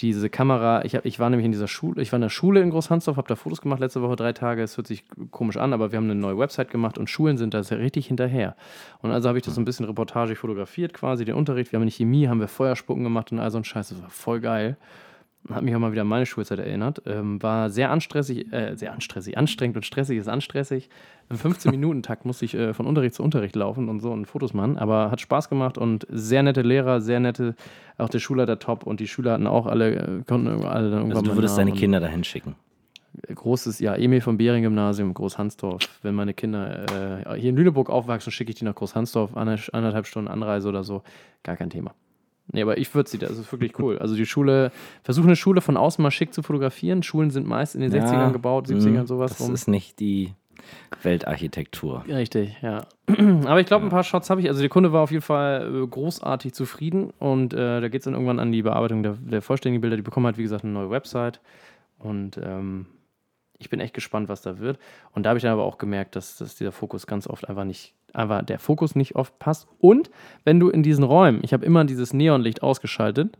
diese 0.00 0.30
Kamera, 0.30 0.84
ich, 0.84 0.96
hab, 0.96 1.04
ich 1.04 1.20
war 1.20 1.30
nämlich 1.30 1.44
in 1.44 1.52
dieser 1.52 1.68
Schule, 1.68 2.02
ich 2.02 2.12
war 2.12 2.16
in 2.16 2.22
der 2.22 2.28
Schule 2.28 2.60
in 2.60 2.70
Großhansdorf, 2.70 3.16
habe 3.16 3.28
da 3.28 3.36
Fotos 3.36 3.60
gemacht 3.60 3.80
letzte 3.80 4.02
Woche, 4.02 4.16
drei 4.16 4.32
Tage. 4.32 4.62
Es 4.62 4.76
hört 4.76 4.86
sich 4.86 5.04
komisch 5.30 5.56
an, 5.56 5.72
aber 5.72 5.92
wir 5.92 5.98
haben 5.98 6.04
eine 6.04 6.14
neue 6.14 6.38
Website 6.38 6.70
gemacht 6.70 6.98
und 6.98 7.08
Schulen 7.08 7.38
sind 7.38 7.54
da 7.54 7.62
sehr 7.62 7.78
richtig 7.78 8.06
hinterher. 8.06 8.56
Und 9.00 9.12
also 9.12 9.28
habe 9.28 9.38
ich 9.38 9.44
das 9.44 9.54
so 9.54 9.60
ein 9.60 9.64
bisschen 9.64 9.86
reportagig 9.86 10.38
fotografiert, 10.38 10.94
quasi 10.94 11.24
den 11.24 11.34
Unterricht. 11.34 11.72
Wir 11.72 11.78
haben 11.78 11.84
in 11.84 11.90
Chemie, 11.90 12.28
haben 12.28 12.40
wir 12.40 12.48
Feuerspucken 12.48 13.04
gemacht 13.04 13.32
und 13.32 13.38
all 13.38 13.50
so 13.50 13.58
ein 13.58 13.64
Scheiß. 13.64 13.90
Das 13.90 14.02
war 14.02 14.10
voll 14.10 14.40
geil. 14.40 14.76
Hat 15.48 15.62
mich 15.62 15.74
auch 15.74 15.80
mal 15.80 15.90
wieder 15.90 16.02
an 16.02 16.08
meine 16.08 16.24
Schulzeit 16.24 16.60
erinnert. 16.60 17.02
Ähm, 17.04 17.42
war 17.42 17.68
sehr 17.68 17.90
anstressig, 17.90 18.52
äh, 18.52 18.76
sehr 18.76 18.92
anstressig, 18.92 19.36
anstrengend 19.36 19.76
und 19.76 19.84
stressig 19.84 20.16
ist 20.16 20.28
anstressig. 20.28 20.88
Im 21.30 21.36
15-Minuten-Takt 21.36 22.24
musste 22.24 22.44
ich 22.44 22.54
äh, 22.54 22.72
von 22.74 22.86
Unterricht 22.86 23.14
zu 23.14 23.24
Unterricht 23.24 23.56
laufen 23.56 23.88
und 23.88 24.00
so 24.00 24.12
und 24.12 24.26
Fotos 24.26 24.54
machen. 24.54 24.78
Aber 24.78 25.10
hat 25.10 25.20
Spaß 25.20 25.48
gemacht 25.48 25.78
und 25.78 26.06
sehr 26.10 26.44
nette 26.44 26.62
Lehrer, 26.62 27.00
sehr 27.00 27.18
nette, 27.18 27.56
auch 27.98 28.08
der 28.08 28.20
Schulleiter 28.20 28.60
top 28.60 28.86
und 28.86 29.00
die 29.00 29.08
Schüler 29.08 29.32
hatten 29.32 29.48
auch 29.48 29.66
alle, 29.66 29.96
äh, 29.96 30.22
konnten 30.24 30.46
alle 30.64 30.90
dann 30.90 30.98
irgendwann 31.00 31.16
Also 31.16 31.22
du 31.22 31.36
würdest 31.36 31.58
deine 31.58 31.72
Kinder 31.72 31.98
dahin 31.98 32.22
schicken. 32.22 32.54
großes, 33.34 33.80
ja, 33.80 33.96
Emil 33.96 34.20
vom 34.20 34.36
Bering-Gymnasium, 34.36 35.12
Großhansdorf. 35.12 35.82
Wenn 36.02 36.14
meine 36.14 36.34
Kinder 36.34 37.24
äh, 37.26 37.40
hier 37.40 37.50
in 37.50 37.56
Lüneburg 37.56 37.90
aufwachsen, 37.90 38.30
schicke 38.30 38.50
ich 38.50 38.58
die 38.58 38.64
nach 38.64 38.76
Großhansdorf, 38.76 39.36
eine, 39.36 39.58
anderthalb 39.72 40.06
Stunden 40.06 40.28
Anreise 40.28 40.68
oder 40.68 40.84
so. 40.84 41.02
Gar 41.42 41.56
kein 41.56 41.70
Thema. 41.70 41.94
Nee, 42.52 42.62
aber 42.62 42.76
ich 42.78 42.94
würde 42.94 43.08
sie, 43.08 43.18
das 43.18 43.30
ist 43.32 43.50
wirklich 43.50 43.78
cool. 43.78 43.98
Also 43.98 44.14
die 44.14 44.26
Schule, 44.26 44.70
versuche 45.02 45.26
eine 45.26 45.36
Schule 45.36 45.60
von 45.62 45.76
außen 45.76 46.02
mal 46.02 46.10
schick 46.10 46.34
zu 46.34 46.42
fotografieren. 46.42 47.02
Schulen 47.02 47.30
sind 47.30 47.46
meist 47.46 47.74
in 47.74 47.80
den 47.80 47.90
60ern 47.92 48.32
gebaut, 48.32 48.66
70ern, 48.68 48.90
mh, 48.90 49.06
sowas 49.06 49.30
Das 49.38 49.40
rum. 49.46 49.54
ist 49.54 49.68
nicht 49.68 49.98
die 50.00 50.32
Weltarchitektur. 51.02 52.04
Richtig, 52.06 52.56
ja. 52.62 52.86
Aber 53.46 53.60
ich 53.60 53.66
glaube, 53.66 53.84
ein 53.86 53.90
paar 53.90 54.04
Shots 54.04 54.30
habe 54.30 54.40
ich. 54.40 54.48
Also 54.48 54.60
der 54.60 54.68
Kunde 54.68 54.92
war 54.92 55.02
auf 55.02 55.10
jeden 55.10 55.22
Fall 55.22 55.82
äh, 55.82 55.86
großartig 55.86 56.52
zufrieden 56.54 57.10
und 57.18 57.52
äh, 57.54 57.80
da 57.80 57.88
geht 57.88 58.00
es 58.00 58.04
dann 58.04 58.14
irgendwann 58.14 58.38
an 58.38 58.52
die 58.52 58.62
Bearbeitung 58.62 59.02
der, 59.02 59.14
der 59.14 59.42
vollständigen 59.42 59.80
Bilder. 59.80 59.96
Die 59.96 60.02
bekommen 60.02 60.26
halt, 60.26 60.38
wie 60.38 60.42
gesagt, 60.42 60.64
eine 60.64 60.72
neue 60.72 60.90
Website 60.90 61.40
und 61.98 62.38
ähm, 62.42 62.86
ich 63.58 63.70
bin 63.70 63.80
echt 63.80 63.94
gespannt, 63.94 64.28
was 64.28 64.42
da 64.42 64.58
wird. 64.58 64.78
Und 65.12 65.24
da 65.24 65.30
habe 65.30 65.38
ich 65.38 65.42
dann 65.42 65.52
aber 65.52 65.64
auch 65.64 65.78
gemerkt, 65.78 66.16
dass, 66.16 66.36
dass 66.36 66.56
dieser 66.56 66.72
Fokus 66.72 67.06
ganz 67.06 67.26
oft 67.28 67.48
einfach 67.48 67.64
nicht, 67.64 67.94
einfach 68.14 68.44
der 68.44 68.58
Fokus 68.58 68.94
nicht 68.94 69.16
oft 69.16 69.38
passt. 69.38 69.68
Und 69.78 70.10
wenn 70.44 70.60
du 70.60 70.68
in 70.68 70.82
diesen 70.82 71.04
Räumen, 71.04 71.40
ich 71.42 71.52
habe 71.52 71.64
immer 71.64 71.84
dieses 71.84 72.12
Neonlicht 72.12 72.62
ausgeschaltet, 72.62 73.36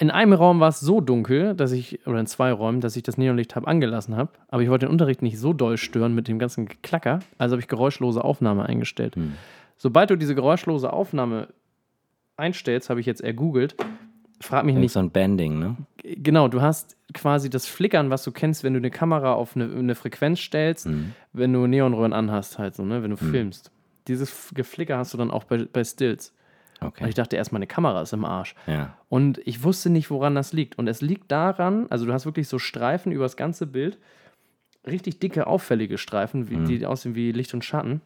in 0.00 0.12
einem 0.12 0.32
Raum 0.32 0.60
war 0.60 0.68
es 0.68 0.78
so 0.78 1.00
dunkel, 1.00 1.54
dass 1.54 1.72
ich, 1.72 2.06
oder 2.06 2.20
in 2.20 2.26
zwei 2.26 2.52
Räumen, 2.52 2.80
dass 2.80 2.96
ich 2.96 3.02
das 3.02 3.18
Neonlicht 3.18 3.56
habe 3.56 3.66
angelassen 3.66 4.16
habe. 4.16 4.30
Aber 4.46 4.62
ich 4.62 4.70
wollte 4.70 4.86
den 4.86 4.92
Unterricht 4.92 5.22
nicht 5.22 5.38
so 5.38 5.52
doll 5.52 5.76
stören 5.76 6.14
mit 6.14 6.28
dem 6.28 6.38
ganzen 6.38 6.66
Geklacker, 6.66 7.18
also 7.36 7.54
habe 7.54 7.60
ich 7.60 7.68
geräuschlose 7.68 8.22
Aufnahme 8.22 8.66
eingestellt. 8.66 9.16
Hm. 9.16 9.34
Sobald 9.76 10.10
du 10.10 10.16
diese 10.16 10.36
geräuschlose 10.36 10.92
Aufnahme 10.92 11.48
einstellst, 12.36 12.90
habe 12.90 13.00
ich 13.00 13.06
jetzt 13.06 13.20
ergoogelt, 13.20 13.74
frag 14.40 14.64
mich 14.64 14.74
Nicht 14.74 14.82
nicht. 14.82 14.92
so 14.92 15.00
ein 15.00 15.10
Banding, 15.10 15.58
ne? 15.58 15.76
Genau, 16.02 16.48
du 16.48 16.60
hast 16.62 16.96
quasi 17.14 17.50
das 17.50 17.66
Flickern, 17.66 18.10
was 18.10 18.22
du 18.24 18.32
kennst, 18.32 18.62
wenn 18.64 18.72
du 18.74 18.78
eine 18.78 18.90
Kamera 18.90 19.32
auf 19.34 19.56
eine, 19.56 19.64
eine 19.74 19.94
Frequenz 19.94 20.40
stellst, 20.40 20.86
Hm. 20.86 21.12
wenn 21.32 21.52
du 21.52 21.66
Neonröhren 21.66 22.12
anhast, 22.12 22.58
halt 22.58 22.74
so, 22.74 22.84
ne, 22.84 23.02
wenn 23.02 23.10
du 23.10 23.16
filmst. 23.16 23.70
Dieses 24.06 24.50
Geflicker 24.54 24.96
hast 24.98 25.12
du 25.12 25.18
dann 25.18 25.30
auch 25.30 25.44
bei, 25.44 25.64
bei 25.70 25.84
Stills. 25.84 26.32
Und 26.80 26.88
Okay. 26.88 27.08
ich 27.08 27.14
dachte 27.16 27.34
erst, 27.36 27.52
meine 27.52 27.66
Kamera 27.66 28.00
ist 28.02 28.12
im 28.12 28.24
Arsch. 28.24 28.54
Ja. 28.68 28.94
Und 29.08 29.38
ich 29.44 29.64
wusste 29.64 29.90
nicht, 29.90 30.10
woran 30.10 30.34
das 30.36 30.52
liegt. 30.52 30.78
Und 30.78 30.86
es 30.86 31.00
liegt 31.00 31.30
daran, 31.32 31.86
also 31.90 32.06
du 32.06 32.12
hast 32.12 32.24
wirklich 32.24 32.46
so 32.46 32.60
Streifen 32.60 33.10
über 33.10 33.24
das 33.24 33.36
ganze 33.36 33.66
Bild, 33.66 33.98
richtig 34.86 35.18
dicke, 35.18 35.46
auffällige 35.48 35.98
Streifen, 35.98 36.48
wie, 36.48 36.56
Mhm. 36.56 36.66
die 36.66 36.86
aussehen 36.86 37.14
wie 37.16 37.32
Licht 37.32 37.52
und 37.52 37.64
Schatten. 37.64 38.00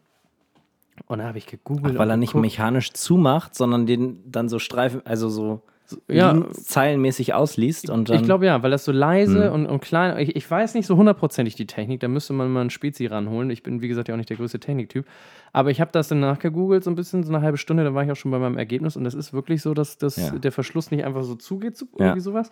Und 1.06 1.18
da 1.18 1.24
habe 1.24 1.38
ich 1.38 1.46
gegoogelt. 1.46 1.94
Ach, 1.94 1.98
weil 1.98 2.06
und 2.06 2.10
er 2.10 2.16
nicht 2.16 2.34
mechanisch 2.34 2.92
zumacht, 2.94 3.54
sondern 3.54 3.86
den 3.86 4.18
dann 4.30 4.48
so 4.48 4.59
Streifen, 4.59 5.02
also 5.04 5.28
so 5.28 5.62
Ja. 6.09 6.42
Zeilenmäßig 6.52 7.34
ausliest 7.34 7.90
und 7.90 8.09
dann. 8.09 8.16
Ich 8.16 8.22
glaube 8.22 8.46
ja, 8.46 8.62
weil 8.62 8.70
das 8.70 8.84
so 8.84 8.92
leise 8.92 9.48
Mhm. 9.48 9.52
und, 9.52 9.66
und 9.66 9.80
klein 9.82 10.16
ich, 10.18 10.36
ich 10.36 10.50
weiß 10.50 10.74
nicht 10.74 10.86
so 10.86 10.96
hundertprozentig 10.96 11.54
die 11.54 11.66
Technik, 11.66 12.00
da 12.00 12.09
müsste 12.09 12.32
man 12.32 12.50
mal 12.50 12.62
einen 12.62 12.70
Spezi 12.70 13.06
ranholen. 13.06 13.50
Ich 13.50 13.62
bin, 13.62 13.82
wie 13.82 13.88
gesagt, 13.88 14.09
ja 14.09 14.14
auch 14.14 14.18
nicht 14.18 14.30
der 14.30 14.38
größte 14.38 14.59
Techniktyp. 14.60 15.06
Aber 15.52 15.70
ich 15.70 15.80
habe 15.82 15.90
das 15.92 16.09
dann 16.09 16.20
nachgegoogelt, 16.20 16.82
so 16.82 16.90
ein 16.90 16.94
bisschen, 16.94 17.24
so 17.24 17.32
eine 17.34 17.42
halbe 17.42 17.59
Stunde, 17.59 17.84
dann 17.84 17.94
war 17.94 18.04
ich 18.04 18.10
auch 18.10 18.16
schon 18.16 18.30
bei 18.30 18.38
meinem 18.38 18.56
Ergebnis 18.56 18.96
und 18.96 19.04
das 19.04 19.12
ist 19.14 19.34
wirklich 19.34 19.60
so, 19.60 19.74
dass, 19.74 19.98
dass 19.98 20.16
Ja. 20.16 20.30
der 20.30 20.52
Verschluss 20.52 20.90
nicht 20.90 21.04
einfach 21.04 21.24
so 21.24 21.34
zugeht, 21.34 21.76
so, 21.76 21.86
Ja. 21.98 22.06
irgendwie 22.06 22.20
sowas. 22.20 22.48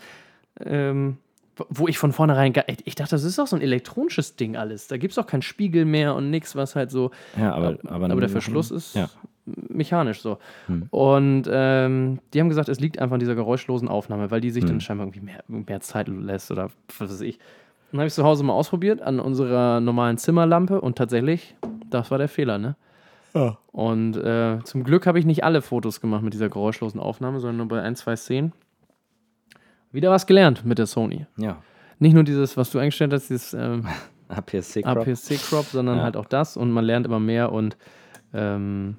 Ähm, 0.60 1.16
wo- 1.68 1.88
ich 1.88 1.98
von 1.98 2.12
vornherein, 2.12 2.52
ich 2.84 2.94
dachte, 2.94 3.10
das 3.12 3.24
ist 3.24 3.38
doch 3.38 3.46
so 3.46 3.56
ein 3.56 3.62
elektronisches 3.62 4.36
Ding 4.36 4.56
alles. 4.56 4.88
Da 4.88 4.96
gibt 4.96 5.12
es 5.12 5.18
auch 5.18 5.26
keinen 5.26 5.42
Spiegel 5.42 5.84
mehr 5.84 6.14
und 6.14 6.30
nichts, 6.30 6.56
was 6.56 6.74
halt 6.76 6.90
so. 6.90 7.10
ja, 7.38 7.52
aber, 7.54 7.78
aber, 7.86 8.06
Aber 8.10 8.20
der 8.20 8.28
Verschluss 8.28 8.70
ist 8.70 8.94
Ja. 8.96 9.08
Mechanisch 9.68 10.20
so. 10.20 10.38
Hm. 10.66 10.86
Und 10.90 11.44
ähm, 11.50 12.18
die 12.32 12.40
haben 12.40 12.48
gesagt, 12.48 12.68
es 12.68 12.80
liegt 12.80 12.98
einfach 12.98 13.14
an 13.14 13.20
dieser 13.20 13.34
geräuschlosen 13.34 13.88
Aufnahme, 13.88 14.30
weil 14.30 14.40
die 14.40 14.50
sich 14.50 14.62
Hm. 14.64 14.70
dann 14.70 14.80
scheinbar 14.80 15.06
irgendwie 15.06 15.20
mehr, 15.20 15.42
mehr 15.48 15.80
Zeit 15.80 16.08
lässt 16.08 16.50
oder 16.50 16.70
was 16.98 17.10
weiß 17.10 17.20
ich. 17.22 17.38
Dann 17.92 18.00
habe 18.00 18.06
ich 18.08 18.14
zu 18.14 18.22
Hause 18.24 18.44
mal 18.44 18.52
ausprobiert 18.52 19.02
an 19.02 19.18
unserer 19.18 19.80
normalen 19.80 20.16
Zimmerlampe 20.18 20.80
und 20.80 20.96
tatsächlich, 20.96 21.56
das 21.90 22.10
war 22.10 22.18
der 22.18 22.28
Fehler, 22.28 22.58
ne? 22.58 22.76
Und 23.72 24.16
äh, 24.16 24.58
zum 24.64 24.82
Glück 24.82 25.06
habe 25.06 25.18
ich 25.20 25.24
nicht 25.24 25.44
alle 25.44 25.62
Fotos 25.62 26.00
gemacht 26.00 26.22
mit 26.24 26.34
dieser 26.34 26.48
geräuschlosen 26.48 26.98
Aufnahme, 27.00 27.38
sondern 27.38 27.58
nur 27.58 27.68
bei 27.68 27.80
ein, 27.80 27.94
zwei 27.94 28.16
Szenen. 28.16 28.52
Wieder 29.92 30.10
was 30.10 30.26
gelernt 30.26 30.64
mit 30.64 30.78
der 30.78 30.86
Sony. 30.86 31.26
Ja. 31.36 31.58
Nicht 32.00 32.14
nur 32.14 32.24
dieses, 32.24 32.56
was 32.56 32.70
du 32.70 32.78
eingestellt 32.80 33.12
hast, 33.12 33.28
dieses 33.30 33.54
ähm, 33.54 33.86
APS-C 34.28 34.82
Crop. 34.82 34.98
APS-C-Crop, 34.98 35.66
sondern 35.66 35.98
Ja. 35.98 36.02
halt 36.04 36.16
auch 36.16 36.26
das 36.26 36.56
und 36.56 36.70
man 36.72 36.84
lernt 36.84 37.06
immer 37.06 37.20
mehr 37.20 37.52
und 37.52 37.76
ähm, 38.34 38.96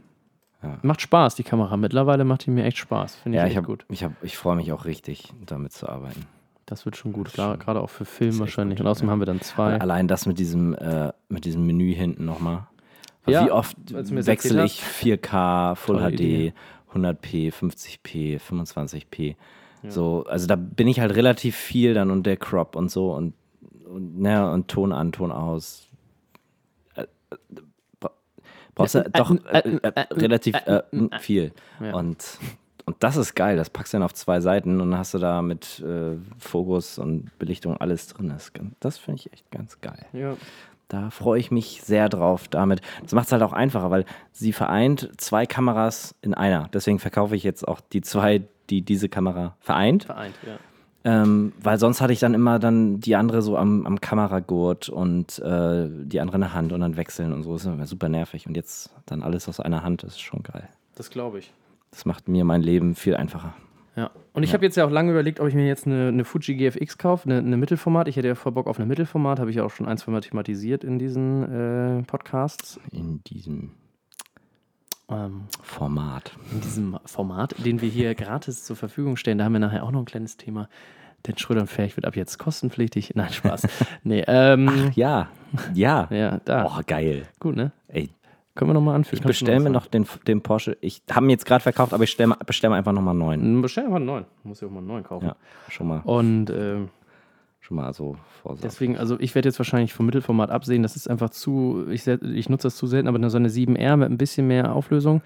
Ja. 0.64 0.78
macht 0.84 1.02
Spaß, 1.02 1.36
die 1.36 1.44
Kamera. 1.44 1.76
Mittlerweile 1.78 2.24
macht 2.24 2.46
die 2.46 2.52
mir 2.52 2.66
echt 2.66 2.78
Spaß. 2.78 3.16
Finde 3.16 3.38
ich 3.38 3.44
Ja, 3.44 3.50
ich, 3.50 3.58
hab, 3.58 3.66
gut. 3.66 3.86
ich, 3.90 4.04
hab, 4.04 4.12
ich 4.24 4.38
freue 4.38 4.56
mich 4.56 4.72
auch 4.72 4.86
richtig, 4.86 5.34
damit 5.46 5.74
zu 5.74 5.90
arbeiten. 5.90 6.28
Das 6.68 6.86
wird 6.86 6.96
schon 6.96 7.12
gut, 7.12 7.34
klar, 7.34 7.58
gerade 7.58 7.82
auch 7.82 7.90
für 7.90 8.06
Film 8.06 8.40
wahrscheinlich. 8.40 8.78
gut, 8.78 8.86
Und 8.86 8.92
außerdem 8.92 9.10
ja. 9.10 9.12
haben 9.14 9.20
wir 9.20 9.26
dann 9.26 9.42
zwei. 9.42 9.80
Allein 9.80 10.08
das 10.08 10.26
mit 10.26 10.40
diesem, 10.40 10.74
äh, 10.76 11.12
mit 11.30 11.46
diesem 11.46 11.66
Menü 11.66 11.94
hinten 11.94 12.26
nochmal. 12.26 12.68
Ja, 13.28 13.46
Wie 13.46 13.52
oft 13.52 13.76
wechsle 13.94 14.66
ich 14.66 14.82
4K, 14.82 15.76
Full 15.76 15.98
Tolle 15.98 16.12
HD, 16.12 16.14
Idee. 16.14 16.54
100p, 16.94 17.52
50p, 17.54 18.40
25p. 18.40 19.36
So, 19.88 20.26
also 20.28 20.48
da 20.48 20.56
bin 20.56 20.88
ich 20.88 21.00
halt 21.00 21.16
relativ 21.16 21.56
viel 21.56 21.94
dann 21.94 22.12
und 22.12 22.26
der 22.26 22.38
Crop 22.38 22.76
und 22.76 22.92
so 22.92 23.14
und 23.14 23.34
naja, 23.88 24.52
und 24.54 24.68
Ton 24.68 24.94
an, 24.94 25.12
Ton 25.12 25.32
aus. 25.32 25.90
Äh, 28.84 29.00
äh, 29.00 29.10
doch 29.14 29.32
äh, 29.32 29.60
äh, 29.82 30.02
relativ 30.12 30.56
äh, 30.66 30.82
m, 30.92 31.10
viel. 31.20 31.52
Ja. 31.80 31.94
Und, 31.96 32.38
und 32.86 32.96
das 33.00 33.18
ist 33.18 33.36
geil. 33.36 33.58
Das 33.58 33.70
packst 33.70 33.94
du 33.94 33.98
dann 33.98 34.04
auf 34.04 34.14
zwei 34.14 34.40
Seiten 34.42 34.82
und 34.82 34.98
hast 34.98 35.14
du 35.14 35.18
da 35.20 35.42
mit 35.42 35.80
äh, 35.80 36.18
Fokus 36.38 36.98
und 37.00 37.38
Belichtung 37.40 37.78
alles 37.78 38.08
drin. 38.08 38.30
Das, 38.30 38.54
kann- 38.54 38.74
das 38.80 38.98
finde 38.98 39.20
ich 39.22 39.32
echt 39.34 39.50
ganz 39.52 39.80
geil. 39.82 40.06
Ja. 40.14 40.36
Da 40.88 41.10
freue 41.10 41.40
ich 41.40 41.52
mich 41.52 41.82
sehr 41.84 42.10
drauf 42.10 42.50
damit. 42.50 42.82
Das 43.02 43.14
macht 43.14 43.28
es 43.28 43.32
halt 43.32 43.44
auch 43.44 43.54
einfacher, 43.54 43.92
weil 43.92 44.04
sie 44.34 44.52
vereint 44.52 45.10
zwei 45.18 45.46
Kameras 45.46 46.16
in 46.22 46.34
einer. 46.34 46.68
Deswegen 46.74 47.00
verkaufe 47.00 47.34
ich 47.36 47.44
jetzt 47.44 47.66
auch 47.66 47.80
die 47.80 48.02
zwei, 48.02 48.44
die 48.70 48.82
diese 48.82 49.08
Kamera 49.08 49.56
vereint. 49.62 50.04
Vereint, 50.04 50.36
ja. 50.46 50.58
Ähm, 51.04 51.54
weil 51.62 51.80
sonst 51.80 52.00
hatte 52.00 52.14
ich 52.14 52.20
dann 52.20 52.34
immer 52.34 52.60
dann 52.60 53.00
die 53.00 53.16
andere 53.16 53.42
so 53.42 53.58
am, 53.58 53.86
am 53.86 54.00
Kameragurt 54.02 54.90
und 54.90 55.40
äh, 55.40 55.88
die 55.90 56.20
andere 56.20 56.38
in 56.38 56.42
der 56.42 56.54
Hand 56.54 56.74
und 56.74 56.82
dann 56.82 56.96
wechseln 56.98 57.34
und 57.34 57.44
so. 57.44 57.54
Das 57.54 57.66
ist 57.66 57.74
immer 57.74 57.88
super 57.88 58.10
nervig. 58.10 58.46
Und 58.48 58.56
jetzt 58.56 58.92
dann 59.06 59.24
alles 59.24 59.50
aus 59.50 59.60
einer 59.60 59.84
Hand, 59.84 60.04
das 60.04 60.14
ist 60.14 60.22
schon 60.22 60.44
geil. 60.44 60.68
Das 60.96 61.10
glaube 61.10 61.40
ich. 61.40 61.52
Das 61.90 62.06
macht 62.06 62.28
mir 62.28 62.46
mein 62.46 62.62
Leben 62.62 62.96
viel 62.96 63.16
einfacher. 63.16 63.54
Ja. 63.96 64.12
Und 64.34 64.44
ich 64.44 64.54
habe 64.54 64.64
jetzt 64.64 64.78
ja 64.78 64.86
auch 64.86 64.92
lange 64.92 65.12
überlegt, 65.12 65.40
ob 65.40 65.48
ich 65.48 65.54
mir 65.54 65.68
jetzt 65.68 65.86
eine, 65.86 66.08
eine 66.08 66.24
Fuji 66.24 66.56
GFX 66.56 66.98
kaufe, 66.98 67.30
eine, 67.30 67.40
eine 67.40 67.58
Mittelformat. 67.58 68.08
Ich 68.08 68.16
hätte 68.16 68.30
ja 68.30 68.36
voll 68.36 68.54
Bock 68.54 68.68
auf 68.68 68.78
eine 68.78 68.86
Mittelformat, 68.86 69.40
habe 69.40 69.50
ich 69.50 69.58
ja 69.58 69.66
auch 69.66 69.72
schon 69.72 69.88
ein, 69.88 69.98
zwei 69.98 70.12
Mal 70.12 70.22
thematisiert 70.22 70.84
in 70.84 70.98
diesen 70.98 72.00
äh, 72.00 72.04
Podcasts. 72.04 72.80
In 72.92 73.22
diesem 73.26 73.72
Ähm, 75.12 75.44
Format. 75.62 76.32
in 76.52 76.62
diesem 76.62 76.98
Format, 77.06 77.56
den 77.66 77.82
wir 77.82 77.90
hier 77.90 78.16
gratis 78.16 78.64
zur 78.64 78.76
Verfügung 78.76 79.18
stellen. 79.18 79.38
Da 79.38 79.46
haben 79.46 79.54
wir 79.54 79.60
nachher 79.60 79.84
auch 79.84 79.92
noch 79.92 80.00
ein 80.00 80.06
kleines 80.06 80.38
Thema. 80.38 80.70
Denn 81.28 81.38
Schröder 81.38 81.62
und 81.62 81.68
Ferch 81.68 81.96
wird 81.98 82.06
ab 82.06 82.16
jetzt 82.16 82.40
kostenpflichtig. 82.40 83.12
Nein, 83.16 83.32
Spaß. 83.32 83.68
nee, 84.04 84.24
ähm, 84.28 84.92
Ja, 84.96 85.30
ja. 85.74 86.08
ja, 86.10 86.40
da. 86.46 86.66
Oh, 86.66 86.82
geil. 86.88 87.28
Gut, 87.40 87.56
ne? 87.56 87.72
Ey, 87.90 88.10
Können 88.56 88.70
wir 88.72 88.74
nochmal 88.74 88.96
anfügen. 88.96 89.22
ich 89.22 89.28
bestelle 89.28 89.60
mir 89.60 89.70
noch 89.70 89.86
den, 89.88 90.08
den 90.28 90.42
Porsche. 90.42 90.78
Ich 90.82 91.04
habe 91.12 91.26
ihn 91.28 91.30
jetzt 91.30 91.46
gerade 91.46 91.62
verkauft, 91.62 91.94
aber 91.94 92.04
ich 92.04 92.12
bestelle 92.18 92.36
bestell 92.46 92.70
mir 92.72 92.78
einfach 92.78 92.92
nochmal 92.94 93.12
einen 93.12 93.20
neuen. 93.20 93.62
Bestell 93.62 93.84
einfach 93.84 93.98
einen 93.98 94.06
neuen. 94.06 94.26
Muss 94.44 94.62
ja 94.62 94.68
auch 94.68 94.72
mal 94.72 94.80
einen 94.80 94.88
neuen 94.88 95.04
kaufen. 95.04 95.26
Ja, 95.28 95.36
schon 95.70 95.88
mal, 95.88 96.02
Und 96.06 96.50
ähm, 96.50 96.90
schon 97.62 97.78
mal 97.78 97.94
so 97.94 98.18
vorsorgen. 98.42 98.62
Deswegen, 98.64 98.98
also 98.98 99.20
ich 99.20 99.34
werde 99.36 99.48
jetzt 99.48 99.60
wahrscheinlich 99.60 99.94
vom 99.94 100.06
Mittelformat 100.06 100.50
absehen. 100.50 100.84
Das 100.84 100.96
ist 100.96 101.10
einfach 101.10 101.30
zu, 101.30 101.86
ich, 101.90 102.06
ich 102.06 102.50
nutze 102.50 102.68
das 102.68 102.76
zu 102.76 102.88
selten, 102.88 103.08
aber 103.08 103.30
so 103.30 103.38
eine 103.38 103.50
7R 103.50 103.96
mit 103.96 104.10
ein 104.10 104.18
bisschen 104.18 104.48
mehr 104.48 104.76
Auflösung 104.76 105.22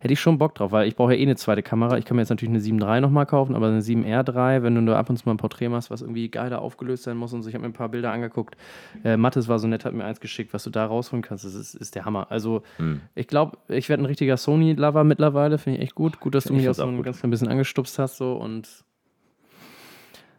hätte 0.00 0.12
ich 0.12 0.20
schon 0.20 0.38
Bock 0.38 0.54
drauf, 0.54 0.72
weil 0.72 0.86
ich 0.86 0.96
brauche 0.96 1.14
ja 1.14 1.18
eh 1.18 1.22
eine 1.22 1.36
zweite 1.36 1.62
Kamera. 1.62 1.98
Ich 1.98 2.04
kann 2.04 2.16
mir 2.16 2.22
jetzt 2.22 2.28
natürlich 2.30 2.50
eine 2.54 2.60
7.3 2.60 3.00
nochmal 3.00 3.26
kaufen, 3.26 3.54
aber 3.54 3.66
eine 3.66 3.80
7R3, 3.80 4.62
wenn 4.62 4.74
du 4.74 4.84
da 4.84 4.98
ab 4.98 5.10
und 5.10 5.16
zu 5.16 5.24
mal 5.26 5.34
ein 5.34 5.38
Porträt 5.38 5.68
machst, 5.68 5.90
was 5.90 6.02
irgendwie 6.02 6.28
geiler 6.28 6.60
aufgelöst 6.62 7.02
sein 7.02 7.16
muss 7.16 7.32
und 7.32 7.42
so. 7.42 7.48
Ich 7.48 7.54
habe 7.54 7.62
mir 7.62 7.70
ein 7.70 7.74
paar 7.74 7.88
Bilder 7.88 8.12
angeguckt. 8.12 8.56
Äh, 9.04 9.16
Mattes 9.16 9.48
war 9.48 9.58
so 9.58 9.66
nett, 9.66 9.84
hat 9.84 9.94
mir 9.94 10.04
eins 10.04 10.20
geschickt, 10.20 10.54
was 10.54 10.62
du 10.64 10.70
da 10.70 10.86
rausholen 10.86 11.22
kannst. 11.22 11.44
Das 11.44 11.54
ist, 11.54 11.74
ist 11.74 11.94
der 11.94 12.04
Hammer. 12.04 12.30
Also 12.30 12.62
Hm. 12.76 13.00
ich 13.14 13.26
glaube, 13.26 13.58
ich 13.68 13.88
werde 13.88 14.02
ein 14.04 14.06
richtiger 14.06 14.36
Sony-Lover 14.36 15.04
mittlerweile. 15.04 15.58
Finde 15.58 15.78
ich 15.78 15.84
echt 15.84 15.94
gut. 15.94 16.20
Gut, 16.20 16.34
dass 16.34 16.44
du 16.44 16.52
Ich 16.52 16.60
mich 16.60 16.68
auch 16.68 16.74
so 16.74 16.84
ein 16.86 17.02
ganz 17.02 17.18
klein 17.18 17.30
bisschen 17.30 17.48
angestupst 17.48 17.98
hast 17.98 18.18
so 18.18 18.34
und 18.34 18.84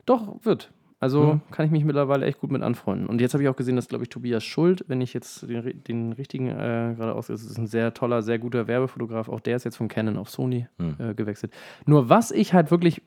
doch, 0.05 0.37
wird. 0.43 0.71
Also 1.01 1.31
Hm. 1.33 1.41
kann 1.51 1.65
ich 1.65 1.71
mich 1.71 1.85
mittlerweile 1.85 2.25
echt 2.25 2.39
gut 2.41 2.51
mit 2.51 2.61
anfreunden. 2.61 3.07
Und 3.07 3.21
jetzt 3.21 3.33
habe 3.33 3.41
ich 3.43 3.49
auch 3.49 3.55
gesehen, 3.55 3.75
dass, 3.77 3.87
glaube 3.87 4.03
ich, 4.03 4.09
Tobias 4.09 4.43
Schuld, 4.43 4.83
wenn 4.87 4.99
ich 4.99 5.13
jetzt 5.13 5.43
den, 5.43 5.83
den 5.83 6.11
richtigen 6.13 6.47
äh, 6.49 6.93
gerade 6.97 7.15
aus, 7.15 7.29
ist 7.29 7.57
ein 7.57 7.67
sehr 7.67 7.93
toller, 7.93 8.21
sehr 8.21 8.37
guter 8.39 8.67
Werbefotograf. 8.67 9.29
Auch 9.29 9.39
der 9.39 9.55
ist 9.55 9.63
jetzt 9.63 9.77
von 9.77 9.87
Canon 9.87 10.17
auf 10.17 10.29
Sony 10.29 10.67
Hm. 10.77 10.95
äh, 10.99 11.13
gewechselt. 11.13 11.53
Nur 11.85 12.09
was 12.09 12.31
ich 12.31 12.53
halt 12.53 12.69
wirklich, 12.69 13.01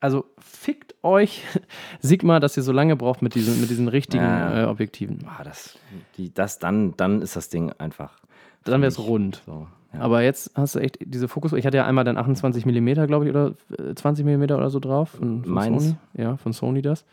also 0.00 0.24
fickt 0.38 0.94
euch, 1.04 1.44
Sigma, 2.00 2.40
dass 2.40 2.56
ihr 2.56 2.62
so 2.64 2.72
lange 2.72 2.96
braucht 2.96 3.22
mit 3.22 3.34
diesen, 3.36 3.60
mit 3.60 3.70
diesen 3.70 3.86
richtigen 3.86 4.24
Ja. 4.24 4.64
äh, 4.64 4.66
Objektiven. 4.66 5.18
Ah, 5.26 5.44
das, 5.44 5.78
die, 6.16 6.34
das 6.34 6.58
dann, 6.58 6.96
dann 6.96 7.22
ist 7.22 7.36
das 7.36 7.48
Ding 7.48 7.70
einfach. 7.78 8.18
Dann 8.64 8.80
wäre 8.80 8.88
es 8.88 8.98
rund. 8.98 9.42
So, 9.46 9.68
ja. 9.92 10.00
Aber 10.00 10.22
jetzt 10.22 10.52
hast 10.54 10.74
du 10.74 10.78
echt 10.78 10.98
diese 11.04 11.28
Fokus. 11.28 11.52
Ich 11.52 11.66
hatte 11.66 11.76
ja 11.76 11.86
einmal 11.86 12.04
dann 12.04 12.16
28 12.16 12.64
mm, 12.66 13.06
glaube 13.06 13.24
ich, 13.24 13.30
oder 13.30 13.52
äh, 13.78 13.94
20 13.94 14.24
mm 14.24 14.42
oder 14.42 14.70
so 14.70 14.78
drauf. 14.80 15.10
Von, 15.10 15.44
von 15.44 15.52
Meins. 15.52 15.84
Sony. 15.84 15.96
Ja, 16.14 16.36
von 16.36 16.52
Sony 16.52 16.82
das. 16.82 17.04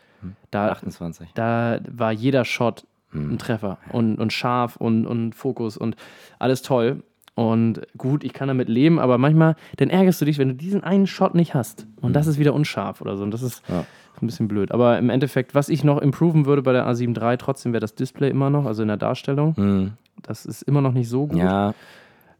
Da, 0.50 0.68
28. 0.70 1.30
da 1.34 1.78
war 1.90 2.12
jeder 2.12 2.44
Shot 2.44 2.84
Hm. 3.12 3.32
ein 3.32 3.38
Treffer 3.38 3.78
und, 3.90 4.16
und 4.20 4.34
scharf 4.34 4.76
und, 4.76 5.06
und 5.06 5.34
Fokus 5.34 5.78
und 5.78 5.96
alles 6.38 6.60
toll. 6.60 7.02
Und 7.34 7.80
gut, 7.96 8.22
ich 8.22 8.34
kann 8.34 8.48
damit 8.48 8.68
leben, 8.68 8.98
aber 8.98 9.16
manchmal, 9.16 9.56
dann 9.76 9.88
ärgerst 9.88 10.20
du 10.20 10.26
dich, 10.26 10.36
wenn 10.36 10.48
du 10.48 10.54
diesen 10.54 10.84
einen 10.84 11.06
Shot 11.06 11.34
nicht 11.34 11.54
hast. 11.54 11.86
Und 12.02 12.12
das 12.14 12.26
ist 12.26 12.38
wieder 12.38 12.52
unscharf 12.52 13.00
oder 13.00 13.16
so. 13.16 13.22
Und 13.22 13.30
das 13.32 13.42
ist 13.42 13.66
Hm. 13.68 13.76
Ja. 13.76 13.84
ein 14.20 14.26
bisschen 14.26 14.46
blöd. 14.46 14.72
Aber 14.72 14.98
im 14.98 15.08
Endeffekt, 15.08 15.54
was 15.54 15.70
ich 15.70 15.84
noch 15.84 16.02
improven 16.02 16.44
würde 16.44 16.60
bei 16.60 16.72
der 16.74 16.86
A7 16.86 17.18
III, 17.18 17.38
trotzdem 17.38 17.72
wäre 17.72 17.80
das 17.80 17.94
Display 17.94 18.28
immer 18.28 18.50
noch, 18.50 18.66
also 18.66 18.82
in 18.82 18.88
der 18.88 18.98
Darstellung. 18.98 19.56
Hm. 19.56 19.92
Das 20.20 20.44
ist 20.44 20.60
immer 20.62 20.82
noch 20.82 20.92
nicht 20.92 21.08
so 21.08 21.28
gut. 21.28 21.38
Ja, 21.38 21.72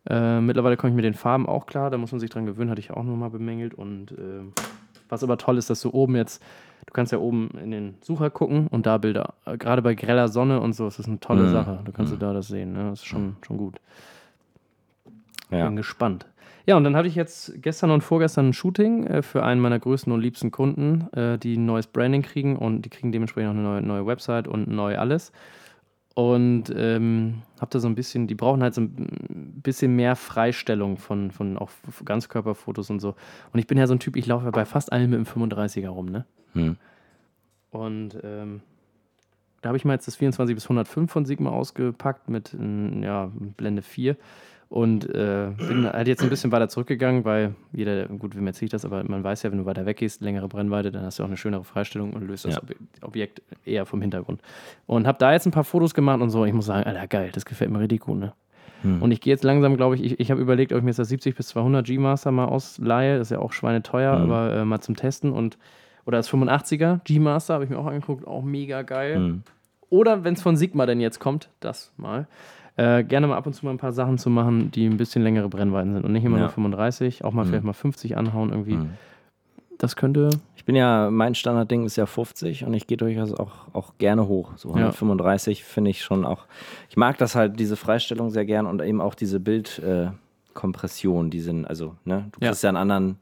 Äh, 0.08 0.40
mittlerweile 0.40 0.76
komme 0.76 0.90
ich 0.90 0.96
mit 0.96 1.04
den 1.04 1.14
Farben 1.14 1.46
auch 1.46 1.66
klar, 1.66 1.90
da 1.90 1.98
muss 1.98 2.12
man 2.12 2.20
sich 2.20 2.30
dran 2.30 2.46
gewöhnen, 2.46 2.70
hatte 2.70 2.80
ich 2.80 2.90
auch 2.90 3.04
nochmal 3.04 3.30
bemängelt. 3.30 3.74
Und 3.74 4.12
äh, 4.12 4.40
was 5.08 5.22
aber 5.22 5.36
toll 5.38 5.58
ist, 5.58 5.68
dass 5.70 5.80
du 5.82 5.90
oben 5.90 6.16
jetzt, 6.16 6.42
du 6.86 6.92
kannst 6.92 7.12
ja 7.12 7.18
oben 7.18 7.50
in 7.62 7.70
den 7.70 7.94
Sucher 8.00 8.30
gucken 8.30 8.66
und 8.68 8.86
da 8.86 8.98
Bilder, 8.98 9.34
äh, 9.44 9.56
gerade 9.58 9.82
bei 9.82 9.94
greller 9.94 10.28
Sonne 10.28 10.60
und 10.60 10.72
so, 10.74 10.86
ist 10.86 10.98
das 10.98 11.06
eine 11.06 11.20
tolle 11.20 11.42
Mhm. 11.42 11.50
Sache. 11.52 11.78
Du 11.84 11.92
kannst 11.92 12.12
du 12.12 12.16
da 12.16 12.32
das 12.32 12.48
sehen, 12.48 12.72
ne? 12.72 12.90
das 12.90 13.00
ist 13.00 13.06
schon, 13.06 13.36
schon 13.46 13.58
gut. 13.58 13.80
ja. 15.50 15.66
Bin 15.66 15.76
gespannt. 15.76 16.26
Ja, 16.66 16.76
und 16.76 16.84
dann 16.84 16.96
hatte 16.96 17.08
ich 17.08 17.14
jetzt 17.14 17.62
gestern 17.62 17.90
und 17.90 18.02
vorgestern 18.02 18.48
ein 18.48 18.52
Shooting 18.52 19.06
äh, 19.06 19.22
für 19.22 19.42
einen 19.42 19.60
meiner 19.60 19.78
größten 19.78 20.12
und 20.12 20.20
liebsten 20.20 20.50
Kunden, 20.50 21.08
äh, 21.14 21.38
die 21.38 21.56
ein 21.56 21.64
neues 21.64 21.86
Branding 21.86 22.20
kriegen 22.22 22.56
und 22.56 22.82
die 22.82 22.90
kriegen 22.90 23.10
dementsprechend 23.10 23.50
auch 23.50 23.54
eine 23.54 23.62
neue, 23.62 23.82
neue 23.82 24.06
Website 24.06 24.46
und 24.48 24.68
neu 24.68 24.98
alles. 24.98 25.32
Und 26.18 26.64
ähm, 26.74 27.42
hab 27.60 27.70
da 27.70 27.78
so 27.78 27.86
ein 27.86 27.94
bisschen, 27.94 28.26
die 28.26 28.34
brauchen 28.34 28.60
halt 28.60 28.74
so 28.74 28.80
ein 28.80 29.60
bisschen 29.62 29.94
mehr 29.94 30.16
Freistellung 30.16 30.96
von, 30.96 31.30
von 31.30 31.56
auch 31.56 31.70
Ganzkörperfotos 32.04 32.90
und 32.90 32.98
so. 32.98 33.14
Und 33.52 33.60
ich 33.60 33.68
bin 33.68 33.78
ja 33.78 33.86
so 33.86 33.94
ein 33.94 34.00
Typ, 34.00 34.16
ich 34.16 34.26
laufe 34.26 34.44
ja 34.44 34.50
bei 34.50 34.64
fast 34.64 34.90
allen 34.90 35.10
mit 35.10 35.18
dem 35.20 35.26
35er 35.26 35.90
rum, 35.90 36.06
ne? 36.06 36.24
Hm. 36.54 36.76
Und 37.70 38.18
ähm, 38.24 38.62
da 39.60 39.68
habe 39.68 39.76
ich 39.76 39.84
mal 39.84 39.92
jetzt 39.92 40.08
das 40.08 40.16
24 40.16 40.56
bis 40.56 40.64
105 40.64 41.08
von 41.08 41.24
Sigma 41.24 41.50
ausgepackt 41.50 42.28
mit 42.28 42.52
ja, 43.00 43.30
Blende 43.56 43.82
4 43.82 44.16
und 44.68 45.08
äh, 45.08 45.48
bin 45.56 45.90
halt 45.90 46.08
jetzt 46.08 46.22
ein 46.22 46.28
bisschen 46.28 46.52
weiter 46.52 46.68
zurückgegangen, 46.68 47.24
weil 47.24 47.54
jeder, 47.72 48.06
gut, 48.06 48.36
wem 48.36 48.46
erzähle 48.46 48.66
ich 48.66 48.70
das, 48.70 48.84
aber 48.84 49.02
man 49.04 49.24
weiß 49.24 49.42
ja, 49.42 49.50
wenn 49.50 49.58
du 49.58 49.64
weiter 49.64 49.86
weggehst, 49.86 50.20
längere 50.20 50.46
Brennweite, 50.48 50.92
dann 50.92 51.04
hast 51.04 51.18
du 51.18 51.22
auch 51.22 51.28
eine 51.28 51.38
schönere 51.38 51.64
Freistellung 51.64 52.12
und 52.12 52.26
löst 52.26 52.44
das 52.44 52.56
Ja. 52.56 52.60
Ob 53.00 53.08
Objekt 53.08 53.42
eher 53.64 53.86
vom 53.86 54.02
Hintergrund. 54.02 54.42
Und 54.86 55.06
habe 55.06 55.18
da 55.18 55.32
jetzt 55.32 55.46
ein 55.46 55.52
paar 55.52 55.64
Fotos 55.64 55.94
gemacht 55.94 56.20
und 56.20 56.30
so. 56.30 56.44
Ich 56.44 56.52
muss 56.52 56.66
sagen, 56.66 56.86
Alter, 56.86 57.06
geil, 57.06 57.30
das 57.32 57.44
gefällt 57.46 57.70
mir 57.70 57.80
richtig 57.80 58.00
gut, 58.00 58.18
ne? 58.18 58.32
Hm. 58.82 59.02
Und 59.02 59.10
ich 59.10 59.20
gehe 59.20 59.32
jetzt 59.32 59.42
langsam, 59.42 59.76
glaube 59.76 59.96
ich, 59.96 60.04
ich, 60.04 60.20
ich 60.20 60.30
habe 60.30 60.40
überlegt, 60.40 60.72
ob 60.72 60.78
ich 60.78 60.84
mir 60.84 60.90
jetzt 60.90 60.98
das 60.98 61.08
70 61.08 61.34
bis 61.34 61.48
200 61.48 61.86
G-Master 61.86 62.30
mal 62.30 62.44
ausleihe. 62.44 63.18
Das 63.18 63.28
ist 63.28 63.32
ja 63.32 63.38
auch 63.40 63.52
schweineteuer, 63.52 64.16
Mhm. 64.18 64.30
aber 64.30 64.54
äh, 64.54 64.64
mal 64.64 64.80
zum 64.80 64.94
Testen. 64.96 65.32
Und, 65.32 65.58
oder 66.04 66.18
das 66.18 66.30
85er 66.30 67.00
G-Master 67.04 67.54
habe 67.54 67.64
ich 67.64 67.70
mir 67.70 67.78
auch 67.78 67.86
angeguckt, 67.86 68.26
auch 68.26 68.42
mega 68.42 68.82
geil. 68.82 69.16
Hm. 69.16 69.42
Oder 69.90 70.22
wenn 70.22 70.34
es 70.34 70.42
von 70.42 70.56
Sigma 70.56 70.84
denn 70.86 71.00
jetzt 71.00 71.18
kommt, 71.18 71.48
das 71.60 71.92
mal. 71.96 72.28
Äh, 72.78 73.02
gerne 73.04 73.26
mal 73.26 73.36
ab 73.36 73.46
und 73.46 73.52
zu 73.54 73.64
mal 73.66 73.72
ein 73.72 73.78
paar 73.78 73.92
Sachen 73.92 74.16
zu 74.18 74.30
machen, 74.30 74.70
die 74.70 74.86
ein 74.86 74.96
bisschen 74.96 75.22
längere 75.22 75.48
Brennweiten 75.48 75.92
sind 75.94 76.04
und 76.04 76.12
nicht 76.12 76.24
immer 76.24 76.36
Ja. 76.36 76.44
nur 76.44 76.50
35, 76.50 77.24
auch 77.24 77.32
mal 77.32 77.44
Mhm. 77.44 77.48
vielleicht 77.48 77.64
mal 77.64 77.72
50 77.72 78.16
anhauen 78.16 78.50
irgendwie. 78.50 78.74
Hm. 78.74 78.90
Das 79.78 79.94
könnte, 79.96 80.30
Ich 80.56 80.64
bin 80.64 80.76
ja, 80.76 81.08
mein 81.10 81.34
Standardding 81.34 81.86
ist 81.86 81.96
ja 81.96 82.04
50 82.06 82.64
und 82.64 82.74
ich 82.74 82.86
gehe 82.86 82.96
durchaus 82.98 83.32
auch, 83.32 83.52
auch 83.72 83.94
gerne 83.98 84.28
hoch. 84.28 84.52
So 84.56 84.68
Ja. 84.70 84.74
135 84.74 85.64
finde 85.64 85.90
ich 85.90 86.02
schon 86.02 86.24
auch. 86.26 86.44
Ich 86.90 86.96
mag 86.98 87.16
das 87.18 87.34
halt, 87.34 87.58
diese 87.58 87.74
Freistellung 87.76 88.28
sehr 88.30 88.44
gern 88.44 88.66
und 88.66 88.82
eben 88.82 89.00
auch 89.00 89.14
diese 89.14 89.40
Bildkompression, 89.40 91.26
äh, 91.26 91.30
die 91.30 91.40
sind, 91.40 91.64
also, 91.64 91.94
ne, 92.04 92.26
du 92.32 92.40
Ja. 92.44 92.48
kriegst 92.50 92.62
ja 92.64 92.68
einen 92.68 92.76
anderen, 92.76 93.16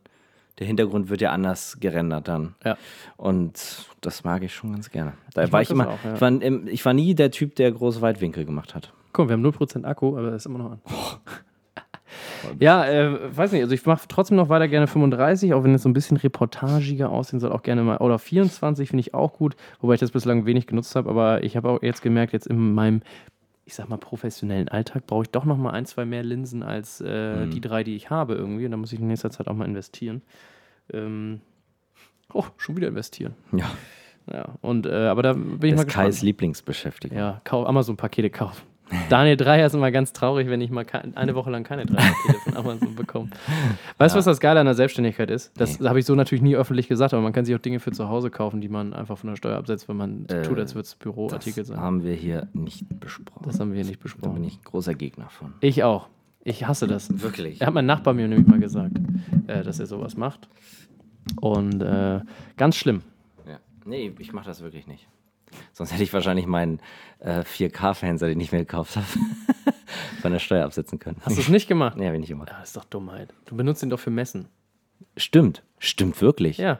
der 0.59 0.67
Hintergrund 0.67 1.09
wird 1.09 1.21
ja 1.21 1.31
anders 1.31 1.79
gerendert 1.81 2.27
dann. 2.29 2.55
Ja. 2.65 2.77
Und 3.17 3.87
das 4.01 4.25
mag 4.25 4.43
ich 4.43 4.55
schon 4.55 4.73
ganz 4.73 4.91
gerne. 4.91 5.13
Da 5.35 5.45
Ich 5.45 5.53
war 5.53 5.63
ich 5.63 5.71
immer, 5.71 5.89
auch, 5.91 5.99
ja. 6.05 6.15
ich, 6.15 6.21
war, 6.21 6.33
ich 6.67 6.85
war 6.85 6.95
nie 6.95 7.15
der 7.15 7.31
Typ, 7.31 7.55
der 7.57 7.71
große 7.71 8.01
Weitwinkel 8.01 8.45
gemacht 8.45 8.75
hat. 8.75 8.93
Guck, 9.17 9.29
wir 9.29 9.33
haben 9.33 9.47
0% 9.47 9.85
Akku, 9.85 10.19
aber 10.19 10.31
das 10.31 10.43
ist 10.43 10.47
immer 10.47 10.59
noch 10.59 10.71
an. 10.73 10.81
ja, 12.61 12.85
äh, 12.85 13.35
weiß 13.35 13.53
nicht, 13.53 13.63
also 13.63 13.75
ich 13.75 13.87
mache 13.87 14.07
trotzdem 14.09 14.37
noch 14.37 14.51
weiter 14.51 14.69
gerne 14.69 14.87
35, 14.87 15.55
auch 15.55 15.65
wenn 15.65 15.73
es 15.75 15.83
so 15.83 15.89
ein 15.89 15.95
bisschen 15.95 16.19
reportagiger 16.19 17.09
aussehen 17.09 17.41
soll, 17.41 17.51
auch 17.53 17.63
gerne 17.63 17.83
mal. 17.83 17.97
Oder 17.97 18.19
24 18.19 18.91
finde 18.91 19.01
ich 19.01 19.15
auch 19.15 19.33
gut, 19.33 19.57
wobei 19.81 19.95
ich 19.95 20.01
das 20.01 20.11
bislang 20.11 20.45
wenig 20.45 20.67
genutzt 20.67 20.95
habe, 20.97 21.09
aber 21.09 21.43
ich 21.45 21.57
habe 21.57 21.71
auch 21.71 21.83
jetzt 21.83 22.03
gemerkt, 22.03 22.35
jetzt 22.35 22.47
in 22.47 22.75
meinem, 22.75 23.01
ich 23.65 23.75
sag 23.75 23.89
mal, 23.89 23.97
professionellen 23.97 24.69
Alltag 24.69 25.07
brauche 25.07 25.23
ich 25.23 25.31
doch 25.31 25.47
noch 25.47 25.57
mal 25.57 25.71
ein, 25.71 25.87
zwei 25.87 26.05
mehr 26.05 26.23
Linsen 26.23 26.63
als 26.63 27.01
äh, 27.01 27.47
Mhm. 27.47 27.51
die 27.53 27.61
drei, 27.63 27.85
die 27.85 27.97
ich 27.97 28.11
habe 28.11 28.35
irgendwie. 28.35 28.67
Und 28.67 28.73
da 28.73 28.77
muss 28.77 28.93
ich 28.93 29.01
in 29.01 29.07
nächster 29.09 29.31
Zeit 29.31 29.49
auch 29.49 29.55
mal 29.55 29.65
investieren. 29.65 30.21
Ähm, 30.93 31.41
oh, 32.35 32.45
schon 32.59 32.77
wieder 32.77 32.89
investieren. 32.89 33.35
Ja, 33.53 33.71
Ja, 34.31 34.55
und 34.61 34.87
äh, 34.87 35.07
aber 35.07 35.23
da 35.23 35.33
bin 35.33 35.55
ich 35.63 35.71
das 35.71 35.79
mal 35.79 35.83
ist 35.87 35.95
Kais 35.95 36.07
gespannt. 36.07 36.23
Lieblingsbeschäftigung. 36.23 37.17
Ja, 37.17 37.41
Amazon-Pakete 37.51 38.29
kaufen. 38.29 38.63
Daniel 39.11 39.37
Dreier 39.37 39.67
ist 39.67 39.75
immer 39.75 39.91
ganz 39.91 40.13
traurig, 40.13 40.49
wenn 40.49 40.61
ich 40.61 40.71
mal 40.71 40.85
eine 41.17 41.35
Woche 41.35 41.51
lang 41.51 41.65
keine 41.65 41.87
Dreier-Pakete 41.87 42.39
von 42.45 42.57
Amazon 42.57 42.95
bekomme. 42.95 43.29
Weißt 43.99 44.15
du, 44.15 44.19
was 44.19 44.25
das 44.27 44.39
Geile 44.41 44.61
an 44.61 44.67
der 44.67 44.75
Selbstständigkeit 44.77 45.31
ist? 45.31 45.53
Das 45.61 45.81
habe 45.81 45.99
ich 45.99 46.05
so 46.07 46.15
natürlich 46.15 46.43
nie 46.43 46.55
öffentlich 46.57 46.87
gesagt, 46.89 47.13
aber 47.13 47.23
man 47.23 47.33
kann 47.33 47.45
sich 47.45 47.55
auch 47.55 47.61
Dinge 47.61 47.81
für 47.81 47.91
zu 47.93 48.09
Hause 48.09 48.31
kaufen, 48.31 48.61
die 48.61 48.69
man 48.69 48.93
einfach 48.93 49.19
von 49.19 49.31
der 49.31 49.37
Steuer 49.37 49.57
absetzt, 49.57 49.89
wenn 49.89 49.97
man 49.97 50.27
Äh, 50.27 50.43
tut, 50.43 50.59
als 50.59 50.75
würde 50.75 50.87
es 50.87 50.95
Büroartikel 50.95 51.63
Das 51.63 51.69
sein. 51.69 51.81
haben 51.81 52.05
wir 52.05 52.15
hier 52.15 52.49
nicht 52.53 52.85
besprochen. 53.01 53.43
Das 53.45 53.59
haben 53.59 53.73
wir 53.73 53.77
hier 53.83 53.87
nicht 53.91 53.99
da 53.99 54.03
bin 54.05 54.13
besprochen. 54.13 54.45
ich 54.45 54.57
ein 54.59 54.65
großer 54.65 54.95
Gegner 54.95 55.29
von. 55.31 55.55
Ich 55.61 55.83
auch. 55.83 56.09
Ich 56.45 56.67
hasse 56.69 56.87
das. 56.87 57.09
Wirklich? 57.23 57.61
Er 57.61 57.67
hat 57.67 57.75
mein 57.75 57.87
Nachbar 57.87 58.15
mir 58.15 58.29
nämlich 58.29 58.47
mal 58.47 58.61
gesagt, 58.61 58.93
äh, 59.49 59.65
dass 59.65 59.81
er 59.81 59.87
sowas 59.87 60.17
macht. 60.17 60.49
Und 61.41 61.83
äh, 61.83 62.21
ganz 62.57 62.77
schlimm. 62.77 63.03
Ja. 63.49 63.59
Nee, 63.85 64.13
ich 64.21 64.33
mache 64.33 64.47
das 64.47 64.63
wirklich 64.63 64.87
nicht. 64.87 65.09
Sonst 65.73 65.93
hätte 65.93 66.03
ich 66.03 66.13
wahrscheinlich 66.13 66.47
meinen 66.47 66.81
äh, 67.21 67.41
4K-Fernseher, 67.41 68.29
den 68.29 68.41
ich 68.41 68.53
mir 68.53 68.59
gekauft 68.59 68.97
habe, 68.97 69.07
von 70.23 70.33
der 70.33 70.39
Steuer 70.39 70.65
absetzen 70.65 70.99
können. 70.99 71.17
Hast 71.23 71.37
du 71.37 71.41
es 71.41 71.49
nicht 71.49 71.69
gemacht? 71.69 71.97
Nee, 71.97 72.07
hab 72.07 72.15
ich 72.15 72.21
nicht 72.21 72.29
gemacht. 72.29 72.51
Ja, 72.51 72.59
das 72.61 72.71
ist 72.71 72.77
doch 72.77 72.85
Dummheit. 72.85 73.33
Du 73.47 73.57
benutzt 73.57 73.83
ihn 73.83 73.91
doch 73.91 74.01
für 74.01 74.11
Messen. 74.11 74.49
Stimmt. 75.17 75.63
Stimmt 75.79 76.21
wirklich. 76.21 76.59
Ja. 76.59 76.75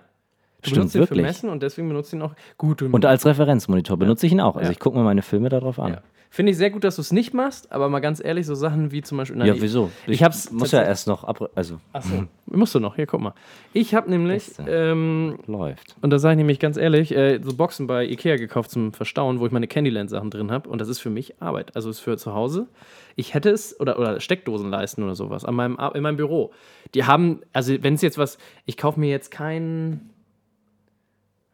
Du 0.63 0.71
Stimmt 0.71 0.75
benutzt 0.75 0.95
ihn 0.95 0.99
für 1.03 1.11
wirklich. 1.11 1.23
Messen 1.27 1.49
und 1.51 1.63
deswegen 1.63 1.89
benutzt 1.89 2.13
ihn 2.13 2.23
auch. 2.23 2.35
Gut, 2.59 2.83
Und 2.83 3.05
als 3.05 3.25
Referenzmonitor 3.27 3.97
benutze 3.97 4.27
ich 4.27 4.33
ihn 4.33 4.41
auch. 4.41 4.57
Also 4.57 4.67
Ja. 4.69 4.73
ich 4.73 4.79
gucke 4.81 4.97
mir 4.99 5.05
meine 5.05 5.23
Filme 5.23 5.49
darauf 5.49 5.79
an. 5.79 5.95
Ja. 5.95 6.03
Finde 6.29 6.53
ich 6.53 6.59
sehr 6.59 6.71
gut, 6.71 6.85
dass 6.85 6.97
du 6.97 7.01
es 7.03 7.13
nicht 7.13 7.33
machst, 7.33 7.73
aber 7.73 7.89
mal 7.89 8.01
ganz 8.01 8.23
ehrlich, 8.23 8.45
so 8.47 8.55
Sachen 8.55 8.93
wie 8.93 9.01
zum 9.03 9.17
Beispiel. 9.19 9.39
Ja, 9.47 9.55
ich- 9.55 9.63
wieso? 9.63 9.91
Ich, 10.07 10.23
hab's 10.23 10.51
muss 10.51 10.71
ja 10.73 10.83
erst 10.83 11.07
noch 11.07 11.25
ab. 11.25 11.51
Also 11.55 11.81
Achso, 11.93 12.25
musst 12.47 12.75
du 12.75 12.81
noch. 12.81 12.97
Hier, 12.97 13.07
guck 13.07 13.21
mal. 13.21 13.33
Ich 13.73 13.95
habe 13.95 14.11
nämlich, 14.11 14.51
ähm, 14.67 15.39
läuft. 15.47 15.97
und 16.03 16.11
da 16.11 16.19
sage 16.19 16.33
ich 16.35 16.39
nämlich 16.39 16.59
ganz 16.59 16.77
ehrlich, 16.77 17.15
äh, 17.17 17.41
so 17.43 17.55
Boxen 17.57 17.87
bei 17.87 18.05
Ikea 18.05 18.37
gekauft 18.37 18.71
zum 18.71 18.93
Verstauen, 18.93 19.41
wo 19.41 19.47
ich 19.47 19.53
meine 19.53 19.67
Candyland-Sachen 19.67 20.31
drin 20.31 20.51
habe. 20.51 20.69
Und 20.69 20.81
das 20.81 20.89
ist 20.89 20.99
für 20.99 21.11
mich 21.11 21.41
Arbeit. 21.41 21.75
Also 21.77 21.89
ist 21.89 22.01
für 22.01 22.17
zu 22.19 22.35
Hause. 22.35 22.67
Ich 23.15 23.33
hätte 23.33 23.49
es, 23.51 23.79
oder, 23.81 23.99
oder 23.99 24.21
Steckdosenleisten 24.21 25.03
oder 25.05 25.15
sowas, 25.15 25.45
an 25.47 25.55
meinem, 25.55 25.79
in 25.95 26.03
meinem 26.03 26.17
Büro. 26.19 26.53
Die 26.95 27.05
haben, 27.05 27.41
also 27.55 27.75
wenn 27.83 27.95
es 27.95 28.03
jetzt 28.03 28.19
was, 28.19 28.37
ich 28.67 28.77
kaufe 28.77 29.01
mir 29.01 29.09
jetzt 29.09 29.31
keinen, 29.31 30.11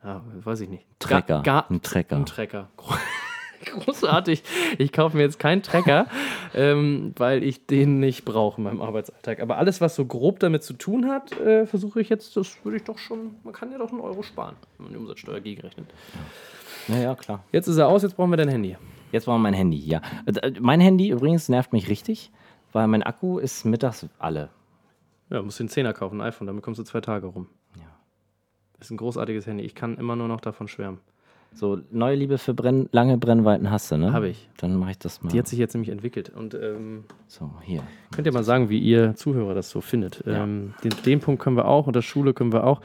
ja, 0.02 0.22
weiß 0.42 0.60
ich 0.62 0.68
nicht. 0.68 0.84
Ga- 0.98 1.20
Trecker. 1.20 1.42
Ga 1.44 1.66
Ein 1.70 1.82
Trecker. 1.82 2.16
Ein 2.16 2.26
Trecker. 2.26 2.68
Großartig. 3.64 4.42
Ich 4.78 4.92
kaufe 4.92 5.16
mir 5.16 5.22
jetzt 5.22 5.38
keinen 5.38 5.62
Trecker, 5.62 6.06
ähm, 6.54 7.12
weil 7.16 7.42
ich 7.42 7.66
den 7.66 8.00
nicht 8.00 8.24
brauche 8.24 8.58
in 8.58 8.64
meinem 8.64 8.80
Arbeitsalltag. 8.80 9.40
Aber 9.40 9.58
alles, 9.58 9.80
was 9.80 9.94
so 9.94 10.04
grob 10.04 10.40
damit 10.40 10.62
zu 10.62 10.74
tun 10.74 11.08
hat, 11.08 11.32
äh, 11.40 11.66
versuche 11.66 12.00
ich 12.00 12.08
jetzt, 12.08 12.36
das 12.36 12.64
würde 12.64 12.76
ich 12.78 12.84
doch 12.84 12.98
schon, 12.98 13.36
man 13.44 13.52
kann 13.52 13.70
ja 13.72 13.78
doch 13.78 13.90
einen 13.90 14.00
Euro 14.00 14.22
sparen, 14.22 14.56
wenn 14.76 14.84
man 14.84 14.92
die 14.92 14.98
Umsatzsteuer 14.98 15.40
gegenrechnet. 15.40 15.86
Ja, 16.88 16.96
ja, 16.98 17.14
klar. 17.14 17.44
Jetzt 17.52 17.68
ist 17.68 17.76
er 17.76 17.88
aus, 17.88 18.02
jetzt 18.02 18.16
brauchen 18.16 18.30
wir 18.30 18.36
dein 18.36 18.48
Handy. 18.48 18.76
Jetzt 19.12 19.26
brauchen 19.26 19.36
wir 19.36 19.42
mein 19.50 19.54
Handy, 19.54 19.78
ja. 19.78 20.00
Äh, 20.26 20.52
Mein 20.60 20.80
Handy 20.80 21.10
übrigens 21.10 21.48
nervt 21.48 21.72
mich 21.72 21.88
richtig, 21.88 22.30
weil 22.72 22.86
mein 22.88 23.02
Akku 23.02 23.38
ist 23.38 23.64
mittags 23.64 24.06
alle. 24.18 24.48
Ja, 25.30 25.42
musst 25.42 25.60
den 25.60 25.68
Zehner 25.68 25.92
kaufen, 25.92 26.20
ein 26.20 26.28
iPhone, 26.28 26.46
damit 26.46 26.62
kommst 26.62 26.80
du 26.80 26.84
zwei 26.84 27.00
Tage 27.00 27.26
rum. 27.26 27.48
Ja. 27.76 27.84
Ist 28.80 28.90
ein 28.90 28.96
großartiges 28.96 29.46
Handy. 29.46 29.64
Ich 29.64 29.74
kann 29.74 29.96
immer 29.96 30.16
nur 30.16 30.28
noch 30.28 30.40
davon 30.40 30.66
schwärmen. 30.66 30.98
So, 31.54 31.78
neue 31.90 32.16
Liebe 32.16 32.38
für 32.38 32.54
Brenn 32.54 32.88
lange 32.92 33.18
Brennweiten 33.18 33.70
hast 33.70 33.92
du, 33.92 33.96
ne? 33.96 34.12
Habe 34.12 34.28
ich. 34.28 34.48
Dann 34.58 34.76
mache 34.76 34.92
ich 34.92 34.98
das 34.98 35.22
mal. 35.22 35.30
Die 35.30 35.38
hat 35.38 35.46
sich 35.46 35.58
jetzt 35.58 35.74
nämlich 35.74 35.90
entwickelt. 35.90 36.30
Und 36.30 36.54
ähm, 36.54 37.04
so, 37.26 37.50
hier. 37.62 37.82
könnt 38.14 38.26
ihr 38.26 38.32
mal 38.32 38.42
sagen, 38.42 38.70
wie 38.70 38.78
ihr 38.78 39.14
Zuhörer 39.14 39.54
das 39.54 39.70
so 39.70 39.80
findet. 39.80 40.22
Ähm, 40.26 40.74
den, 40.82 40.92
den 41.04 41.20
Punkt 41.20 41.42
können 41.42 41.56
wir 41.56 41.66
auch 41.66 41.86
und 41.86 41.94
das 41.94 42.04
Schule 42.04 42.32
können 42.32 42.52
wir 42.52 42.64
auch. 42.64 42.80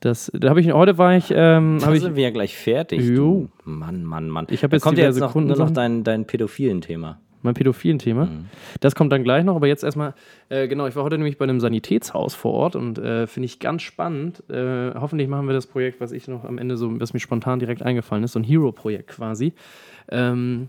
Das, 0.00 0.30
da 0.34 0.50
habe 0.50 0.60
ich 0.60 0.72
heute 0.72 0.98
war 0.98 1.16
ich, 1.16 1.32
ähm, 1.34 1.78
Da 1.80 1.86
habe 1.86 1.96
ich 1.96 2.02
sind 2.02 2.16
wir 2.16 2.22
ja 2.22 2.30
gleich 2.30 2.56
fertig. 2.56 3.00
Jo. 3.02 3.14
Du. 3.14 3.48
Mann, 3.64 4.04
Mann, 4.04 4.28
Mann. 4.28 4.46
Ich 4.50 4.62
hab 4.62 4.70
Da 4.70 4.76
jetzt 4.76 4.84
kommt 4.84 4.98
ja 4.98 5.04
jetzt 5.04 5.18
noch, 5.18 5.34
nur 5.34 5.56
noch 5.56 5.70
dein, 5.70 6.04
dein 6.04 6.26
pädophilen 6.26 6.80
Thema. 6.80 7.18
Mein 7.42 7.54
pädophilen 7.54 7.98
Thema. 7.98 8.26
Mhm. 8.26 8.46
Das 8.80 8.94
kommt 8.94 9.12
dann 9.12 9.24
gleich 9.24 9.44
noch, 9.44 9.56
aber 9.56 9.66
jetzt 9.66 9.84
erstmal, 9.84 10.14
äh, 10.48 10.68
genau, 10.68 10.86
ich 10.86 10.96
war 10.96 11.04
heute 11.04 11.18
nämlich 11.18 11.38
bei 11.38 11.44
einem 11.44 11.60
Sanitätshaus 11.60 12.34
vor 12.34 12.52
Ort 12.52 12.76
und 12.76 12.98
äh, 12.98 13.26
finde 13.26 13.46
ich 13.46 13.58
ganz 13.58 13.82
spannend. 13.82 14.48
Äh, 14.50 14.94
hoffentlich 14.94 15.28
machen 15.28 15.46
wir 15.46 15.54
das 15.54 15.66
Projekt, 15.66 16.00
was 16.00 16.12
ich 16.12 16.28
noch 16.28 16.44
am 16.44 16.58
Ende 16.58 16.76
so, 16.76 17.00
was 17.00 17.12
mir 17.12 17.20
spontan 17.20 17.58
direkt 17.58 17.82
eingefallen 17.82 18.24
ist, 18.24 18.32
so 18.32 18.38
ein 18.38 18.44
Hero-Projekt 18.44 19.08
quasi. 19.08 19.52
Ähm, 20.10 20.68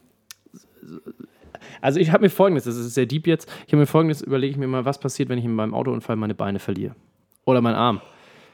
also 1.81 1.99
ich 1.99 2.11
habe 2.11 2.23
mir 2.23 2.29
folgendes, 2.29 2.65
das 2.65 2.75
ist 2.75 2.93
sehr 2.93 3.05
deep 3.05 3.27
jetzt, 3.27 3.49
ich 3.65 3.73
habe 3.73 3.77
mir 3.77 3.85
folgendes, 3.87 4.21
überlege 4.21 4.51
ich 4.51 4.57
mir 4.57 4.67
mal, 4.67 4.85
was 4.85 4.99
passiert, 4.99 5.29
wenn 5.29 5.37
ich 5.37 5.45
in 5.45 5.55
meinem 5.55 5.73
Autounfall 5.73 6.15
meine 6.15 6.35
Beine 6.35 6.59
verliere. 6.59 6.95
Oder 7.45 7.61
meinen 7.61 7.75
Arm. 7.75 8.01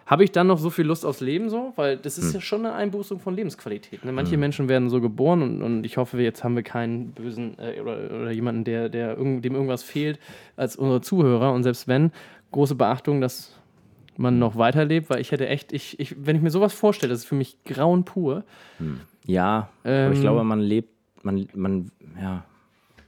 Habe 0.09 0.23
ich 0.23 0.31
dann 0.31 0.47
noch 0.47 0.57
so 0.57 0.71
viel 0.71 0.85
Lust 0.85 1.05
aufs 1.05 1.21
Leben 1.21 1.51
so? 1.51 1.71
Weil 1.75 1.95
das 1.95 2.17
ist 2.17 2.33
ja 2.33 2.41
schon 2.41 2.65
eine 2.65 2.73
Einbußung 2.73 3.19
von 3.19 3.35
Lebensqualität. 3.35 4.03
Ne? 4.03 4.11
Manche 4.11 4.37
Menschen 4.37 4.67
werden 4.67 4.89
so 4.89 5.01
geboren 5.01 5.43
und, 5.43 5.61
und 5.61 5.85
ich 5.85 5.97
hoffe, 5.97 6.19
jetzt 6.19 6.43
haben 6.43 6.55
wir 6.55 6.63
keinen 6.63 7.11
bösen 7.11 7.55
äh, 7.59 7.79
oder, 7.79 8.09
oder 8.09 8.31
jemanden, 8.31 8.63
der, 8.63 8.89
der 8.89 9.15
irgend, 9.15 9.45
dem 9.45 9.53
irgendwas 9.53 9.83
fehlt 9.83 10.17
als 10.55 10.75
unsere 10.75 11.01
Zuhörer. 11.01 11.53
Und 11.53 11.61
selbst 11.61 11.87
wenn, 11.87 12.11
große 12.51 12.73
Beachtung, 12.73 13.21
dass 13.21 13.55
man 14.17 14.39
noch 14.39 14.57
weiterlebt, 14.57 15.11
weil 15.11 15.21
ich 15.21 15.31
hätte 15.31 15.47
echt, 15.47 15.73
ich, 15.73 15.99
ich, 15.99 16.15
wenn 16.25 16.35
ich 16.35 16.41
mir 16.41 16.49
sowas 16.49 16.73
vorstelle, 16.73 17.11
das 17.11 17.19
ist 17.19 17.27
für 17.27 17.35
mich 17.35 17.63
grauen 17.63 18.03
pur. 18.03 18.45
Ja, 19.27 19.69
aber 19.83 19.93
Ähm. 19.93 20.13
ich 20.13 20.21
glaube, 20.21 20.43
man 20.43 20.59
lebt, 20.59 20.89
man, 21.21 21.47
man, 21.53 21.91
ja. 22.19 22.45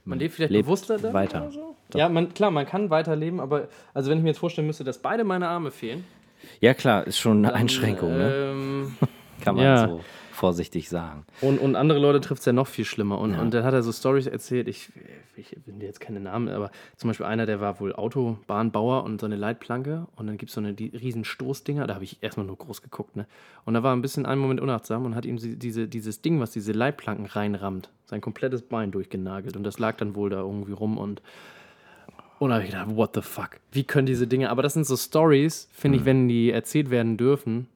Man 0.04 0.20
lebt 0.20 0.34
vielleicht 0.34 0.52
lebt 0.52 0.66
bewusster 0.66 0.98
dann 0.98 1.12
weiter. 1.12 1.42
oder 1.42 1.50
so. 1.50 1.76
Ja, 1.94 2.08
man, 2.08 2.32
klar, 2.32 2.52
man 2.52 2.64
kann 2.64 2.90
weiterleben, 2.90 3.40
aber 3.40 3.66
also 3.92 4.08
wenn 4.08 4.18
ich 4.18 4.22
mir 4.22 4.30
jetzt 4.30 4.38
vorstellen 4.38 4.68
müsste, 4.68 4.84
dass 4.84 4.98
beide 4.98 5.24
meine 5.24 5.48
Arme 5.48 5.72
fehlen, 5.72 6.04
Ja, 6.60 6.74
klar, 6.74 7.06
ist 7.06 7.18
schon 7.18 7.38
eine 7.38 7.48
dann, 7.48 7.56
Einschränkung, 7.56 8.16
ne? 8.16 8.32
ähm, 8.34 8.96
Kann 9.40 9.56
man 9.56 9.64
ja. 9.64 9.88
so 9.88 10.00
vorsichtig 10.42 10.88
sagen. 10.88 11.24
Und, 11.40 11.58
und 11.58 11.76
andere 11.76 12.00
Leute 12.00 12.20
trifft 12.20 12.40
es 12.40 12.46
ja 12.46 12.52
noch 12.52 12.66
viel 12.66 12.84
schlimmer. 12.84 13.18
Und, 13.18 13.38
und 13.38 13.54
dann 13.54 13.62
hat 13.62 13.74
er 13.74 13.82
so 13.84 13.92
Stories 13.92 14.26
erzählt, 14.26 14.66
ich, 14.66 14.90
ich 15.36 15.56
dir 15.66 15.86
jetzt 15.86 16.00
keine 16.00 16.18
Namen, 16.18 16.48
aber 16.48 16.72
zum 16.96 17.08
Beispiel 17.08 17.26
einer, 17.26 17.46
der 17.46 17.60
war 17.60 17.78
wohl 17.78 17.94
Autobahnbauer 17.94 19.04
und 19.04 19.20
so 19.20 19.26
eine 19.26 19.36
Leitplanke 19.36 20.08
und 20.16 20.26
dann 20.26 20.38
gibt 20.38 20.50
es 20.50 20.54
so 20.54 20.60
eine 20.60 20.74
die, 20.74 20.88
riesen 20.88 21.24
Stoßdinger, 21.24 21.86
da 21.86 21.94
habe 21.94 22.02
ich 22.02 22.22
erstmal 22.22 22.44
nur 22.44 22.56
groß 22.56 22.82
geguckt, 22.82 23.14
ne? 23.14 23.26
Und 23.64 23.74
da 23.74 23.84
war 23.84 23.94
ein 23.94 24.02
bisschen 24.02 24.26
einen 24.26 24.40
Moment 24.40 24.60
unachtsam 24.60 25.04
und 25.04 25.14
hat 25.14 25.26
ihm 25.26 25.38
diese, 25.38 25.86
dieses 25.86 26.22
Ding, 26.22 26.40
was 26.40 26.50
diese 26.50 26.72
Leitplanken 26.72 27.26
reinrammt, 27.26 27.90
sein 28.06 28.20
komplettes 28.20 28.62
Bein 28.62 28.90
durchgenagelt 28.90 29.56
und 29.56 29.62
das 29.62 29.78
lag 29.78 29.96
dann 29.96 30.16
wohl 30.16 30.30
da 30.30 30.40
irgendwie 30.40 30.72
rum 30.72 30.98
und 30.98 31.22
und 32.44 32.50
da 32.50 32.56
habe 32.56 32.64
ich 32.64 32.70
gedacht, 32.70 32.96
what 32.96 33.14
the 33.14 33.22
fuck? 33.22 33.60
Wie 33.70 33.84
können 33.84 34.06
diese 34.06 34.26
Dinge, 34.26 34.50
aber 34.50 34.62
das 34.62 34.74
sind 34.74 34.86
so 34.86 34.96
Stories, 34.96 35.68
finde 35.72 35.98
ich, 35.98 36.04
wenn 36.04 36.28
die 36.28 36.50
erzählt 36.50 36.90
werden 36.90 37.16
dürfen, 37.16 37.68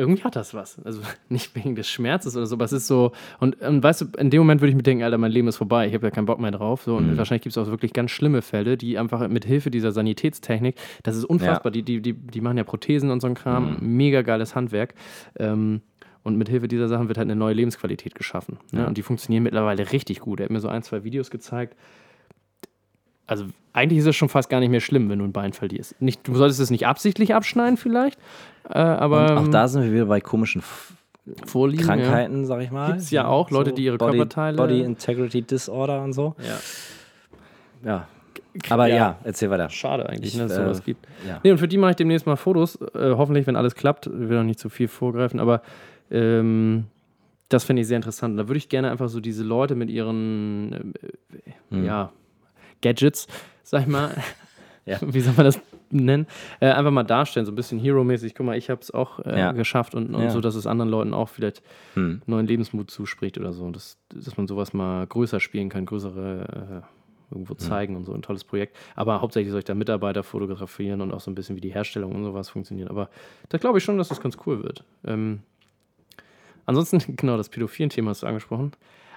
irgendwie 0.00 0.24
hat 0.24 0.34
das 0.34 0.54
was. 0.54 0.78
Also 0.84 1.02
nicht 1.28 1.54
wegen 1.54 1.74
des 1.74 1.88
Schmerzes 1.88 2.36
oder 2.36 2.46
so, 2.46 2.56
aber 2.56 2.64
es 2.64 2.72
ist 2.72 2.86
so. 2.86 3.12
Und, 3.38 3.60
und 3.60 3.82
weißt 3.82 4.00
du, 4.00 4.06
in 4.18 4.30
dem 4.30 4.40
Moment 4.40 4.60
würde 4.60 4.70
ich 4.70 4.76
mir 4.76 4.82
denken, 4.82 5.04
Alter, 5.04 5.18
mein 5.18 5.30
Leben 5.30 5.46
ist 5.46 5.58
vorbei, 5.58 5.86
ich 5.86 5.94
habe 5.94 6.06
ja 6.06 6.10
keinen 6.10 6.26
Bock 6.26 6.40
mehr 6.40 6.50
drauf. 6.50 6.82
So, 6.82 6.96
und 6.96 7.16
wahrscheinlich 7.18 7.42
gibt 7.42 7.56
es 7.56 7.58
auch 7.58 7.68
wirklich 7.68 7.92
ganz 7.92 8.10
schlimme 8.10 8.42
Fälle, 8.42 8.76
die 8.76 8.98
einfach 8.98 9.26
mit 9.28 9.44
Hilfe 9.44 9.70
dieser 9.70 9.92
Sanitätstechnik, 9.92 10.76
das 11.02 11.16
ist 11.16 11.24
unfassbar, 11.24 11.70
die, 11.70 11.82
die, 11.82 12.00
die, 12.00 12.14
die 12.14 12.40
machen 12.40 12.56
ja 12.56 12.64
Prothesen 12.64 13.10
und 13.10 13.20
so 13.20 13.26
ein 13.26 13.34
Kram, 13.34 13.76
mega 13.80 14.22
geiles 14.22 14.54
Handwerk. 14.54 14.94
Ähm, 15.38 15.82
und 16.22 16.36
mit 16.36 16.48
Hilfe 16.48 16.68
dieser 16.68 16.88
Sachen 16.88 17.08
wird 17.08 17.18
halt 17.18 17.26
eine 17.26 17.36
neue 17.36 17.54
Lebensqualität 17.54 18.14
geschaffen. 18.14 18.58
Ne? 18.72 18.86
Und 18.86 18.98
die 18.98 19.02
funktionieren 19.02 19.42
mittlerweile 19.42 19.92
richtig 19.92 20.20
gut. 20.20 20.40
Er 20.40 20.44
hat 20.44 20.50
mir 20.50 20.60
so 20.60 20.68
ein, 20.68 20.82
zwei 20.82 21.04
Videos 21.04 21.30
gezeigt. 21.30 21.76
Also 23.30 23.44
eigentlich 23.72 24.00
ist 24.00 24.06
es 24.06 24.16
schon 24.16 24.28
fast 24.28 24.50
gar 24.50 24.58
nicht 24.60 24.70
mehr 24.70 24.80
schlimm, 24.80 25.08
wenn 25.08 25.20
du 25.20 25.24
ein 25.24 25.32
Bein 25.32 25.52
verlierst. 25.52 25.94
Nicht, 26.02 26.26
du 26.26 26.34
solltest 26.34 26.58
es 26.58 26.70
nicht 26.70 26.86
absichtlich 26.86 27.32
abschneiden 27.34 27.76
vielleicht, 27.76 28.18
äh, 28.68 28.78
aber 28.78 29.30
Und 29.30 29.38
auch 29.38 29.44
ähm, 29.44 29.52
da 29.52 29.68
sind 29.68 29.84
wir 29.84 29.92
wieder 29.92 30.06
bei 30.06 30.20
komischen 30.20 30.60
F 30.62 30.94
Vorlieben, 31.46 31.84
Krankheiten, 31.86 32.44
sag 32.44 32.60
ich 32.62 32.72
mal. 32.72 32.88
Gibt's 32.92 33.10
ja 33.12 33.26
auch, 33.28 33.50
Leute, 33.52 33.72
die 33.72 33.84
ihre 33.84 33.98
Body, 33.98 34.18
Körperteile- 34.18 34.56
Body 34.56 34.80
Integrity 34.80 35.42
Disorder 35.42 36.02
und 36.02 36.12
so. 36.12 36.34
Ja. 36.40 36.58
Ja. 37.88 38.08
Aber 38.68 38.88
ja, 38.88 38.96
Ja. 38.96 39.16
erzähl 39.22 39.48
weiter. 39.48 39.68
Schade 39.70 40.08
eigentlich, 40.08 40.32
Ich, 40.32 40.36
ne, 40.36 40.44
dass 40.44 40.52
es 40.52 40.58
äh, 40.58 40.62
sowas 40.64 40.82
gibt. 40.84 41.06
ja. 41.28 41.38
Nee, 41.44 41.52
und 41.52 41.58
für 41.58 41.68
die 41.68 41.78
mache 41.78 41.90
ich 41.92 41.96
demnächst 41.96 42.26
mal 42.26 42.34
Fotos. 42.36 42.76
Äh, 42.94 43.12
hoffentlich, 43.16 43.46
wenn 43.46 43.54
alles 43.54 43.76
klappt. 43.76 44.06
Ich 44.06 44.12
will 44.12 44.38
noch 44.38 44.44
nicht 44.44 44.58
zu 44.58 44.68
viel 44.70 44.88
vorgreifen, 44.88 45.38
aber 45.38 45.62
ähm, 46.10 46.86
das 47.48 47.62
finde 47.64 47.82
ich 47.82 47.88
sehr 47.88 47.96
interessant. 47.96 48.36
Da 48.38 48.48
würde 48.48 48.58
ich 48.58 48.68
gerne 48.68 48.90
einfach 48.90 49.08
so 49.08 49.20
diese 49.20 49.44
Leute 49.44 49.76
mit 49.76 49.88
ihren 49.88 50.94
äh, 51.70 51.84
ja, 51.84 52.10
Gadgets, 52.82 53.26
sag 53.62 53.82
ich 53.82 53.86
mal, 53.88 54.14
Ja. 54.86 54.98
wie 55.02 55.20
soll 55.20 55.34
man 55.36 55.44
das 55.46 55.60
nennen, 55.90 56.26
äh, 56.60 56.66
einfach 56.70 56.90
mal 56.90 57.02
darstellen, 57.04 57.44
so 57.46 57.52
ein 57.52 57.54
bisschen 57.56 57.78
Hero-mäßig. 57.78 58.34
Guck 58.34 58.46
mal, 58.46 58.56
ich 58.56 58.70
habe 58.70 58.80
es 58.80 58.90
auch 58.92 59.18
äh, 59.20 59.38
Ja. 59.38 59.52
geschafft 59.52 59.94
und, 59.94 60.14
und 60.14 60.22
Ja. 60.22 60.30
so, 60.30 60.40
dass 60.40 60.54
es 60.54 60.66
anderen 60.66 60.90
Leuten 60.90 61.12
auch 61.14 61.28
vielleicht 61.28 61.62
Hm. 61.94 62.22
neuen 62.26 62.46
Lebensmut 62.46 62.90
zuspricht 62.90 63.38
oder 63.38 63.52
so. 63.52 63.68
Das, 63.70 63.98
dass 64.14 64.36
man 64.36 64.46
sowas 64.46 64.72
mal 64.72 65.06
größer 65.06 65.38
spielen 65.40 65.68
kann, 65.68 65.84
größere 65.86 66.82
äh, 66.82 67.32
irgendwo 67.34 67.54
zeigen 67.54 67.94
und 67.96 68.04
so. 68.04 68.12
Ein 68.14 68.22
tolles 68.22 68.42
Projekt. 68.42 68.76
Aber 68.96 69.20
hauptsächlich 69.20 69.50
soll 69.50 69.60
ich 69.60 69.64
da 69.64 69.74
Mitarbeiter 69.74 70.22
fotografieren 70.24 71.00
und 71.00 71.12
auch 71.12 71.20
so 71.20 71.30
ein 71.30 71.34
bisschen 71.36 71.54
wie 71.56 71.60
die 71.60 71.72
Herstellung 71.72 72.12
und 72.14 72.24
sowas 72.24 72.48
funktioniert. 72.48 72.88
Aber 72.90 73.08
da 73.50 73.58
glaube 73.58 73.78
ich 73.78 73.84
schon, 73.84 73.98
dass 73.98 74.08
das 74.08 74.20
ganz 74.20 74.36
cool 74.46 74.62
wird. 74.64 74.82
Ähm, 75.04 75.40
ansonsten, 76.66 77.00
genau, 77.16 77.36
das 77.36 77.48
Pädophilen-Thema 77.48 78.10
hast 78.10 78.22
du 78.22 78.26
angesprochen. 78.26 78.72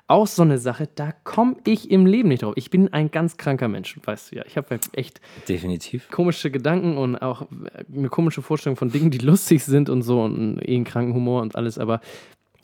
Auch 0.08 0.28
so 0.28 0.42
eine 0.42 0.58
Sache, 0.58 0.90
da 0.94 1.14
komme 1.24 1.56
ich 1.66 1.90
im 1.90 2.06
Leben 2.06 2.28
nicht 2.30 2.44
drauf. 2.44 2.54
Ich 2.58 2.70
bin 2.70 2.92
ein 2.92 3.10
ganz 3.10 3.38
kranker 3.38 3.70
Mensch, 3.70 3.98
weißt 4.04 4.32
du 4.32 4.36
ja. 4.36 4.44
Ich 4.46 4.58
habe 4.58 4.78
echt 4.92 5.22
Definitiv. 5.48 6.10
komische 6.12 6.52
Gedanken 6.52 6.98
und 6.98 7.16
auch 7.16 7.48
eine 7.94 8.10
komische 8.10 8.42
Vorstellung 8.42 8.76
von 8.76 8.92
Dingen, 8.92 9.12
die 9.12 9.20
lustig 9.20 9.64
sind 9.64 9.90
und 9.90 10.02
so 10.02 10.22
und 10.22 10.60
eh 10.62 10.76
einen 10.76 10.84
kranken 10.84 11.14
Humor 11.14 11.42
und 11.42 11.56
alles, 11.56 11.78
aber 11.80 12.02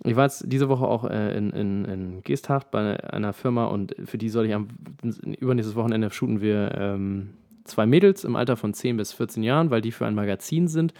Ich 0.05 0.15
war 0.15 0.25
jetzt 0.25 0.45
diese 0.47 0.69
Woche 0.69 0.85
auch 0.85 1.03
äh, 1.05 1.37
in, 1.37 1.49
in, 1.51 1.85
in 1.85 2.21
Geesthacht 2.23 2.71
bei 2.71 3.01
einer 3.11 3.33
Firma 3.33 3.65
und 3.65 3.95
für 4.05 4.17
die 4.17 4.29
soll 4.29 4.45
ich 4.45 4.53
am 4.53 4.67
übernächstes 5.39 5.75
Wochenende 5.75 6.09
shooten 6.11 6.41
wir 6.41 6.73
ähm, 6.77 7.31
zwei 7.65 7.85
Mädels 7.85 8.23
im 8.23 8.35
Alter 8.35 8.57
von 8.57 8.73
10 8.73 8.97
bis 8.97 9.13
14 9.13 9.43
Jahren, 9.43 9.71
weil 9.71 9.81
die 9.81 9.91
für 9.91 10.05
ein 10.05 10.15
Magazin 10.15 10.67
sind. 10.67 10.93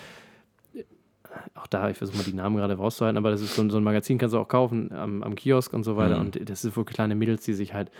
Auch 1.56 1.68
da, 1.68 1.90
ich 1.90 1.98
versuche 1.98 2.18
mal 2.18 2.24
die 2.24 2.34
Namen 2.34 2.56
gerade 2.58 2.76
rauszuhalten, 2.76 3.18
aber 3.18 3.32
das 3.32 3.42
ist 3.42 3.56
so, 3.56 3.68
so 3.70 3.78
ein 3.78 3.84
Magazin, 3.84 4.18
kannst 4.18 4.34
du 4.34 4.40
auch 4.40 4.48
kaufen 4.48 4.92
am, 4.92 5.22
am 5.24 5.36
Kiosk 5.36 5.74
und 5.74 5.84
so 5.84 5.96
weiter. 5.98 6.16
Mhm. 6.16 6.22
Und 6.22 6.50
das 6.50 6.62
sind 6.62 6.76
wohl 6.76 6.86
kleine 6.86 7.16
Mädels, 7.16 7.44
die 7.44 7.54
sich 7.54 7.74
halt 7.74 7.92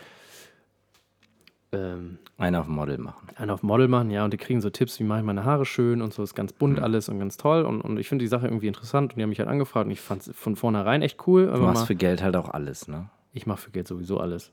ähm, 1.72 2.18
Einen 2.38 2.56
auf 2.56 2.68
Model 2.68 2.98
machen. 2.98 3.28
einen 3.36 3.52
auf 3.52 3.62
Model 3.62 3.88
machen, 3.88 4.10
ja, 4.10 4.26
und 4.26 4.34
die 4.34 4.38
kriegen 4.38 4.60
so 4.62 4.72
Tipps, 4.72 5.00
wie 5.00 5.04
mache 5.04 5.20
ich 5.20 5.26
meine 5.26 5.46
Haare 5.46 5.66
schön 5.66 6.02
und 6.02 6.14
so, 6.14 6.24
ist 6.24 6.34
ganz 6.34 6.52
bunt 6.52 6.78
Mhm. 6.78 6.84
alles 6.84 7.10
und 7.10 7.20
ganz 7.20 7.38
toll. 7.38 7.62
Und, 7.64 7.82
und 7.82 7.98
ich 8.00 8.10
finde 8.10 8.24
die 8.24 8.28
Sache 8.30 8.48
irgendwie 8.48 8.68
interessant 8.68 9.12
und 9.14 9.18
die 9.18 9.22
haben 9.24 9.30
mich 9.30 9.40
halt 9.40 9.50
angefragt 9.50 9.86
und 9.86 9.92
ich 9.92 10.02
fand 10.02 10.26
es 10.26 10.36
von 10.36 10.56
vornherein 10.56 11.02
echt 11.04 11.28
cool. 11.28 11.46
Du 11.46 11.60
machst 11.60 11.82
mal- 11.82 11.86
für 11.86 11.96
Geld 11.96 12.24
halt 12.24 12.36
auch 12.36 12.50
alles, 12.50 12.88
ne? 12.88 13.10
ich 13.34 13.46
mache 13.46 13.62
für 13.62 13.70
Geld 13.72 13.88
sowieso 13.88 14.20
alles. 14.20 14.52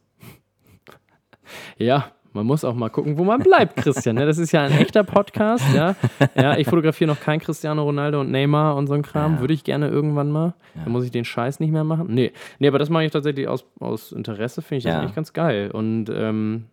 ja, 1.78 2.10
man 2.36 2.46
muss 2.46 2.64
auch 2.64 2.74
mal 2.74 2.88
gucken, 2.90 3.18
wo 3.18 3.24
man 3.24 3.40
bleibt, 3.40 3.76
Christian. 3.76 4.14
Ne? 4.16 4.26
Das 4.26 4.38
ist 4.38 4.52
ja 4.52 4.62
ein 4.62 4.72
echter 4.72 5.02
Podcast, 5.02 5.64
ja. 5.74 5.96
Ja, 6.36 6.56
ich 6.56 6.68
fotografiere 6.68 7.08
noch 7.10 7.18
kein 7.20 7.40
Cristiano 7.40 7.82
Ronaldo 7.82 8.20
und 8.20 8.30
Neymar 8.30 8.76
und 8.76 8.86
so 8.86 8.94
ein 8.94 9.02
Kram. 9.02 9.34
Ja. 9.34 9.40
Würde 9.40 9.54
ich 9.54 9.64
gerne 9.64 9.88
irgendwann 9.88 10.30
mal. 10.30 10.54
Dann 10.74 10.92
muss 10.92 11.04
ich 11.04 11.10
den 11.10 11.24
Scheiß 11.24 11.58
nicht 11.58 11.72
mehr 11.72 11.84
machen. 11.84 12.06
Nee, 12.10 12.32
nee 12.60 12.68
aber 12.68 12.78
das 12.78 12.90
mache 12.90 13.04
ich 13.04 13.10
tatsächlich 13.10 13.48
aus, 13.48 13.64
aus 13.80 14.12
Interesse, 14.12 14.62
finde 14.62 14.78
ich 14.78 14.84
das 14.84 14.92
Ja. 14.92 15.00
eigentlich 15.00 15.14
ganz 15.14 15.32
geil. 15.32 15.70
Und 15.72 16.06
ähm, 16.10 16.66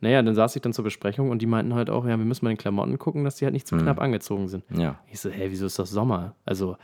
naja, 0.00 0.22
dann 0.22 0.34
saß 0.34 0.54
ich 0.56 0.62
dann 0.62 0.72
zur 0.72 0.84
Besprechung 0.84 1.30
und 1.30 1.42
die 1.42 1.46
meinten 1.46 1.74
halt 1.74 1.90
auch, 1.90 2.04
ja, 2.06 2.16
wir 2.18 2.24
müssen 2.24 2.44
mal 2.44 2.50
in 2.50 2.56
den 2.56 2.60
Klamotten 2.62 2.98
gucken, 2.98 3.24
dass 3.24 3.36
die 3.36 3.44
halt 3.44 3.52
nicht 3.54 3.66
zu 3.66 3.74
Mhm. 3.74 3.80
knapp 3.82 4.00
angezogen 4.00 4.48
sind. 4.48 4.64
Ja. 4.74 4.98
Ich 5.10 5.20
so, 5.20 5.28
hä, 5.30 5.46
wieso 5.50 5.66
ist 5.66 5.78
das 5.78 5.90
Sommer? 5.90 6.34
Also, 6.46 6.76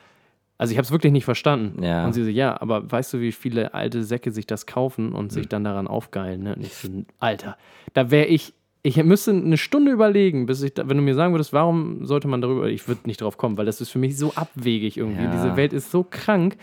also 0.58 0.72
ich 0.72 0.78
habe 0.78 0.84
es 0.86 0.90
wirklich 0.92 1.12
nicht 1.12 1.24
verstanden. 1.24 1.82
Ja. 1.82 2.04
Und 2.06 2.12
sie 2.12 2.24
so, 2.24 2.30
ja, 2.30 2.60
aber 2.60 2.90
weißt 2.90 3.12
du, 3.14 3.20
wie 3.20 3.32
viele 3.32 3.74
alte 3.74 4.02
Säcke 4.04 4.30
sich 4.30 4.46
das 4.46 4.66
kaufen 4.66 5.12
und 5.12 5.24
Hm. 5.26 5.30
sich 5.30 5.48
dann 5.48 5.64
daran 5.64 5.86
aufgeilen? 5.86 6.42
Ne? 6.44 6.54
Und 6.56 6.62
ich 6.62 6.72
so, 6.74 6.88
Alter, 7.18 7.56
da 7.94 8.10
wäre 8.10 8.26
ich, 8.26 8.54
ich 8.82 8.96
müsste 9.02 9.32
eine 9.32 9.56
Stunde 9.56 9.90
überlegen, 9.92 10.46
bis 10.46 10.62
ich, 10.62 10.72
da, 10.74 10.88
wenn 10.88 10.96
du 10.96 11.02
mir 11.02 11.14
sagen 11.14 11.34
würdest, 11.34 11.52
warum 11.52 12.06
sollte 12.06 12.28
man 12.28 12.40
darüber, 12.40 12.68
ich 12.68 12.86
würde 12.88 13.00
nicht 13.06 13.20
drauf 13.20 13.36
kommen, 13.36 13.58
weil 13.58 13.66
das 13.66 13.80
ist 13.80 13.90
für 13.90 13.98
mich 13.98 14.16
so 14.16 14.32
abwegig 14.34 14.96
irgendwie. 14.96 15.24
Ja. 15.24 15.32
Diese 15.32 15.56
Welt 15.56 15.72
ist 15.72 15.90
so 15.90 16.04
krank. 16.08 16.56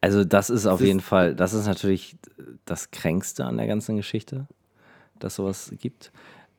Also 0.00 0.24
das 0.24 0.48
ist 0.50 0.66
auf 0.66 0.80
ist- 0.80 0.86
jeden 0.86 1.00
Fall, 1.00 1.34
das 1.34 1.52
ist 1.52 1.66
natürlich 1.66 2.16
das 2.64 2.90
Kränkste 2.90 3.44
an 3.44 3.56
der 3.58 3.66
ganzen 3.66 3.96
Geschichte, 3.96 4.46
dass 5.18 5.34
sowas 5.36 5.74
gibt. 5.80 6.10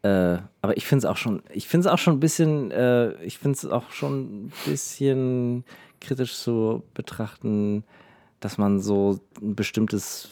Äh, 0.04 0.40
aber 0.62 0.78
ich 0.78 0.86
finde 0.86 1.06
es 1.06 1.12
auch 1.12 1.18
schon, 1.18 1.44
ich 1.54 1.68
finde 1.68 1.88
es 1.88 1.94
auch 1.94 2.00
schon 2.00 2.16
ein 2.16 2.20
bisschen, 2.20 2.72
äh, 2.72 3.14
ich 3.24 3.38
finde 3.38 3.58
es 3.58 3.66
auch 3.66 3.92
schon 3.92 4.46
ein 4.46 4.54
bisschen 4.66 5.64
kritisch 6.00 6.36
zu 6.36 6.84
betrachten, 6.94 7.84
dass 8.40 8.58
man 8.58 8.80
so 8.80 9.20
ein 9.42 9.56
bestimmtes 9.56 10.30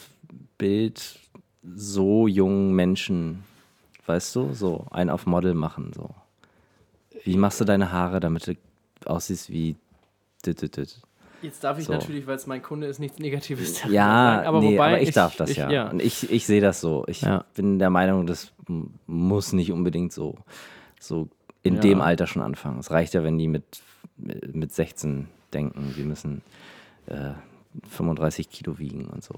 Bild 0.57 1.19
so 1.63 2.27
jungen 2.27 2.73
Menschen, 2.73 3.43
weißt 4.07 4.35
du, 4.35 4.53
so 4.53 4.87
ein 4.89 5.09
auf 5.09 5.25
Model 5.25 5.53
machen, 5.53 5.93
so. 5.93 6.09
Wie 7.23 7.37
machst 7.37 7.61
du 7.61 7.65
deine 7.65 7.91
Haare, 7.91 8.19
damit 8.19 8.47
du 8.47 8.55
aussiehst 9.05 9.49
wie 9.49 9.75
dit, 10.45 10.61
dit, 10.61 10.77
dit. 10.77 11.01
Jetzt 11.41 11.63
darf 11.63 11.79
ich 11.79 11.85
So. 11.85 11.93
natürlich, 11.93 12.27
weil 12.27 12.35
es 12.35 12.47
mein 12.47 12.61
Kunde 12.61 12.87
ist, 12.87 12.99
nichts 12.99 13.19
Negatives 13.19 13.79
sagen. 13.79 13.93
Ja, 13.93 14.43
aber 14.43 14.59
nee, 14.59 14.73
wobei 14.73 14.87
aber 14.87 15.01
ich, 15.01 15.11
darf 15.11 15.35
das 15.35 15.49
ich, 15.51 15.57
ja. 15.57 15.89
Und 15.89 16.01
ich, 16.01 16.29
ich 16.31 16.45
sehe 16.45 16.61
das 16.61 16.81
so. 16.81 17.05
Ich 17.07 17.21
Ja. 17.21 17.45
bin 17.55 17.79
der 17.79 17.89
Meinung, 17.89 18.25
das 18.27 18.51
muss 19.07 19.53
nicht 19.53 19.71
unbedingt 19.71 20.11
so, 20.13 20.35
so 20.99 21.29
in 21.63 21.75
Ja. 21.75 21.81
dem 21.81 22.01
Alter 22.01 22.27
schon 22.27 22.41
anfangen. 22.41 22.79
Es 22.79 22.91
reicht 22.91 23.13
ja, 23.13 23.23
wenn 23.23 23.37
die 23.37 23.47
mit, 23.47 23.63
mit 24.17 24.73
16 24.73 25.27
denken, 25.53 25.93
wir 25.95 26.05
müssen 26.05 26.41
äh, 27.07 27.31
35 27.89 28.49
Kilo 28.49 28.77
wiegen 28.79 29.05
und 29.05 29.23
so. 29.23 29.35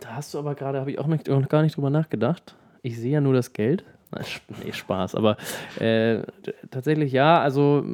Da 0.00 0.14
hast 0.14 0.32
du 0.32 0.38
aber 0.38 0.54
gerade, 0.54 0.80
habe 0.80 0.90
ich 0.90 0.98
auch 0.98 1.06
nicht, 1.06 1.28
noch 1.28 1.48
gar 1.48 1.62
nicht 1.62 1.76
drüber 1.76 1.90
nachgedacht. 1.90 2.54
Ich 2.82 2.98
sehe 2.98 3.12
ja 3.12 3.20
nur 3.20 3.34
das 3.34 3.52
Geld. 3.52 3.84
Nee, 4.62 4.72
Spaß. 4.72 5.14
Aber 5.14 5.36
äh, 5.78 6.22
tatsächlich 6.70 7.12
ja, 7.12 7.40
also 7.40 7.84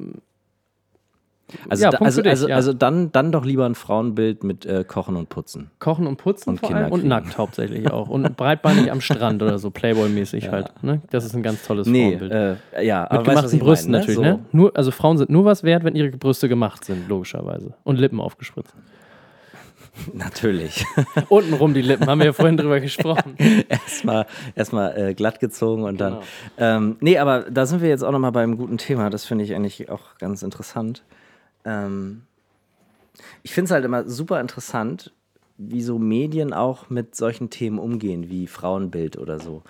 Also, 1.69 1.85
Ja, 1.85 1.91
da, 1.91 1.99
also, 1.99 2.23
dich, 2.23 2.31
also, 2.31 2.49
ja. 2.49 2.57
also 2.57 2.73
dann, 2.73 3.11
dann 3.13 3.33
doch 3.33 3.45
lieber 3.45 3.67
ein 3.67 3.75
Frauenbild 3.75 4.45
mit 4.45 4.67
äh, 4.67 4.85
Kochen 4.87 5.17
und 5.17 5.29
Putzen. 5.29 5.71
Kochen 5.79 6.07
und 6.07 6.17
Putzen 6.17 6.51
Und 6.51 6.61
vor 6.61 6.75
allem 6.75 6.93
und 6.93 7.05
nackt 7.05 7.39
hauptsächlich 7.39 7.91
auch. 7.91 8.09
Und 8.09 8.37
breitbeinig 8.37 8.91
am 8.93 9.01
Strand 9.01 9.43
oder 9.43 9.59
so, 9.59 9.71
Playboy-mäßig 9.71 10.51
halt. 10.51 10.71
Ne? 10.83 11.01
Das 11.11 11.25
ist 11.25 11.35
ein 11.35 11.43
ganz 11.43 11.67
tolles 11.67 11.87
Nee, 11.87 12.19
Frauenbild. 12.19 12.59
äh, 12.73 12.85
ja, 12.85 13.03
Mit 13.03 13.11
aber 13.13 13.19
weißt, 13.21 13.27
gemachten 13.29 13.55
ich 13.57 13.63
Brüsten 13.63 13.93
meine, 13.93 14.01
natürlich, 14.03 14.17
So, 14.17 14.23
ne? 14.23 14.39
Nur, 14.53 14.77
also 14.77 14.91
Frauen 14.91 15.19
sind 15.19 15.31
nur 15.31 15.45
was 15.45 15.63
wert, 15.63 15.85
wenn 15.85 15.95
ihre 15.97 16.11
Brüste 16.11 16.49
gemacht 16.49 16.85
sind, 16.85 17.09
logischerweise. 17.09 17.75
Und 17.85 17.97
Lippen 17.99 18.21
aufgespritzt. 18.21 18.75
Natürlich. 20.15 20.85
Untenrum 21.29 21.75
die 21.75 21.83
Lippen, 21.83 22.07
haben 22.07 22.19
wir 22.19 22.27
ja 22.27 22.33
vorhin 22.33 22.57
drüber 22.57 22.81
gesprochen. 22.81 23.37
erstmal 23.69 24.27
erstmal 24.55 24.97
äh, 24.97 25.15
glatt 25.15 25.41
gezogen 25.41 25.85
und 25.85 26.01
dann. 26.01 26.15
Genau. 26.15 26.23
Ähm, 26.59 26.97
nee, 27.01 27.19
aber 27.19 27.47
da 27.51 27.67
sind 27.67 27.83
wir 27.83 27.89
jetzt 27.89 28.05
auch 28.05 28.13
nochmal 28.13 28.33
beim 28.33 28.57
guten 28.57 28.79
Thema. 28.79 29.11
Das 29.11 29.25
finde 29.25 29.45
ich 29.45 29.55
eigentlich 29.55 29.91
auch 29.91 30.17
ganz 30.19 30.43
interessant. 30.43 31.03
Ähm, 31.65 32.23
ich 33.43 33.53
finde 33.53 33.67
es 33.67 33.71
halt 33.73 33.85
immer 33.85 34.09
super 34.09 34.41
interessant, 34.41 35.13
wie 35.57 35.83
so 35.83 35.99
Medien 35.99 36.53
auch 36.53 36.89
mit 36.89 37.17
solchen 37.17 37.51
Themen 37.51 37.79
umgehen, 37.79 38.29
wie 38.29 38.47
Frauenbild 38.47 39.19
oder 39.19 39.41
so. 39.41 39.63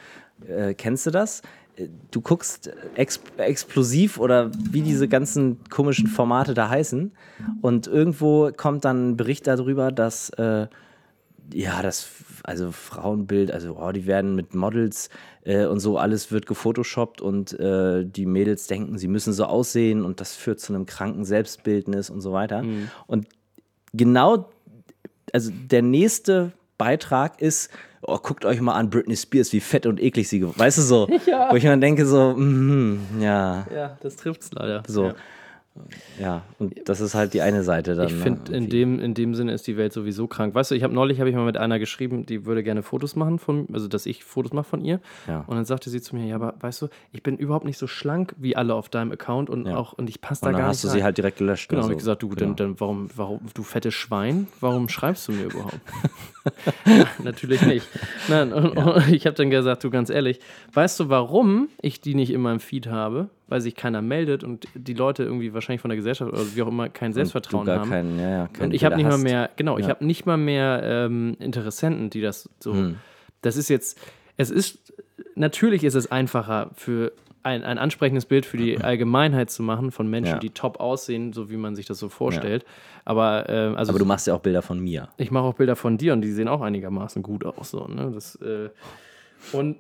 Äh, 0.47 0.74
kennst 0.74 1.06
du 1.06 1.10
das? 1.10 1.43
Äh, 1.77 1.89
Du 2.10 2.20
guckst 2.20 2.70
ex 2.94 3.20
explosiv 3.36 4.19
oder 4.19 4.51
wie 4.70 4.82
diese 4.82 5.09
ganzen 5.09 5.59
komischen 5.70 6.09
Formate 6.09 6.55
da 6.55 6.69
heißen 6.69 7.12
und 7.62 7.86
irgendwo 7.86 8.51
kommt 8.56 8.85
dann 8.85 9.10
ein 9.10 9.16
Bericht 9.16 9.47
darüber, 9.47 9.93
dass 9.93 10.31
äh, 10.31 10.66
ja, 11.52 11.82
das, 11.82 12.09
also 12.48 12.72
Frauenbild, 12.72 13.50
also 13.52 13.76
oh, 13.78 13.92
die 13.92 14.06
werden 14.06 14.34
mit 14.34 14.54
Models 14.54 15.10
äh, 15.44 15.66
und 15.66 15.80
so, 15.80 15.98
alles 15.98 16.32
wird 16.32 16.46
gefotoshoppt 16.46 17.20
und 17.20 17.52
äh, 17.60 18.04
die 18.04 18.26
Mädels 18.26 18.66
denken, 18.66 18.96
sie 18.98 19.08
müssen 19.08 19.32
so 19.32 19.44
aussehen 19.44 20.04
und 20.04 20.20
das 20.20 20.34
führt 20.34 20.58
zu 20.60 20.72
einem 20.74 20.86
kranken 20.86 21.24
Selbstbildnis 21.24 22.10
und 22.10 22.20
so 22.22 22.32
weiter. 22.32 22.64
Und 23.06 23.26
genau, 23.92 24.48
also 25.32 25.50
der 25.70 25.82
nächste 25.82 26.52
Beitrag 26.78 27.40
ist, 27.42 27.70
oh, 28.02 28.16
guckt 28.18 28.44
euch 28.44 28.60
mal 28.60 28.74
an 28.74 28.88
Britney 28.90 29.16
Spears, 29.16 29.52
wie 29.52 29.60
fett 29.60 29.84
und 29.86 30.00
eklig 30.00 30.28
sie, 30.28 30.42
weißt 30.44 30.78
du 30.78 30.82
so, 30.82 31.08
Ja. 31.26 31.50
wo 31.50 31.56
ich 31.56 31.64
mir 31.64 31.70
dann 31.70 31.80
denke 31.80 32.06
so, 32.06 32.34
mhm, 32.34 33.00
ja, 33.20 33.66
Ja, 33.74 33.98
das 34.00 34.16
trifft's 34.16 34.50
leider. 34.52 34.82
so. 34.86 35.06
Ja. 35.06 35.14
Ja, 36.20 36.42
und 36.58 36.74
das 36.88 37.00
ist 37.00 37.14
halt 37.14 37.34
die 37.34 37.40
eine 37.40 37.62
Seite 37.62 37.94
dann. 37.94 38.08
Ich 38.08 38.14
ne, 38.14 38.18
finde, 38.20 38.52
in 38.52 38.68
dem, 38.68 38.98
in 38.98 39.14
dem 39.14 39.34
Sinne 39.34 39.52
ist 39.52 39.66
die 39.66 39.76
Welt 39.76 39.92
sowieso 39.92 40.26
krank. 40.26 40.54
Weißt 40.54 40.70
du, 40.70 40.74
ich 40.74 40.82
habe 40.82 40.92
neulich 40.92 41.20
habe 41.20 41.30
ich 41.30 41.36
mal 41.36 41.44
mit 41.44 41.56
einer 41.56 41.78
geschrieben, 41.78 42.26
die 42.26 42.46
würde 42.46 42.62
gerne 42.62 42.82
Fotos 42.82 43.16
machen 43.16 43.38
von, 43.38 43.68
also 43.72 43.86
dass 43.88 44.06
ich 44.06 44.24
Fotos 44.24 44.52
mache 44.52 44.68
von 44.68 44.80
ihr. 44.80 45.00
Ja. 45.26 45.44
Und 45.46 45.56
dann 45.56 45.64
sagte 45.64 45.90
sie 45.90 46.00
zu 46.00 46.16
mir, 46.16 46.26
ja, 46.26 46.34
aber 46.34 46.54
weißt 46.60 46.82
du, 46.82 46.88
ich 47.12 47.22
bin 47.22 47.36
überhaupt 47.36 47.64
nicht 47.64 47.78
so 47.78 47.86
schlank 47.86 48.34
wie 48.38 48.56
alle 48.56 48.74
auf 48.74 48.88
deinem 48.88 49.12
Account 49.12 49.50
und 49.50 49.66
Ja. 49.66 49.76
auch 49.76 49.92
und 49.92 50.08
ich 50.10 50.20
passe 50.20 50.42
da 50.42 50.48
Und 50.48 50.52
dann 50.54 50.62
gar 50.62 50.68
hast 50.70 50.78
nicht 50.78 50.84
du 50.84 50.88
sie 50.88 50.98
rein. 50.98 51.04
halt 51.04 51.18
direkt 51.18 51.38
gelöscht. 51.38 51.68
Genau, 51.68 51.82
habe 51.82 51.92
ich 51.92 51.98
gesagt, 51.98 52.22
du, 52.22 52.28
genau. 52.28 52.40
dann, 52.40 52.56
dann 52.56 52.80
warum, 52.80 53.08
warum, 53.14 53.40
du 53.54 53.62
fettes 53.62 53.94
Schwein, 53.94 54.48
warum 54.60 54.88
schreibst 54.88 55.28
du 55.28 55.32
mir 55.32 55.44
überhaupt? 55.44 55.80
ja, 56.86 57.06
natürlich 57.22 57.62
nicht. 57.62 57.86
Nein, 58.28 58.52
und, 58.52 58.76
und 58.76 59.08
ich 59.12 59.26
habe 59.26 59.36
dann 59.36 59.50
gesagt, 59.50 59.84
du 59.84 59.90
ganz 59.90 60.10
ehrlich, 60.10 60.40
weißt 60.72 60.98
du, 61.00 61.08
warum 61.08 61.68
ich 61.80 62.00
die 62.00 62.14
nicht 62.14 62.32
in 62.32 62.40
meinem 62.40 62.60
Feed 62.60 62.88
habe? 62.88 63.30
Weil 63.48 63.60
sich 63.62 63.74
keiner 63.74 64.02
meldet 64.02 64.44
und 64.44 64.68
die 64.74 64.92
Leute 64.94 65.22
irgendwie 65.24 65.54
wahrscheinlich 65.54 65.80
von 65.80 65.88
der 65.88 65.96
Gesellschaft 65.96 66.30
oder 66.32 66.44
wie 66.54 66.62
auch 66.62 66.68
immer 66.68 66.88
kein 66.90 67.12
Selbstvertrauen 67.14 67.64
gar 67.66 67.80
haben. 67.80 67.88
Keinen, 67.90 68.18
ja, 68.18 68.30
ja, 68.30 68.48
Und 68.60 68.74
ich 68.74 68.84
habe 68.84 68.96
nicht 68.96 69.06
mal 69.08 69.16
mehr, 69.18 69.50
genau, 69.56 69.78
ich 69.78 69.84
Ja. 69.86 69.90
habe 69.94 70.04
nicht 70.04 70.26
mal 70.26 70.36
mehr 70.36 70.80
ähm, 70.84 71.34
Interessenten, 71.40 72.10
die 72.10 72.20
das 72.20 72.48
so. 72.60 72.74
Hm. 72.74 72.96
Das 73.40 73.56
ist 73.56 73.68
jetzt, 73.70 73.98
es 74.36 74.50
ist, 74.50 74.92
natürlich 75.34 75.82
ist 75.84 75.94
es 75.94 76.10
einfacher 76.12 76.70
für 76.74 77.12
ein, 77.42 77.62
ein 77.62 77.78
ansprechendes 77.78 78.26
Bild 78.26 78.44
für 78.44 78.58
die 78.58 78.78
Allgemeinheit 78.82 79.48
zu 79.50 79.62
machen 79.62 79.92
von 79.92 80.10
Menschen, 80.10 80.34
Ja. 80.34 80.38
die 80.38 80.50
top 80.50 80.78
aussehen, 80.80 81.32
so 81.32 81.48
wie 81.50 81.56
man 81.56 81.74
sich 81.74 81.86
das 81.86 81.98
so 81.98 82.08
vorstellt. 82.10 82.66
Aber, 83.06 83.48
ähm, 83.48 83.76
also 83.76 83.90
Aber 83.92 83.98
du 83.98 84.04
machst 84.04 84.26
ja 84.26 84.34
auch 84.34 84.40
Bilder 84.40 84.60
von 84.60 84.78
mir. 84.78 85.08
ich 85.16 85.30
mache 85.30 85.44
auch 85.44 85.54
Bilder 85.54 85.76
von 85.76 85.96
dir 85.96 86.12
und 86.12 86.20
die 86.20 86.32
sehen 86.32 86.48
auch 86.48 86.60
einigermaßen 86.60 87.22
gut 87.22 87.46
aus. 87.46 87.70
So, 87.70 87.86
ne? 87.86 88.10
das, 88.12 88.34
äh, 88.42 88.68
und 89.52 89.76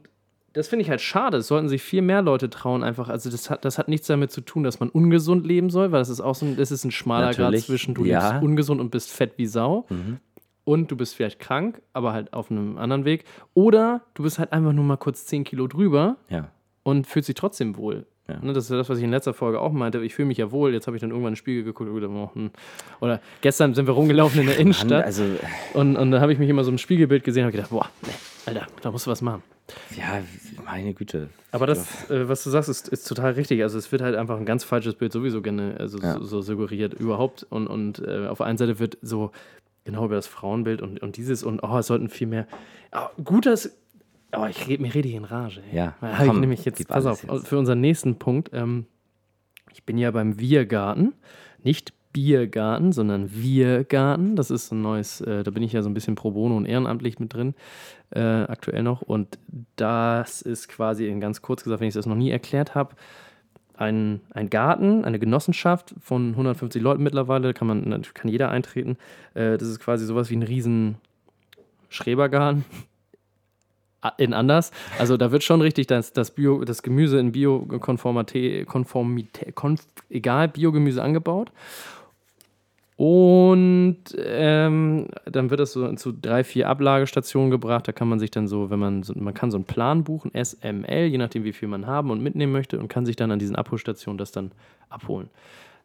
das 0.52 0.68
finde 0.68 0.82
ich 0.82 0.90
halt 0.90 1.00
schade. 1.00 1.36
Es 1.38 1.46
sollten 1.48 1.68
sich 1.68 1.82
viel 1.82 2.02
mehr 2.02 2.22
Leute 2.22 2.50
trauen, 2.50 2.82
einfach. 2.82 3.08
Also, 3.08 3.30
das 3.30 3.50
hat, 3.50 3.64
das 3.64 3.78
hat 3.78 3.88
nichts 3.88 4.06
damit 4.06 4.30
zu 4.30 4.40
tun, 4.40 4.64
dass 4.64 4.80
man 4.80 4.88
ungesund 4.88 5.46
leben 5.46 5.70
soll, 5.70 5.92
weil 5.92 6.00
das 6.00 6.08
ist 6.08 6.20
auch 6.20 6.34
so 6.34 6.46
ein, 6.46 6.56
das 6.56 6.70
ist 6.70 6.84
ein 6.84 6.90
schmaler 6.90 7.32
Grad 7.34 7.56
zwischen, 7.58 7.94
du 7.94 8.04
ja. 8.04 8.20
Mhm. 8.20 8.26
lebst 8.32 8.42
ungesund 8.44 8.80
und 8.80 8.90
bist 8.90 9.12
fett 9.12 9.32
wie 9.36 9.46
Sau. 9.46 9.86
Und 10.64 10.90
du 10.90 10.96
bist 10.96 11.14
vielleicht 11.14 11.38
krank, 11.38 11.80
aber 11.94 12.12
halt 12.12 12.32
auf 12.34 12.50
einem 12.50 12.76
anderen 12.76 13.04
Weg. 13.06 13.24
Oder 13.54 14.02
du 14.14 14.22
bist 14.22 14.38
halt 14.38 14.52
einfach 14.52 14.72
nur 14.72 14.84
mal 14.84 14.96
kurz 14.98 15.24
10 15.26 15.44
Kilo 15.44 15.66
drüber 15.66 16.16
Ja. 16.28 16.50
und 16.82 17.06
fühlst 17.06 17.28
dich 17.28 17.36
trotzdem 17.36 17.76
wohl. 17.78 18.06
Ja. 18.28 18.38
Ne, 18.42 18.52
das 18.52 18.64
ist 18.64 18.70
ja 18.70 18.76
das, 18.76 18.90
was 18.90 18.98
ich 18.98 19.04
in 19.04 19.10
letzter 19.10 19.32
Folge 19.32 19.58
auch 19.60 19.72
meinte. 19.72 20.02
Ich 20.04 20.14
fühle 20.14 20.28
mich 20.28 20.36
ja 20.36 20.50
wohl. 20.50 20.74
Jetzt 20.74 20.86
habe 20.86 20.94
ich 20.94 21.00
dann 21.00 21.08
irgendwann 21.10 21.28
in 21.30 21.32
den 21.34 21.38
Spiegel 21.38 21.64
geguckt. 21.64 21.88
hm. 21.90 22.50
Oder 23.00 23.20
gestern 23.40 23.72
sind 23.74 23.86
wir 23.86 23.94
rumgelaufen 23.94 24.40
in 24.40 24.46
der 24.46 24.56
Mann, 24.56 24.60
Innenstadt. 24.60 25.04
also, 25.06 25.24
Und, 25.72 25.96
und 25.96 26.10
da 26.10 26.20
habe 26.20 26.34
ich 26.34 26.38
mich 26.38 26.50
immer 26.50 26.62
so 26.64 26.70
im 26.70 26.76
Spiegelbild 26.76 27.24
gesehen 27.24 27.44
und 27.44 27.46
habe 27.46 27.56
gedacht, 27.56 27.70
boah, 27.70 27.88
Alter, 28.44 28.66
da 28.82 28.90
musst 28.90 29.06
du 29.06 29.10
was 29.10 29.22
machen. 29.22 29.42
Ja, 29.96 30.22
meine 30.64 30.94
Güte. 30.94 31.28
Aber 31.52 31.66
das, 31.66 32.10
äh, 32.10 32.28
was 32.28 32.44
du 32.44 32.50
sagst, 32.50 32.68
ist, 32.68 32.88
ist 32.88 33.04
total 33.08 33.32
richtig. 33.32 33.62
Also 33.62 33.78
es 33.78 33.90
wird 33.92 34.02
halt 34.02 34.16
einfach 34.16 34.36
ein 34.38 34.46
ganz 34.46 34.64
falsches 34.64 34.94
Bild 34.94 35.12
sowieso 35.12 35.42
gerne 35.42 35.76
also 35.78 35.98
Ja. 35.98 36.14
so, 36.14 36.24
so 36.24 36.42
suggeriert 36.42 36.94
überhaupt. 36.94 37.46
Und, 37.50 37.66
und 37.66 37.98
äh, 38.00 38.26
auf 38.26 38.38
der 38.38 38.46
einen 38.46 38.58
Seite 38.58 38.78
wird 38.78 38.98
so 39.02 39.30
genau 39.84 40.04
über 40.04 40.14
das 40.16 40.26
Frauenbild 40.26 40.82
und, 40.82 41.00
und 41.02 41.16
dieses 41.16 41.42
und 41.42 41.60
oh, 41.62 41.78
es 41.78 41.86
sollten 41.86 42.08
viel 42.08 42.26
mehr. 42.26 42.46
Oh, 42.92 43.22
gut, 43.22 43.46
dass. 43.46 43.70
Oh, 44.36 44.44
ich 44.46 44.66
rede 44.68 44.82
mir 44.82 44.94
rede 44.94 45.08
hier 45.08 45.18
in 45.18 45.24
Rage. 45.24 45.62
ey. 45.70 45.76
Ja, 45.76 45.94
Weil 46.00 46.12
ich 46.12 46.26
komm, 46.26 46.40
nämlich 46.40 46.64
jetzt, 46.64 46.86
pass 46.86 47.06
auf, 47.06 47.24
jetzt. 47.24 47.48
für 47.48 47.58
unseren 47.58 47.80
nächsten 47.80 48.18
Punkt. 48.18 48.50
Ähm, 48.52 48.84
ich 49.72 49.84
bin 49.84 49.96
ja 49.96 50.10
beim 50.10 50.38
Wirgarten, 50.38 51.14
nicht 51.62 51.92
Biergarten, 52.18 52.90
sondern 52.90 53.32
Wirgarten. 53.32 54.34
Das 54.34 54.50
ist 54.50 54.72
ein 54.72 54.82
neues, 54.82 55.20
äh, 55.20 55.44
da 55.44 55.52
bin 55.52 55.62
ich 55.62 55.72
ja 55.72 55.82
so 55.82 55.88
ein 55.88 55.94
bisschen 55.94 56.16
pro 56.16 56.32
bono 56.32 56.56
und 56.56 56.66
ehrenamtlich 56.66 57.20
mit 57.20 57.32
drin, 57.32 57.54
äh, 58.10 58.20
aktuell 58.20 58.82
noch. 58.82 59.02
Und 59.02 59.38
das 59.76 60.42
ist 60.42 60.68
quasi, 60.68 61.06
in 61.06 61.20
ganz 61.20 61.42
kurz 61.42 61.62
gesagt, 61.62 61.80
wenn 61.80 61.86
ich 61.86 61.94
das 61.94 62.06
noch 62.06 62.16
nie 62.16 62.30
erklärt 62.30 62.74
habe, 62.74 62.96
ein, 63.76 64.20
ein 64.32 64.50
Garten, 64.50 65.04
eine 65.04 65.20
Genossenschaft 65.20 65.94
von 66.00 66.30
150 66.30 66.82
Leuten 66.82 67.04
mittlerweile, 67.04 67.54
kann 67.54 67.68
man 67.68 68.02
kann 68.14 68.28
jeder 68.28 68.50
eintreten. 68.50 68.96
Äh, 69.34 69.56
das 69.56 69.68
ist 69.68 69.78
quasi 69.78 70.04
sowas 70.04 70.28
wie 70.28 70.36
ein 70.36 70.42
riesen 70.42 70.96
Schrebergarten. 71.88 72.64
In 74.16 74.32
anders. 74.32 74.70
Also 74.98 75.16
da 75.16 75.32
wird 75.32 75.42
schon 75.42 75.60
richtig 75.60 75.88
das, 75.88 76.12
das, 76.12 76.30
Bio, 76.30 76.64
das 76.64 76.84
Gemüse 76.84 77.18
in 77.18 77.32
Biokonformität, 77.32 78.68
Konformität, 78.68 79.56
konf, 79.56 79.84
egal, 80.08 80.46
Biogemüse 80.46 81.02
angebaut. 81.02 81.50
Und 82.98 83.98
ähm, 84.18 85.06
dann 85.24 85.50
wird 85.50 85.60
das 85.60 85.70
so 85.70 85.94
zu 85.94 86.10
drei, 86.10 86.42
vier 86.42 86.68
Ablagestationen 86.68 87.48
gebracht. 87.48 87.86
Da 87.86 87.92
kann 87.92 88.08
man 88.08 88.18
sich 88.18 88.32
dann 88.32 88.48
so, 88.48 88.70
wenn 88.70 88.80
man 88.80 89.04
so, 89.04 89.12
man 89.16 89.34
kann 89.34 89.52
so 89.52 89.56
einen 89.56 89.66
Plan 89.66 90.02
buchen, 90.02 90.32
SML, 90.34 91.06
je 91.06 91.16
nachdem 91.16 91.44
wie 91.44 91.52
viel 91.52 91.68
man 91.68 91.86
haben 91.86 92.10
und 92.10 92.20
mitnehmen 92.20 92.52
möchte 92.52 92.76
und 92.76 92.88
kann 92.88 93.06
sich 93.06 93.14
dann 93.14 93.30
an 93.30 93.38
diesen 93.38 93.54
Abholstationen 93.54 94.18
das 94.18 94.32
dann 94.32 94.50
abholen. 94.88 95.28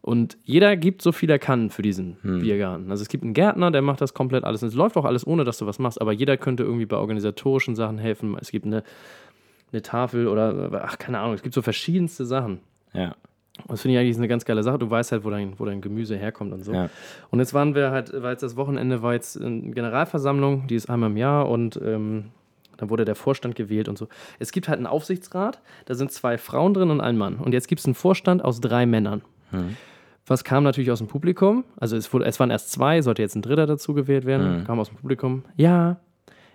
Und 0.02 0.40
jeder 0.44 0.76
gibt 0.76 1.03
so 1.03 1.11
viel 1.11 1.30
er 1.30 1.38
kann 1.38 1.69
für 1.69 1.84
diesen 1.84 2.18
Biergarten. 2.23 2.90
Also 2.90 3.03
es 3.03 3.10
gibt 3.10 3.23
einen 3.23 3.35
Gärtner, 3.35 3.69
der 3.69 3.84
macht 3.84 4.02
das 4.02 4.15
komplett 4.15 4.44
alles. 4.44 4.64
Und 4.64 4.69
es 4.69 4.76
läuft 4.76 4.98
auch 4.98 5.06
alles, 5.06 5.27
ohne 5.27 5.44
dass 5.44 5.60
du 5.60 5.68
was 5.68 5.77
machst. 5.77 6.02
Aber 6.02 6.14
jeder 6.14 6.35
könnte 6.38 6.64
irgendwie 6.64 6.88
bei 6.88 6.98
organisatorischen 6.98 7.76
Sachen 7.76 7.99
helfen. 7.99 8.35
Es 8.41 8.49
gibt 8.49 8.65
eine, 8.65 8.84
eine 9.72 9.84
Tafel 9.84 10.27
oder, 10.27 10.81
ach, 10.84 10.98
keine 10.98 11.19
Ahnung, 11.19 11.35
es 11.35 11.44
gibt 11.44 11.53
so 11.53 11.61
verschiedenste 11.61 12.26
Sachen. 12.26 12.60
Ja. 12.91 13.15
Das 13.67 13.81
finde 13.81 13.95
ich 13.95 14.01
eigentlich 14.01 14.17
eine 14.17 14.27
ganz 14.27 14.45
geile 14.45 14.63
Sache. 14.63 14.80
Du 14.80 14.89
weißt 14.89 15.11
halt, 15.11 15.23
wo 15.23 15.30
dein, 15.30 15.59
wo 15.59 15.65
dein 15.65 15.81
Gemüse 15.81 16.15
herkommt 16.17 16.53
und 16.53 16.63
so. 16.63 16.73
Ja. 16.73 16.89
Und 17.30 17.39
jetzt 17.39 17.53
waren 17.53 17.75
wir 17.75 17.91
halt, 17.91 18.11
war 18.21 18.31
jetzt 18.31 18.41
das 18.41 18.55
Wochenende, 18.55 19.03
war 19.03 19.13
jetzt 19.13 19.39
eine 19.39 19.71
Generalversammlung, 19.71 20.67
die 20.67 20.75
ist 20.75 20.89
einmal 20.89 21.11
im 21.11 21.17
Jahr 21.17 21.47
und 21.47 21.80
ähm, 21.84 22.31
dann 22.77 22.89
wurde 22.89 23.05
der 23.05 23.15
Vorstand 23.15 23.55
gewählt 23.55 23.88
und 23.88 23.97
so. 23.97 24.07
Es 24.39 24.51
gibt 24.51 24.67
halt 24.67 24.77
einen 24.77 24.88
Aufsichtsrat, 24.88 25.61
da 25.85 25.93
sind 25.93 26.11
zwei 26.11 26.39
Frauen 26.39 26.73
drin 26.73 26.89
und 26.89 26.99
ein 26.99 27.15
Mann. 27.15 27.35
Und 27.35 27.53
jetzt 27.53 27.67
gibt 27.67 27.80
es 27.80 27.85
einen 27.85 27.95
Vorstand 27.95 28.43
aus 28.43 28.59
drei 28.59 28.88
Männern. 28.88 29.21
Was 30.25 30.43
kam 30.43 30.63
natürlich 30.63 30.89
aus 30.89 30.97
dem 30.97 31.07
Publikum? 31.07 31.63
Also 31.77 31.95
es, 31.95 32.11
wurde, 32.11 32.25
es 32.25 32.39
waren 32.39 32.49
erst 32.49 32.71
zwei, 32.71 33.01
sollte 33.01 33.21
jetzt 33.21 33.35
ein 33.35 33.41
dritter 33.41 33.67
dazu 33.67 33.93
gewählt 33.93 34.25
werden. 34.25 34.63
Kam 34.65 34.80
aus 34.80 34.89
dem 34.89 34.97
Publikum. 34.97 35.43
Ja, 35.57 35.97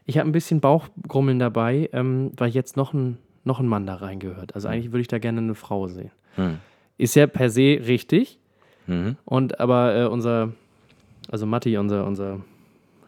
ich 0.04 0.18
habe 0.18 0.28
ein 0.28 0.32
bisschen 0.32 0.60
Bauchgrummeln 0.60 1.38
dabei, 1.38 1.90
ähm, 1.92 2.32
weil 2.36 2.48
jetzt 2.48 2.76
noch 2.76 2.94
ein, 2.94 3.18
noch 3.44 3.60
ein 3.60 3.68
Mann 3.68 3.86
da 3.86 3.96
reingehört. 3.96 4.54
Also 4.54 4.66
eigentlich 4.66 4.90
würde 4.90 5.02
ich 5.02 5.08
da 5.08 5.18
gerne 5.18 5.40
eine 5.40 5.54
Frau 5.54 5.86
sehen. 5.86 6.10
Hm. 6.36 6.58
Ist 6.98 7.14
ja 7.14 7.26
per 7.26 7.48
se 7.50 7.80
richtig. 7.86 8.38
Mhm. 8.86 9.16
Und 9.24 9.60
aber 9.60 9.96
äh, 9.96 10.06
unser, 10.06 10.52
also 11.30 11.46
Matti, 11.46 11.76
unser, 11.78 12.06
unser 12.06 12.40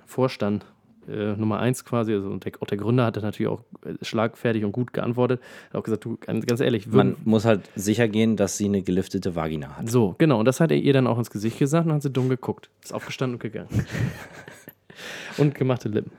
Vorstand, 0.07 0.65
äh, 1.09 1.35
Nummer 1.37 1.59
eins 1.59 1.85
quasi, 1.85 2.13
also 2.13 2.29
und 2.29 2.45
der, 2.45 2.53
auch 2.61 2.67
der 2.67 2.79
Gründer 2.79 3.05
hat 3.07 3.17
dann 3.17 3.25
natürlich 3.25 3.51
auch 3.51 3.63
äh, 3.85 3.95
schlagfertig 4.03 4.65
und 4.65 4.73
gut 4.73 4.93
geantwortet. 4.93 5.41
Hat 5.71 5.77
auch 5.77 5.83
gesagt, 5.83 6.05
du, 6.05 6.17
ganz 6.19 6.61
ehrlich, 6.61 6.87
Man 6.87 7.17
muss 7.25 7.45
halt 7.45 7.69
sicher 7.75 8.09
gehen, 8.09 8.37
dass 8.37 8.57
sie 8.57 8.67
eine 8.67 8.83
geliftete 8.83 9.35
Vagina 9.35 9.77
hat. 9.77 9.91
so, 9.91 10.15
genau. 10.19 10.39
Und 10.39 10.45
das 10.45 10.61
hat 10.61 10.71
er 10.71 10.79
ihr 10.79 10.93
dann 10.93 11.07
auch 11.07 11.19
ins 11.19 11.31
Gesicht 11.31 11.59
gesagt 11.59 11.87
und 11.87 11.93
hat 11.93 12.03
sie 12.03 12.11
dumm 12.11 12.29
geguckt. 12.29 12.71
Ist 12.83 12.95
aufgestanden 12.95 13.35
und 13.37 13.41
gegangen. 13.41 13.69
und 15.39 15.55
gemachte 15.55 15.89
Lippen. 15.89 16.13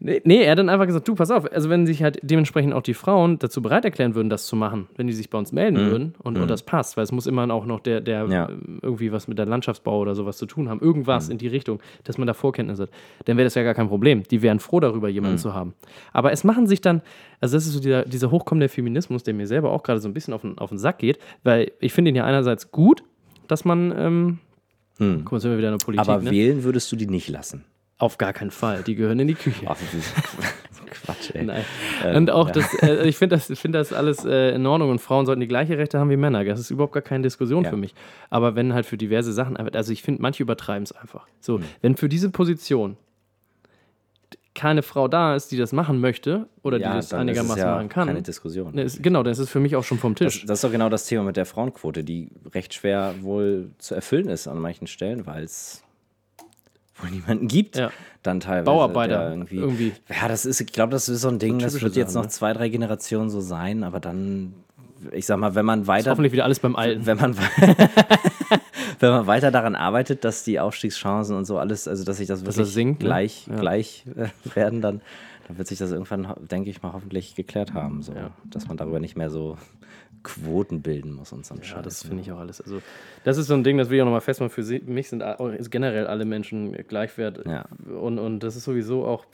Nee, 0.00 0.20
er 0.44 0.52
hat 0.52 0.58
dann 0.60 0.68
einfach 0.68 0.86
gesagt, 0.86 1.08
du, 1.08 1.16
pass 1.16 1.32
auf, 1.32 1.50
also 1.52 1.70
wenn 1.70 1.84
sich 1.84 2.04
halt 2.04 2.20
dementsprechend 2.22 2.72
auch 2.72 2.82
die 2.82 2.94
Frauen 2.94 3.40
dazu 3.40 3.60
bereit 3.60 3.84
erklären 3.84 4.14
würden, 4.14 4.30
das 4.30 4.46
zu 4.46 4.54
machen, 4.54 4.86
wenn 4.96 5.08
die 5.08 5.12
sich 5.12 5.28
bei 5.28 5.36
uns 5.38 5.50
melden 5.50 5.76
würden 5.76 6.14
und, 6.22 6.38
und 6.38 6.48
das 6.48 6.62
passt, 6.62 6.96
weil 6.96 7.02
es 7.02 7.10
muss 7.10 7.26
immer 7.26 7.52
auch 7.52 7.66
noch 7.66 7.80
der, 7.80 8.00
der 8.00 8.26
Ja. 8.28 8.44
äh, 8.48 8.52
irgendwie 8.80 9.10
was 9.10 9.26
mit 9.26 9.38
der 9.38 9.46
Landschaftsbau 9.46 9.98
oder 9.98 10.14
sowas 10.14 10.38
zu 10.38 10.46
tun 10.46 10.68
haben, 10.68 10.80
irgendwas 10.80 11.28
in 11.28 11.38
die 11.38 11.48
Richtung, 11.48 11.80
dass 12.04 12.16
man 12.16 12.28
da 12.28 12.34
Vorkenntnisse 12.34 12.84
hat, 12.84 12.90
dann 13.24 13.36
wäre 13.38 13.46
das 13.46 13.56
ja 13.56 13.64
gar 13.64 13.74
kein 13.74 13.88
Problem. 13.88 14.22
Die 14.22 14.40
wären 14.40 14.60
froh 14.60 14.78
darüber, 14.78 15.08
jemanden 15.08 15.38
zu 15.38 15.52
haben. 15.52 15.74
Aber 16.12 16.30
es 16.30 16.44
machen 16.44 16.68
sich 16.68 16.80
dann, 16.80 17.02
also 17.40 17.56
das 17.56 17.66
ist 17.66 17.72
so 17.72 17.80
dieser, 17.80 18.04
dieser 18.04 18.30
hochkommende 18.30 18.68
Feminismus, 18.68 19.24
der 19.24 19.34
mir 19.34 19.48
selber 19.48 19.72
auch 19.72 19.82
gerade 19.82 19.98
so 19.98 20.08
ein 20.08 20.14
bisschen 20.14 20.32
auf 20.32 20.42
den, 20.42 20.58
auf 20.58 20.68
den 20.68 20.78
Sack 20.78 20.98
geht, 20.98 21.18
weil 21.42 21.72
ich 21.80 21.92
finde 21.92 22.10
ihn 22.10 22.14
ja 22.14 22.24
einerseits 22.24 22.70
gut, 22.70 23.02
dass 23.48 23.64
man, 23.64 23.92
ähm, 23.98 24.38
Hm. 24.98 25.22
guck 25.24 25.32
mal, 25.32 25.40
sind 25.40 25.50
wir 25.50 25.58
wieder 25.58 25.68
in 25.72 25.78
der 25.78 25.84
Politik, 25.84 26.08
Aber 26.08 26.22
ne? 26.22 26.30
wählen 26.30 26.62
würdest 26.62 26.90
du 26.92 26.96
die 26.96 27.06
nicht 27.08 27.28
lassen. 27.28 27.64
Auf 27.98 28.16
gar 28.16 28.32
keinen 28.32 28.50
Fall. 28.52 28.82
Die 28.84 28.94
gehören 28.94 29.18
in 29.18 29.26
die 29.28 29.34
Küche. 29.34 29.66
Das 29.66 29.80
ist 29.92 30.14
Quatsch, 31.04 31.30
ey. 31.34 31.44
Nein. 31.44 31.64
Ähm, 32.04 32.16
und 32.16 32.30
auch 32.30 32.46
ja. 32.48 32.52
das, 32.54 32.74
äh, 32.82 33.08
ich 33.08 33.16
finde 33.18 33.36
das, 33.36 33.46
find 33.58 33.74
das 33.74 33.92
alles 33.92 34.24
äh, 34.24 34.54
in 34.54 34.64
Ordnung 34.66 34.90
und 34.90 35.00
Frauen 35.00 35.26
sollten 35.26 35.40
die 35.40 35.48
gleiche 35.48 35.76
Rechte 35.76 35.98
haben 35.98 36.08
wie 36.10 36.16
Männer. 36.16 36.44
Das 36.44 36.60
ist 36.60 36.70
überhaupt 36.70 36.92
gar 36.94 37.02
keine 37.02 37.22
Diskussion 37.24 37.64
Ja. 37.64 37.70
für 37.70 37.76
mich. 37.76 37.94
Aber 38.30 38.54
wenn 38.54 38.72
halt 38.72 38.86
für 38.86 38.96
diverse 38.96 39.32
Sachen, 39.32 39.56
also 39.56 39.92
ich 39.92 40.02
finde, 40.02 40.22
manche 40.22 40.42
übertreiben 40.42 40.84
es 40.84 40.92
einfach. 40.92 41.26
So, 41.40 41.60
wenn 41.82 41.96
für 41.96 42.08
diese 42.08 42.30
Position 42.30 42.96
keine 44.54 44.82
Frau 44.82 45.06
da 45.08 45.36
ist, 45.36 45.52
die 45.52 45.56
das 45.56 45.72
machen 45.72 46.00
möchte 46.00 46.48
oder 46.62 46.78
die 46.78 46.82
Ja, 46.84 46.94
das 46.94 47.06
ist 47.06 47.12
es 47.12 47.18
einigermaßen 47.18 47.58
ja 47.62 47.74
machen 47.76 47.88
kann, 47.88 48.08
Keine 48.08 48.22
Diskussion. 48.22 48.76
ist, 48.76 49.02
genau, 49.02 49.22
dann 49.22 49.32
ist 49.32 49.48
für 49.50 49.60
mich 49.60 49.76
auch 49.76 49.84
schon 49.84 49.98
vom 49.98 50.14
Das, 50.16 50.32
Tisch. 50.34 50.46
das 50.46 50.58
ist 50.58 50.64
doch 50.64 50.72
genau 50.72 50.88
das 50.88 51.06
Thema 51.06 51.22
mit 51.22 51.36
der 51.36 51.46
Frauenquote, 51.46 52.02
die 52.02 52.28
recht 52.54 52.74
schwer 52.74 53.14
wohl 53.20 53.70
zu 53.78 53.94
erfüllen 53.94 54.28
ist 54.28 54.48
an 54.48 54.58
manchen 54.58 54.86
Stellen, 54.88 55.26
weil 55.26 55.44
es 55.44 55.84
wohl 57.02 57.10
niemanden 57.10 57.48
gibt. 57.48 57.76
Ja. 57.76 57.90
Dann 58.22 58.40
teilweise. 58.40 58.64
Bauarbeiter 58.64 59.30
irgendwie. 59.30 59.56
irgendwie. 59.56 59.92
Ja, 60.08 60.28
das 60.28 60.44
ist, 60.44 60.60
ich 60.60 60.72
glaube, 60.72 60.90
das 60.90 61.08
ist 61.08 61.20
so 61.20 61.28
ein 61.28 61.38
Ding, 61.38 61.58
das 61.60 61.72
typische 61.72 61.84
wird 61.86 61.96
jetzt 61.96 62.12
Sachen, 62.12 62.22
noch 62.22 62.26
ne? 62.26 62.32
zwei, 62.32 62.52
drei 62.52 62.68
Generationen 62.68 63.30
so 63.30 63.40
sein, 63.40 63.84
aber 63.84 64.00
dann, 64.00 64.54
ich 65.12 65.24
sag 65.26 65.38
mal, 65.38 65.54
wenn 65.54 65.64
man 65.64 65.82
Ist 65.82 65.86
weiter. 65.86 66.10
hoffentlich 66.10 66.32
wieder 66.32 66.44
alles 66.44 66.58
beim 66.58 66.74
Alten. 66.76 67.06
Wenn 67.06 67.16
man, 67.18 67.36
wenn 69.00 69.10
man 69.10 69.26
weiter 69.26 69.50
daran 69.50 69.74
arbeitet, 69.76 70.24
dass 70.24 70.44
die 70.44 70.58
Aufstiegschancen 70.60 71.36
und 71.36 71.44
so 71.44 71.58
alles, 71.58 71.86
also 71.88 72.04
dass 72.04 72.16
sich 72.16 72.26
das 72.28 72.42
das 72.42 72.56
wirklich 72.56 72.72
sinkt, 72.74 73.02
ne? 73.02 73.06
gleich, 73.08 73.46
Ja. 73.46 73.56
gleich 73.60 74.04
äh, 74.16 74.54
werden, 74.56 74.80
dann, 74.80 75.00
dann 75.46 75.58
wird 75.58 75.68
sich 75.68 75.78
das 75.78 75.92
irgendwann, 75.92 76.26
denke 76.50 76.70
ich 76.70 76.82
mal, 76.82 76.92
hoffentlich 76.92 77.34
geklärt 77.34 77.74
haben, 77.74 78.02
so, 78.02 78.12
Ja. 78.12 78.30
dass 78.44 78.66
man 78.68 78.76
darüber 78.76 79.00
nicht 79.00 79.16
mehr 79.16 79.30
so 79.30 79.56
Quoten 80.22 80.82
bilden 80.82 81.12
muss 81.12 81.32
und 81.32 81.44
so 81.46 81.54
ein 81.54 81.58
Ja, 81.58 81.64
Scheiß, 81.64 81.84
das 81.84 82.04
ne? 82.04 82.08
finde 82.08 82.22
ich 82.22 82.32
auch 82.32 82.38
alles. 82.38 82.60
Also, 82.60 82.80
das 83.24 83.38
ist 83.38 83.46
so 83.46 83.54
ein 83.54 83.64
Ding, 83.64 83.78
das 83.78 83.90
will 83.90 83.96
ich 83.96 84.02
auch 84.02 84.06
nochmal 84.06 84.20
festmachen. 84.20 84.50
Für 84.50 84.62
mich 84.90 85.08
sind 85.08 85.22
ist 85.58 85.70
generell 85.70 86.06
alle 86.06 86.24
Menschen 86.24 86.72
gleichwert. 86.86 87.44
Ja. 87.46 87.66
Und, 88.00 88.18
und 88.18 88.40
das 88.40 88.56
ist 88.56 88.64
sowieso 88.64 89.04
auch, 89.04 89.24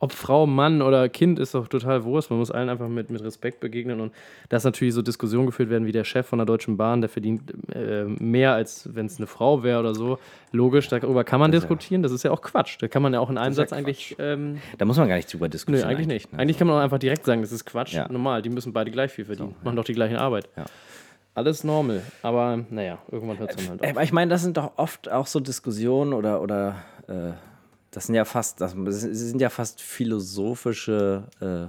ob 0.00 0.12
Frau, 0.12 0.46
Mann 0.46 0.82
oder 0.82 1.08
Kind, 1.08 1.38
ist 1.38 1.54
doch 1.54 1.68
total 1.68 2.04
Wurst. 2.04 2.30
Man 2.30 2.38
muss 2.38 2.50
allen 2.50 2.68
einfach 2.68 2.88
mit, 2.88 3.10
mit 3.10 3.22
Respekt 3.22 3.60
begegnen. 3.60 4.00
Und 4.00 4.12
dass 4.48 4.64
natürlich 4.64 4.94
so 4.94 5.02
Diskussionen 5.02 5.46
geführt 5.46 5.70
werden, 5.70 5.86
wie 5.86 5.92
der 5.92 6.04
Chef 6.04 6.26
von 6.26 6.38
der 6.38 6.46
Deutschen 6.46 6.76
Bahn, 6.76 7.00
der 7.00 7.10
verdient 7.10 7.52
äh, 7.74 8.04
mehr, 8.04 8.54
als 8.54 8.88
wenn 8.94 9.06
es 9.06 9.18
eine 9.18 9.26
Frau 9.26 9.62
wäre 9.62 9.80
oder 9.80 9.94
so. 9.94 10.18
Logisch, 10.52 10.88
darüber 10.88 11.24
kann 11.24 11.40
man 11.40 11.50
Das 11.52 11.62
ja- 11.62 11.68
diskutieren. 11.68 12.02
Das 12.02 12.12
ist 12.12 12.22
ja 12.22 12.30
auch 12.30 12.40
Quatsch. 12.40 12.76
Da 12.80 12.88
kann 12.88 13.02
man 13.02 13.12
ja 13.12 13.20
auch 13.20 13.30
in 13.30 13.36
einem 13.38 13.52
ist 13.52 13.58
ja 13.58 13.64
Satz 13.64 13.72
eigentlich. 13.72 14.16
Ähm, 14.18 14.60
Da 14.78 14.84
muss 14.84 14.96
man 14.96 15.08
gar 15.08 15.16
nicht 15.16 15.32
drüber 15.32 15.46
Nö, 15.46 15.50
diskutieren. 15.50 15.86
eigentlich 15.88 16.06
nicht. 16.06 16.32
ne? 16.32 16.38
Eigentlich 16.38 16.58
kann 16.58 16.66
man 16.66 16.76
auch 16.78 16.82
einfach 16.82 16.98
direkt 16.98 17.24
sagen, 17.26 17.42
das 17.42 17.52
ist 17.52 17.64
Quatsch. 17.66 17.92
Ja. 17.94 18.08
Normal, 18.10 18.40
die 18.42 18.48
müssen 18.50 18.72
beide 18.72 18.90
gleich 18.90 19.12
viel 19.12 19.24
verdienen. 19.26 19.54
Machen 19.62 19.76
doch 19.76 19.84
die 19.84 19.92
gleiche 19.94 20.18
Arbeit. 20.18 20.48
Ja. 20.56 20.64
Alles 21.34 21.62
normal. 21.64 22.02
Aber 22.22 22.64
naja, 22.70 22.98
irgendwann 23.12 23.38
hört 23.38 23.50
es 23.50 23.56
dann 23.56 23.68
halt 23.68 23.82
auf. 23.82 23.88
Aber 23.90 24.02
ich 24.02 24.12
meine, 24.12 24.30
das 24.30 24.42
sind 24.42 24.56
doch 24.56 24.72
oft 24.76 25.08
auch 25.10 25.26
so 25.26 25.38
Diskussionen 25.38 26.12
oder, 26.12 26.40
oder 26.42 26.76
äh, 27.06 27.32
das 27.90 28.06
sind 28.06 28.14
ja 28.16 28.24
fast, 28.24 28.60
das 28.60 28.72
sind 28.72 29.40
ja 29.40 29.48
fast 29.50 29.80
philosophische 29.80 31.24
äh, 31.40 31.66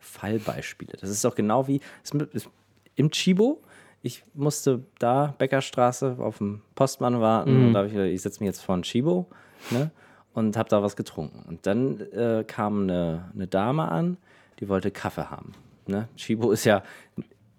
Fallbeispiele. 0.00 0.92
Das 1.00 1.10
ist 1.10 1.24
doch 1.24 1.34
genau 1.34 1.66
wie 1.68 1.80
es 2.02 2.12
es- 2.34 2.48
im 2.96 3.10
Chibo. 3.10 3.60
Ich 4.06 4.22
musste 4.34 4.84
da 4.98 5.34
Bäckerstraße 5.38 6.16
auf 6.18 6.36
dem 6.36 6.60
Postmann 6.74 7.22
warten 7.22 7.68
und 7.68 7.72
da 7.72 7.78
habe 7.78 7.88
ich 7.88 7.94
gesagt, 7.94 8.12
ich 8.12 8.20
setze 8.20 8.40
mich 8.40 8.48
jetzt 8.48 8.60
vor 8.60 8.76
ein 8.76 8.82
Chibo 8.82 9.30
ne, 9.70 9.90
und 10.34 10.58
habe 10.58 10.68
da 10.68 10.82
was 10.82 10.94
getrunken. 10.94 11.42
Und 11.48 11.66
dann 11.66 12.00
äh, 12.12 12.44
kam 12.46 12.82
eine, 12.82 13.30
eine 13.32 13.46
Dame 13.46 13.90
an, 13.90 14.18
die 14.60 14.68
wollte 14.68 14.90
Kaffee 14.90 15.30
haben. 15.30 15.52
Ne? 15.86 16.06
Chibo 16.16 16.50
ist 16.50 16.66
ja, 16.66 16.82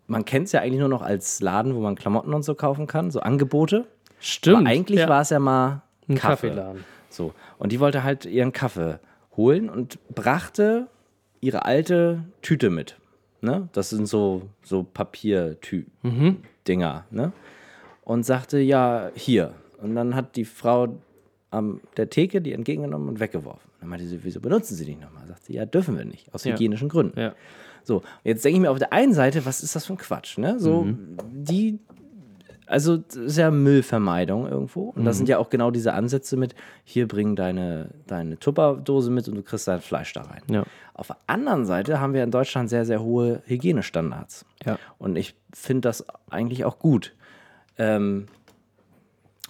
man 0.06 0.24
kennt 0.24 0.46
es 0.46 0.52
ja 0.52 0.62
eigentlich 0.62 0.82
nur 0.82 0.88
noch 0.88 1.02
als 1.02 1.42
Laden, 1.42 1.74
wo 1.74 1.80
man 1.80 1.96
Klamotten 1.96 2.32
und 2.32 2.44
so 2.44 2.54
kaufen 2.54 2.86
kann, 2.86 3.10
so 3.10 3.22
Angebote. 3.22 3.88
Stimmt. 4.20 4.58
Aber 4.58 4.68
eigentlich 4.68 5.00
ja. 5.00 5.10
war 5.10 5.22
es 5.22 5.32
ja 5.32 5.40
mal 5.40 5.82
ein 6.08 6.14
Kaffee. 6.14 6.50
Kaffeeladen. 6.50 6.86
So. 7.10 7.34
Und 7.58 7.72
die 7.72 7.80
wollte 7.80 8.04
halt 8.04 8.26
ihren 8.26 8.52
Kaffee 8.52 9.00
holen 9.36 9.68
und 9.68 9.98
brachte 10.14 10.90
ihre 11.42 11.66
alte 11.66 12.24
Tüte 12.44 12.70
mit. 12.70 12.98
Ne? 13.46 13.70
Das 13.74 13.90
sind 13.92 14.08
so, 14.08 14.50
so 14.64 14.84
Papiertü-Dinger. 14.84 17.06
Ne? 17.12 17.32
Und 18.04 18.26
sagte, 18.26 18.60
ja, 18.60 19.12
hier. 19.16 19.54
Und 19.82 19.96
dann 19.96 20.16
hat 20.16 20.36
die 20.36 20.46
Frau 20.46 20.98
an 21.52 21.80
der 21.98 22.10
Theke 22.10 22.42
die 22.42 22.54
entgegengenommen 22.54 23.08
und 23.10 23.20
weggeworfen. 23.20 23.70
Dann 23.80 23.90
meinte 23.90 24.06
sie, 24.08 24.24
wieso 24.24 24.40
benutzen 24.42 24.76
Sie 24.76 24.86
die 24.86 24.96
nochmal? 24.96 25.28
Sagt 25.28 25.46
sie, 25.46 25.54
ja, 25.54 25.66
dürfen 25.66 25.98
wir 25.98 26.06
nicht, 26.06 26.34
aus 26.34 26.44
Ja. 26.44 26.54
hygienischen 26.54 26.90
Gründen. 26.90 27.20
Ja. 27.20 27.36
So, 27.84 28.02
jetzt 28.24 28.44
denke 28.44 28.56
ich 28.58 28.62
mir 28.62 28.72
auf 28.72 28.80
der 28.80 28.92
einen 28.94 29.14
Seite, 29.14 29.46
was 29.46 29.62
ist 29.62 29.76
das 29.76 29.86
für 29.86 29.94
ein 29.94 29.98
Quatsch? 29.98 30.40
Ne? 30.40 30.60
So, 30.60 30.86
Mhm. 30.86 31.18
die 31.32 31.80
also 32.68 32.98
das 32.98 33.16
ist 33.16 33.38
ja 33.38 33.52
Müllvermeidung 33.52 34.48
irgendwo. 34.48 34.90
Und 34.90 35.06
das 35.06 35.18
sind 35.18 35.30
ja 35.30 35.38
auch 35.38 35.50
genau 35.50 35.72
diese 35.72 35.94
Ansätze 35.94 36.38
mit, 36.38 36.56
hier 36.84 37.08
bring 37.08 37.36
deine, 37.36 37.90
deine 38.08 38.40
Tupperdose 38.40 39.12
mit 39.12 39.28
und 39.28 39.36
du 39.36 39.44
kriegst 39.44 39.68
dein 39.68 39.82
Fleisch 39.82 40.14
da 40.14 40.22
rein. 40.22 40.42
Ja. 40.50 40.64
Auf 40.94 41.08
der 41.08 41.18
anderen 41.28 41.66
Seite 41.66 42.00
haben 42.00 42.14
wir 42.14 42.24
in 42.24 42.32
Deutschland 42.32 42.70
sehr, 42.70 42.86
sehr 42.86 43.02
hohe 43.02 43.42
Hygienestandards. 43.46 44.46
Ja. 44.66 44.80
Und 44.98 45.16
ich 45.16 45.36
finde 45.54 45.82
das 45.82 46.06
eigentlich 46.30 46.66
auch 46.66 46.80
gut. 46.80 47.14
Ähm, 47.78 48.28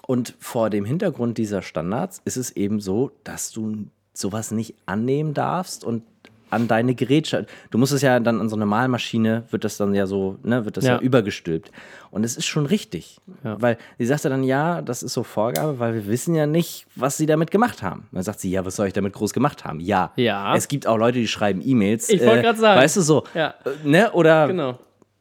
und 0.08 0.36
vor 0.40 0.70
dem 0.70 0.86
Hintergrund 0.86 1.38
dieser 1.38 1.62
Standards 1.62 2.22
ist 2.26 2.38
es 2.38 2.52
eben 2.52 2.80
so, 2.80 3.12
dass 3.24 3.52
du 3.52 3.88
sowas 4.14 4.52
nicht 4.52 4.76
annehmen 4.86 5.34
darfst 5.34 5.84
und 5.84 6.04
an 6.50 6.68
deine 6.68 6.96
Gerätschaft. 6.96 7.48
Du 7.72 7.78
musst 7.78 7.92
es 7.94 8.02
ja 8.02 8.20
dann 8.20 8.40
an 8.40 8.50
so 8.50 8.56
eine 8.56 8.66
Malmaschine, 8.66 9.44
wird 9.50 9.64
das 9.64 9.78
dann 9.78 9.94
ja 9.96 10.06
so, 10.08 10.38
ne, 10.44 10.66
wird 10.66 10.78
das 10.78 10.86
ja, 10.86 10.94
Ja. 10.96 11.00
übergestülpt. 11.02 11.72
Und 12.12 12.24
es 12.24 12.38
ist 12.38 12.46
schon 12.46 12.66
richtig. 12.66 13.18
Ja. 13.44 13.62
Weil 13.62 13.78
sie 13.98 14.06
sagt 14.06 14.24
ja 14.24 14.30
dann, 14.30 14.44
ja, 14.44 14.82
das 14.82 15.04
ist 15.04 15.14
so 15.14 15.24
Vorgabe, 15.24 15.80
weil 15.80 15.94
wir 15.94 16.08
wissen 16.08 16.34
ja 16.36 16.46
nicht, 16.46 16.86
was 16.96 17.18
sie 17.18 17.26
damit 17.26 17.52
gemacht 17.52 17.84
haben. 17.84 18.08
Dann 18.12 18.24
sagt 18.24 18.40
sie, 18.40 18.50
ja, 18.52 18.66
was 18.66 18.76
soll 18.76 18.88
ich 18.88 18.94
damit 18.94 19.14
groß 19.14 19.34
gemacht 19.34 19.66
haben? 19.66 19.80
Ja. 19.80 20.12
Ja. 20.16 20.56
Es 20.56 20.68
gibt 20.68 20.88
auch 20.88 20.98
Leute, 20.98 21.20
die 21.20 21.28
schreiben 21.28 21.62
E-Mails. 21.64 22.10
Ich 22.10 22.26
wollte 22.26 22.44
grad 22.44 22.58
sagen. 22.58 22.80
Weißt 22.80 22.98
du 22.98 23.02
so. 23.02 23.24
Ja. 23.34 23.56
Äh, 23.66 23.88
Ne? 23.88 24.12
Oder 24.14 24.48
Genau. 24.48 24.80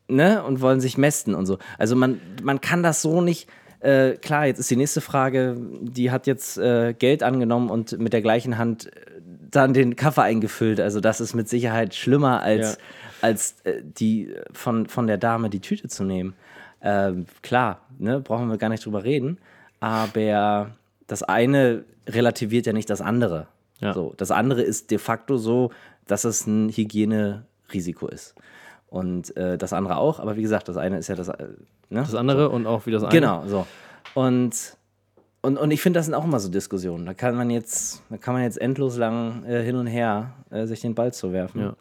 ne, 0.09 0.43
und 0.45 0.61
wollen 0.61 0.81
sich 0.81 0.99
mästen 0.99 1.35
und 1.35 1.47
so. 1.47 1.59
Also 1.79 1.97
man, 1.97 2.21
man 2.43 2.61
kann 2.61 2.83
das 2.83 3.03
so 3.03 3.21
nicht. 3.21 3.49
Äh, 3.81 4.13
klar, 4.17 4.47
jetzt 4.47 4.59
ist 4.61 4.71
die 4.71 4.77
nächste 4.77 5.03
Frage, 5.03 5.57
die 5.83 6.11
hat 6.11 6.27
jetzt 6.27 6.57
äh, 6.57 6.95
Geld 6.99 7.23
angenommen 7.23 7.69
und 7.69 7.99
mit 7.99 8.15
der 8.15 8.23
gleichen 8.23 8.57
Hand 8.57 8.87
äh, 8.87 9.14
dann 9.57 9.73
den 9.75 9.97
Kaffee 9.97 10.23
eingefüllt. 10.23 10.81
Also 10.81 11.01
das 11.01 11.21
ist 11.21 11.35
mit 11.35 11.49
Sicherheit 11.49 11.95
schlimmer 11.95 12.43
als, 12.43 12.73
Ja. 12.75 12.79
als 13.23 13.57
äh, 13.65 13.83
die 13.83 14.35
von, 14.53 14.87
von 14.87 15.07
der 15.07 15.19
Dame 15.19 15.51
die 15.51 15.61
Tüte 15.61 15.89
zu 15.89 16.05
nehmen. 16.05 16.35
Ähm, 16.83 17.27
klar, 17.43 17.81
ne, 17.99 18.21
brauchen 18.21 18.49
wir 18.49 18.59
gar 18.59 18.69
nicht 18.69 18.85
drüber 18.85 19.05
reden. 19.05 19.39
Aber 19.81 20.71
das 21.07 21.23
eine 21.23 21.85
relativiert 22.09 22.67
ja 22.67 22.73
nicht 22.73 22.91
das 22.91 23.01
andere. 23.01 23.47
Ja. 23.81 23.93
So, 23.95 24.15
das 24.17 24.31
andere 24.31 24.63
ist 24.63 24.91
de 24.91 24.99
facto 24.99 25.37
so, 25.37 25.71
dass 26.07 26.25
es 26.25 26.47
ein 26.47 26.69
Hygienerisiko 26.71 28.09
ist. 28.09 28.35
Und 28.89 29.37
äh, 29.37 29.59
das 29.59 29.73
andere 29.73 29.97
auch, 29.97 30.21
aber 30.21 30.37
wie 30.37 30.43
gesagt, 30.43 30.69
das 30.69 30.77
eine 30.77 30.99
ist 30.99 31.09
ja 31.09 31.17
das. 31.17 31.29
Äh, 31.29 31.49
ne? 31.91 32.01
Das 32.01 32.15
andere 32.15 32.51
und 32.51 32.67
auch 32.67 32.87
wie 32.87 32.93
das 32.93 33.03
eine. 33.03 33.13
Genau, 33.13 33.45
so. 33.47 33.67
Und, 34.15 34.77
und, 35.45 35.57
und 35.59 35.71
ich 35.71 35.81
finde, 35.83 35.99
das 35.99 36.07
sind 36.07 36.15
auch 36.15 36.25
immer 36.25 36.41
so 36.41 36.51
Diskussionen. 36.51 37.07
Da 37.07 37.15
kann 37.15 37.37
man 37.37 37.51
jetzt, 37.51 38.03
da 38.11 38.16
kann 38.16 38.35
man 38.35 38.43
jetzt 38.43 38.61
endlos 38.61 38.97
lang 38.97 39.45
äh, 39.45 39.62
hin 39.62 39.77
und 39.77 39.87
her 39.87 40.33
äh, 40.51 40.66
sich 40.66 40.81
den 40.81 40.95
Ball 40.95 41.12
zuwerfen. 41.12 41.61
Ja. 41.61 41.77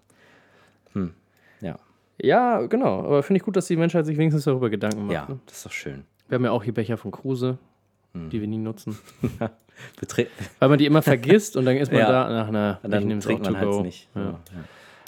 Ja. 1.61 1.80
Ja, 2.22 2.61
genau. 2.68 2.99
Aber 2.99 3.23
finde 3.23 3.38
ich 3.38 3.44
gut, 3.44 3.56
dass 3.56 3.68
die 3.68 3.76
Menschheit 3.76 4.06
sich 4.06 4.18
wenigstens 4.18 4.44
darüber 4.44 4.69
Gedanken 4.69 5.06
macht. 5.07 5.14
Ja, 5.14 5.26
ne? 5.27 5.40
das 5.45 5.57
ist 5.57 5.65
doch 5.65 5.72
schön. 5.72 6.03
Wir 6.27 6.35
haben 6.35 6.45
ja 6.45 6.52
auch 6.52 6.64
hier 6.64 6.73
Becher 6.73 6.98
von 6.98 7.11
Kruse, 7.11 7.57
Hm. 8.14 8.30
die 8.30 8.40
wir 8.41 8.48
nie 8.48 8.57
nutzen. 8.60 8.98
Weil 10.60 10.69
man 10.69 10.77
die 10.77 10.85
immer 10.85 11.02
vergisst 11.02 11.57
und 11.57 11.65
dann 11.65 11.76
ist 11.77 11.91
man 11.91 12.02
Ja. 12.02 12.11
da 12.11 12.30
nach 12.30 12.48
einer. 12.48 12.80
dann 12.84 13.10
ich 13.10 13.23
trinkt 13.23 13.44
man 13.45 13.57
halt 13.57 13.81
nicht. 13.81 14.07
Ja. 14.14 14.22
Ja. 14.22 14.40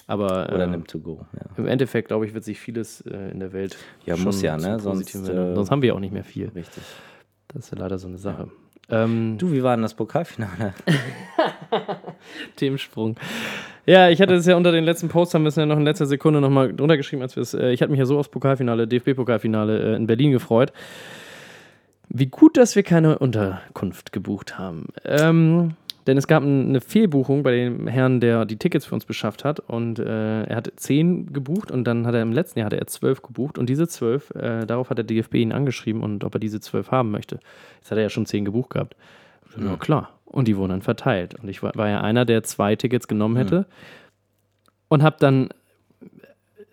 Aber 0.07 0.49
Oder 0.53 0.63
äh, 0.63 0.67
nimmt 0.67 0.87
to 0.87 0.99
go. 0.99 1.25
Im 1.57 1.67
Endeffekt, 1.67 2.07
glaube 2.07 2.25
ich, 2.25 2.33
wird 2.33 2.43
sich 2.43 2.59
vieles 2.59 3.01
äh, 3.01 3.31
in 3.31 3.39
der 3.39 3.53
Welt. 3.53 3.77
Ja, 4.05 4.15
muss 4.17 4.41
ja, 4.41 4.57
ne? 4.57 4.79
Sonst, 4.79 5.13
äh, 5.15 5.53
Sonst 5.55 5.71
haben 5.71 5.81
wir 5.81 5.89
ja 5.89 5.93
auch 5.93 5.99
nicht 5.99 6.13
mehr 6.13 6.23
viel. 6.23 6.49
richtig. 6.49 6.83
Das 7.55 7.65
ist 7.65 7.71
ja 7.71 7.79
leider 7.79 7.97
so 7.97 8.07
eine 8.07 8.17
Sache. 8.17 8.49
Ähm, 8.89 9.37
Du, 9.37 9.51
wie 9.53 9.63
war 9.63 9.75
denn 9.75 9.81
das 9.81 9.93
Pokalfinale? 9.93 10.73
Themensprung. 12.57 13.15
Ja, 13.85 14.09
ich 14.09 14.21
hatte 14.21 14.33
es 14.35 14.45
ja 14.45 14.57
unter 14.57 14.73
den 14.73 14.83
letzten 14.83 15.07
Posts, 15.07 15.35
haben 15.35 15.43
wir 15.43 15.49
es 15.49 15.55
ja 15.55 15.65
noch 15.65 15.77
in 15.77 15.85
letzter 15.85 16.05
Sekunde 16.05 16.41
nochmal 16.41 16.73
drunter 16.73 16.97
geschrieben, 16.97 17.21
als 17.21 17.35
wir 17.37 17.41
es, 17.41 17.53
äh, 17.53 17.71
ich 17.71 17.81
hatte 17.81 17.91
mich 17.91 17.99
ja 17.99 18.05
so 18.05 18.19
aufs 18.19 18.29
Pokalfinale, 18.29 18.87
DFB-Pokalfinale 18.87 19.93
äh, 19.93 19.95
in 19.95 20.05
Berlin 20.05 20.31
gefreut. 20.31 20.73
Wie 22.09 22.27
gut, 22.27 22.57
dass 22.57 22.75
wir 22.75 22.83
keine 22.83 23.17
Unterkunft 23.19 24.11
gebucht 24.11 24.59
haben. 24.59 24.87
Ähm, 25.05 25.75
denn 26.07 26.17
es 26.17 26.27
gab 26.27 26.43
eine 26.43 26.81
Fehlbuchung 26.81 27.41
bei 27.41 27.51
dem 27.51 27.87
Herrn, 27.87 28.19
der 28.19 28.45
die 28.45 28.57
Tickets 28.57 28.85
für 28.85 28.93
uns 28.93 29.05
beschafft 29.05 29.43
hat. 29.43 29.59
Und 29.59 29.99
äh, 29.99 30.43
er 30.43 30.55
hat 30.55 30.71
zehn 30.75 31.33
gebucht 31.33 31.71
und 31.71 31.85
dann 31.85 32.05
hat 32.05 32.13
er 32.13 32.21
im 32.21 32.31
letzten 32.31 32.59
Jahr 32.59 32.67
hatte 32.67 32.77
er 32.77 32.87
zwölf 32.87 33.21
gebucht. 33.21 33.57
Und 33.57 33.69
diese 33.69 33.87
zwölf, 33.87 34.29
äh, 34.35 34.65
darauf 34.65 34.89
hat 34.89 34.97
der 34.97 35.05
DFB 35.05 35.35
ihn 35.35 35.51
angeschrieben 35.51 36.03
und 36.03 36.23
ob 36.23 36.35
er 36.35 36.39
diese 36.39 36.59
zwölf 36.59 36.91
haben 36.91 37.09
möchte. 37.09 37.39
Jetzt 37.77 37.89
hat 37.89 37.97
er 37.97 38.03
ja 38.03 38.09
schon 38.09 38.25
zehn 38.25 38.45
gebucht 38.45 38.71
gehabt. 38.71 38.95
Ja, 39.59 39.77
klar. 39.77 40.11
Und 40.25 40.47
die 40.47 40.57
wurden 40.57 40.71
dann 40.71 40.81
verteilt. 40.81 41.35
Und 41.35 41.49
ich 41.49 41.63
war, 41.63 41.71
war 41.75 41.89
ja 41.89 42.01
einer, 42.01 42.25
der 42.25 42.43
zwei 42.43 42.75
Tickets 42.75 43.07
genommen 43.07 43.37
hätte. 43.37 43.65
Und 44.89 45.01
habe 45.01 45.15
dann 45.19 45.49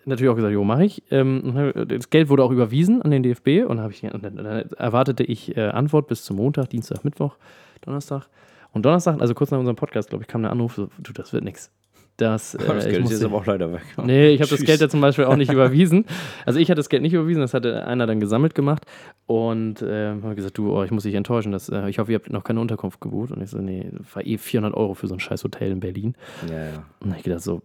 natürlich 0.05 0.29
auch 0.31 0.35
gesagt, 0.35 0.53
jo, 0.53 0.63
mache 0.63 0.85
ich. 0.85 1.03
Ähm, 1.11 1.73
das 1.87 2.09
Geld 2.09 2.29
wurde 2.29 2.43
auch 2.43 2.51
überwiesen 2.51 3.01
an 3.01 3.11
den 3.11 3.23
DFB 3.23 3.65
und, 3.67 3.79
ich, 3.89 4.03
und 4.03 4.23
dann, 4.23 4.35
dann 4.35 4.69
erwartete 4.71 5.23
ich 5.23 5.55
äh, 5.55 5.69
Antwort 5.69 6.07
bis 6.07 6.23
zum 6.23 6.37
Montag, 6.37 6.69
Dienstag, 6.69 7.03
Mittwoch, 7.03 7.37
Donnerstag. 7.81 8.27
Und 8.73 8.85
Donnerstag, 8.85 9.21
also 9.21 9.33
kurz 9.33 9.51
nach 9.51 9.59
unserem 9.59 9.75
Podcast, 9.75 10.09
glaube 10.09 10.23
ich, 10.23 10.27
kam 10.27 10.41
der 10.41 10.51
Anruf, 10.51 10.75
so, 10.75 10.89
du, 10.97 11.13
das 11.13 11.31
wird 11.31 11.43
nichts. 11.43 11.71
Das, 12.17 12.53
äh, 12.53 12.59
das 12.67 12.85
ich 12.85 12.91
Geld 12.91 13.09
ist 13.09 13.23
aber 13.23 13.37
auch 13.37 13.45
leider 13.47 13.73
weg. 13.73 13.81
Nee, 14.03 14.29
ich 14.29 14.41
habe 14.41 14.49
das. 14.51 14.61
Geld 14.63 14.79
ja 14.79 14.87
zum 14.87 15.01
Beispiel 15.01 15.25
auch 15.25 15.35
nicht 15.35 15.51
überwiesen. 15.51 16.05
Also 16.45 16.59
ich 16.59 16.69
hatte 16.69 16.77
das 16.77 16.89
Geld 16.89 17.01
nicht 17.01 17.13
überwiesen, 17.13 17.41
das 17.41 17.55
hatte 17.55 17.87
einer 17.87 18.05
dann 18.05 18.19
gesammelt 18.19 18.53
gemacht 18.53 18.85
und 19.25 19.81
äh, 19.81 20.09
habe 20.09 20.35
gesagt, 20.35 20.55
du, 20.59 20.77
oh, 20.77 20.83
ich 20.83 20.91
muss 20.91 21.03
dich 21.03 21.15
enttäuschen, 21.15 21.51
das, 21.51 21.69
äh, 21.69 21.89
ich 21.89 21.97
hoffe, 21.97 22.11
ihr 22.11 22.19
habt 22.19 22.31
noch 22.31 22.43
keine 22.43 22.59
Unterkunft 22.59 23.01
gebucht. 23.01 23.31
Und 23.31 23.41
ich 23.41 23.49
so, 23.49 23.57
nee, 23.57 23.89
war 24.13 24.23
eh 24.23 24.37
400 24.37 24.75
Euro 24.77 24.93
für 24.93 25.07
so 25.07 25.15
ein 25.15 25.19
scheiß 25.19 25.43
Hotel 25.43 25.71
in 25.71 25.79
Berlin. 25.79 26.13
Ja, 26.47 26.65
ja. 26.65 26.83
Und 26.99 27.15
ich 27.17 27.23
gedacht 27.23 27.41
so, 27.41 27.63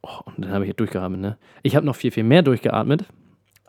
oh, 0.00 0.20
und 0.24 0.46
dann 0.46 0.50
habe 0.50 0.66
ich 0.66 0.74
durchgeatmet, 0.74 1.20
ne? 1.20 1.36
Ich 1.62 1.76
habe 1.76 1.84
noch 1.84 1.96
viel, 1.96 2.10
viel 2.10 2.24
mehr 2.24 2.40
durchgeatmet, 2.40 3.04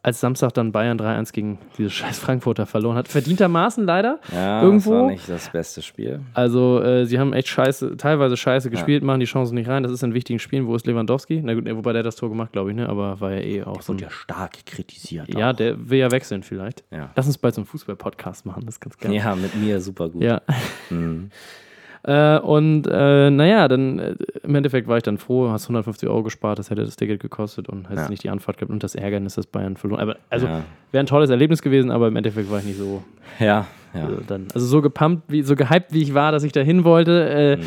als 0.06 0.20
Samstag 0.20 0.54
dann 0.54 0.72
Bayern 0.72 1.00
3-1 1.00 1.34
gegen 1.34 1.58
dieses 1.80 1.92
scheiß 1.94 2.20
Frankfurter 2.20 2.68
verloren 2.68 2.96
hat. 2.96 3.08
Verdientermaßen 3.08 3.86
leider. 3.86 4.20
Ja, 4.32 4.62
Irgendwo- 4.62 4.92
das 4.92 5.02
war 5.02 5.08
nicht 5.10 5.28
das 5.28 5.50
beste 5.52 5.82
Spiel. 5.82 6.20
Also, 6.36 6.80
äh, 6.80 7.08
sie 7.08 7.18
haben 7.20 7.34
echt 7.34 7.48
scheiße, 7.48 7.98
teilweise 7.98 8.38
scheiße 8.38 8.70
gespielt, 8.70 9.04
machen 9.04 9.20
die 9.20 9.26
Chancen 9.26 9.56
nicht 9.56 9.68
rein. 9.68 9.82
Das 9.82 9.92
ist 9.92 10.04
in 10.04 10.14
wichtigen 10.14 10.38
Spielen. 10.38 10.68
Wo 10.68 10.76
ist 10.76 10.86
Lewandowski? 10.86 11.42
Na 11.44 11.56
gut, 11.56 11.66
wobei 11.76 11.92
der 11.94 12.02
hat 12.02 12.06
das 12.06 12.18
Tor 12.18 12.30
gemacht, 12.30 12.52
glaube 12.52 12.70
ich, 12.70 12.76
ne? 12.76 12.88
Aber 12.88 13.20
war 13.20 13.32
ja 13.32 13.40
eh 13.42 13.64
auch 13.64 13.82
so. 13.82 13.94
ein- 13.94 13.98
ja 13.98 14.12
stark 14.12 14.64
kritisiert. 14.68 15.34
Ja, 15.34 15.54
der 15.54 15.90
will 15.90 15.98
ja 15.98 16.12
wechseln 16.12 16.44
vielleicht. 16.44 16.84
Ja. 16.92 17.10
Lass 17.16 17.26
uns 17.26 17.40
bald 17.40 17.56
so 17.56 17.62
einen 17.62 17.66
Fußball-Podcast 17.66 18.46
machen, 18.46 18.64
das 18.68 18.76
ist 18.76 18.82
ganz 18.82 18.98
geil. 19.00 19.12
Ja, 19.12 19.36
mit 19.36 19.56
mir 19.56 19.82
super 19.82 20.10
gut. 20.10 20.22
Ja. 20.22 20.42
Mhm. 20.92 21.32
Äh, 22.08 22.38
und 22.40 22.86
äh, 22.88 23.30
naja, 23.32 23.68
dann 23.68 23.98
äh, 24.00 24.16
im 24.44 24.54
Endeffekt 24.54 24.88
war 24.88 24.98
ich 24.98 25.04
dann 25.04 25.18
froh, 25.18 25.50
hast 25.50 25.64
150 25.66 26.08
Euro 26.08 26.22
gespart, 26.24 26.60
das 26.60 26.70
hätte 26.70 26.84
das 26.86 26.96
Ticket 26.96 27.20
gekostet 27.20 27.68
und 27.68 27.90
hättest 27.90 28.06
Ja. 28.06 28.10
nicht 28.10 28.24
die 28.24 28.30
Anfahrt 28.30 28.58
gehabt 28.58 28.72
und 28.72 28.84
das 28.84 28.94
Ärgernis, 28.94 29.36
dass 29.36 29.48
Bayern 29.48 29.76
verloren. 29.76 30.02
Aber 30.02 30.18
also 30.30 30.46
Ja. 30.46 30.62
wäre 30.92 31.04
ein 31.04 31.08
tolles 31.08 31.30
Erlebnis 31.32 31.62
gewesen, 31.64 31.90
aber 31.90 32.08
im 32.08 32.16
Endeffekt 32.16 32.52
war 32.52 32.60
ich 32.60 32.66
nicht 32.66 32.78
so 32.78 33.04
Ja, 33.40 33.66
ja. 33.96 34.08
äh, 34.10 34.18
dann, 34.28 34.48
also 34.54 34.68
so 34.68 34.82
gepumpt, 34.84 35.24
wie 35.30 35.42
so 35.42 35.56
gehypt, 35.56 35.94
wie 35.94 36.04
ich 36.04 36.14
war, 36.14 36.32
dass 36.32 36.44
ich 36.44 36.52
da 36.52 36.62
hin 36.62 36.84
wollte. 36.84 37.28
Äh, 37.30 37.64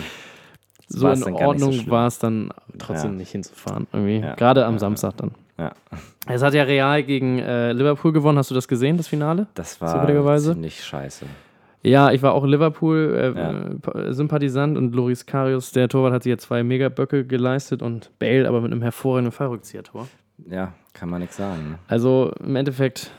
so 0.91 1.07
War's 1.07 1.21
in 1.21 1.33
nicht 1.33 1.41
so 1.41 1.47
Ordnung 1.47 1.73
schlimm. 1.73 1.91
war 1.91 2.07
es 2.07 2.19
dann 2.21 2.51
trotzdem 2.79 3.11
Ja. 3.13 3.17
nicht 3.19 3.31
hinzufahren. 3.33 3.87
Irgendwie. 3.93 4.21
Ja. 4.21 4.35
Gerade 4.37 4.65
am 4.67 4.79
Samstag 4.79 5.17
dann. 5.17 5.33
ja. 5.59 5.73
Es 6.31 6.43
hat 6.43 6.55
ja 6.55 6.63
Real 6.63 7.03
gegen 7.03 7.39
äh, 7.41 7.73
Liverpool 7.73 8.13
gewonnen. 8.13 8.39
Hast 8.39 8.51
du 8.51 8.55
das 8.55 8.69
gesehen, 8.69 8.99
das 8.99 9.09
Finale? 9.09 9.47
Das 9.55 9.81
war 9.81 10.07
ziemlich 10.39 10.85
scheiße. 10.85 11.27
Ja, 11.83 12.11
ich 12.11 12.23
war 12.23 12.35
auch 12.35 12.45
Liverpool-Sympathisant 12.45 13.87
Ja. 13.95 14.01
äh, 14.01 14.13
Sympathisant 14.13 14.77
und 14.77 14.95
Loris 14.95 15.27
Karius, 15.27 15.71
der 15.73 15.89
Torwart, 15.89 16.13
hat 16.13 16.23
sich 16.25 16.31
jetzt 16.31 16.45
zwei 16.45 16.63
Megaböcke 16.63 17.25
geleistet 17.25 17.83
und 17.83 18.11
Bale 18.19 18.49
aber 18.49 18.61
mit 18.61 18.73
einem 18.73 18.83
hervorragenden 18.83 19.33
Fallrückzieher-Tor. 19.33 20.09
Ja, 20.51 20.73
kann 20.93 21.09
man 21.09 21.21
nichts 21.21 21.37
sagen. 21.37 21.71
Ne? 21.71 21.79
Also 21.89 22.33
im 22.45 22.57
Endeffekt. 22.57 23.11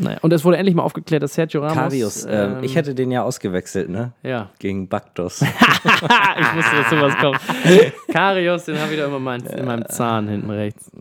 Naja, 0.00 0.18
und 0.22 0.32
es 0.32 0.44
wurde 0.44 0.58
endlich 0.58 0.76
mal 0.76 0.82
aufgeklärt, 0.84 1.24
dass 1.24 1.34
Sergio 1.34 1.60
Ramos. 1.60 1.74
Karius, 1.76 2.26
ähm, 2.30 2.58
ich 2.62 2.76
hätte 2.76 2.94
den 2.94 3.10
ja 3.10 3.24
ausgewechselt, 3.24 3.88
ne? 3.88 4.12
Ja, 4.22 4.50
Gegen 4.60 4.88
Baktos. 4.88 5.42
ich 5.42 5.48
wusste, 6.56 6.76
dass 6.76 6.90
sowas 6.90 7.16
kommt. 7.16 7.40
Karius, 8.12 8.66
den 8.66 8.78
habe 8.78 8.92
ich 8.92 8.98
da 9.00 9.06
immer 9.06 9.16
in 9.16 9.64
meinem 9.64 9.88
Zahn 9.88 10.28
hinten 10.28 10.50
rechts. 10.50 10.92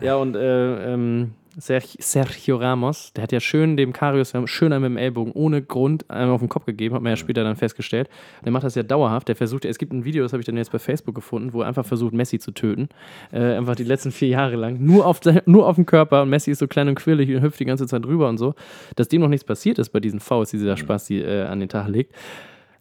Ja, 0.00 0.16
und 0.16 0.34
äh, 0.34 0.94
ähm, 0.94 1.34
Sergio, 1.60 2.56
Ramos, 2.56 3.12
der 3.14 3.24
hat 3.24 3.32
ja 3.32 3.40
schön 3.40 3.76
dem 3.76 3.92
Karius 3.92 4.32
schön 4.44 4.72
einmal 4.72 4.90
mit 4.90 4.98
dem 4.98 5.02
Ellbogen 5.02 5.32
ohne 5.32 5.60
Grund 5.60 6.08
einmal 6.08 6.30
auf 6.34 6.40
den 6.40 6.48
Kopf 6.48 6.66
gegeben, 6.66 6.94
hat 6.94 7.02
man 7.02 7.10
ja 7.10 7.16
später 7.16 7.42
dann 7.42 7.56
festgestellt. 7.56 8.08
Und 8.38 8.44
der 8.46 8.52
macht 8.52 8.62
das 8.64 8.76
ja 8.76 8.84
dauerhaft. 8.84 9.26
Der 9.28 9.34
versucht, 9.34 9.64
es 9.64 9.76
gibt 9.78 9.92
ein 9.92 10.04
Video, 10.04 10.22
das 10.22 10.32
habe 10.32 10.40
ich 10.40 10.46
dann 10.46 10.56
jetzt 10.56 10.70
bei 10.70 10.78
Facebook 10.78 11.14
gefunden, 11.16 11.52
wo 11.52 11.62
er 11.62 11.68
einfach 11.68 11.84
versucht, 11.84 12.14
Messi 12.14 12.38
zu 12.38 12.52
töten. 12.52 12.88
Äh, 13.32 13.56
einfach 13.56 13.74
die 13.74 13.84
letzten 13.84 14.12
vier 14.12 14.28
Jahre 14.28 14.54
lang. 14.56 14.78
Nur 14.80 15.04
auf, 15.06 15.20
nur 15.46 15.66
auf 15.66 15.74
dem 15.74 15.84
Körper. 15.86 16.22
Und 16.22 16.30
Messi 16.30 16.52
ist 16.52 16.58
so 16.60 16.68
klein 16.68 16.88
und 16.88 16.94
quirlig 16.94 17.28
und 17.34 17.42
hüpft 17.42 17.58
die 17.58 17.64
ganze 17.64 17.86
Zeit 17.86 18.04
drüber 18.04 18.28
und 18.28 18.38
so. 18.38 18.54
Dass 18.94 19.08
dem 19.08 19.20
noch 19.20 19.28
nichts 19.28 19.44
passiert 19.44 19.78
ist 19.80 19.88
bei 19.90 19.98
diesen 20.00 20.20
Fouls, 20.20 20.50
die 20.52 20.58
dieser 20.58 20.76
Spaß 20.76 21.06
die, 21.06 21.20
äh, 21.22 21.42
an 21.42 21.58
den 21.60 21.68
Tag 21.68 21.88
legt. 21.88 22.14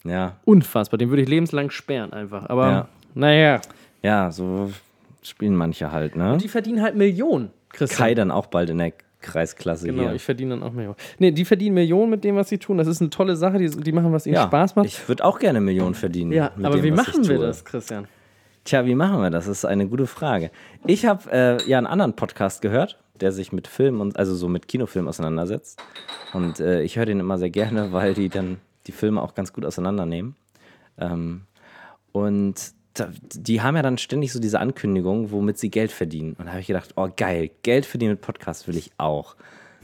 ja. 0.03 0.35
Unfassbar. 0.45 0.97
Den 0.99 1.09
würde 1.09 1.23
ich 1.23 1.29
lebenslang 1.29 1.71
sperren 1.71 2.13
einfach. 2.13 2.47
Aber 2.49 2.67
Ja. 2.69 2.87
naja. 3.15 3.61
Ja, 4.03 4.31
so 4.31 4.71
spielen 5.23 5.55
manche 5.55 5.91
halt, 5.91 6.15
ne? 6.15 6.37
Die 6.39 6.47
verdienen 6.47 6.81
halt 6.81 6.95
Millionen, 6.95 7.49
Christian. 7.77 8.07
Kai 8.07 8.15
dann 8.15 8.31
auch 8.31 8.47
bald 8.47 8.69
in 8.69 8.79
der 8.79 8.93
Kreisklasse 9.21 9.87
Genau, 9.87 10.03
hier. 10.03 10.13
ich 10.13 10.23
verdiene 10.23 10.51
dann 10.51 10.63
auch 10.63 10.73
Millionen. 10.73 10.97
Nee, 11.19 11.31
die 11.31 11.45
verdienen 11.45 11.75
Millionen 11.75 12.09
mit 12.11 12.23
dem, 12.23 12.35
was 12.35 12.49
sie 12.49 12.57
tun. 12.57 12.77
Das 12.77 12.87
ist 12.87 13.01
eine 13.01 13.09
tolle 13.09 13.35
Sache. 13.35 13.57
Die, 13.57 13.69
die 13.69 13.91
machen, 13.91 14.11
was 14.11 14.25
ihnen 14.25 14.35
ja, 14.35 14.43
Spaß 14.43 14.75
macht. 14.75 14.85
Ich 14.85 15.07
würde 15.07 15.25
auch 15.25 15.39
gerne 15.39 15.59
Millionen 15.61 15.95
verdienen. 15.95 16.31
ja, 16.31 16.51
aber 16.61 16.75
dem, 16.77 16.83
wie 16.83 16.91
machen 16.91 17.27
wir 17.27 17.39
das, 17.39 17.65
Christian? 17.65 18.07
Tja, 18.63 18.85
wie 18.85 18.95
machen 18.95 19.21
wir 19.21 19.29
das? 19.29 19.45
Das 19.45 19.59
ist 19.59 19.65
eine 19.65 19.87
gute 19.87 20.07
Frage. 20.07 20.51
Ich 20.85 21.05
habe 21.05 21.31
äh, 21.31 21.69
ja 21.69 21.77
einen 21.77 21.87
anderen 21.87 22.13
Podcast 22.13 22.61
gehört, 22.61 22.99
der 23.21 23.31
sich 23.31 23.51
mit 23.51 23.67
Film 23.67 24.01
und 24.01 24.19
also 24.19 24.35
so 24.35 24.47
mit 24.49 24.67
Kinofilm 24.67 25.07
auseinandersetzt. 25.07 25.81
Und 26.33 26.59
äh, 26.59 26.81
ich 26.81 26.97
höre 26.97 27.05
den 27.05 27.19
immer 27.19 27.37
sehr 27.37 27.49
gerne, 27.49 27.91
weil 27.93 28.13
die 28.13 28.29
dann 28.29 28.57
die 28.85 28.91
Filme 28.91 29.21
auch 29.21 29.35
ganz 29.35 29.53
gut 29.53 29.65
auseinandernehmen. 29.65 30.35
Ähm, 30.99 31.43
und 32.11 32.55
da, 32.99 33.09
die 33.33 33.61
haben 33.61 33.75
ja 33.75 33.81
dann 33.81 33.97
ständig 33.97 34.31
so 34.33 34.39
diese 34.39 34.59
Ankündigung, 34.59 35.31
womit 35.31 35.57
sie 35.57 35.69
Geld 35.69 35.91
verdienen. 35.91 36.35
Und 36.37 36.45
da 36.45 36.51
habe 36.51 36.61
ich 36.61 36.67
gedacht, 36.67 36.93
oh 36.95 37.09
geil, 37.15 37.51
Geld 37.63 37.85
verdienen 37.85 38.11
mit 38.13 38.21
Podcast 38.21 38.67
will 38.67 38.77
ich 38.77 38.91
auch. 38.97 39.35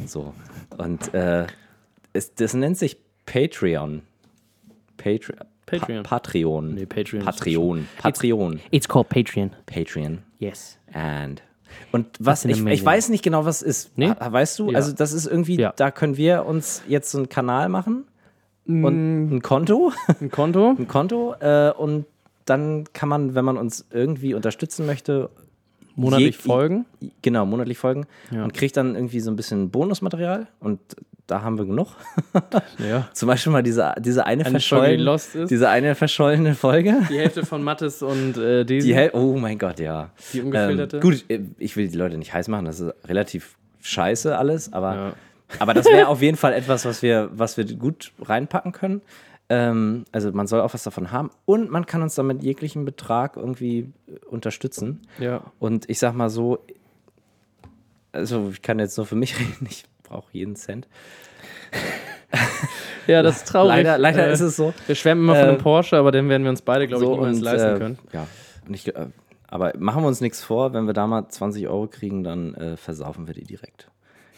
So. 0.06 0.34
Und 0.77 1.14
äh, 1.14 1.45
es, 2.14 2.34
das 2.35 2.53
nennt 2.53 2.77
sich 2.77 2.98
Patreon. 3.26 4.02
Patreon. 4.98 5.40
Patreon. 5.65 6.03
Pa 6.03 6.19
Patreon. 6.19 6.73
Nee, 6.76 6.85
Patreon 6.85 7.23
Patreon. 7.26 7.88
Patreon. 8.02 8.60
It's 8.72 8.88
called 8.88 9.10
Patreon. 9.10 9.52
Patreon. 9.65 10.19
Yes. 10.40 10.77
And. 10.94 11.41
Und 11.91 12.07
was, 12.19 12.45
ich, 12.45 12.64
ich 12.65 12.85
weiß 12.85 13.10
nicht 13.10 13.23
genau, 13.23 13.45
was 13.45 13.61
es 13.61 13.85
ist. 13.85 13.98
Nee? 13.98 14.14
Weißt 14.19 14.60
du? 14.60 14.69
Ja. 14.72 14.76
Also, 14.77 14.91
das 14.94 15.11
ist 15.14 15.26
irgendwie, 15.26 15.57
Ja. 15.57 15.73
da 15.76 15.90
können 15.90 16.18
wir 16.18 16.45
uns 16.45 16.84
jetzt 16.88 17.11
so 17.11 17.18
einen 17.18 17.30
Kanal 17.30 17.69
machen 17.69 18.06
Mm. 18.65 18.85
und 18.85 19.30
ein 19.35 19.41
Konto. 19.41 19.91
Ein 20.22 20.31
Konto? 20.31 20.69
ein 20.80 20.88
Konto. 20.88 21.35
Äh, 21.41 21.72
und 21.72 22.06
dann 22.45 22.86
kann 22.94 23.10
man, 23.10 23.36
wenn 23.36 23.45
man 23.45 23.57
uns 23.57 23.86
irgendwie 23.91 24.34
unterstützen 24.34 24.86
möchte, 24.86 25.30
Monatlich 25.95 26.38
je- 26.38 26.41
folgen? 26.41 26.86
Genau, 27.22 27.45
monatlich 27.45 27.78
folgen 27.78 28.06
Ja. 28.32 28.44
und 28.44 28.53
kriegt 28.53 28.76
dann 28.78 28.95
irgendwie 28.95 29.20
so 29.20 29.30
ein 29.30 29.36
bisschen 29.36 29.70
Bonusmaterial 29.70 30.48
und 30.60 30.80
da 31.28 31.41
haben 31.44 31.57
wir 31.57 31.65
genug. 31.65 31.90
Ja. 32.80 33.07
Zum 33.14 33.28
Beispiel 33.28 33.52
mal 33.52 33.61
diese, 33.64 33.94
diese 33.99 34.26
eine, 34.26 34.44
Eine 34.45 34.60
Folge, 34.60 34.60
die 34.60 34.68
verschollene, 34.98 35.03
lost 35.03 35.36
ist. 35.36 35.49
diese 35.52 35.70
eine 35.70 35.95
verschollene 35.95 36.56
Folge. 36.56 36.95
Die 37.10 37.18
Hälfte 37.20 37.45
von 37.45 37.64
Mattes 37.64 38.02
und 38.02 38.36
äh, 38.38 38.65
Daisy. 38.65 38.88
Die 38.88 38.95
Hel 38.95 39.11
oh 39.14 39.38
mein 39.38 39.57
Gott, 39.60 39.80
ja. 39.80 40.10
Die 40.34 40.41
ungefilterte? 40.41 40.98
Ähm, 40.98 41.02
gut, 41.02 41.24
äh, 41.30 41.40
ich 41.60 41.76
will 41.78 41.88
die 41.88 41.98
Leute 41.98 42.18
nicht 42.18 42.34
heiß 42.34 42.48
machen, 42.48 42.65
das 42.65 42.80
ist 42.80 42.94
relativ 43.07 43.56
scheiße 43.82 44.36
alles, 44.38 44.74
aber, 44.74 44.95
Ja. 44.95 45.14
aber 45.60 45.74
das 45.76 45.86
wäre 45.86 46.07
auf 46.07 46.22
jeden 46.22 46.38
Fall 46.38 46.53
etwas, 46.53 46.86
was 46.86 47.02
wir, 47.03 47.30
was 47.34 47.56
wir 47.57 47.65
gut 47.76 48.11
reinpacken 48.22 48.72
können. 48.72 49.02
Ähm, 49.49 50.06
also 50.11 50.32
man 50.32 50.48
soll 50.48 50.61
auch 50.61 50.74
was 50.74 50.84
davon 50.84 51.11
haben 51.11 51.30
und 51.45 51.70
man 51.70 51.86
kann 51.86 52.02
uns 52.02 52.15
damit 52.15 52.41
jeglichen 52.44 52.86
Betrag 52.86 53.36
irgendwie 53.38 53.91
äh, 54.07 54.26
unterstützen. 54.28 55.02
ja. 55.20 55.41
Und 55.60 55.90
ich 55.90 55.99
sag 55.99 56.14
mal 56.14 56.30
so, 56.30 56.60
also 58.14 58.49
ich 58.52 58.61
kann 58.61 58.80
jetzt 58.80 58.98
nur 58.98 59.06
für 59.06 59.15
mich 59.15 59.38
reden, 59.40 59.68
ich 59.70 59.86
brauche 60.03 60.28
jeden 60.32 60.56
Cent. 60.56 60.88
ja, 63.07 63.22
das 63.22 63.38
ist 63.38 63.48
traurig. 63.48 63.70
Leider, 63.70 63.98
leider 63.98 64.28
Äh, 64.28 64.34
ist 64.34 64.41
es 64.41 64.56
so. 64.56 64.74
Wir 64.88 64.95
schwärmen 64.95 65.24
immer 65.24 65.36
von 65.36 65.45
Äh, 65.45 65.49
einem 65.49 65.57
Porsche, 65.57 65.98
aber 65.98 66.11
den 66.11 66.30
werden 66.30 66.44
wir 66.44 66.49
uns 66.49 66.61
beide, 66.61 66.88
glaube 66.88 67.03
ich, 67.03 67.10
so 67.10 67.15
niemals 67.15 67.38
und, 67.38 67.44
leisten 67.44 67.76
äh, 67.76 67.78
können. 67.80 67.99
Ja, 68.14 68.28
ich, 68.70 68.95
äh, 68.95 69.07
aber 69.48 69.74
machen 69.78 70.03
wir 70.03 70.07
uns 70.07 70.22
nichts 70.22 70.41
vor, 70.44 70.74
wenn 70.74 70.86
wir 70.88 70.94
da 70.94 71.06
mal 71.06 71.28
20 71.28 71.68
Euro 71.68 71.88
kriegen, 71.88 72.24
dann 72.24 72.56
äh, 72.56 72.78
versaufen 72.78 73.28
wir 73.28 73.34
die 73.34 73.44
direkt 73.44 73.90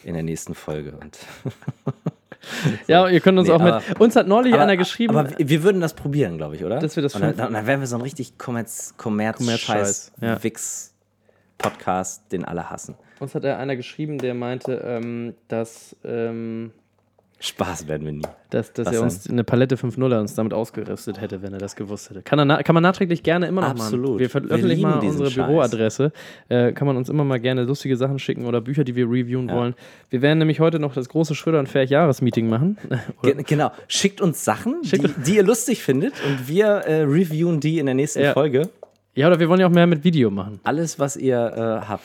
in 0.04 0.14
der 0.14 0.22
nächsten 0.22 0.54
Folge. 0.54 0.98
Und 1.00 1.18
Ja, 2.86 3.08
ihr 3.08 3.20
könnt 3.20 3.38
uns 3.38 3.48
Nee, 3.48 3.54
auch 3.54 3.62
mit. 3.62 4.00
Uns 4.00 4.16
hat 4.16 4.26
neulich 4.26 4.54
aber, 4.54 4.62
einer 4.62 4.76
geschrieben. 4.76 5.16
Aber 5.16 5.30
wir, 5.38 5.62
würden 5.62 5.80
das 5.80 5.94
probieren, 5.94 6.36
glaube 6.36 6.56
ich, 6.56 6.64
oder? 6.64 6.78
Dass 6.78 6.96
wir 6.96 7.02
das 7.02 7.14
und 7.14 7.22
dann, 7.22 7.36
dann, 7.36 7.52
dann 7.52 7.66
wären 7.66 7.80
wir 7.80 7.86
so 7.86 7.96
ein 7.96 8.02
richtig 8.02 8.38
Kommerz, 8.38 8.94
Kommerz, 8.96 9.42
Scheiß, 9.60 10.12
ja. 10.20 10.42
Wix 10.42 10.94
Podcast, 11.58 12.30
den 12.32 12.44
alle 12.44 12.70
hassen. 12.70 12.96
uns 13.18 13.34
hat 13.34 13.44
einer 13.44 13.76
geschrieben, 13.76 14.18
der 14.18 14.34
meinte, 14.34 14.74
ähm, 14.84 15.34
dass, 15.48 15.96
ähm, 16.04 16.72
Spaß 17.38 17.86
werden 17.86 18.06
wir 18.06 18.12
nie. 18.14 18.22
dass, 18.48 18.72
dass 18.72 18.90
er 18.90 19.02
uns 19.02 19.28
eine 19.28 19.44
Palette 19.44 19.76
5.0er 19.76 20.20
uns 20.20 20.34
damit 20.34 20.54
ausgerüstet 20.54 21.20
hätte, 21.20 21.42
wenn 21.42 21.52
er 21.52 21.58
das 21.58 21.76
gewusst 21.76 22.08
hätte. 22.08 22.22
Kann, 22.22 22.38
er 22.48 22.62
kann 22.62 22.72
man 22.74 22.82
nachträglich 22.82 23.22
gerne 23.22 23.46
immer 23.46 23.60
noch 23.60 23.68
Absolut. 23.70 24.06
machen. 24.12 24.18
Wir 24.20 24.30
veröffentlichen 24.30 24.82
mal 24.82 25.00
unsere 25.00 25.30
Scheiß. 25.30 25.46
Büroadresse. 25.46 26.12
Äh, 26.48 26.72
kann 26.72 26.86
man 26.86 26.96
uns 26.96 27.10
immer 27.10 27.24
mal 27.24 27.38
gerne 27.38 27.64
lustige 27.64 27.96
Sachen 27.98 28.18
schicken 28.18 28.46
oder 28.46 28.62
Bücher, 28.62 28.84
die 28.84 28.96
wir 28.96 29.04
reviewen 29.04 29.48
Ja. 29.50 29.54
wollen. 29.54 29.74
Wir 30.08 30.22
werden 30.22 30.38
nämlich 30.38 30.60
heute 30.60 30.78
noch 30.78 30.94
das 30.94 31.10
große 31.10 31.34
Schröder 31.34 31.58
und 31.58 31.68
Ferch 31.68 31.90
Jahresmeeting 31.90 32.48
machen. 32.48 32.78
Ge 33.22 33.34
genau. 33.46 33.70
Schickt 33.86 34.22
uns 34.22 34.42
Sachen, 34.42 34.82
Schickt 34.82 35.04
die, 35.04 35.22
die 35.22 35.36
ihr 35.36 35.42
lustig 35.44 35.82
findet 35.82 36.14
und 36.26 36.48
wir 36.48 36.66
äh, 36.66 37.02
reviewen 37.02 37.60
die 37.60 37.78
in 37.78 37.84
der 37.86 37.94
nächsten 37.94 38.22
Ja. 38.22 38.32
Folge. 38.32 38.70
ja, 39.14 39.26
oder 39.26 39.38
wir 39.38 39.48
wollen 39.50 39.60
ja 39.60 39.66
auch 39.66 39.70
mehr 39.72 39.86
mit 39.86 40.04
Video 40.04 40.30
machen. 40.30 40.58
Alles, 40.64 40.98
was 40.98 41.16
ihr 41.18 41.36
äh, 41.84 41.86
habt. 41.86 42.02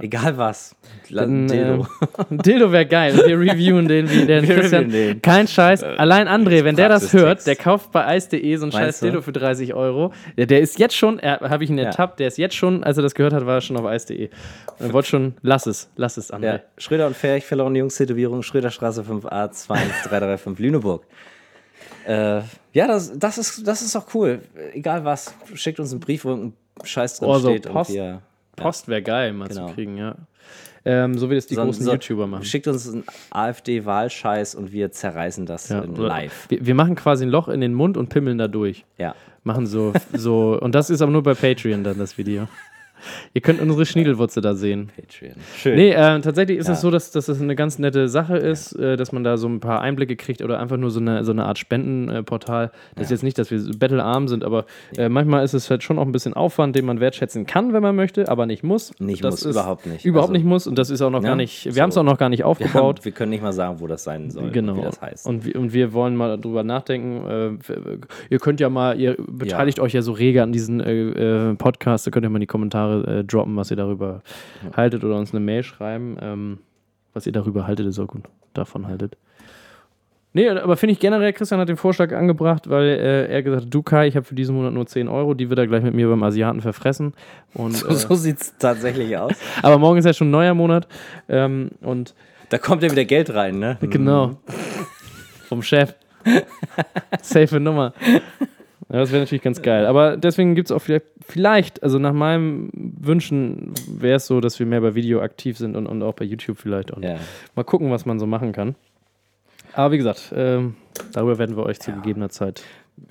Egal 0.00 0.38
was. 0.38 0.74
Dann, 1.10 1.46
Dildo. 1.46 1.82
äh, 2.00 2.06
ein 2.30 2.38
Dildo 2.42 2.72
wäre 2.72 2.86
geil. 2.86 3.16
Wir 3.26 3.38
reviewen 3.38 3.86
den 3.86 4.10
wie 4.10 4.24
der 4.24 4.42
Wir 4.42 4.56
Christian. 4.56 4.88
den. 4.88 5.20
Kein 5.20 5.46
Scheiß. 5.46 5.82
Allein 5.82 6.26
André, 6.26 6.64
wenn 6.64 6.74
der 6.74 6.88
das 6.88 7.12
hört, 7.12 7.46
der 7.46 7.54
kauft 7.54 7.92
bei 7.92 8.16
ice.de 8.16 8.56
so 8.56 8.64
ein 8.64 8.72
scheiß? 8.72 9.00
Dildo 9.00 9.20
für 9.20 9.32
30 9.32 9.74
Euro. 9.74 10.12
Der, 10.38 10.46
der 10.46 10.60
ist 10.60 10.78
jetzt 10.78 10.96
schon, 10.96 11.20
habe 11.20 11.62
ich 11.62 11.68
ihn 11.70 11.76
Ja. 11.76 11.84
ertappt, 11.84 12.18
der 12.18 12.28
ist 12.28 12.38
jetzt 12.38 12.54
schon, 12.56 12.82
als 12.82 12.96
er 12.96 13.02
das 13.02 13.14
gehört 13.14 13.34
hat, 13.34 13.44
war 13.44 13.56
er 13.56 13.60
schon 13.60 13.76
auf 13.76 13.84
ice.de. 13.92 14.30
Er 14.78 14.92
wollte 14.94 15.08
schon, 15.08 15.34
lass 15.42 15.66
es, 15.66 15.90
lass 15.96 16.16
es, 16.16 16.32
André. 16.32 16.44
Ja, 16.46 16.60
Schröder 16.78 17.06
und 17.06 17.14
Ferch, 17.16 17.44
verlorene 17.44 17.78
Jungs-Tätowierung, 17.80 18.42
Schröderstraße 18.42 19.02
5a 19.02 19.50
21335 19.52 20.58
Lüneburg. 20.60 21.04
Äh, 22.06 22.40
ja, 22.72 22.86
das, 22.86 23.12
das, 23.18 23.36
ist, 23.38 23.66
das 23.68 23.82
ist 23.82 23.94
auch 23.96 24.06
cool. 24.14 24.40
Egal 24.72 25.04
was, 25.04 25.34
schickt 25.54 25.78
uns 25.78 25.90
einen 25.92 26.00
Brief, 26.00 26.24
wo 26.24 26.30
irgendein 26.30 26.54
Scheiß 26.82 27.18
drin 27.18 27.28
Oh, 27.28 27.38
so 27.38 27.50
steht. 27.50 27.70
Post. 27.70 27.90
Und 27.90 27.96
wir, 27.96 28.22
Post 28.56 28.88
wäre 28.88 29.02
geil, 29.02 29.32
mal 29.32 29.48
Genau. 29.48 29.68
zu 29.68 29.74
kriegen, 29.74 29.96
ja. 29.96 30.14
Ähm, 30.86 31.16
so 31.16 31.30
wie 31.30 31.34
das 31.34 31.46
die 31.46 31.54
so- 31.54 31.64
großen 31.64 31.84
so- 31.84 31.92
YouTuber 31.92 32.26
machen. 32.26 32.44
Schickt 32.44 32.66
uns 32.68 32.86
einen 32.92 33.04
AfD-Wahlscheiß 33.30 34.54
und 34.54 34.70
wir 34.72 34.92
zerreißen 34.92 35.46
das 35.46 35.68
Ja, 35.70 35.80
live. 35.84 36.46
Wir, 36.48 36.66
wir 36.66 36.74
machen 36.74 36.94
quasi 36.94 37.24
ein 37.24 37.30
Loch 37.30 37.48
in 37.48 37.60
den 37.60 37.72
Mund 37.74 37.96
und 37.96 38.08
pimmeln 38.10 38.38
da 38.38 38.48
durch. 38.48 38.84
Ja. 38.98 39.14
Machen 39.44 39.66
so, 39.66 39.92
so, 40.12 40.58
und 40.60 40.74
das 40.74 40.90
ist 40.90 41.00
aber 41.02 41.12
nur 41.12 41.22
bei 41.22 41.34
Patreon 41.34 41.84
dann 41.84 41.98
das 41.98 42.16
Video. 42.18 42.48
Ihr 43.32 43.40
könnt 43.40 43.60
unsere 43.60 43.86
Schniedelwurzel 43.86 44.42
da 44.42 44.54
sehen. 44.54 44.90
Patreon. 44.96 45.34
Schön. 45.56 45.76
Nee, 45.76 45.90
äh, 45.92 46.20
tatsächlich 46.20 46.58
ist 46.58 46.66
Ja. 46.68 46.74
es 46.74 46.80
so, 46.80 46.90
dass, 46.90 47.10
dass 47.10 47.28
es 47.28 47.40
eine 47.40 47.54
ganz 47.56 47.78
nette 47.78 48.08
Sache 48.08 48.36
ist, 48.36 48.72
äh, 48.78 48.96
dass 48.96 49.12
man 49.12 49.24
da 49.24 49.36
so 49.36 49.48
ein 49.48 49.60
paar 49.60 49.80
Einblicke 49.80 50.16
kriegt 50.16 50.42
oder 50.42 50.58
einfach 50.60 50.76
nur 50.76 50.90
so 50.90 51.00
eine, 51.00 51.24
so 51.24 51.32
eine 51.32 51.44
Art 51.44 51.58
Spendenportal. 51.58 52.70
Das 52.96 53.04
ist 53.06 53.10
jetzt 53.10 53.22
nicht, 53.22 53.38
dass 53.38 53.50
wir 53.50 53.60
battlearm 53.78 54.28
sind, 54.28 54.44
aber 54.44 54.66
äh, 54.96 55.08
manchmal 55.08 55.44
ist 55.44 55.54
es 55.54 55.70
halt 55.70 55.82
schon 55.82 55.98
auch 55.98 56.06
ein 56.06 56.12
bisschen 56.12 56.34
Aufwand, 56.34 56.76
den 56.76 56.84
man 56.84 57.00
wertschätzen 57.00 57.46
kann, 57.46 57.72
wenn 57.72 57.82
man 57.82 57.96
möchte, 57.96 58.28
aber 58.28 58.46
nicht 58.46 58.62
muss. 58.62 58.92
Nicht 59.00 59.24
das 59.24 59.32
muss, 59.34 59.42
ist 59.46 59.50
überhaupt 59.56 59.86
nicht. 59.86 60.04
Überhaupt 60.04 60.30
Also- 60.30 60.32
nicht 60.34 60.46
muss 60.46 60.66
und 60.66 60.78
das 60.78 60.90
ist 60.90 61.02
auch 61.02 61.10
noch 61.10 61.22
Ja, 61.22 61.30
gar 61.30 61.36
nicht, 61.36 61.64
wir 61.66 61.72
so. 61.72 61.80
haben 61.80 61.90
es 61.90 61.96
auch 61.96 62.02
noch 62.02 62.18
gar 62.18 62.28
nicht 62.28 62.40
wir, 62.40 62.46
aufgebaut. 62.46 62.98
haben, 62.98 63.04
wir 63.04 63.12
können 63.12 63.30
nicht 63.30 63.42
mal 63.42 63.52
sagen, 63.52 63.80
wo 63.80 63.86
das 63.86 64.04
sein 64.04 64.30
soll, 64.30 64.50
Genau. 64.50 64.76
wie 64.76 64.82
das 64.82 65.00
heißt. 65.00 65.26
Und, 65.26 65.44
wir, 65.44 65.56
und 65.56 65.72
wir 65.72 65.92
wollen 65.92 66.16
mal 66.16 66.38
drüber 66.38 66.62
nachdenken. 66.64 67.58
Äh, 67.60 67.74
ihr 68.30 68.38
könnt 68.38 68.60
ja 68.60 68.68
mal, 68.70 68.98
ihr 68.98 69.16
beteiligt 69.26 69.80
euch 69.80 69.92
ja 69.92 70.02
so 70.02 70.12
rege 70.12 70.42
an 70.42 70.52
diesen 70.52 70.80
äh, 70.80 71.50
äh, 71.50 71.54
Podcast, 71.54 72.06
da 72.06 72.10
könnt 72.10 72.24
ihr 72.26 72.30
mal 72.30 72.36
in 72.36 72.40
die 72.42 72.46
Kommentare 72.46 72.93
äh, 73.02 73.24
droppen, 73.24 73.56
was 73.56 73.70
ihr 73.70 73.76
darüber 73.76 74.22
haltet 74.76 75.04
oder 75.04 75.16
uns 75.16 75.32
eine 75.32 75.40
Mail 75.40 75.62
schreiben, 75.62 76.16
ähm, 76.20 76.58
was 77.12 77.26
ihr 77.26 77.32
darüber 77.32 77.66
haltet, 77.66 77.86
ist 77.86 77.98
auch 77.98 78.08
gut, 78.08 78.24
davon 78.52 78.86
haltet. 78.86 79.16
Nee, 80.36 80.48
aber 80.48 80.76
finde 80.76 80.94
ich 80.94 80.98
generell, 80.98 81.32
Christian 81.32 81.60
hat 81.60 81.68
den 81.68 81.76
Vorschlag 81.76 82.12
angebracht, 82.12 82.68
weil 82.68 82.86
äh, 82.86 83.32
er 83.32 83.42
gesagt 83.44 83.66
hat, 83.66 83.72
du 83.72 83.84
Kai, 83.84 84.08
ich 84.08 84.16
habe 84.16 84.26
für 84.26 84.34
diesen 84.34 84.56
Monat 84.56 84.72
nur 84.72 84.84
10 84.84 85.06
Euro, 85.06 85.32
die 85.32 85.48
wird 85.48 85.60
er 85.60 85.68
gleich 85.68 85.84
mit 85.84 85.94
mir 85.94 86.08
beim 86.08 86.24
Asiaten 86.24 86.60
verfressen. 86.60 87.14
Und, 87.54 87.76
so 87.76 87.86
äh, 87.86 87.94
so 87.94 88.14
sieht 88.16 88.40
es 88.40 88.56
tatsächlich 88.58 89.16
aus. 89.16 89.32
aber 89.62 89.78
morgen 89.78 89.98
ist 89.98 90.06
ja 90.06 90.12
schon 90.12 90.28
ein 90.28 90.32
neuer 90.32 90.54
Monat 90.54 90.88
ähm, 91.28 91.70
und 91.82 92.16
Da 92.48 92.58
kommt 92.58 92.82
ja 92.82 92.90
wieder 92.90 93.04
Geld 93.04 93.32
rein, 93.32 93.60
ne? 93.60 93.78
Genau. 93.80 94.38
Vom 95.48 95.62
Chef. 95.62 95.94
Safe 97.22 97.60
Nummer. 97.60 97.92
Ja, 98.90 98.98
das 98.98 99.12
wäre 99.12 99.22
natürlich 99.22 99.42
ganz 99.42 99.62
geil. 99.62 99.86
Aber 99.86 100.16
deswegen 100.16 100.54
gibt 100.54 100.68
es 100.68 100.72
auch 100.72 100.80
vielleicht, 100.80 101.06
vielleicht, 101.26 101.82
also 101.82 101.98
nach 101.98 102.12
meinem 102.12 102.70
Wünschen 102.74 103.72
wäre 103.88 104.16
es 104.16 104.26
so, 104.26 104.40
dass 104.40 104.58
wir 104.58 104.66
mehr 104.66 104.80
bei 104.82 104.94
Video 104.94 105.20
aktiv 105.22 105.56
sind 105.58 105.74
und, 105.76 105.86
und 105.86 106.02
auch 106.02 106.14
bei 106.14 106.24
YouTube 106.24 106.58
vielleicht. 106.58 106.90
Und 106.90 107.02
Ja. 107.02 107.16
mal 107.54 107.62
gucken, 107.64 107.90
was 107.90 108.04
man 108.04 108.18
so 108.18 108.26
machen 108.26 108.52
kann. 108.52 108.74
Aber 109.72 109.92
wie 109.92 109.96
gesagt, 109.96 110.32
ähm, 110.36 110.76
darüber 111.12 111.38
werden 111.38 111.56
wir 111.56 111.64
euch 111.64 111.80
zu 111.80 111.92
gegebener 111.92 112.28
Zeit. 112.28 112.62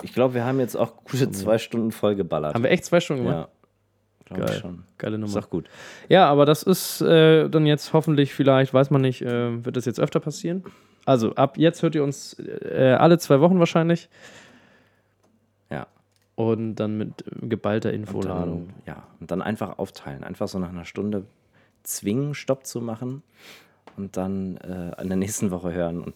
Ich 0.02 0.14
glaube, 0.14 0.34
wir 0.34 0.44
haben 0.44 0.60
jetzt 0.60 0.76
auch 0.76 1.04
gute 1.04 1.30
zwei 1.30 1.58
Stunden 1.58 1.92
voll 1.92 2.14
geballert. 2.14 2.54
Haben 2.54 2.62
wir 2.64 2.70
echt 2.70 2.84
zwei 2.86 3.00
Stunden 3.00 3.24
gemacht? 3.24 3.48
ja, 4.30 4.36
glaube 4.36 4.44
ich 4.44 4.50
Geil. 4.52 4.60
schon. 4.60 4.82
Geile 4.96 5.16
Ist 5.16 5.20
Nummer. 5.20 5.40
doch 5.42 5.50
gut. 5.50 5.68
Ja, 6.08 6.26
aber 6.28 6.46
das 6.46 6.62
ist 6.62 7.02
äh, 7.02 7.50
dann 7.50 7.66
jetzt 7.66 7.92
hoffentlich, 7.92 8.32
vielleicht, 8.32 8.72
weiß 8.72 8.90
man 8.90 9.02
nicht, 9.02 9.20
äh, 9.20 9.62
wird 9.64 9.76
das 9.76 9.84
jetzt 9.84 10.00
öfter 10.00 10.20
passieren. 10.20 10.64
Also 11.04 11.34
ab 11.34 11.58
jetzt 11.58 11.82
hört 11.82 11.94
ihr 11.96 12.02
uns 12.02 12.34
äh, 12.38 12.96
alle 12.98 13.18
zwei 13.18 13.40
Wochen 13.40 13.58
wahrscheinlich. 13.58 14.08
Ja. 16.36 16.44
Und 16.44 16.76
dann 16.76 16.98
mit 16.98 17.24
geballter 17.42 17.90
Und 17.90 17.94
Infoladung. 17.94 18.68
dann, 18.68 18.94
ja. 18.96 19.06
Und 19.20 19.30
dann 19.30 19.42
einfach 19.42 19.78
aufteilen. 19.78 20.24
Einfach 20.24 20.48
so 20.48 20.58
nach 20.58 20.70
einer 20.70 20.84
Stunde 20.84 21.26
zwingen, 21.82 22.34
Stopp 22.34 22.66
zu 22.66 22.80
machen 22.80 23.22
und 23.96 24.16
dann 24.16 24.56
äh, 24.58 25.00
in 25.00 25.08
der 25.08 25.16
nächsten 25.16 25.50
Woche 25.50 25.72
hören. 25.72 26.00
Und 26.02 26.14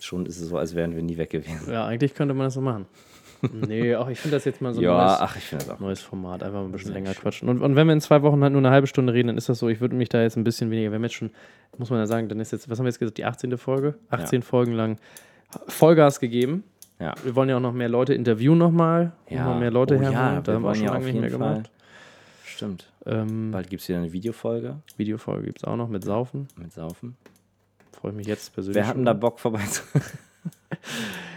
schon 0.00 0.26
ist 0.26 0.40
es 0.40 0.48
so, 0.48 0.58
als 0.58 0.74
wären 0.74 0.94
wir 0.96 1.02
nie 1.02 1.16
weg 1.16 1.30
gewesen. 1.30 1.70
Ja, 1.70 1.86
eigentlich 1.86 2.14
könnte 2.14 2.34
man 2.34 2.46
das 2.46 2.54
so 2.54 2.60
machen. 2.60 2.86
nee, 3.52 3.94
auch 3.94 4.08
ich 4.08 4.18
finde 4.18 4.36
das 4.36 4.44
jetzt 4.44 4.60
mal 4.60 4.72
so 4.72 4.80
ein 4.80 4.84
ja, 4.84 4.96
neues, 4.96 5.20
ach, 5.20 5.36
ich 5.36 5.44
finde 5.44 5.64
das 5.66 5.74
auch. 5.74 5.80
neues 5.80 6.00
Format. 6.00 6.42
Einfach 6.42 6.60
mal 6.60 6.64
ein 6.64 6.72
bisschen 6.72 6.92
länger 6.92 7.12
schön. 7.12 7.22
quatschen. 7.22 7.48
Und, 7.48 7.60
und 7.60 7.76
wenn 7.76 7.86
wir 7.86 7.92
in 7.92 8.00
zwei 8.00 8.22
Wochen 8.22 8.42
halt 8.42 8.52
nur 8.52 8.60
eine 8.60 8.70
halbe 8.70 8.86
Stunde 8.86 9.12
reden, 9.12 9.28
dann 9.28 9.36
ist 9.36 9.48
das 9.48 9.58
so. 9.58 9.68
Ich 9.68 9.80
würde 9.80 9.94
mich 9.94 10.08
da 10.08 10.22
jetzt 10.22 10.36
ein 10.36 10.44
bisschen 10.44 10.70
weniger. 10.70 10.90
Wir 10.90 10.96
haben 10.96 11.04
jetzt 11.04 11.14
schon, 11.14 11.30
muss 11.76 11.90
man 11.90 11.98
ja 11.98 12.06
sagen, 12.06 12.28
dann 12.28 12.40
ist 12.40 12.52
jetzt, 12.52 12.70
was 12.70 12.78
haben 12.78 12.86
wir 12.86 12.90
jetzt 12.90 12.98
gesagt, 12.98 13.18
die 13.18 13.24
18. 13.24 13.56
Folge? 13.58 13.94
18 14.10 14.42
Folgen 14.42 14.72
lang 14.72 14.98
Vollgas 15.68 16.20
gegeben. 16.20 16.64
Ja. 17.04 17.14
Wir 17.22 17.34
wollen 17.36 17.48
ja 17.48 17.56
auch 17.56 17.60
noch 17.60 17.72
mehr 17.72 17.88
Leute 17.88 18.14
interviewen 18.14 18.58
nochmal. 18.58 19.12
Ja. 19.28 19.44
Noch 19.46 19.58
mehr 19.58 19.70
Leute 19.70 19.96
Oh 19.96 20.00
herholen. 20.00 20.12
ja, 20.34 20.40
da 20.40 20.52
haben 20.54 20.62
wir 20.62 20.74
schon 20.74 20.84
ja 20.84 20.92
lange 20.92 21.04
nicht 21.04 21.20
mehr 21.20 21.30
Fall. 21.30 21.38
gemacht. 21.38 21.70
stimmt. 22.46 22.90
Ähm, 23.06 23.50
Bald 23.50 23.68
gibt 23.68 23.82
es 23.82 23.88
wieder 23.88 23.98
eine 23.98 24.12
Videofolge 24.12 24.76
Videofolge 24.96 25.44
gibt 25.44 25.58
es 25.58 25.64
auch 25.64 25.76
noch 25.76 25.88
mit 25.88 26.04
Saufen. 26.04 26.48
mit 26.56 26.72
Saufen. 26.72 27.16
Freue 27.92 28.12
ich 28.12 28.16
mich 28.16 28.26
jetzt 28.26 28.54
persönlich. 28.54 28.76
Wer 28.82 28.86
hat 28.88 28.96
denn 28.96 29.04
da. 29.04 29.12
Bock 29.12 29.38
vorbei 29.38 29.60
zu. 29.66 29.82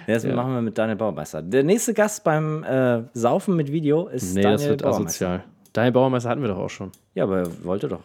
Das 0.08 0.24
Ja. 0.24 0.36
machen 0.36 0.54
wir 0.54 0.62
mit 0.62 0.78
Daniel 0.78 0.96
Baumeister. 0.96 1.42
Der 1.42 1.64
nächste 1.64 1.94
Gast 1.94 2.24
beim 2.24 2.64
äh, 2.64 3.04
Saufen 3.14 3.56
mit 3.58 3.72
Video 3.72 4.08
ist 4.08 4.34
Nee, 4.36 4.42
Daniel 4.42 4.58
das 4.58 4.70
wird 4.70 4.82
Baumeister. 4.84 5.06
asozial. 5.06 5.44
Daniel 5.74 5.92
Bauermeister 5.92 6.30
hatten 6.30 6.42
wir 6.42 6.48
doch 6.48 6.58
auch 6.58 6.70
schon. 6.70 6.92
Ja, 7.14 7.26
aber 7.26 7.40
er 7.40 7.64
wollte 7.66 7.88
doch. 7.90 8.04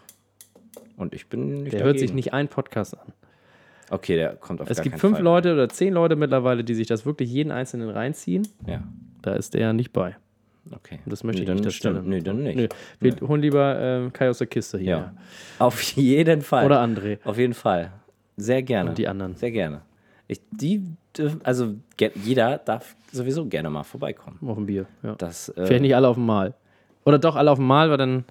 Und 0.97 1.15
ich 1.15 1.29
bin 1.29 1.63
nicht 1.63 1.73
Der 1.73 1.81
hört 1.85 1.91
dagegen. 1.95 1.99
sich 2.09 2.13
nicht 2.15 2.33
einen 2.35 2.49
Podcast 2.49 2.99
an. 2.99 3.13
Okay, 3.93 4.17
der 4.17 4.37
kommt 4.37 4.63
auf 4.63 4.71
Es 4.71 4.81
gibt 4.81 4.99
fünf 4.99 5.17
Fall. 5.17 5.23
Leute 5.23 5.53
oder 5.53 5.69
zehn 5.69 5.93
Leute 5.93 6.17
mittlerweile, 6.17 6.65
die 6.65 6.75
sich 6.75 6.87
das 6.87 7.05
wirklich 7.05 7.31
jeden 7.31 7.51
einzelnen 7.53 7.91
reinziehen. 7.91 8.49
Ja, 8.67 8.83
Da 9.21 9.35
ist 9.35 9.53
der 9.53 9.75
nicht 9.75 9.93
bei. 9.93 10.17
okay. 10.75 11.01
Und 11.05 11.13
das 11.13 11.25
möchte 11.25 11.43
nee, 11.45 11.53
ich 11.53 11.61
nicht. 11.61 11.77
stimmt. 11.77 12.07
Nee, 12.09 12.21
dann 12.21 12.43
nicht. 12.43 12.57
Nö. 12.57 12.69
Wir 13.01 13.17
holen 13.29 13.43
lieber 13.43 13.79
ähm, 13.79 14.13
Kai 14.13 14.31
aus 14.31 14.39
der 14.39 14.47
Kiste 14.47 14.79
hier. 14.79 14.89
Ja. 14.91 15.15
Auf 15.59 15.83
jeden 15.83 16.41
Fall. 16.41 16.65
Oder 16.65 16.83
André. 16.83 17.19
Auf 17.25 17.37
jeden 17.37 17.53
Fall. 17.53 17.93
Sehr 18.39 18.63
gerne. 18.63 18.91
Und 18.91 18.99
die 18.99 19.07
anderen. 19.07 19.37
Sehr 19.37 19.51
gerne. 19.51 19.83
Ich, 20.27 20.41
die, 20.51 20.83
also 21.43 21.75
jeder 22.25 22.57
darf 22.57 22.97
sowieso 23.11 23.45
gerne 23.45 23.69
mal 23.69 23.83
vorbeikommen. 23.83 24.39
Auf 24.47 24.57
ein 24.57 24.65
Bier. 24.65 24.87
Ja. 25.03 25.17
Das 25.17 25.51
äh, 25.51 25.67
Vielleicht 25.67 25.83
nicht 25.83 25.95
alle 25.95 26.09
auf 26.09 26.17
einmal. 26.17 26.55
Oder 27.05 27.19
doch 27.19 27.37
alle 27.37 27.51
auf 27.51 27.59
einmal, 27.59 27.91
weil 27.91 27.99
dann 27.99 28.25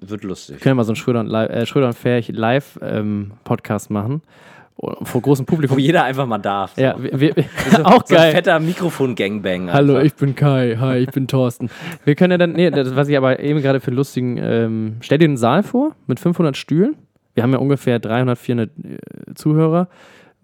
wird 0.00 0.24
lustig. 0.24 0.60
können 0.60 0.72
wir 0.72 0.76
mal 0.76 0.84
so 0.84 0.90
einen 0.92 0.96
Schröder 0.96 1.20
und, 1.20 1.32
äh, 1.32 1.64
Schröder 1.64 1.86
und 1.86 1.94
Ferch 1.94 2.28
Live-Podcast 2.28 3.90
machen. 3.90 4.22
Vor 4.76 5.22
großem 5.22 5.46
Publikum. 5.46 5.76
Wo 5.76 5.80
jeder 5.80 6.04
einfach 6.04 6.26
mal 6.26 6.38
darf. 6.38 6.74
So. 6.74 6.82
Ja, 6.82 6.96
wir, 6.98 7.20
wir, 7.20 7.34
auch 7.84 8.04
So 8.06 8.14
ein 8.14 8.20
geil. 8.20 8.32
fetter 8.32 8.58
Mikrofon-Gangbang. 8.60 9.72
Hallo, 9.72 10.00
ich 10.00 10.14
bin 10.14 10.34
Kai. 10.34 10.76
Hi, 10.78 10.98
ich 10.98 11.10
bin 11.10 11.28
Thorsten. 11.28 11.70
Wir 12.04 12.14
können 12.16 12.32
ja 12.32 12.38
dann, 12.38 12.52
nee, 12.52 12.70
das, 12.70 12.94
was 12.96 13.08
ich 13.08 13.16
aber 13.16 13.38
eben 13.38 13.62
gerade 13.62 13.80
für 13.80 13.92
lustigen, 13.92 14.36
ähm, 14.38 14.96
stell 15.00 15.18
dir 15.18 15.26
einen 15.26 15.36
Saal 15.36 15.62
vor 15.62 15.92
mit 16.06 16.18
500 16.18 16.56
Stühlen. 16.56 16.96
Wir 17.34 17.42
haben 17.44 17.52
ja 17.52 17.58
ungefähr 17.58 17.98
300, 18.00 18.36
400 18.36 18.70
äh, 18.70 19.34
Zuhörer. 19.34 19.88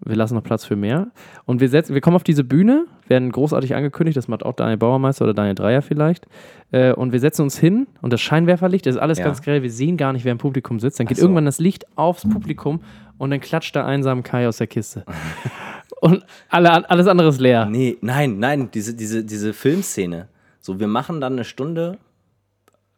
Wir 0.03 0.15
lassen 0.15 0.33
noch 0.33 0.43
Platz 0.43 0.65
für 0.65 0.75
mehr. 0.75 1.11
Und 1.45 1.61
wir, 1.61 1.69
setzen, 1.69 1.93
wir 1.93 2.01
kommen 2.01 2.15
auf 2.15 2.23
diese 2.23 2.43
Bühne, 2.43 2.85
werden 3.07 3.31
großartig 3.31 3.75
angekündigt. 3.75 4.17
Das 4.17 4.27
macht 4.27 4.43
auch 4.43 4.53
Daniel 4.53 4.77
Bauermeister 4.77 5.25
oder 5.25 5.33
Daniel 5.33 5.53
Dreier 5.55 5.81
vielleicht. 5.81 6.25
Äh, 6.71 6.93
und 6.93 7.11
wir 7.11 7.19
setzen 7.19 7.43
uns 7.43 7.57
hin 7.57 7.87
und 8.01 8.11
das 8.11 8.19
Scheinwerferlicht, 8.21 8.85
das 8.85 8.95
ist 8.95 9.01
alles 9.01 9.19
Ja. 9.19 9.25
ganz 9.25 9.41
grell. 9.41 9.61
Wir 9.61 9.71
sehen 9.71 9.97
gar 9.97 10.11
nicht, 10.13 10.25
wer 10.25 10.31
im 10.31 10.37
Publikum 10.39 10.79
sitzt. 10.79 10.99
Dann 10.99 11.05
geht 11.07 11.17
so. 11.17 11.23
irgendwann 11.23 11.45
das 11.45 11.59
Licht 11.59 11.85
aufs 11.97 12.27
Publikum 12.27 12.81
und 13.19 13.29
dann 13.29 13.39
klatscht 13.41 13.75
da 13.75 13.85
einsam 13.85 14.23
Kai 14.23 14.47
aus 14.47 14.57
der 14.57 14.67
Kiste. 14.67 15.05
und 16.01 16.25
alle, 16.49 16.89
alles 16.89 17.05
andere 17.07 17.27
ist 17.29 17.39
leer. 17.39 17.65
Nee, 17.65 17.97
nein, 18.01 18.39
nein, 18.39 18.71
diese, 18.71 18.95
diese, 18.95 19.23
diese 19.23 19.53
Filmszene. 19.53 20.29
So, 20.59 20.79
wir 20.79 20.87
machen 20.87 21.21
dann 21.21 21.33
eine 21.33 21.43
Stunde 21.43 21.99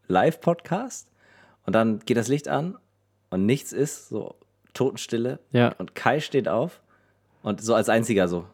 Live-Podcast 0.08 1.10
und 1.66 1.74
dann 1.74 2.00
geht 2.00 2.18
das 2.18 2.28
Licht 2.28 2.48
an 2.48 2.78
und 3.30 3.46
nichts 3.46 3.72
ist, 3.74 4.10
so 4.10 4.36
Totenstille. 4.74 5.40
Ja. 5.52 5.74
Und 5.78 5.96
Kai 5.96 6.20
steht 6.20 6.48
auf 6.48 6.82
und 7.44 7.62
so 7.62 7.76
als 7.76 7.90
einziger 7.90 8.28
so. 8.28 8.46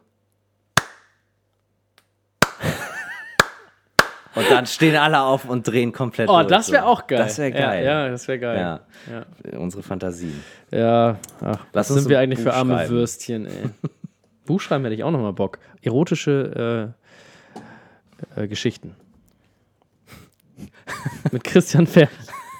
Und 4.36 4.48
dann 4.48 4.66
stehen 4.66 4.94
alle 4.96 5.20
auf 5.22 5.44
und 5.44 5.66
drehen 5.66 5.92
komplett 5.92 6.28
Oh, 6.28 6.36
durch, 6.36 6.46
das 6.46 6.70
wäre 6.70 6.86
auch 6.86 7.06
geil. 7.06 7.18
Das 7.18 7.38
wäre 7.38 7.50
geil. 7.50 7.84
Ja, 7.84 8.04
ja 8.04 8.08
das 8.10 8.28
wäre 8.28 8.38
geil. 8.38 8.58
Ja. 8.58 8.80
Ja, 9.52 9.58
Unsere 9.58 9.82
Fantasien. 9.82 10.42
ja. 10.70 11.18
Ach, 11.40 11.58
was 11.72 11.88
sind 11.88 12.08
wir 12.08 12.18
eigentlich 12.20 12.38
für 12.38 12.50
Buch 12.50 12.56
arme 12.56 12.74
schreiben. 12.74 12.90
Würstchen, 12.90 13.46
ey. 13.46 13.70
Buchschreiben 14.46 14.84
hätte 14.84 14.94
ich 14.94 15.04
auch 15.04 15.10
nochmal 15.10 15.32
Bock. 15.32 15.58
Erotische 15.82 16.94
äh, 18.36 18.42
äh, 18.42 18.48
Geschichten. 18.48 18.94
Mit 21.32 21.44
Christian 21.44 21.86
Ferch. 21.86 22.10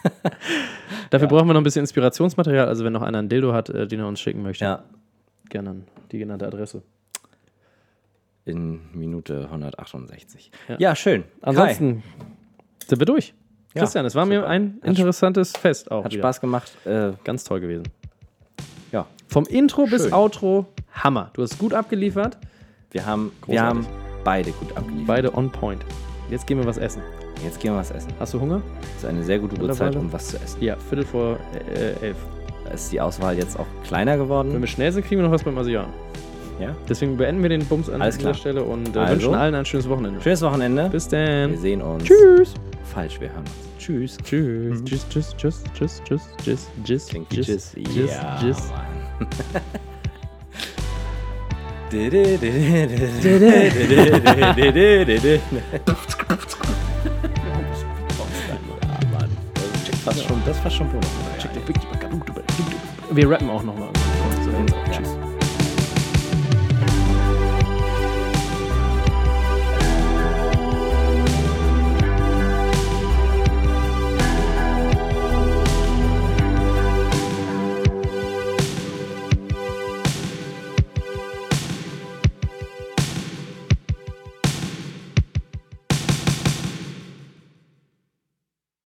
Dafür 1.11 1.29
brauchen 1.29 1.49
wir 1.49 1.55
noch 1.55 1.61
ein 1.61 1.65
bisschen 1.65 1.83
Inspirationsmaterial. 1.83 2.69
Also, 2.69 2.85
wenn 2.85 2.93
noch 2.93 3.03
einer 3.03 3.19
ein 3.19 3.29
Dildo 3.29 3.53
hat, 3.53 3.69
äh, 3.71 3.87
den 3.87 4.01
er 4.01 4.07
uns 4.07 4.21
schicken 4.21 4.43
möchte, 4.43 4.65
Ja, 4.65 4.85
gerne 5.51 5.71
an 5.71 5.85
die 6.13 6.19
genannte 6.19 6.47
Adresse. 6.47 6.83
in 8.47 8.81
Minute 8.93 9.45
168. 9.45 10.51
Ja. 10.69 10.77
Ja, 10.79 10.97
schön. 10.97 11.23
Kai, 11.23 11.29
Ansonsten 11.43 12.03
sind 12.87 12.99
wir 12.99 13.07
durch. 13.07 13.35
Ja, 13.75 13.83
Christian, 13.83 14.05
es 14.07 14.15
war 14.17 14.27
mir 14.27 14.41
super. 14.41 14.49
ein 14.51 14.81
interessantes 14.83 15.53
Fest 15.53 15.91
auch. 15.93 16.05
hat 16.05 16.13
wieder. 16.13 16.23
Spaß 16.23 16.41
gemacht. 16.41 16.73
Äh, 16.87 17.13
Ganz 17.23 17.45
toll 17.45 17.61
gewesen. 17.61 17.85
ja, 18.91 19.07
Vom 19.29 19.45
Intro 19.47 19.87
bis 19.87 20.05
Schön. 20.05 20.13
Outro, 20.13 20.67
Hammer. 20.93 21.31
Du 21.35 21.43
hast 21.43 21.59
gut 21.59 21.73
abgeliefert. 21.75 22.39
wir 22.91 23.07
haben, 23.07 23.31
wir 23.47 23.63
haben 23.63 23.87
beide 24.25 24.51
gut 24.51 24.77
abgeliefert. 24.77 25.07
Beide 25.07 25.35
on 25.37 25.53
point. 25.53 25.85
Jetzt 26.31 26.47
gehen 26.49 26.59
wir 26.59 26.67
was 26.67 26.79
essen. 26.79 27.03
Jetzt 27.45 27.61
gehen 27.61 27.73
wir 27.73 27.79
was 27.79 27.91
essen. 27.93 28.13
Hast 28.19 28.35
du 28.35 28.41
Hunger? 28.41 28.61
Das 28.95 29.05
ist 29.05 29.09
eine 29.09 29.23
sehr 29.23 29.39
gute 29.39 29.55
Uhrzeit, 29.61 29.69
Mittlerweile? 29.69 29.99
um 30.01 30.13
was 30.13 30.29
zu 30.29 30.37
essen. 30.39 30.63
Ja, 30.63 30.77
Viertel 30.77 31.05
vor 31.07 31.39
äh, 31.75 31.93
elf. 32.07 32.17
Ist 32.73 32.93
die 32.93 33.01
Auswahl 33.01 33.37
jetzt 33.37 33.59
auch 33.59 33.67
kleiner 33.85 34.13
Wenn 34.13 34.19
geworden. 34.21 34.61
wir 34.61 34.67
schnell 34.67 34.93
sind, 34.93 35.07
kriegen 35.07 35.21
wir 35.21 35.27
noch 35.29 35.35
was 35.35 35.43
beim 35.45 35.57
Asiaten. 35.59 35.93
Ja? 36.61 36.75
Deswegen 36.89 37.17
beenden 37.17 37.43
wir 37.43 37.49
den 37.49 37.65
Bums 37.67 37.89
an 37.89 38.03
Alles 38.03 38.17
dieser 38.19 38.31
klar. 38.33 38.41
Stelle 38.41 38.63
und 38.65 38.95
äh, 38.95 38.99
Also. 38.99 39.13
wünschen 39.15 39.35
allen 39.35 39.55
ein 39.55 39.65
schönes 39.65 39.89
Wochenende. 39.89 40.21
Schönes 40.21 40.43
Wochenende. 40.43 40.89
Bis 40.91 41.11
Wir 41.11 41.49
dann. 41.49 41.57
sehen 41.57 41.83
uns. 41.83 42.05
Tschüss. 42.05 42.55
Falsch, 42.85 43.21
wir 43.21 43.29
hören 43.31 43.41
uns. 43.41 43.51
Tschüss. 43.79 44.19
Tschüss. 44.23 44.85
Tschüss, 44.85 45.07
tschüss, 45.09 45.35
tschüss, 45.39 45.65
tschüss, 45.75 46.03
tschüss, 46.05 46.29
tschüss, 46.45 46.69
tschüss, 46.85 47.07
Klingt 47.09 47.31
wie 47.33 47.41
Tschüss. 47.41 47.73
tschüss, 47.75 48.11
Ja, 48.11 48.39
tschüss. 48.41 48.59
Mann. 48.71 49.27
Fast 60.05 60.25
schon, 60.27 60.43
das 60.47 60.63
war 60.65 60.71
schon 60.71 60.89
Bonus. 60.91 61.07
Wir 63.11 63.31
rappen 63.31 63.51
auch 63.51 63.63
nochmal. 63.63 63.91
Tschüss. 64.93 65.20